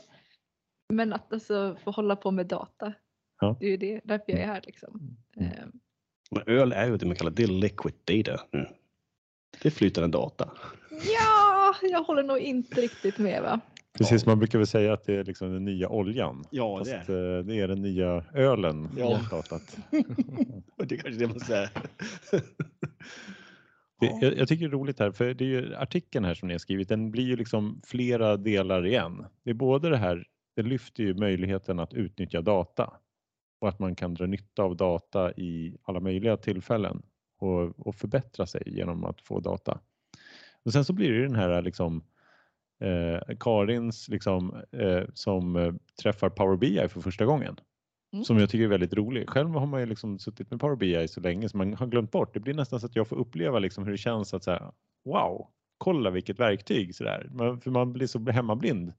men 0.88 1.12
att 1.12 1.32
alltså 1.32 1.76
få 1.84 1.90
hålla 1.90 2.16
på 2.16 2.30
med 2.30 2.46
data, 2.46 2.92
Ja. 3.40 3.56
det 3.60 3.66
är 3.66 3.70
ju 3.70 3.76
det, 3.76 4.00
därför 4.04 4.32
jag 4.32 4.40
är 4.40 4.46
här 4.46 4.62
liksom. 4.66 5.16
Mm. 5.36 5.52
Eh, 5.52 5.64
Men 6.30 6.42
öl 6.46 6.72
är 6.72 6.86
ju 6.86 6.96
det 6.96 7.06
man 7.06 7.16
kallar 7.16 7.30
det 7.30 7.42
är 7.42 7.46
liquid 7.46 7.94
data 8.04 8.40
nu. 8.52 8.66
Det 9.62 9.68
är 9.68 9.70
flytande 9.70 10.08
data. 10.18 10.50
Ja, 10.90 11.74
jag 11.82 12.02
håller 12.02 12.22
nog 12.22 12.38
inte 12.38 12.80
riktigt 12.80 13.18
med 13.18 13.42
va. 13.42 13.60
Precis, 13.98 14.26
man 14.26 14.38
brukar 14.38 14.58
väl 14.58 14.66
säga 14.66 14.92
att 14.92 15.04
det 15.04 15.14
är 15.14 15.24
liksom 15.24 15.52
den 15.52 15.64
nya 15.64 15.88
oljan. 15.88 16.44
Ja, 16.50 16.78
Fast 16.78 17.06
det 17.06 17.14
är 17.14 17.38
eh, 17.38 17.44
det 17.44 17.60
är 17.60 17.68
den 17.68 17.82
nya 17.82 18.24
ölen. 18.34 18.88
Ja. 18.96 19.20
pratat. 19.30 19.78
Och 20.76 20.86
det 20.86 20.94
är 20.94 20.98
kanske 20.98 21.20
det 21.20 21.26
man 21.26 21.40
säger. 21.40 21.70
Det, 24.00 24.18
jag, 24.20 24.38
jag 24.38 24.48
tycker 24.48 24.68
det 24.68 24.70
är 24.70 24.78
roligt 24.78 24.98
här, 24.98 25.10
för 25.10 25.34
det 25.34 25.44
är 25.44 25.48
ju 25.48 25.74
artikeln 25.74 26.24
här 26.24 26.34
som 26.34 26.48
ni 26.48 26.54
har 26.54 26.58
skrivit, 26.58 26.88
den 26.88 27.10
blir 27.10 27.24
ju 27.24 27.36
liksom 27.36 27.80
flera 27.84 28.36
delar 28.36 28.86
igen. 28.86 29.26
Det 29.44 29.50
är 29.50 29.54
både 29.54 29.88
det 29.88 29.96
här, 29.96 30.26
det 30.56 30.62
lyfter 30.62 31.02
ju 31.02 31.14
möjligheten 31.14 31.78
att 31.78 31.94
utnyttja 31.94 32.40
data 32.40 32.92
och 33.60 33.68
att 33.68 33.78
man 33.78 33.94
kan 33.94 34.14
dra 34.14 34.26
nytta 34.26 34.62
av 34.62 34.76
data 34.76 35.32
i 35.32 35.76
alla 35.82 36.00
möjliga 36.00 36.36
tillfällen 36.36 37.02
och, 37.38 37.86
och 37.86 37.94
förbättra 37.94 38.46
sig 38.46 38.62
genom 38.66 39.04
att 39.04 39.20
få 39.20 39.40
data. 39.40 39.80
Och 40.64 40.72
sen 40.72 40.84
så 40.84 40.92
blir 40.92 41.10
det 41.10 41.16
ju 41.16 41.26
den 41.26 41.36
här 41.36 41.62
liksom 41.62 42.04
eh, 42.80 43.36
Karins 43.40 44.08
liksom, 44.08 44.62
eh, 44.72 45.02
som 45.14 45.56
eh, 45.56 45.72
träffar 46.02 46.30
Power 46.30 46.56
BI 46.56 46.88
för 46.88 47.00
första 47.00 47.24
gången. 47.24 47.56
Mm. 48.12 48.24
Som 48.24 48.38
jag 48.38 48.50
tycker 48.50 48.64
är 48.64 48.68
väldigt 48.68 48.94
rolig. 48.94 49.28
Själv 49.30 49.50
har 49.50 49.66
man 49.66 49.80
ju 49.80 49.86
liksom 49.86 50.18
suttit 50.18 50.50
med 50.50 50.60
Power 50.60 50.76
BI 50.76 51.08
så 51.08 51.20
länge 51.20 51.48
så 51.48 51.56
man 51.56 51.74
har 51.74 51.86
glömt 51.86 52.10
bort. 52.10 52.34
Det 52.34 52.40
blir 52.40 52.54
nästan 52.54 52.80
så 52.80 52.86
att 52.86 52.96
jag 52.96 53.08
får 53.08 53.16
uppleva 53.16 53.58
liksom 53.58 53.84
hur 53.84 53.92
det 53.92 53.98
känns 53.98 54.34
att 54.34 54.44
säga 54.44 54.72
wow, 55.04 55.46
kolla 55.78 56.10
vilket 56.10 56.38
verktyg 56.38 56.94
sådär. 56.94 57.28
Man, 57.32 57.60
för 57.60 57.70
man 57.70 57.92
blir 57.92 58.06
så 58.06 58.30
hemmablind. 58.30 58.92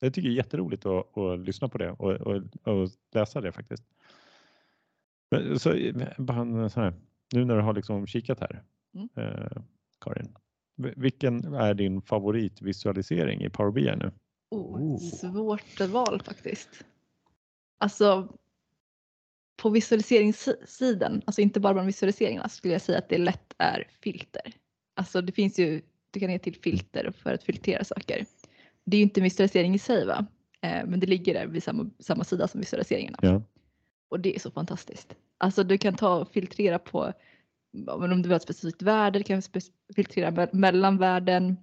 Jag 0.00 0.14
tycker 0.14 0.28
det 0.28 0.34
är 0.34 0.36
jätteroligt 0.36 0.86
att, 0.86 1.18
att 1.18 1.38
lyssna 1.38 1.68
på 1.68 1.78
det 1.78 1.90
och, 1.90 2.12
och, 2.12 2.42
och 2.62 2.88
läsa 3.14 3.40
det 3.40 3.52
faktiskt. 3.52 3.84
Men, 5.30 5.58
så, 5.58 5.74
bara 6.18 6.40
en 6.40 6.70
sån 6.70 6.82
här, 6.82 6.94
nu 7.34 7.44
när 7.44 7.56
du 7.56 7.62
har 7.62 7.72
liksom 7.74 8.06
kikat 8.06 8.40
här, 8.40 8.62
Mm. 8.94 9.08
eh, 9.16 9.62
Karin. 10.00 10.34
Vilken 10.76 11.54
är 11.54 11.74
din 11.74 12.02
favoritvisualisering 12.02 13.42
i 13.42 13.50
Power 13.50 13.70
BI 13.70 13.96
nu? 13.96 14.12
Oh. 14.50 14.98
Svårt 14.98 15.80
val 15.80 16.22
faktiskt. 16.22 16.68
Alltså 17.78 18.28
på 19.56 19.70
visualiseringssidan, 19.70 21.22
alltså 21.24 21.40
inte 21.40 21.60
bara 21.60 21.72
bland 21.72 21.86
visualiseringarna, 21.86 22.48
skulle 22.48 22.74
jag 22.74 22.82
säga 22.82 22.98
att 22.98 23.08
det 23.08 23.18
lätt 23.18 23.54
är 23.58 23.88
filter. 24.00 24.52
Alltså 24.94 25.20
det 25.20 25.32
finns 25.32 25.58
ju, 25.58 25.82
du 26.10 26.20
kan 26.20 26.30
ge 26.30 26.38
till 26.38 26.54
filter 26.54 27.12
för 27.18 27.34
att 27.34 27.42
filtrera 27.42 27.84
saker. 27.84 28.26
Det 28.84 28.96
är 28.96 28.98
ju 28.98 29.02
inte 29.02 29.20
en 29.20 29.24
visualisering 29.24 29.74
i 29.74 29.78
sig 29.78 30.06
va, 30.06 30.26
eh, 30.60 30.86
men 30.86 31.00
det 31.00 31.06
ligger 31.06 31.34
där 31.34 31.46
vid 31.46 31.62
samma, 31.62 31.90
samma 31.98 32.24
sida 32.24 32.48
som 32.48 32.60
visualiseringarna. 32.60 33.18
Ja. 33.22 33.42
Och 34.08 34.20
det 34.20 34.36
är 34.36 34.40
så 34.40 34.50
fantastiskt. 34.50 35.14
Alltså 35.38 35.64
du 35.64 35.78
kan 35.78 35.94
ta 35.94 36.16
och 36.16 36.32
filtrera 36.32 36.78
på, 36.78 37.12
men 37.74 38.12
om 38.12 38.22
du 38.22 38.22
vill 38.22 38.30
ha 38.32 38.36
ett 38.36 38.42
specifikt 38.42 38.82
värde, 38.82 39.18
du 39.18 39.22
kan 39.24 39.42
filtrera 39.96 40.30
me- 40.30 40.48
mellan 40.52 40.98
värden. 40.98 41.56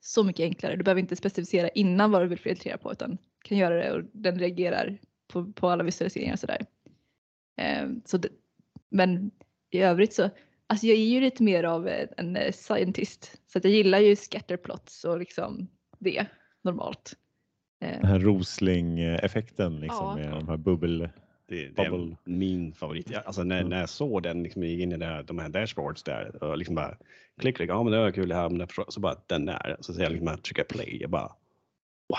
Så 0.00 0.24
mycket 0.24 0.44
enklare. 0.44 0.76
Du 0.76 0.82
behöver 0.84 1.00
inte 1.00 1.16
specificera 1.16 1.68
innan 1.68 2.10
vad 2.10 2.22
du 2.22 2.26
vill 2.26 2.38
filtrera 2.38 2.78
på 2.78 2.92
utan 2.92 3.18
kan 3.44 3.58
göra 3.58 3.74
det 3.74 3.92
och 3.92 4.02
den 4.12 4.38
reagerar 4.38 4.98
på, 5.32 5.52
på 5.52 5.68
alla 5.68 5.84
visualiseringar 5.84 6.32
och 6.32 6.38
sådär. 6.38 6.66
Eh, 7.60 7.88
så 8.04 8.16
det, 8.18 8.28
men 8.90 9.30
i 9.70 9.78
övrigt 9.80 10.14
så, 10.14 10.30
alltså 10.66 10.86
jag 10.86 10.96
är 10.96 11.04
ju 11.04 11.20
lite 11.20 11.42
mer 11.42 11.64
av 11.64 11.88
en 12.16 12.36
eh, 12.36 12.52
scientist 12.52 13.40
så 13.46 13.58
att 13.58 13.64
jag 13.64 13.72
gillar 13.72 13.98
ju 13.98 14.16
scatterplots 14.16 15.04
och 15.04 15.18
liksom 15.18 15.68
det 15.98 16.26
normalt. 16.62 17.16
Eh, 17.80 17.90
Den 18.00 18.06
här 18.10 18.18
Rosling-effekten 18.18 19.80
liksom 19.80 20.06
Ja. 20.06 20.14
med 20.16 20.30
de 20.30 20.48
här 20.48 20.56
bubbel... 20.56 21.08
Det, 21.48 21.68
det 21.68 21.82
är 21.82 22.16
min 22.24 22.72
favorit. 22.72 23.14
Alltså 23.24 23.42
när, 23.42 23.58
Mm. 23.58 23.70
när 23.70 23.80
jag 23.80 23.88
såg 23.88 24.22
den 24.22 24.42
liksom 24.42 24.62
gick 24.62 24.80
in 24.80 24.92
i 24.92 24.96
det 24.96 25.06
här, 25.06 25.22
de 25.22 25.38
här 25.38 25.48
dashboards 25.48 26.02
där 26.02 26.44
och 26.44 26.58
liksom 26.58 26.74
bara 26.74 26.96
klick, 27.40 27.56
klick, 27.56 27.70
ja 27.70 27.82
men 27.82 27.92
det 27.92 27.98
var 27.98 28.10
kul 28.10 28.28
det 28.28 28.34
här, 28.34 28.48
men 28.48 28.58
det, 28.58 28.66
så 28.88 29.00
bara 29.00 29.16
den 29.26 29.46
där. 29.46 29.76
Så 29.80 29.94
ser 29.94 30.02
jag 30.02 30.12
liksom 30.12 30.28
att 30.28 30.42
trycka 30.44 30.64
play. 30.64 30.98
Jag 31.00 31.10
bara 31.10 31.28
wow. 32.08 32.18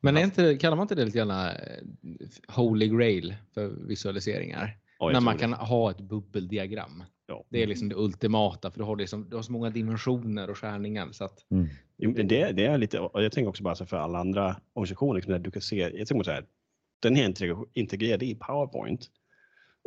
Men 0.00 0.16
är 0.16 0.22
inte, 0.24 0.56
kallar 0.56 0.76
man 0.76 0.84
inte 0.84 0.94
det 0.94 1.04
lite 1.04 1.18
grann 1.18 1.30
eh, 1.30 1.52
holy 2.48 2.88
grail 2.88 3.34
för 3.54 3.68
visualiseringar? 3.68 4.76
Ja, 4.98 5.10
När 5.10 5.20
man 5.20 5.34
det. 5.34 5.40
kan 5.40 5.52
ha 5.52 5.90
ett 5.90 6.00
bubbeldiagram. 6.00 7.04
Ja. 7.26 7.44
Det 7.48 7.62
är 7.62 7.66
liksom 7.66 7.88
det 7.88 7.94
ultimata 7.96 8.70
för 8.70 8.78
du 8.78 8.84
har, 8.84 8.96
liksom, 8.96 9.28
du 9.30 9.36
har 9.36 9.42
så 9.42 9.52
många 9.52 9.70
dimensioner 9.70 10.50
och 10.50 10.58
skärningar. 10.58 11.08
Så 11.12 11.24
att, 11.24 11.46
Mm. 11.50 11.68
Det, 12.28 12.52
det 12.52 12.64
är 12.64 12.78
lite, 12.78 13.00
och 13.00 13.24
jag 13.24 13.32
tänker 13.32 13.48
också 13.48 13.62
bara 13.62 13.74
så 13.74 13.86
för 13.86 13.96
alla 13.96 14.18
andra 14.18 14.56
organisationer, 14.72 15.14
liksom, 15.14 15.32
där 15.32 15.38
du 15.40 15.50
kan 15.50 15.62
se, 15.62 15.76
jag 15.94 16.08
tänker 16.08 16.24
så 16.24 16.30
här, 16.30 16.44
den 17.00 17.16
är 17.16 17.22
integrerad- 17.74 18.22
i 18.22 18.34
PowerPoint. 18.34 19.10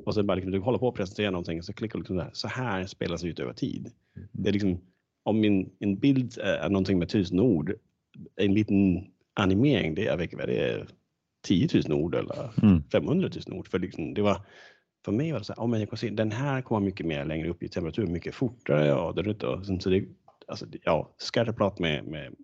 Och 0.06 0.14
så 0.14 0.24
bara 0.24 0.36
liksom, 0.36 0.52
du 0.52 0.60
håller 0.60 0.78
på 0.80 0.88
att 0.88 0.96
presentera 0.96 1.32
någonting 1.32 1.60
och 1.60 1.66
så 1.66 1.74
klickar 1.74 1.94
du 1.94 2.00
liksom 2.02 2.16
där, 2.16 2.30
så 2.34 2.48
här 2.48 2.86
spelas 2.86 3.22
det 3.22 3.28
ut 3.28 3.40
över 3.40 3.54
tid. 3.54 3.92
Det 4.32 4.50
är 4.50 4.54
liksom, 4.54 4.82
om 5.24 5.40
min, 5.40 5.70
en 5.80 5.96
bild 6.00 6.38
är 6.38 6.70
någonting 6.70 7.00
med 7.00 7.10
tusen 7.10 7.40
ord, 7.40 7.74
en 8.36 8.54
liten 8.54 9.08
animering, 9.34 9.96
det 9.96 10.02
är, 10.02 10.06
jag 10.06 10.18
vet 10.18 10.24
inte 10.34 10.36
vad 10.38 10.48
det 10.48 10.70
är 10.72 10.88
10 11.44 11.68
000 11.88 11.94
ord 11.94 12.16
eller 12.16 12.50
Mm. 12.64 12.84
500 12.92 13.30
000 13.48 13.58
ord. 13.60 13.68
För, 13.68 13.80
liksom, 13.80 14.14
det 14.14 14.22
var, 14.22 14.42
för 15.06 15.12
mig 15.12 15.32
var 15.32 15.40
det 15.40 15.46
så 15.46 15.54
här, 15.54 15.64
oh, 15.64 15.68
men 15.68 15.80
jag 15.80 15.90
kan 15.90 15.98
se, 15.98 16.10
den 16.10 16.32
här 16.32 16.62
kommer 16.62 16.86
mycket 16.86 17.06
mer 17.06 17.26
längre 17.26 17.50
upp 17.50 17.64
i 17.64 17.70
temperatur, 17.70 18.08
mycket 18.08 18.36
fortare. 18.36 18.94
Och 18.96 19.16
det, 19.16 19.22
runt 19.22 19.44
och, 19.44 19.66
så 19.66 19.90
det, 19.90 20.06
alltså, 20.48 20.66
det- 20.66 20.80
ja, 20.84 21.14
scatterplot 21.18 21.80
med, 21.80 22.06
med, 22.06 22.36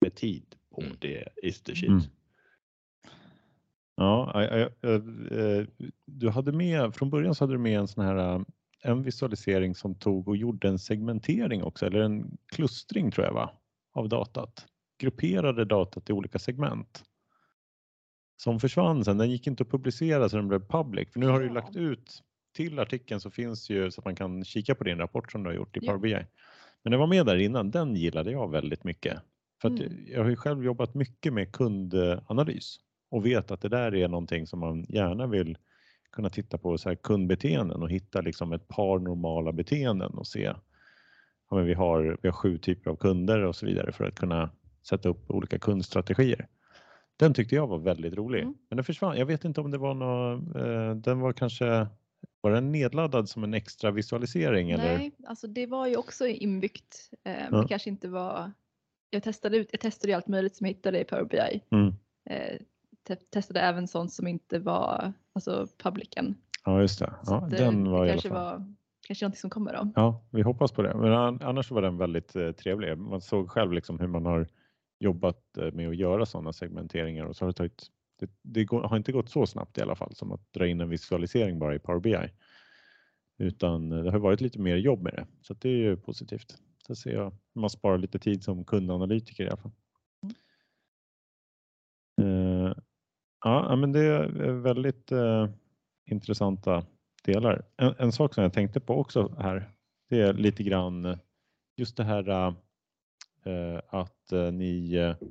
med 0.00 0.14
tid 0.14 0.44
på 0.74 0.80
Mm. 0.82 0.96
det 1.00 1.28
is 1.42 1.60
the 1.62 1.74
shit. 1.74 1.88
Mm. 1.88 2.02
Ja, 4.02 4.42
jag- 4.44 4.70
jag- 4.80 5.58
eh, 5.60 5.66
du 6.06 6.28
hade 6.30 6.52
med, 6.52 6.94
från 6.94 7.10
början 7.10 7.34
så 7.34 7.44
hade 7.44 7.54
du 7.54 7.58
med 7.58 7.78
en 7.78 7.88
sån 7.88 8.04
här 8.04 8.16
eh, 8.34 8.40
en 8.84 9.02
visualisering 9.02 9.74
som 9.74 9.94
tog 9.94 10.28
och 10.28 10.36
gjorde 10.36 10.68
en 10.68 10.78
segmentering 10.78 11.62
också, 11.62 11.86
eller 11.86 12.00
en 12.00 12.36
klustring 12.46 13.10
tror 13.10 13.26
jag 13.26 13.32
va, 13.34 13.50
av 13.94 14.08
datat. 14.08 14.66
Grupperade 14.98 15.64
datat 15.64 16.10
i 16.10 16.12
olika 16.12 16.38
segment. 16.38 17.04
Som 18.36 18.60
försvann 18.60 19.04
sen, 19.04 19.18
den 19.18 19.30
gick 19.30 19.46
inte 19.46 19.62
att 19.62 19.70
publicera 19.70 20.28
så 20.28 20.36
den 20.36 20.48
blev 20.48 20.68
public. 20.68 21.08
För 21.12 21.20
nu 21.20 21.26
har 21.26 21.40
du 21.40 21.46
Ja. 21.46 21.52
lagt 21.52 21.76
ut 21.76 22.22
till 22.56 22.78
artikeln 22.78 23.20
så 23.20 23.30
finns 23.30 23.70
ju 23.70 23.90
så 23.90 24.00
att 24.00 24.04
man 24.04 24.16
kan 24.16 24.44
kika 24.44 24.74
på 24.74 24.84
din 24.84 24.98
rapport 24.98 25.32
som 25.32 25.42
du 25.42 25.50
har 25.50 25.54
gjort 25.54 25.76
i 25.76 25.80
Ja. 25.82 25.92
Power 25.92 26.02
BI. 26.02 26.26
Men 26.82 26.90
den 26.90 27.00
var 27.00 27.06
med 27.06 27.26
där 27.26 27.36
innan, 27.36 27.70
den 27.70 27.96
gillade 27.96 28.30
jag 28.30 28.50
väldigt 28.50 28.84
mycket. 28.84 29.18
För 29.62 29.68
Mm. 29.68 30.04
jag 30.06 30.22
har 30.22 30.30
ju 30.30 30.36
själv 30.36 30.64
jobbat 30.64 30.94
mycket 30.94 31.32
med 31.32 31.52
kundanalys 31.52 32.76
och 33.12 33.26
vet 33.26 33.50
att 33.50 33.60
det 33.60 33.68
där 33.68 33.94
är 33.94 34.08
någonting 34.08 34.46
som 34.46 34.60
man 34.60 34.84
gärna 34.88 35.26
vill 35.26 35.58
kunna 36.12 36.30
titta 36.30 36.58
på 36.58 36.78
så 36.78 36.88
här 36.88 36.96
kundbeteenden 36.96 37.82
och 37.82 37.90
hitta 37.90 38.20
liksom 38.20 38.52
ett 38.52 38.68
par 38.68 38.98
normala 38.98 39.52
beteenden 39.52 40.10
och 40.14 40.26
se. 40.26 40.42
Ja, 41.50 41.56
men 41.56 41.64
vi, 41.66 41.74
har, 41.74 42.18
vi 42.22 42.28
har 42.28 42.32
sju 42.32 42.58
typer 42.58 42.90
av 42.90 42.96
kunder 42.96 43.40
och 43.44 43.56
så 43.56 43.66
vidare 43.66 43.92
för 43.92 44.04
att 44.04 44.14
kunna 44.14 44.50
sätta 44.88 45.08
upp 45.08 45.30
olika 45.30 45.58
kundstrategier. 45.58 46.48
Den 47.16 47.34
tyckte 47.34 47.54
jag 47.54 47.66
var 47.66 47.78
väldigt 47.78 48.14
rolig, 48.14 48.40
Mm. 48.42 48.54
men 48.70 48.76
den 48.76 48.84
försvann. 48.84 49.16
Jag 49.18 49.26
vet 49.26 49.44
inte 49.44 49.60
om 49.60 49.70
det 49.70 49.78
var 49.78 49.94
något, 49.94 50.56
eh, 50.56 50.94
den 50.96 51.20
var 51.20 51.32
kanske, 51.32 51.86
var 52.40 52.50
den 52.50 52.72
nedladdad 52.72 53.28
som 53.28 53.44
en 53.44 53.54
extra 53.54 53.90
visualisering 53.90 54.70
eller? 54.70 54.98
Nej, 54.98 55.12
alltså 55.26 55.46
det 55.46 55.66
var 55.66 55.86
ju 55.86 55.96
också 55.96 56.26
inbyggt. 56.26 57.10
Eh, 57.24 57.32
Ja. 57.50 57.56
det 57.62 57.68
kanske 57.68 57.90
inte 57.90 58.08
var. 58.08 58.52
Jag 59.10 59.22
testade 59.22 59.56
ut, 59.56 59.68
jag 59.72 59.80
testade 59.80 60.16
allt 60.16 60.28
möjligt 60.28 60.56
som 60.56 60.66
jag 60.66 60.74
hittade 60.74 61.00
i 61.00 61.04
Power 61.04 61.24
BI. 61.24 61.60
Mm. 61.70 61.94
Eh, 62.30 62.60
te- 63.06 63.16
testade 63.16 63.60
även 63.60 63.88
sånt 63.88 64.12
som 64.12 64.26
inte 64.28 64.58
var 64.58 65.12
alltså 65.32 65.66
publicen. 65.78 66.34
Ja, 66.64 66.80
just 66.80 66.98
det. 66.98 67.12
Ja, 67.26 67.36
att, 67.36 67.52
eh, 67.52 67.58
den 67.58 67.90
var 67.90 68.04
det 68.06 68.10
kanske 68.10 68.28
var, 68.28 68.74
kanske 69.06 69.28
något 69.28 69.36
som 69.38 69.50
kommer 69.50 69.72
då. 69.72 69.92
Ja, 69.96 70.24
vi 70.30 70.42
hoppas 70.42 70.72
på 70.72 70.82
det. 70.82 70.94
Men 70.94 71.12
an- 71.12 71.40
annars 71.42 71.70
var 71.70 71.82
den 71.82 71.96
väldigt 71.98 72.36
eh, 72.36 72.52
trevlig. 72.52 72.98
Man 72.98 73.20
såg 73.20 73.50
själv 73.50 73.72
liksom 73.72 73.98
hur 74.00 74.06
man 74.06 74.26
har 74.26 74.48
jobbat 75.00 75.56
eh, 75.56 75.72
med 75.72 75.88
att 75.88 75.96
göra 75.96 76.26
sådana 76.26 76.52
segmenteringar 76.52 77.24
och 77.24 77.36
så 77.36 77.44
har 77.44 77.46
det 77.50 77.56
tagit 77.56 77.86
det, 78.20 78.30
det 78.42 78.64
går, 78.64 78.82
har 78.82 78.96
inte 78.96 79.12
gått 79.12 79.28
så 79.28 79.46
snabbt 79.46 79.78
i 79.78 79.82
alla 79.82 79.94
fall 79.94 80.14
som 80.14 80.32
att 80.32 80.52
dra 80.52 80.66
in 80.66 80.80
en 80.80 80.88
visualisering 80.88 81.58
bara 81.58 81.74
i 81.74 81.78
Power 81.78 82.00
BI. 82.00 82.16
Utan 83.38 83.92
eh, 83.92 84.02
det 84.04 84.10
har 84.10 84.18
varit 84.18 84.40
lite 84.40 84.58
mer 84.60 84.76
jobb 84.76 85.02
med 85.02 85.12
det, 85.12 85.26
så 85.42 85.52
att 85.52 85.60
det 85.60 85.68
är 85.68 85.76
ju 85.76 85.96
positivt. 85.96 86.58
Så 86.86 86.94
ser 86.94 87.12
jag 87.12 87.32
man 87.54 87.70
sparar 87.70 87.98
lite 87.98 88.18
tid 88.18 88.44
som 88.44 88.64
kundanalytiker 88.64 89.44
i 89.44 89.48
alla 89.48 89.56
fall. 89.56 89.72
Ja, 93.42 93.76
men 93.76 93.92
det 93.92 94.00
är 94.00 94.52
väldigt 94.52 95.12
eh, 95.12 95.48
intressanta 96.06 96.84
delar. 97.24 97.64
En, 97.76 97.94
en 97.98 98.12
sak 98.12 98.34
som 98.34 98.42
jag 98.42 98.52
tänkte 98.52 98.80
på 98.80 99.00
också 99.00 99.34
här, 99.38 99.70
det 100.08 100.20
är 100.20 100.32
lite 100.32 100.62
grann 100.62 101.18
just 101.76 101.96
det 101.96 102.04
här 102.04 102.28
eh, 103.44 103.80
att 103.88 104.32
eh, 104.32 104.52
ni, 104.52 104.94
eh, 104.94 105.28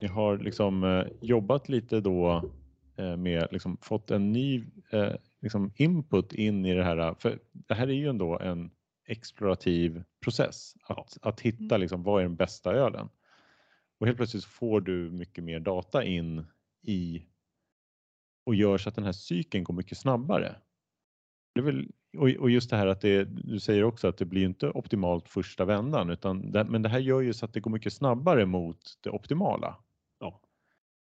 ni 0.00 0.08
har 0.08 0.38
liksom 0.38 0.84
eh, 0.84 1.06
jobbat 1.20 1.68
lite 1.68 2.00
då 2.00 2.50
med 3.18 3.48
liksom 3.50 3.76
fått 3.80 4.10
en 4.10 4.32
ny 4.32 4.64
eh, 4.90 5.12
liksom 5.40 5.72
input 5.76 6.32
in 6.32 6.66
i 6.66 6.74
det 6.74 6.84
här. 6.84 7.14
För 7.14 7.38
det 7.52 7.74
här 7.74 7.88
är 7.88 7.92
ju 7.92 8.08
ändå 8.08 8.38
en 8.38 8.70
explorativ 9.06 10.02
process 10.24 10.74
att, 10.86 11.18
att 11.22 11.40
hitta 11.40 11.76
liksom, 11.76 12.02
vad 12.02 12.20
är 12.20 12.24
den 12.24 12.36
bästa 12.36 12.72
ölen. 12.72 13.08
Och 13.98 14.06
helt 14.06 14.16
plötsligt 14.16 14.44
får 14.44 14.80
du 14.80 15.10
mycket 15.10 15.44
mer 15.44 15.60
data 15.60 16.04
in 16.04 16.46
i 16.82 17.22
och 18.46 18.54
gör 18.54 18.78
så 18.78 18.88
att 18.88 18.94
den 18.94 19.04
här 19.04 19.12
cykeln 19.12 19.64
går 19.64 19.74
mycket 19.74 19.98
snabbare. 19.98 20.56
Väl, 21.60 21.88
och, 22.18 22.50
just 22.50 22.70
det 22.70 22.76
här 22.76 22.86
att 22.86 23.00
det, 23.00 23.24
du 23.24 23.60
säger 23.60 23.84
också 23.84 24.08
att 24.08 24.18
det 24.18 24.24
blir 24.24 24.44
inte 24.44 24.70
optimalt 24.70 25.28
första 25.28 25.64
vändan, 25.64 26.10
utan 26.10 26.52
det, 26.52 26.64
men 26.64 26.82
det 26.82 26.88
här 26.88 26.98
gör 26.98 27.20
ju 27.20 27.32
så 27.34 27.44
att 27.44 27.52
det 27.52 27.60
går 27.60 27.70
mycket 27.70 27.92
snabbare 27.92 28.46
mot 28.46 28.78
det 29.00 29.10
optimala. 29.10 29.76
Ja. 30.20 30.40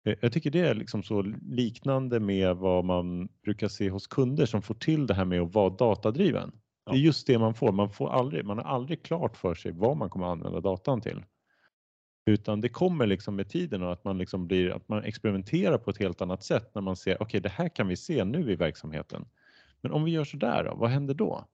Eh, 0.06 0.16
Jag 0.20 0.32
tycker 0.32 0.50
det 0.50 0.60
är 0.60 0.74
liksom 0.74 1.02
så 1.02 1.22
liknande 1.42 2.20
med 2.20 2.56
vad 2.56 2.84
man 2.84 3.28
brukar 3.42 3.68
se 3.68 3.90
hos 3.90 4.06
kunder 4.06 4.46
som 4.46 4.62
får 4.62 4.74
till 4.74 5.06
det 5.06 5.14
här 5.14 5.24
med 5.24 5.40
att 5.40 5.54
vara 5.54 5.70
datadriven. 5.70 6.52
Ja. 6.84 6.92
Det 6.92 6.98
är 6.98 7.02
just 7.02 7.26
det 7.26 7.38
man 7.38 7.54
får. 7.54 7.72
Man, 7.72 7.90
får 7.90 8.10
aldrig, 8.10 8.44
man 8.44 8.58
har 8.58 8.64
aldrig 8.64 9.02
klart 9.02 9.36
för 9.36 9.54
sig 9.54 9.72
vad 9.72 9.96
man 9.96 10.10
kommer 10.10 10.26
att 10.26 10.32
använda 10.32 10.60
datan 10.60 11.00
till. 11.00 11.22
Utan 12.28 12.60
det 12.60 12.68
kommer 12.68 13.06
liksom 13.06 13.36
med 13.36 13.48
tiden 13.48 13.82
och 13.82 13.92
att 13.92 14.04
man, 14.04 14.18
liksom 14.18 14.46
blir, 14.46 14.70
att 14.70 14.88
man 14.88 15.04
experimenterar 15.04 15.78
på 15.78 15.90
ett 15.90 15.98
helt 15.98 16.20
annat 16.20 16.44
sätt 16.44 16.74
när 16.74 16.82
man 16.82 16.96
ser 16.96 17.22
okej 17.22 17.40
det 17.40 17.48
här 17.48 17.68
kan 17.68 17.88
vi 17.88 17.96
se 17.96 18.24
nu 18.24 18.52
i 18.52 18.56
verksamheten. 18.56 19.24
Men 19.80 19.92
om 19.92 20.04
vi 20.04 20.10
gör 20.10 20.24
så 20.24 20.36
där 20.36 20.64
då, 20.64 20.74
vad 20.74 20.90
händer 20.90 21.14
då? 21.14 21.44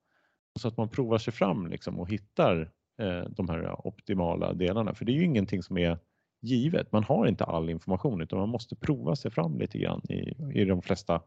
Så 0.59 0.67
att 0.67 0.77
man 0.77 0.89
provar 0.89 1.17
sig 1.17 1.33
fram 1.33 1.67
liksom 1.67 1.99
och 1.99 2.09
hittar 2.09 2.71
eh, 3.01 3.29
de 3.29 3.49
här 3.49 3.87
optimala 3.87 4.53
delarna. 4.53 4.93
För 4.93 5.05
det 5.05 5.11
är 5.11 5.13
ju 5.13 5.23
ingenting 5.23 5.63
som 5.63 5.77
är 5.77 5.97
givet. 6.41 6.91
Man 6.91 7.03
har 7.03 7.27
inte 7.27 7.43
all 7.43 7.69
information 7.69 8.21
utan 8.21 8.39
man 8.39 8.49
måste 8.49 8.75
prova 8.75 9.15
sig 9.15 9.31
fram 9.31 9.59
lite 9.59 9.79
grann 9.79 10.01
i, 10.09 10.35
i 10.53 10.65
de 10.65 10.81
flesta 10.81 11.21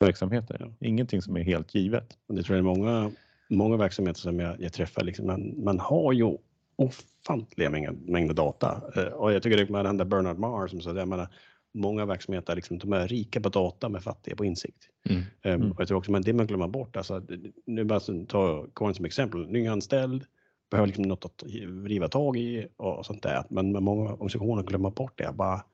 verksamheter. 0.00 0.74
Ingenting 0.80 1.22
som 1.22 1.36
är 1.36 1.42
helt 1.42 1.74
givet. 1.74 2.18
Det 2.28 2.42
tror 2.42 2.58
jag 2.58 2.66
är 2.66 2.76
många, 2.76 3.10
många 3.50 3.76
verksamheter 3.76 4.20
som 4.20 4.38
jag, 4.38 4.60
jag 4.60 4.72
träffar. 4.72 5.04
Liksom, 5.04 5.26
man, 5.26 5.64
man 5.64 5.78
har 5.80 6.12
ju 6.12 6.36
ofantliga 6.78 7.70
mängder, 7.70 7.92
mängder 8.06 8.34
data. 8.34 8.82
Eh, 8.96 9.02
och 9.02 9.32
jag 9.32 9.42
tycker 9.42 9.56
det 9.56 9.70
med 9.70 9.84
den 9.84 9.96
där 9.96 10.04
Bernard 10.04 10.38
Marr 10.38 10.68
som 10.68 10.80
sa 10.80 10.92
det, 10.92 11.00
jag 11.00 11.08
menar, 11.08 11.28
många 11.74 12.06
verksamheter 12.06 12.56
liksom, 12.56 12.78
de 12.78 12.92
är 12.92 13.08
rika 13.08 13.40
på 13.40 13.48
data 13.48 13.88
men 13.88 14.00
fattiga 14.00 14.36
på 14.36 14.44
insikt. 14.44 14.88
Mm. 15.08 15.22
Um, 15.22 15.24
Mm. 15.42 15.72
och 15.72 15.80
jag 15.80 15.88
tror 15.88 15.98
också 15.98 16.14
att 16.14 16.24
det 16.24 16.32
man 16.32 16.46
glömmer 16.46 16.68
bort, 16.68 16.96
alltså, 16.96 17.22
nu 17.66 17.84
bara 17.84 18.00
ta 18.28 18.66
Karin 18.74 18.94
som 18.94 19.04
exempel, 19.04 19.46
nyanställd, 19.50 20.24
behöver 20.70 20.86
liksom 20.86 21.04
något 21.04 21.24
att 21.24 21.44
riva 21.86 22.08
tag 22.08 22.36
i 22.36 22.66
och 22.76 23.06
sånt 23.06 23.22
där. 23.22 23.44
Men 23.48 23.72
men 23.72 23.84
många 23.84 24.12
organisationer 24.12 24.62
glömmer 24.62 24.90
bort 24.90 25.18
det, 25.18 25.32
bara 25.34 25.64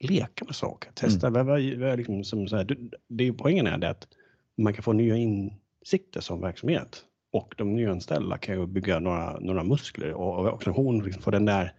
leka 0.00 0.44
med 0.44 0.54
saker, 0.54 0.92
testa. 0.92 1.30
Vad, 1.30 1.46
vad, 1.46 1.74
vad 1.74 1.98
liksom, 1.98 2.24
som 2.24 2.48
så 2.48 2.56
här, 2.56 2.64
det, 2.64 2.76
det 3.08 3.32
poängen 3.32 3.66
är 3.66 3.78
det 3.78 3.90
att 3.90 4.08
man 4.56 4.74
kan 4.74 4.82
få 4.82 4.92
nya 4.92 5.16
insikter 5.16 6.20
som 6.20 6.40
verksamhet 6.40 7.04
och 7.32 7.54
de 7.56 7.74
nyanställda 7.76 8.38
kan 8.38 8.60
ju 8.60 8.66
bygga 8.66 8.98
några, 8.98 9.40
några 9.40 9.64
muskler 9.64 10.12
och, 10.12 10.38
och 10.38 10.44
organisationen 10.44 11.04
liksom 11.04 11.22
får 11.22 11.32
den 11.32 11.44
där 11.44 11.74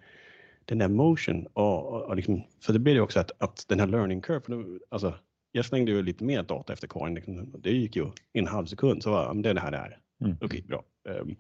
den 0.66 0.78
där 0.78 0.88
motion 0.88 1.48
och, 1.54 1.94
och, 1.94 2.02
och 2.02 2.16
liksom, 2.16 2.44
för 2.62 2.74
det 2.74 2.80
blir 2.80 2.94
ju 2.94 3.02
också 3.02 3.20
att, 3.20 3.32
att 3.38 3.66
den 3.68 3.80
här 3.80 3.88
learning 3.88 4.22
curve, 4.22 4.42
för 4.42 4.52
nu, 4.52 4.80
alltså 4.90 5.14
jag 5.52 5.66
slängde 5.66 5.92
ju 5.92 6.02
lite 6.02 6.24
mer 6.24 6.44
data 6.44 6.74
efter 6.74 6.88
Karin, 6.88 7.16
liksom, 7.16 7.54
det 7.60 7.72
gick 7.72 7.96
ju 7.96 8.06
i 8.34 8.40
en 8.40 8.48
halv 8.48 8.66
sekund 8.66 9.04
så 9.04 9.12
var 9.12 9.34
det 9.34 9.50
är 9.50 9.54
det 9.54 9.62
här 9.62 9.72
det 9.72 9.78
är. 9.78 10.00
Mm. 10.22 10.38
Okej, 10.42 10.64
bra. 10.68 10.84
Um, 11.10 11.36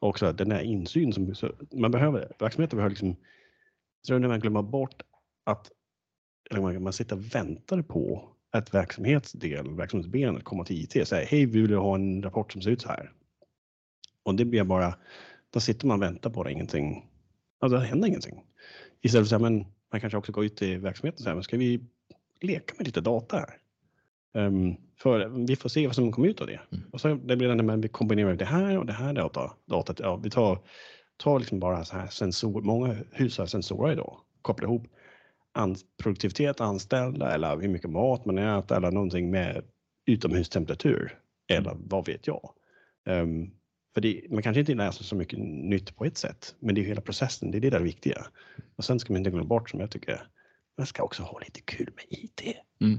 och 0.00 0.08
också 0.08 0.32
den 0.32 0.50
här 0.50 0.60
insyn 0.60 1.12
som 1.12 1.34
så, 1.34 1.50
man 1.72 1.90
behöver, 1.90 2.32
verksamheten 2.38 2.76
behöver 2.76 2.90
liksom, 2.90 3.16
så 4.06 4.18
när 4.18 4.28
man 4.28 4.40
glömmer 4.40 4.62
bort 4.62 5.02
att 5.44 5.70
eller 6.50 6.60
man, 6.60 6.82
man 6.82 6.92
sitter 6.92 7.16
och 7.16 7.34
väntar 7.34 7.82
på 7.82 8.28
att 8.50 8.74
verksamhetsdel, 8.74 9.70
verksamhetsbenet 9.76 10.44
kommer 10.44 10.64
till 10.64 10.84
IT 10.84 10.96
och 10.96 11.08
säger 11.08 11.26
hej, 11.26 11.46
vi 11.46 11.60
vill 11.60 11.74
ha 11.74 11.94
en 11.94 12.22
rapport 12.22 12.52
som 12.52 12.62
ser 12.62 12.70
ut 12.70 12.80
så 12.80 12.88
här. 12.88 13.12
Och 14.24 14.34
det 14.34 14.44
blir 14.44 14.64
bara, 14.64 14.94
då 15.50 15.60
sitter 15.60 15.86
man 15.86 15.98
och 15.98 16.02
väntar 16.02 16.30
på 16.30 16.44
det, 16.44 16.52
ingenting, 16.52 17.10
alltså 17.60 17.78
det 17.78 17.84
händer 17.84 18.08
ingenting. 18.08 18.44
Istället 19.00 19.28
för 19.28 19.36
att 19.36 19.42
men 19.42 19.66
man 19.92 20.00
kanske 20.00 20.16
också 20.16 20.32
går 20.32 20.44
ut 20.44 20.62
i 20.62 20.76
verksamheten 20.76 21.16
och 21.18 21.22
säger, 21.22 21.34
men 21.34 21.44
ska 21.44 21.56
vi 21.56 21.80
leka 22.40 22.74
med 22.78 22.86
lite 22.86 23.00
data 23.00 23.36
här? 23.36 23.58
Ehm, 24.34 24.74
för 24.96 25.46
vi 25.46 25.56
får 25.56 25.68
se 25.68 25.86
vad 25.86 25.94
som 25.94 26.12
kommer 26.12 26.28
ut 26.28 26.40
av 26.40 26.46
det. 26.46 26.60
Mm. 26.72 26.84
Och 26.92 27.00
så 27.00 27.08
det 27.08 27.36
blir 27.36 27.48
det 27.48 27.54
när 27.54 27.76
vi 27.76 27.88
kombinerar 27.88 28.34
det 28.34 28.44
här 28.44 28.78
och 28.78 28.86
det 28.86 28.92
här 28.92 29.12
data, 29.12 29.52
datat. 29.66 30.00
Ja, 30.00 30.16
vi 30.16 30.30
tar, 30.30 30.58
tar 31.16 31.38
liksom 31.38 31.60
bara 31.60 31.84
så 31.84 31.96
här 31.96 32.06
sensor, 32.06 32.62
många 32.62 32.96
hus 33.12 33.38
har 33.38 33.46
sensorer 33.46 33.92
idag, 33.92 34.20
kopplar 34.42 34.68
ihop 34.68 34.86
an, 35.52 35.76
produktivitet, 36.02 36.60
anställda 36.60 37.34
eller 37.34 37.56
hur 37.56 37.68
mycket 37.68 37.90
mat 37.90 38.24
man 38.24 38.38
äter 38.38 38.76
eller 38.76 38.90
någonting 38.90 39.30
med 39.30 39.64
utomhustemperatur 40.06 41.18
eller 41.48 41.76
vad 41.78 42.06
vet 42.06 42.26
jag. 42.26 42.50
Ehm, 43.06 43.50
för 43.94 44.00
det, 44.00 44.22
man 44.30 44.42
kanske 44.42 44.60
inte 44.60 44.74
lär 44.74 44.90
sig 44.90 45.06
så 45.06 45.14
mycket 45.16 45.38
nytt 45.38 45.96
på 45.96 46.04
ett 46.04 46.18
sätt, 46.18 46.54
men 46.58 46.74
det 46.74 46.80
är 46.80 46.84
hela 46.84 47.00
processen, 47.00 47.50
det 47.50 47.58
är 47.58 47.60
det 47.60 47.70
där 47.70 47.80
viktiga. 47.80 48.26
Och 48.76 48.84
sen 48.84 48.98
ska 49.00 49.12
man 49.12 49.18
inte 49.18 49.30
glömma 49.30 49.46
bort 49.48 49.70
som 49.70 49.80
jag 49.80 49.90
tycker, 49.90 50.20
man 50.78 50.86
ska 50.86 51.02
också 51.02 51.22
ha 51.22 51.38
lite 51.38 51.60
kul 51.60 51.90
med 51.96 52.04
IT. 52.08 52.42
Mm. 52.80 52.98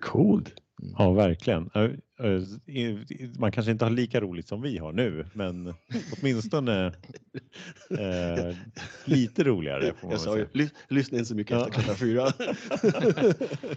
Coolt! 0.00 0.52
Ja, 0.98 1.12
verkligen. 1.12 1.70
Man 3.38 3.52
kanske 3.52 3.72
inte 3.72 3.84
har 3.84 3.90
lika 3.90 4.20
roligt 4.20 4.48
som 4.48 4.62
vi 4.62 4.78
har 4.78 4.92
nu, 4.92 5.26
men 5.32 5.74
åtminstone 6.18 6.86
eh, 7.90 8.56
lite 9.04 9.44
roligare. 9.44 9.92
Får 9.94 10.06
man 10.06 10.10
Jag 10.10 10.20
sa 10.20 10.38
ju, 10.38 10.68
lyssna 10.88 11.18
inte 11.18 11.28
så 11.28 11.34
mycket 11.34 11.56
Ja. 11.56 11.68
efter 11.68 11.72
klockan 11.72 11.96
fyra. 11.96 12.32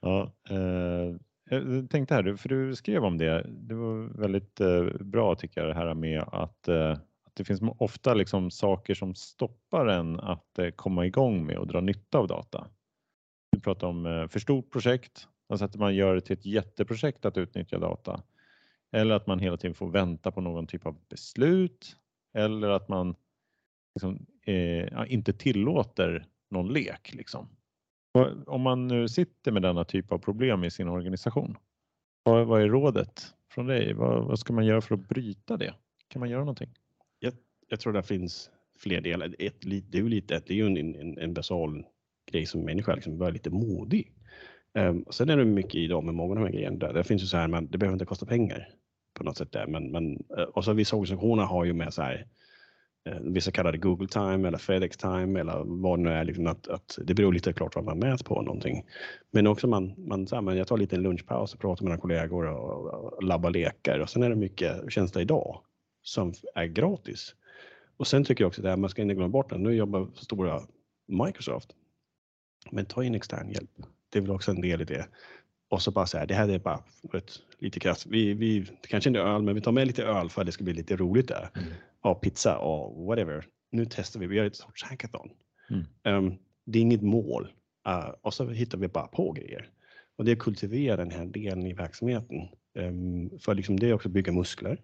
Ja, 0.00 0.32
eh, 0.50 1.16
jag 1.50 1.90
tänkte 1.90 2.14
här, 2.14 2.36
för 2.36 2.48
du 2.48 2.76
skrev 2.76 3.04
om 3.04 3.18
det. 3.18 3.46
Det 3.48 3.74
var 3.74 4.18
väldigt 4.20 4.60
eh, 4.60 4.84
bra 5.00 5.34
tycker 5.34 5.60
jag 5.60 5.70
det 5.70 5.74
här 5.74 5.94
med 5.94 6.20
att, 6.20 6.68
att 6.68 7.34
det 7.34 7.44
finns 7.44 7.60
ofta 7.78 8.14
liksom 8.14 8.50
saker 8.50 8.94
som 8.94 9.14
stoppar 9.14 9.86
en 9.86 10.20
att 10.20 10.58
komma 10.76 11.06
igång 11.06 11.46
med 11.46 11.58
och 11.58 11.66
dra 11.66 11.80
nytta 11.80 12.18
av 12.18 12.26
data. 12.26 12.66
Du 13.52 13.60
pratar 13.60 13.86
om 13.86 14.28
för 14.30 14.40
stort 14.40 14.72
projekt, 14.72 15.28
alltså 15.48 15.64
att 15.64 15.76
man 15.76 15.94
gör 15.94 16.14
det 16.14 16.20
till 16.20 16.32
ett 16.38 16.46
jätteprojekt 16.46 17.24
att 17.24 17.36
utnyttja 17.36 17.78
data. 17.78 18.22
Eller 18.92 19.14
att 19.14 19.26
man 19.26 19.38
hela 19.38 19.56
tiden 19.56 19.74
får 19.74 19.90
vänta 19.90 20.30
på 20.32 20.40
någon 20.40 20.66
typ 20.66 20.86
av 20.86 20.96
beslut. 21.08 21.96
Eller 22.34 22.68
att 22.68 22.88
man 22.88 23.14
liksom, 23.94 24.26
eh, 24.42 25.12
inte 25.12 25.32
tillåter 25.32 26.26
någon 26.50 26.72
lek. 26.72 27.14
Liksom. 27.14 27.48
Om 28.46 28.60
man 28.60 28.86
nu 28.86 29.08
sitter 29.08 29.52
med 29.52 29.62
denna 29.62 29.84
typ 29.84 30.12
av 30.12 30.18
problem 30.18 30.64
i 30.64 30.70
sin 30.70 30.88
organisation, 30.88 31.56
vad, 32.22 32.46
vad 32.46 32.62
är 32.62 32.68
rådet 32.68 33.34
från 33.50 33.66
dig? 33.66 33.94
Vad, 33.94 34.24
vad 34.24 34.38
ska 34.38 34.52
man 34.52 34.66
göra 34.66 34.80
för 34.80 34.94
att 34.94 35.08
bryta 35.08 35.56
det? 35.56 35.74
Kan 36.08 36.20
man 36.20 36.30
göra 36.30 36.40
någonting? 36.40 36.70
jag 37.68 37.80
tror 37.80 37.92
det 37.92 38.02
finns 38.02 38.50
fler 38.78 39.00
delar. 39.00 39.34
Ett, 39.38 39.60
det 39.60 39.98
är 39.98 40.02
ju 40.02 40.08
lite, 40.08 40.42
det 40.46 40.52
är 40.52 40.56
ju 40.56 40.66
en, 40.66 40.76
en, 40.76 41.18
en 41.18 41.34
basal 41.34 41.84
grej 42.32 42.46
som 42.46 42.60
människa, 42.60 42.94
liksom 42.94 43.18
vara 43.18 43.30
lite 43.30 43.50
modig. 43.50 44.12
Um, 44.78 45.04
sen 45.10 45.30
är 45.30 45.36
det 45.36 45.44
mycket 45.44 45.74
idag 45.74 46.04
med 46.04 46.14
många 46.14 46.30
av 46.30 46.36
de 46.36 46.44
här 46.44 46.52
grejerna. 46.52 46.76
Där, 46.76 46.92
det 46.92 47.04
finns 47.04 47.22
ju 47.22 47.26
så 47.26 47.36
här, 47.36 47.48
men 47.48 47.70
det 47.70 47.78
behöver 47.78 47.94
inte 47.94 48.04
kosta 48.04 48.26
pengar 48.26 48.68
på 49.14 49.24
något 49.24 49.36
sätt 49.36 49.52
där. 49.52 49.66
Men, 49.66 49.90
men, 49.90 50.24
eh, 50.38 50.42
och 50.44 50.64
så 50.64 50.72
vissa 50.72 50.96
organisationer 50.96 51.42
har 51.42 51.64
ju 51.64 51.72
med 51.72 51.94
så 51.94 52.02
här, 52.02 52.26
Eh, 53.04 53.20
vissa 53.20 53.50
kallar 53.50 53.72
det 53.72 53.78
Google 53.78 54.08
time 54.08 54.48
eller 54.48 54.58
Fedex 54.58 54.96
time 54.96 55.40
eller 55.40 55.62
vad 55.64 55.98
det 55.98 56.02
nu 56.02 56.10
är. 56.10 56.24
Liksom 56.24 56.46
att, 56.46 56.68
att 56.68 56.98
det 57.04 57.14
beror 57.14 57.32
lite 57.32 57.52
klart 57.52 57.74
vad 57.74 57.84
man 57.84 57.98
mäts 57.98 58.22
på 58.22 58.42
någonting. 58.42 58.84
Men 59.30 59.46
också 59.46 59.66
man, 59.66 59.94
man, 59.96 60.26
så 60.26 60.34
här, 60.34 60.42
men 60.42 60.56
jag 60.56 60.66
tar 60.66 60.76
lite 60.76 60.96
en 60.96 61.02
lunchpaus 61.02 61.54
och 61.54 61.60
pratar 61.60 61.84
med 61.84 61.90
mina 61.90 62.00
kollegor 62.00 62.46
och, 62.46 62.86
och, 62.86 63.12
och 63.12 63.22
labbar 63.22 63.50
lekar 63.50 63.98
och 63.98 64.10
sen 64.10 64.22
är 64.22 64.30
det 64.30 64.36
mycket 64.36 64.92
tjänster 64.92 65.20
idag 65.20 65.60
som 66.02 66.32
är 66.54 66.66
gratis. 66.66 67.34
Och 67.96 68.06
sen 68.06 68.24
tycker 68.24 68.44
jag 68.44 68.48
också 68.48 68.62
det 68.62 68.68
här, 68.68 68.76
man 68.76 68.90
ska 68.90 69.02
inte 69.02 69.14
glömma 69.14 69.28
bort 69.28 69.50
det. 69.50 69.58
Nu 69.58 69.72
jobbar 69.72 70.08
stora 70.14 70.62
Microsoft. 71.06 71.70
Men 72.70 72.86
ta 72.86 73.04
in 73.04 73.14
extern 73.14 73.50
hjälp. 73.50 73.70
Det 74.10 74.18
är 74.18 74.22
väl 74.22 74.30
också 74.30 74.50
en 74.50 74.60
del 74.60 74.80
i 74.80 74.84
det. 74.84 75.06
Och 75.68 75.82
så 75.82 75.90
bara 75.90 76.06
så 76.06 76.18
här, 76.18 76.26
det 76.26 76.34
här 76.34 76.48
är 76.48 76.58
bara 76.58 76.80
ett, 77.14 77.32
lite 77.58 77.80
krasst. 77.80 78.06
Vi, 78.06 78.34
vi, 78.34 78.66
kanske 78.88 79.10
inte 79.10 79.20
öl, 79.20 79.42
men 79.42 79.54
vi 79.54 79.60
tar 79.60 79.72
med 79.72 79.86
lite 79.86 80.04
öl 80.04 80.30
för 80.30 80.40
att 80.40 80.46
det 80.46 80.52
ska 80.52 80.64
bli 80.64 80.72
lite 80.72 80.96
roligt 80.96 81.28
där. 81.28 81.50
Mm. 81.54 81.68
Ja, 82.04 82.14
pizza 82.14 82.58
och 82.58 83.06
whatever. 83.06 83.44
Nu 83.72 83.86
testar 83.90 84.20
vi, 84.20 84.26
vi 84.26 84.36
gör 84.36 84.44
ett 84.44 84.56
sorts 84.56 84.84
hackathon. 84.84 85.30
Mm. 85.70 85.84
Ehm, 86.02 86.34
det 86.64 86.78
är 86.78 86.82
inget 86.82 87.02
mål 87.02 87.48
eh, 87.86 88.08
och 88.22 88.34
så 88.34 88.48
hittar 88.50 88.78
vi 88.78 88.88
bara 88.88 89.06
på 89.06 89.32
grejer. 89.32 89.68
Och 90.16 90.24
det 90.24 90.32
är 90.32 90.36
kultivera 90.36 90.96
den 90.96 91.10
här 91.10 91.26
delen 91.26 91.66
i 91.66 91.72
verksamheten. 91.72 92.48
Ehm, 92.78 93.30
för 93.38 93.54
liksom 93.54 93.80
det 93.80 93.88
är 93.88 93.92
också 93.94 94.08
att 94.08 94.12
bygga 94.12 94.32
muskler. 94.32 94.80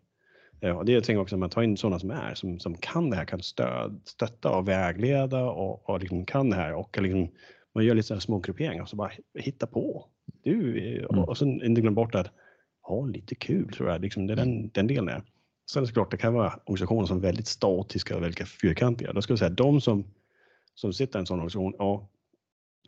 Eh, 0.60 0.76
och 0.78 0.84
det 0.84 0.92
jag 0.92 1.04
tänker 1.04 1.20
också 1.20 1.34
att 1.36 1.40
man 1.40 1.50
tar 1.50 1.62
in 1.62 1.76
sådana 1.76 1.98
som 1.98 2.10
är, 2.10 2.34
som, 2.34 2.58
som 2.60 2.74
kan 2.76 3.10
det 3.10 3.16
här, 3.16 3.24
kan 3.24 3.42
stöd, 3.42 4.00
stötta 4.04 4.50
och 4.50 4.68
vägleda 4.68 5.44
och, 5.44 5.88
och 5.88 6.00
liksom 6.00 6.24
kan 6.24 6.50
det 6.50 6.56
här 6.56 6.74
och 6.74 7.02
liksom, 7.02 7.28
man 7.74 7.84
gör 7.84 7.94
lite 7.94 8.20
små 8.20 8.38
grupperingar 8.38 8.82
och 8.82 8.88
så 8.88 8.96
bara 8.96 9.10
hitta 9.38 9.66
på. 9.66 10.06
Du, 10.42 10.78
eh, 10.78 11.04
Mm. 11.04 11.22
och, 11.22 11.28
och 11.28 11.38
sen 11.38 11.62
inte 11.64 11.80
glömma 11.80 11.94
bort 11.94 12.14
att 12.14 12.30
ha 12.82 13.06
lite 13.06 13.34
kul 13.34 13.72
tror 13.72 13.90
jag, 13.90 14.00
liksom 14.00 14.26
det 14.26 14.34
är 14.34 14.36
den, 14.36 14.68
den 14.68 14.86
delen 14.86 15.08
är. 15.08 15.22
Sen 15.72 15.82
är 15.82 15.86
det 15.86 15.92
klart, 15.92 16.10
det 16.10 16.16
kan 16.16 16.34
vara 16.34 16.60
organisationer 16.64 17.06
som 17.06 17.16
är 17.16 17.20
väldigt 17.20 17.46
statiska 17.46 18.16
och 18.16 18.22
väldigt 18.22 18.48
fyrkantiga. 18.48 19.12
Då 19.12 19.22
skulle 19.22 19.32
jag 19.32 19.38
säga 19.38 19.50
de 19.50 19.80
som, 19.80 20.04
som 20.74 20.92
sitter 20.92 21.18
i 21.18 21.20
en 21.20 21.26
sån 21.26 21.38
organisation, 21.38 21.74
ja, 21.78 22.08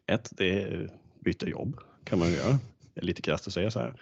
ett, 0.06 0.30
det 0.32 0.62
är 0.62 0.82
eh, 0.82 0.90
byta 1.24 1.48
jobb 1.48 1.76
kan 2.04 2.18
man 2.18 2.32
göra. 2.32 2.58
Det 2.94 3.00
är 3.00 3.04
lite 3.04 3.22
krasst 3.22 3.46
att 3.46 3.52
säga 3.52 3.70
så 3.70 3.78
här. 3.78 3.94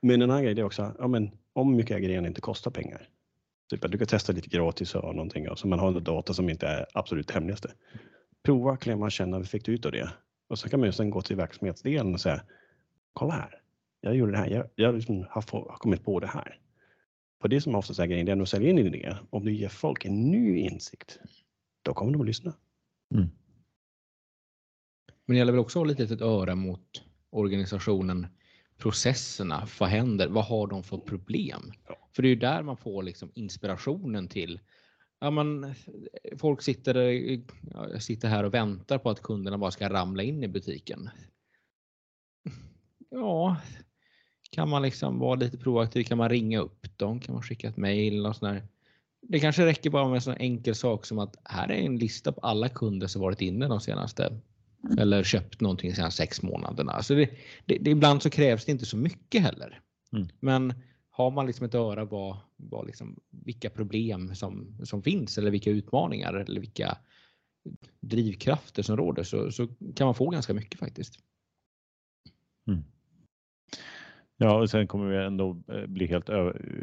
Men 0.00 0.22
en 0.22 0.30
annan 0.30 0.42
grej 0.42 0.60
är 0.60 0.64
också, 0.64 0.92
ja 0.98 1.08
men 1.08 1.30
om 1.52 1.76
mycket 1.76 1.94
av 1.94 2.00
grejerna 2.00 2.28
inte 2.28 2.40
kostar 2.40 2.70
pengar. 2.70 3.08
Typ 3.70 3.84
att 3.84 3.90
du 3.90 3.98
kan 3.98 4.06
testa 4.06 4.32
lite 4.32 4.48
gratis 4.48 4.94
och 4.94 5.14
någonting 5.14 5.48
och 5.48 5.58
så 5.58 5.68
man 5.68 5.78
har 5.78 6.00
data 6.00 6.34
som 6.34 6.48
inte 6.48 6.66
är 6.66 6.86
absolut 6.94 7.30
hemligaste. 7.30 7.72
Prova, 8.42 8.76
klämma, 8.76 9.10
känna, 9.10 9.38
vi 9.38 9.44
fick 9.44 9.64
du 9.64 9.72
ut 9.72 9.86
av 9.86 9.92
det? 9.92 10.12
Och 10.48 10.58
så 10.58 10.68
kan 10.68 10.80
man 10.80 10.88
ju 10.88 10.92
sen 10.92 11.10
gå 11.10 11.22
till 11.22 11.36
verksamhetsdelen 11.36 12.14
och 12.14 12.20
säga, 12.20 12.42
kolla 13.12 13.32
här, 13.32 13.60
jag 14.00 14.16
gjorde 14.16 14.32
det 14.32 14.38
här, 14.38 14.50
jag, 14.50 14.66
jag 14.74 14.94
liksom 14.94 15.26
har, 15.30 15.42
få, 15.42 15.68
har 15.70 15.76
kommit 15.76 16.04
på 16.04 16.20
det 16.20 16.26
här. 16.26 16.61
För 17.42 17.48
det 17.48 17.60
som 17.60 17.74
oftast 17.74 18.00
är 18.00 18.06
grejen, 18.06 18.26
det 18.26 18.32
är 18.32 18.42
att 18.42 18.48
sälja 18.48 18.70
in 18.70 18.78
en 18.78 18.86
idé. 18.86 19.16
Om 19.30 19.44
du 19.44 19.54
ger 19.54 19.68
folk 19.68 20.04
en 20.04 20.30
ny 20.30 20.58
insikt, 20.58 21.18
då 21.82 21.94
kommer 21.94 22.12
de 22.12 22.20
att 22.20 22.26
lyssna. 22.26 22.54
Men 23.10 23.30
det 25.26 25.36
gäller 25.36 25.52
väl 25.52 25.60
också 25.60 25.78
att 25.78 25.86
ha 25.86 25.88
lite 25.88 26.14
ett 26.14 26.20
öra 26.20 26.54
mot 26.54 27.02
organisationen, 27.30 28.26
processerna, 28.76 29.68
vad 29.80 29.88
händer, 29.88 30.28
vad 30.28 30.44
har 30.44 30.66
de 30.66 30.82
för 30.82 30.98
problem? 30.98 31.72
Ja. 31.88 32.08
För 32.12 32.22
det 32.22 32.28
är 32.28 32.30
ju 32.30 32.36
där 32.36 32.62
man 32.62 32.76
får 32.76 33.02
liksom 33.02 33.30
inspirationen 33.34 34.28
till 34.28 34.60
Ja, 35.22 35.30
men 35.30 35.74
folk 36.38 36.62
sitter, 36.62 37.98
sitter 37.98 38.28
här 38.28 38.44
och 38.44 38.54
väntar 38.54 38.98
på 38.98 39.10
att 39.10 39.22
kunderna 39.22 39.58
bara 39.58 39.70
ska 39.70 39.88
ramla 39.88 40.22
in 40.22 40.42
i 40.42 40.48
butiken. 40.48 41.10
Ja, 43.10 43.56
kan 44.52 44.68
man 44.68 44.82
liksom 44.82 45.18
vara 45.18 45.34
lite 45.34 45.58
proaktiv? 45.58 46.04
Kan 46.04 46.18
man 46.18 46.28
ringa 46.28 46.60
upp 46.60 46.98
dem? 46.98 47.20
Kan 47.20 47.34
man 47.34 47.42
skicka 47.42 47.68
ett 47.68 47.76
mejl? 47.76 48.32
Det 49.28 49.40
kanske 49.40 49.66
räcker 49.66 49.90
bara 49.90 50.08
med 50.08 50.14
en 50.14 50.22
sån 50.22 50.36
enkel 50.36 50.74
sak 50.74 51.06
som 51.06 51.18
att 51.18 51.36
här 51.44 51.68
är 51.68 51.86
en 51.86 51.96
lista 51.96 52.32
på 52.32 52.40
alla 52.40 52.68
kunder 52.68 53.06
som 53.06 53.22
varit 53.22 53.40
inne 53.40 53.68
de 53.68 53.80
senaste 53.80 54.40
eller 54.98 55.22
köpt 55.22 55.60
någonting 55.60 55.90
de 55.90 55.96
senaste 55.96 56.22
sex 56.22 56.42
månaderna. 56.42 56.92
Alltså 56.92 57.14
det, 57.14 57.30
det, 57.66 57.78
det, 57.78 57.90
ibland 57.90 58.22
så 58.22 58.30
krävs 58.30 58.64
det 58.64 58.72
inte 58.72 58.86
så 58.86 58.96
mycket 58.96 59.42
heller. 59.42 59.80
Mm. 60.12 60.28
Men 60.40 60.74
har 61.10 61.30
man 61.30 61.46
liksom 61.46 61.66
ett 61.66 61.74
öra 61.74 62.04
vad, 62.04 62.36
vad 62.56 62.86
liksom, 62.86 63.20
vilka 63.30 63.70
problem 63.70 64.34
som, 64.34 64.78
som 64.84 65.02
finns 65.02 65.38
eller 65.38 65.50
vilka 65.50 65.70
utmaningar 65.70 66.34
eller 66.34 66.60
vilka 66.60 66.98
drivkrafter 68.00 68.82
som 68.82 68.96
råder 68.96 69.22
så, 69.22 69.52
så 69.52 69.68
kan 69.94 70.04
man 70.04 70.14
få 70.14 70.30
ganska 70.30 70.54
mycket 70.54 70.80
faktiskt. 70.80 71.18
Ja, 74.42 74.60
och 74.60 74.70
sen 74.70 74.86
kommer 74.86 75.06
vi 75.10 75.16
ändå 75.24 75.56
eh, 75.68 75.86
bli 75.86 76.06
helt 76.06 76.30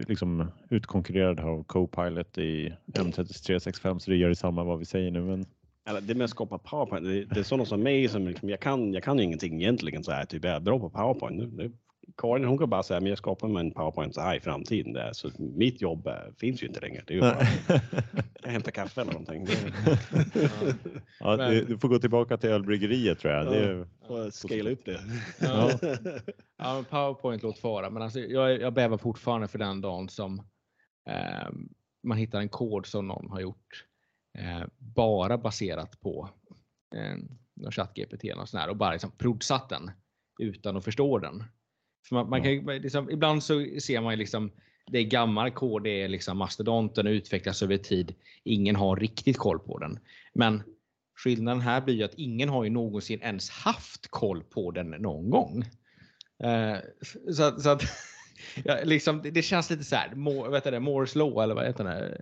liksom 0.08 0.52
utkonkurrerade 0.70 1.44
av 1.44 1.64
Copilot 1.64 2.38
i 2.38 2.74
M3365 2.94 4.00
så 4.00 4.12
det 4.12 4.18
gör 4.18 4.30
detsamma 4.30 4.64
vad 4.64 4.80
vi 4.80 4.86
säger 4.86 5.12
nu. 5.12 5.22
Men 5.22 5.46
Eller 5.90 6.02
det 6.02 6.16
med 6.16 6.26
att 6.26 6.30
skapa 6.30 6.58
PowerPoint, 6.58 7.06
det, 7.06 7.26
det 7.26 7.40
är 7.40 7.44
sådana 7.44 7.66
som 7.66 7.84
mig 7.84 8.08
som 8.08 8.28
liksom, 8.28 8.50
jag 8.50 8.60
kan, 8.60 8.94
jag 8.94 9.04
kan 9.04 9.18
ju 9.18 9.24
ingenting 9.24 9.62
egentligen 9.62 10.04
så 10.04 10.12
här, 10.12 10.26
typ 10.26 10.46
jag 10.46 10.54
är 10.56 10.60
bra 10.60 10.80
på 10.80 10.90
PowerPoint. 10.90 11.38
Nu- 11.38 11.64
nu- 11.64 11.72
Karin 12.20 12.46
hon 12.46 12.58
kan 12.58 12.70
bara 12.70 12.84
säga, 12.84 13.00
men 13.00 13.10
jag 13.10 13.18
skapar 13.18 13.48
mig 13.48 13.60
en 13.66 13.72
PowerPoint 13.72 14.16
så 14.16 14.22
här 14.22 14.36
i 14.36 14.40
framtiden. 14.40 14.94
Där, 14.94 15.14
så 15.14 15.32
mitt 15.38 15.82
jobb 15.82 16.08
eh, 16.08 16.14
finns 16.38 16.64
ju 16.64 16.68
inte 16.68 16.80
längre. 16.80 17.04
Det 17.08 17.14
är 17.14 17.16
ju 17.16 17.22
bara, 17.22 17.38
jag 18.44 18.52
hämtar 18.52 18.72
kaffe 18.72 19.02
eller 19.02 19.12
någonting. 19.12 19.48
Ja, 21.20 21.38
Men- 21.38 21.52
du, 21.52 21.66
du 21.66 21.78
får 21.78 21.88
gå 21.88 22.00
tillbaka 22.00 22.38
till 22.38 22.50
ölbryggeriet 22.50 23.20
tror 23.20 23.34
jag. 23.34 23.46
Det 23.46 23.58
är, 23.58 23.88
får 24.08 24.32
scala 24.32 24.70
upp 24.70 24.86
det. 24.86 25.00
Ja. 25.42 25.72
Ja, 26.58 26.84
PowerPoint 26.90 27.44
låt 27.44 27.64
vara, 27.64 27.90
men 27.90 28.02
alltså, 28.02 28.20
jag, 28.20 28.62
jag 28.62 28.74
bävar 28.74 28.98
fortfarande 28.98 29.48
för 29.48 29.60
den 29.60 29.82
dagen 29.82 30.10
som 30.10 30.40
eh, 31.10 31.50
man 32.04 32.18
hittar 32.18 32.40
en 32.40 32.50
kod 32.50 32.86
som 32.86 33.08
någon 33.08 33.30
har 33.30 33.40
gjort 33.40 33.86
eh, 34.38 34.68
bara 34.78 35.38
baserat 35.38 36.00
på 36.00 36.30
eh, 36.96 37.16
ChatGPT 37.72 38.24
här, 38.54 38.70
och 38.70 38.78
bara 38.78 38.92
liksom 38.92 39.12
prodsatt 39.12 39.70
den 39.70 39.92
utan 40.40 40.78
att 40.78 40.86
förstå 40.86 41.20
den. 41.20 41.44
För 42.08 42.16
man, 42.16 42.30
man 42.30 42.44
kan, 42.44 42.82
liksom, 42.82 43.10
ibland 43.10 43.44
så 43.44 43.66
ser 43.80 44.02
man 44.02 44.14
ju 44.14 44.18
liksom 44.18 44.52
det 44.92 45.00
är 45.00 45.04
gammal 45.04 45.52
kod, 45.52 45.84
det 45.84 46.02
är 46.02 46.08
liksom 46.08 46.38
mastodonten 46.38 47.08
utvecklas 47.08 47.64
över 47.64 47.78
tid. 47.78 48.16
Ingen 48.44 48.76
har 48.76 48.96
riktigt 48.96 49.38
koll 49.38 49.60
på 49.60 49.78
den. 49.78 50.00
Men 50.34 50.64
skillnaden 51.16 51.62
här 51.62 51.82
blir 51.82 51.96
ju 51.96 52.04
att 52.04 52.14
ingen 52.14 52.50
har 52.50 52.64
ju 52.64 52.70
någonsin 52.70 53.22
ens 53.22 53.50
haft 53.50 54.08
koll 54.08 54.44
på 54.44 54.72
den 54.72 54.90
någon 54.90 55.30
gång. 55.30 55.64
Eh, 56.44 56.78
så, 57.34 57.62
så 57.62 57.70
att 57.70 57.82
ja, 58.64 58.78
liksom, 58.84 59.22
det, 59.22 59.32
det 59.32 59.42
känns 59.42 59.70
lite 59.70 59.84
så 59.84 59.96
här, 59.96 60.10
Mo- 60.10 60.52
vet 60.52 60.64
du 60.64 60.80
Moores 60.80 61.16
law 61.16 61.44
eller 61.44 61.56
vad 61.56 61.66
heter 61.66 61.84
det? 61.84 62.22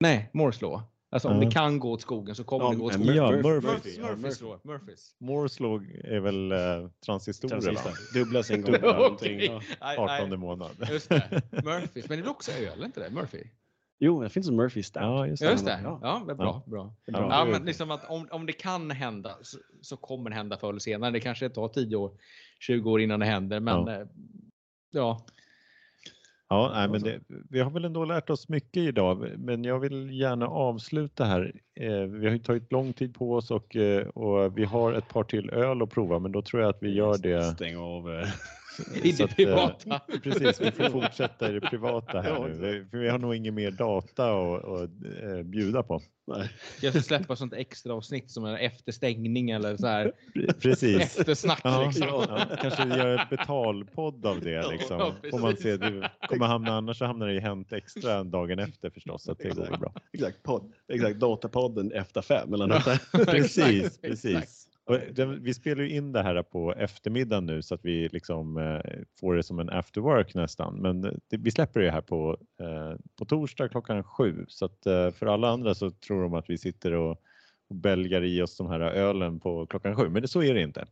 Nej, 0.00 0.30
Moores 0.32 0.60
law. 0.60 0.82
Alltså 1.12 1.28
om 1.28 1.34
Ja. 1.42 1.44
det 1.44 1.50
kan 1.50 1.78
gå 1.78 1.90
åt 1.92 2.00
skogen 2.00 2.34
så 2.34 2.44
kommer 2.44 2.64
Ja, 2.64 2.70
det 2.70 2.76
gå 2.76 2.84
åt 2.86 2.92
skogen. 2.94 3.14
Ja, 3.16 3.32
Murphy- 3.32 3.42
Murphy. 3.42 3.66
Murphy, 3.68 3.96
ja, 4.00 4.16
Murphy. 4.16 4.44
law. 4.44 4.58
Murphys. 4.64 5.14
Moores 5.20 5.60
lag 5.60 6.00
är 6.04 6.20
väl 6.20 6.52
eh, 6.52 6.58
transistorer? 7.06 7.60
Transistor. 7.60 8.18
Dubbla 8.18 8.42
sin 8.42 8.62
gång. 8.62 8.74
Okej. 9.12 9.46
ja. 9.46 9.60
Nej, 9.80 9.96
18 9.98 10.28
nej, 10.28 10.38
månad. 10.38 10.70
Just 10.90 11.08
det. 11.08 11.42
Murphys. 11.64 12.08
Men 12.08 12.18
det 12.18 12.22
är 12.22 12.22
väl 12.22 12.28
också 12.28 12.52
öl, 12.52 12.84
inte 12.84 13.00
det? 13.00 13.10
Murphy? 13.10 13.44
Jo, 13.98 14.22
det 14.22 14.28
finns 14.28 14.48
en 14.48 14.56
Murphy 14.56 14.82
Stout. 14.82 15.02
Ja, 15.02 15.26
just 15.26 15.42
Ja, 15.42 15.50
just 15.50 15.64
det. 15.66 15.80
Ja. 15.84 15.98
Ja, 16.02 16.34
bra. 16.34 16.62
bra. 16.66 16.94
Det 17.06 17.12
är 17.12 17.16
bra. 17.16 17.28
Ja, 17.30 17.44
men 17.44 17.64
liksom 17.64 17.90
att 17.90 18.04
om, 18.10 18.28
om 18.30 18.46
det 18.46 18.52
kan 18.52 18.90
hända 18.90 19.36
så, 19.42 19.58
så 19.80 19.96
kommer 19.96 20.30
det 20.30 20.36
hända 20.36 20.56
förr 20.56 20.68
eller 20.68 20.78
senare. 20.80 21.10
Det 21.10 21.20
kanske 21.20 21.48
tar 21.50 21.68
10 21.68 21.96
år, 21.96 22.12
20 22.60 22.90
år 22.90 23.00
innan 23.00 23.20
det 23.20 23.26
händer. 23.26 23.60
Men 23.60 23.86
Ja. 23.86 24.06
ja, 24.90 25.26
ja 26.52 26.70
nej, 26.74 26.88
men 26.88 27.02
det, 27.02 27.20
vi 27.50 27.60
har 27.60 27.70
väl 27.70 27.84
ändå 27.84 28.04
lärt 28.04 28.30
oss 28.30 28.48
mycket 28.48 28.82
idag, 28.82 29.26
men 29.38 29.64
jag 29.64 29.80
vill 29.80 30.10
gärna 30.20 30.46
avsluta 30.46 31.24
här. 31.24 31.52
Eh, 31.80 32.00
vi 32.00 32.26
har 32.26 32.32
ju 32.32 32.38
tagit 32.38 32.72
lång 32.72 32.92
tid 32.92 33.14
på 33.14 33.34
oss 33.34 33.50
och, 33.50 33.76
eh, 33.76 34.06
och 34.06 34.58
vi 34.58 34.64
har 34.64 34.92
ett 34.92 35.08
par 35.08 35.24
till 35.24 35.50
öl 35.50 35.82
att 35.82 35.90
prova, 35.90 36.18
men 36.18 36.32
då 36.32 36.42
tror 36.42 36.62
jag 36.62 36.70
att 36.70 36.82
vi 36.82 36.94
gör 36.94 37.18
det. 37.18 37.44
Stäng 37.44 37.76
av. 37.76 38.24
eh, 38.94 39.06
i 39.06 39.12
Så 39.12 39.16
det 39.18 39.24
att, 39.24 39.30
eh, 39.30 39.36
privata. 39.36 40.00
Precis, 40.22 40.60
vi 40.60 40.70
får 40.70 40.90
fortsätta 40.90 41.48
i 41.50 41.52
det 41.52 41.60
privata 41.60 42.20
här 42.20 42.30
Ja, 42.30 42.46
nu. 42.46 42.52
Vi- 42.52 42.84
För 42.90 42.98
vi 42.98 43.08
har 43.08 43.18
nog 43.18 43.34
ingen 43.34 43.54
mer 43.54 43.70
data 43.70 44.32
att, 44.32 44.90
eh, 45.22 45.42
bjuda 45.44 45.82
på. 45.82 46.02
Nej. 46.26 46.48
Jag 46.80 46.92
ska 46.92 47.02
släppa 47.02 47.36
sånt 47.36 47.52
extra 47.54 47.94
avsnitt 47.94 48.30
som 48.30 48.44
är 48.44 48.58
efter 48.58 48.92
stängning 48.92 49.50
eller 49.50 49.76
så 49.76 49.86
här 49.86 50.12
Precis. 50.60 51.00
eftersnack. 51.02 51.60
Ja, 51.64 51.84
liksom. 51.86 52.06
ja, 52.08 52.46
kanske 52.62 52.84
vi 52.84 52.94
gör 52.96 53.14
ett 53.22 53.30
betalpodd 53.30 54.26
av 54.26 54.40
det. 54.40 54.50
Ja, 54.50 54.70
Liksom. 54.70 55.12
Får 55.30 55.38
man 55.38 55.56
se, 55.56 55.76
det 55.76 56.10
kommer 56.28 56.46
hamna, 56.46 56.76
annars 56.76 56.98
så 56.98 57.04
hamnar 57.04 57.26
det 57.26 57.34
i 57.34 57.40
Hänt 57.40 57.72
Extra 57.72 58.24
dagen 58.24 58.58
efter 58.58 58.90
förstås. 58.90 59.22
Så 59.24 59.32
att 59.32 59.38
det 59.38 59.48
går 59.48 59.64
väl 59.66 59.78
bra. 59.78 59.92
Exakt, 60.12 60.42
podd. 60.42 60.72
Exakt, 60.92 61.16
Datapodden 61.20 61.92
efter 61.92 62.22
fem 62.22 62.54
eller 62.54 62.66
något. 62.66 62.84
Precis, 63.26 63.58
Exakt, 63.84 64.02
precis. 64.02 64.61
Och 64.84 64.94
eh, 64.94 65.12
den, 65.12 65.42
vi 65.42 65.54
spelar 65.54 65.82
ju 65.82 65.90
in 65.90 66.12
det 66.12 66.22
här 66.22 66.42
på 66.42 66.74
eftermiddagen 66.74 67.46
nu 67.46 67.62
så 67.62 67.74
att 67.74 67.84
vi 67.84 68.08
liksom 68.08 68.56
eh, 68.56 69.00
får 69.20 69.34
det 69.34 69.42
som 69.42 69.58
en 69.58 69.70
after 69.70 70.00
work 70.00 70.34
nästan. 70.34 70.74
Men 70.74 71.04
eh, 71.04 71.12
det, 71.28 71.36
vi 71.36 71.50
släpper 71.50 71.80
det 71.80 71.90
här 71.90 72.00
på, 72.00 72.38
eh, 72.60 72.98
på 73.18 73.24
torsdag 73.24 73.68
klockan 73.68 74.04
sju. 74.04 74.44
Så 74.48 74.64
att 74.64 74.86
eh, 74.86 75.10
för 75.10 75.26
alla 75.26 75.48
andra 75.48 75.74
så 75.74 75.90
tror 75.90 76.22
de 76.22 76.34
att 76.34 76.50
vi 76.50 76.58
sitter 76.58 76.92
och, 76.92 77.10
och 77.68 77.76
belgar 77.76 78.24
i 78.24 78.42
oss 78.42 78.56
de 78.56 78.66
här 78.66 78.80
ölen 78.80 79.40
på 79.40 79.66
klockan 79.66 79.96
sju. 79.96 80.08
Men 80.08 80.22
det, 80.22 80.28
så 80.28 80.42
är 80.42 80.54
det 80.54 80.62
inte. 80.62 80.86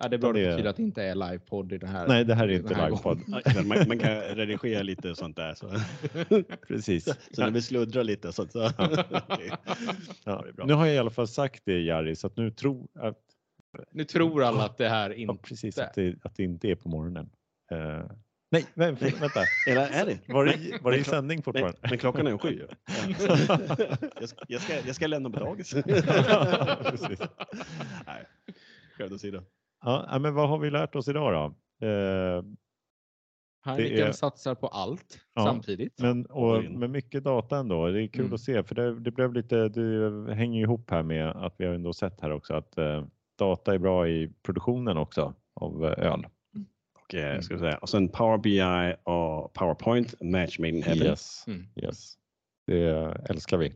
Ja, 0.00 0.08
det 0.08 0.16
är 0.16 0.18
bra 0.18 0.32
Det- 0.32 0.66
att 0.68 0.76
det 0.76 0.82
inte 0.82 1.02
är 1.02 1.14
livepodd 1.14 1.72
i 1.72 1.78
det 1.78 1.86
här. 1.86 2.08
Nej, 2.08 2.24
det 2.24 2.34
här 2.34 2.48
är 2.48 2.52
inte 2.52 2.84
livepodd. 2.86 3.20
man, 3.28 3.88
man 3.88 3.98
kan 3.98 4.10
redigera 4.20 4.82
lite 4.82 5.10
och 5.10 5.16
sånt 5.16 5.36
där. 5.36 5.54
Så, 5.54 5.70
Precis. 6.68 7.04
så 7.32 7.42
när 7.42 7.50
vi 7.50 7.62
sluddrar 7.62 8.04
lite 8.04 8.32
så 8.32 8.42
att 8.42 8.52
så. 8.52 8.66
Okej. 9.28 9.50
Ja. 10.24 10.40
det 10.42 10.48
är 10.48 10.52
bra. 10.52 10.66
Nu 10.66 10.72
har 10.72 10.86
jag 10.86 10.94
i 10.94 10.98
alla 10.98 11.10
fall 11.10 11.28
sagt 11.28 11.62
det 11.64 11.80
Jari, 11.80 12.16
så 12.16 12.26
att 12.26 12.36
nu 12.36 12.50
tror 12.50 12.88
att, 12.98 13.18
Nu 13.90 14.04
tror 14.04 14.44
alla 14.44 14.64
att 14.64 14.78
det 14.78 14.88
här 14.88 15.10
ja, 15.10 15.16
inte... 15.16 15.42
precis, 15.48 15.78
att, 15.78 15.94
det, 15.94 16.16
att 16.24 16.36
det 16.36 16.42
inte 16.42 16.68
är 16.68 16.74
på 16.74 16.88
morgonen. 16.88 17.30
Eh, 17.70 18.04
nej, 18.50 18.64
vä- 18.74 19.20
vänta. 19.20 19.40
Eller 19.68 19.86
är 19.86 20.06
det? 20.06 20.18
Var 20.32 20.44
det, 20.44 20.56
var 20.82 20.90
det 20.90 20.96
i 20.96 21.00
Men 21.00 21.04
sändning 21.04 21.36
Nej, 21.38 21.42
fortfarande? 21.44 21.78
men 21.82 21.98
klockan 21.98 22.26
är 22.26 22.38
sju. 22.38 22.48
ju. 22.48 22.66
jag, 24.20 24.28
ska, 24.28 24.44
jag, 24.48 24.60
ska, 24.60 24.74
jag 24.86 24.94
ska 24.94 25.06
lämna 25.06 25.30
på 25.30 25.40
dagis. 25.40 25.74
Precis. 26.90 27.18
Nej, 28.06 28.24
skämt 28.98 29.12
åsido. 29.12 29.42
Ja, 29.84 30.18
men 30.20 30.34
vad 30.34 30.48
har 30.48 30.58
vi 30.58 30.70
lärt 30.70 30.94
oss 30.94 31.08
idag 31.08 31.32
då? 31.80 31.86
Eh, 31.86 32.42
Heineken 33.64 34.06
är- 34.08 34.12
satsar 34.12 34.54
på 34.54 34.66
allt 34.66 35.20
Ja. 35.34 35.44
samtidigt. 35.44 35.98
Men 36.00 36.26
och 36.26 36.64
med 36.64 36.90
mycket 36.90 37.24
data 37.24 37.58
ändå. 37.58 37.88
Det 37.88 38.02
är 38.02 38.06
kul 38.08 38.20
Mm. 38.24 38.34
att 38.34 38.40
se 38.40 38.64
för 38.64 38.74
det, 38.74 39.00
det 39.00 39.10
blev 39.10 39.32
lite, 39.32 39.68
det 39.68 40.34
hänger 40.34 40.60
ihop 40.62 40.90
här 40.90 41.02
med 41.02 41.28
att 41.30 41.54
vi 41.58 41.66
har 41.66 41.74
ändå 41.74 41.92
sett 41.92 42.20
här 42.20 42.30
också 42.32 42.54
att 42.54 42.78
eh, 42.78 43.04
data 43.38 43.74
är 43.74 43.78
bra 43.78 44.08
i 44.08 44.32
produktionen 44.42 44.96
också 44.96 45.34
av 45.54 45.84
eh, 45.84 46.06
öl. 46.12 46.26
Och, 47.04 47.14
eh, 47.14 47.40
ska 47.40 47.54
vi 47.54 47.60
säga. 47.60 47.78
och 47.78 47.88
sen 47.88 48.08
Power 48.08 48.38
BI 48.38 48.94
och 49.02 49.52
PowerPoint, 49.52 50.14
match 50.22 50.58
made 50.58 50.68
in 50.68 50.82
heaven. 50.82 51.06
Yes, 51.06 51.44
Mm. 51.46 51.66
yes. 51.76 52.14
Det 52.66 52.88
älskar 53.30 53.56
vi. 53.56 53.74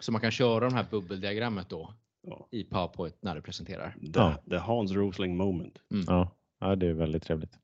Så 0.00 0.12
man 0.12 0.20
kan 0.20 0.30
köra 0.30 0.60
de 0.64 0.74
här 0.74 0.86
bubbeldiagrammet 0.90 1.68
då 1.68 1.94
Ja. 2.22 2.48
i 2.50 2.64
PowerPoint 2.64 3.16
när 3.22 3.34
du 3.34 3.42
presenterar. 3.42 3.90
The, 4.00 4.06
Ja. 4.20 4.34
the 4.50 4.56
Hans 4.56 4.92
Rosling 4.92 5.36
moment. 5.36 5.78
Ja, 6.06 6.30
ja, 6.60 6.76
det 6.76 6.86
är 6.86 6.92
väldigt 6.92 7.22
trevligt. 7.22 7.58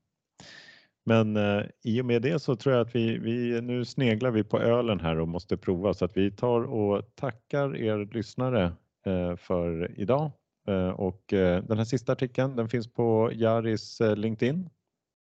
Men 1.06 1.36
eh, 1.36 1.64
i 1.84 2.00
och 2.00 2.04
med 2.06 2.22
det 2.22 2.38
så 2.42 2.56
tror 2.56 2.74
jag 2.74 2.86
att 2.86 2.94
vi, 2.94 3.18
vi 3.18 3.60
nu 3.60 3.84
sneglar 3.84 4.30
vi 4.30 4.44
på 4.44 4.58
ölen 4.60 5.00
här 5.00 5.18
och 5.18 5.28
måste 5.28 5.56
prova 5.56 5.94
så 5.94 6.04
att 6.04 6.16
vi 6.16 6.30
tar 6.30 6.60
och 6.62 7.14
tackar 7.14 7.76
er 7.76 8.14
lyssnare 8.14 8.72
eh, 9.06 9.36
för 9.36 9.94
idag. 10.00 10.30
Eh, 10.68 10.88
och 10.90 11.32
eh, 11.32 11.64
den 11.64 11.78
här 11.78 11.84
sista 11.84 12.12
artikeln 12.12 12.56
den 12.56 12.68
finns 12.68 12.92
på 12.92 13.30
Jaris 13.34 14.00
eh, 14.00 14.16
LinkedIn 14.16 14.70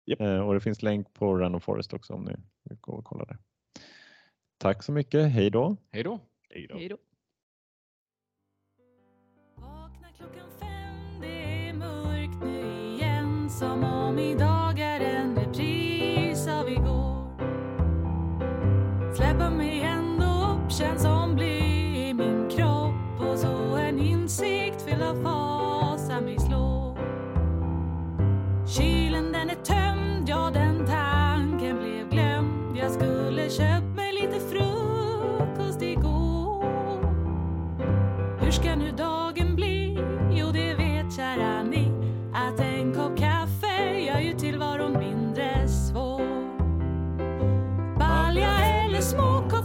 Japp. 0.06 0.22
eh, 0.22 0.40
och 0.48 0.54
det 0.54 0.60
finns 0.60 0.82
länk 0.84 1.14
på 1.14 1.38
Random 1.38 1.62
Forest 1.62 1.94
också 1.94 2.14
om 2.14 2.24
ni 2.24 2.36
vill 2.70 2.78
gå 2.82 2.92
och 2.92 3.06
kolla 3.06 3.26
det. 3.26 3.38
Tack 4.58 4.84
så 4.84 4.92
mycket. 4.92 5.32
Hej 5.32 5.50
då! 5.50 5.78
Hej 5.92 6.04
då! 6.04 6.20
Hej 6.50 6.68
då. 6.68 6.98
Klockan 10.22 10.50
fem, 10.60 11.22
det 11.22 11.70
är 11.70 11.74
mörkt 11.74 12.44
nu 12.44 12.94
igen 12.94 13.50
Som 13.50 13.84
om 13.84 14.20
idag 14.20 14.71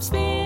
Spin. 0.06 0.45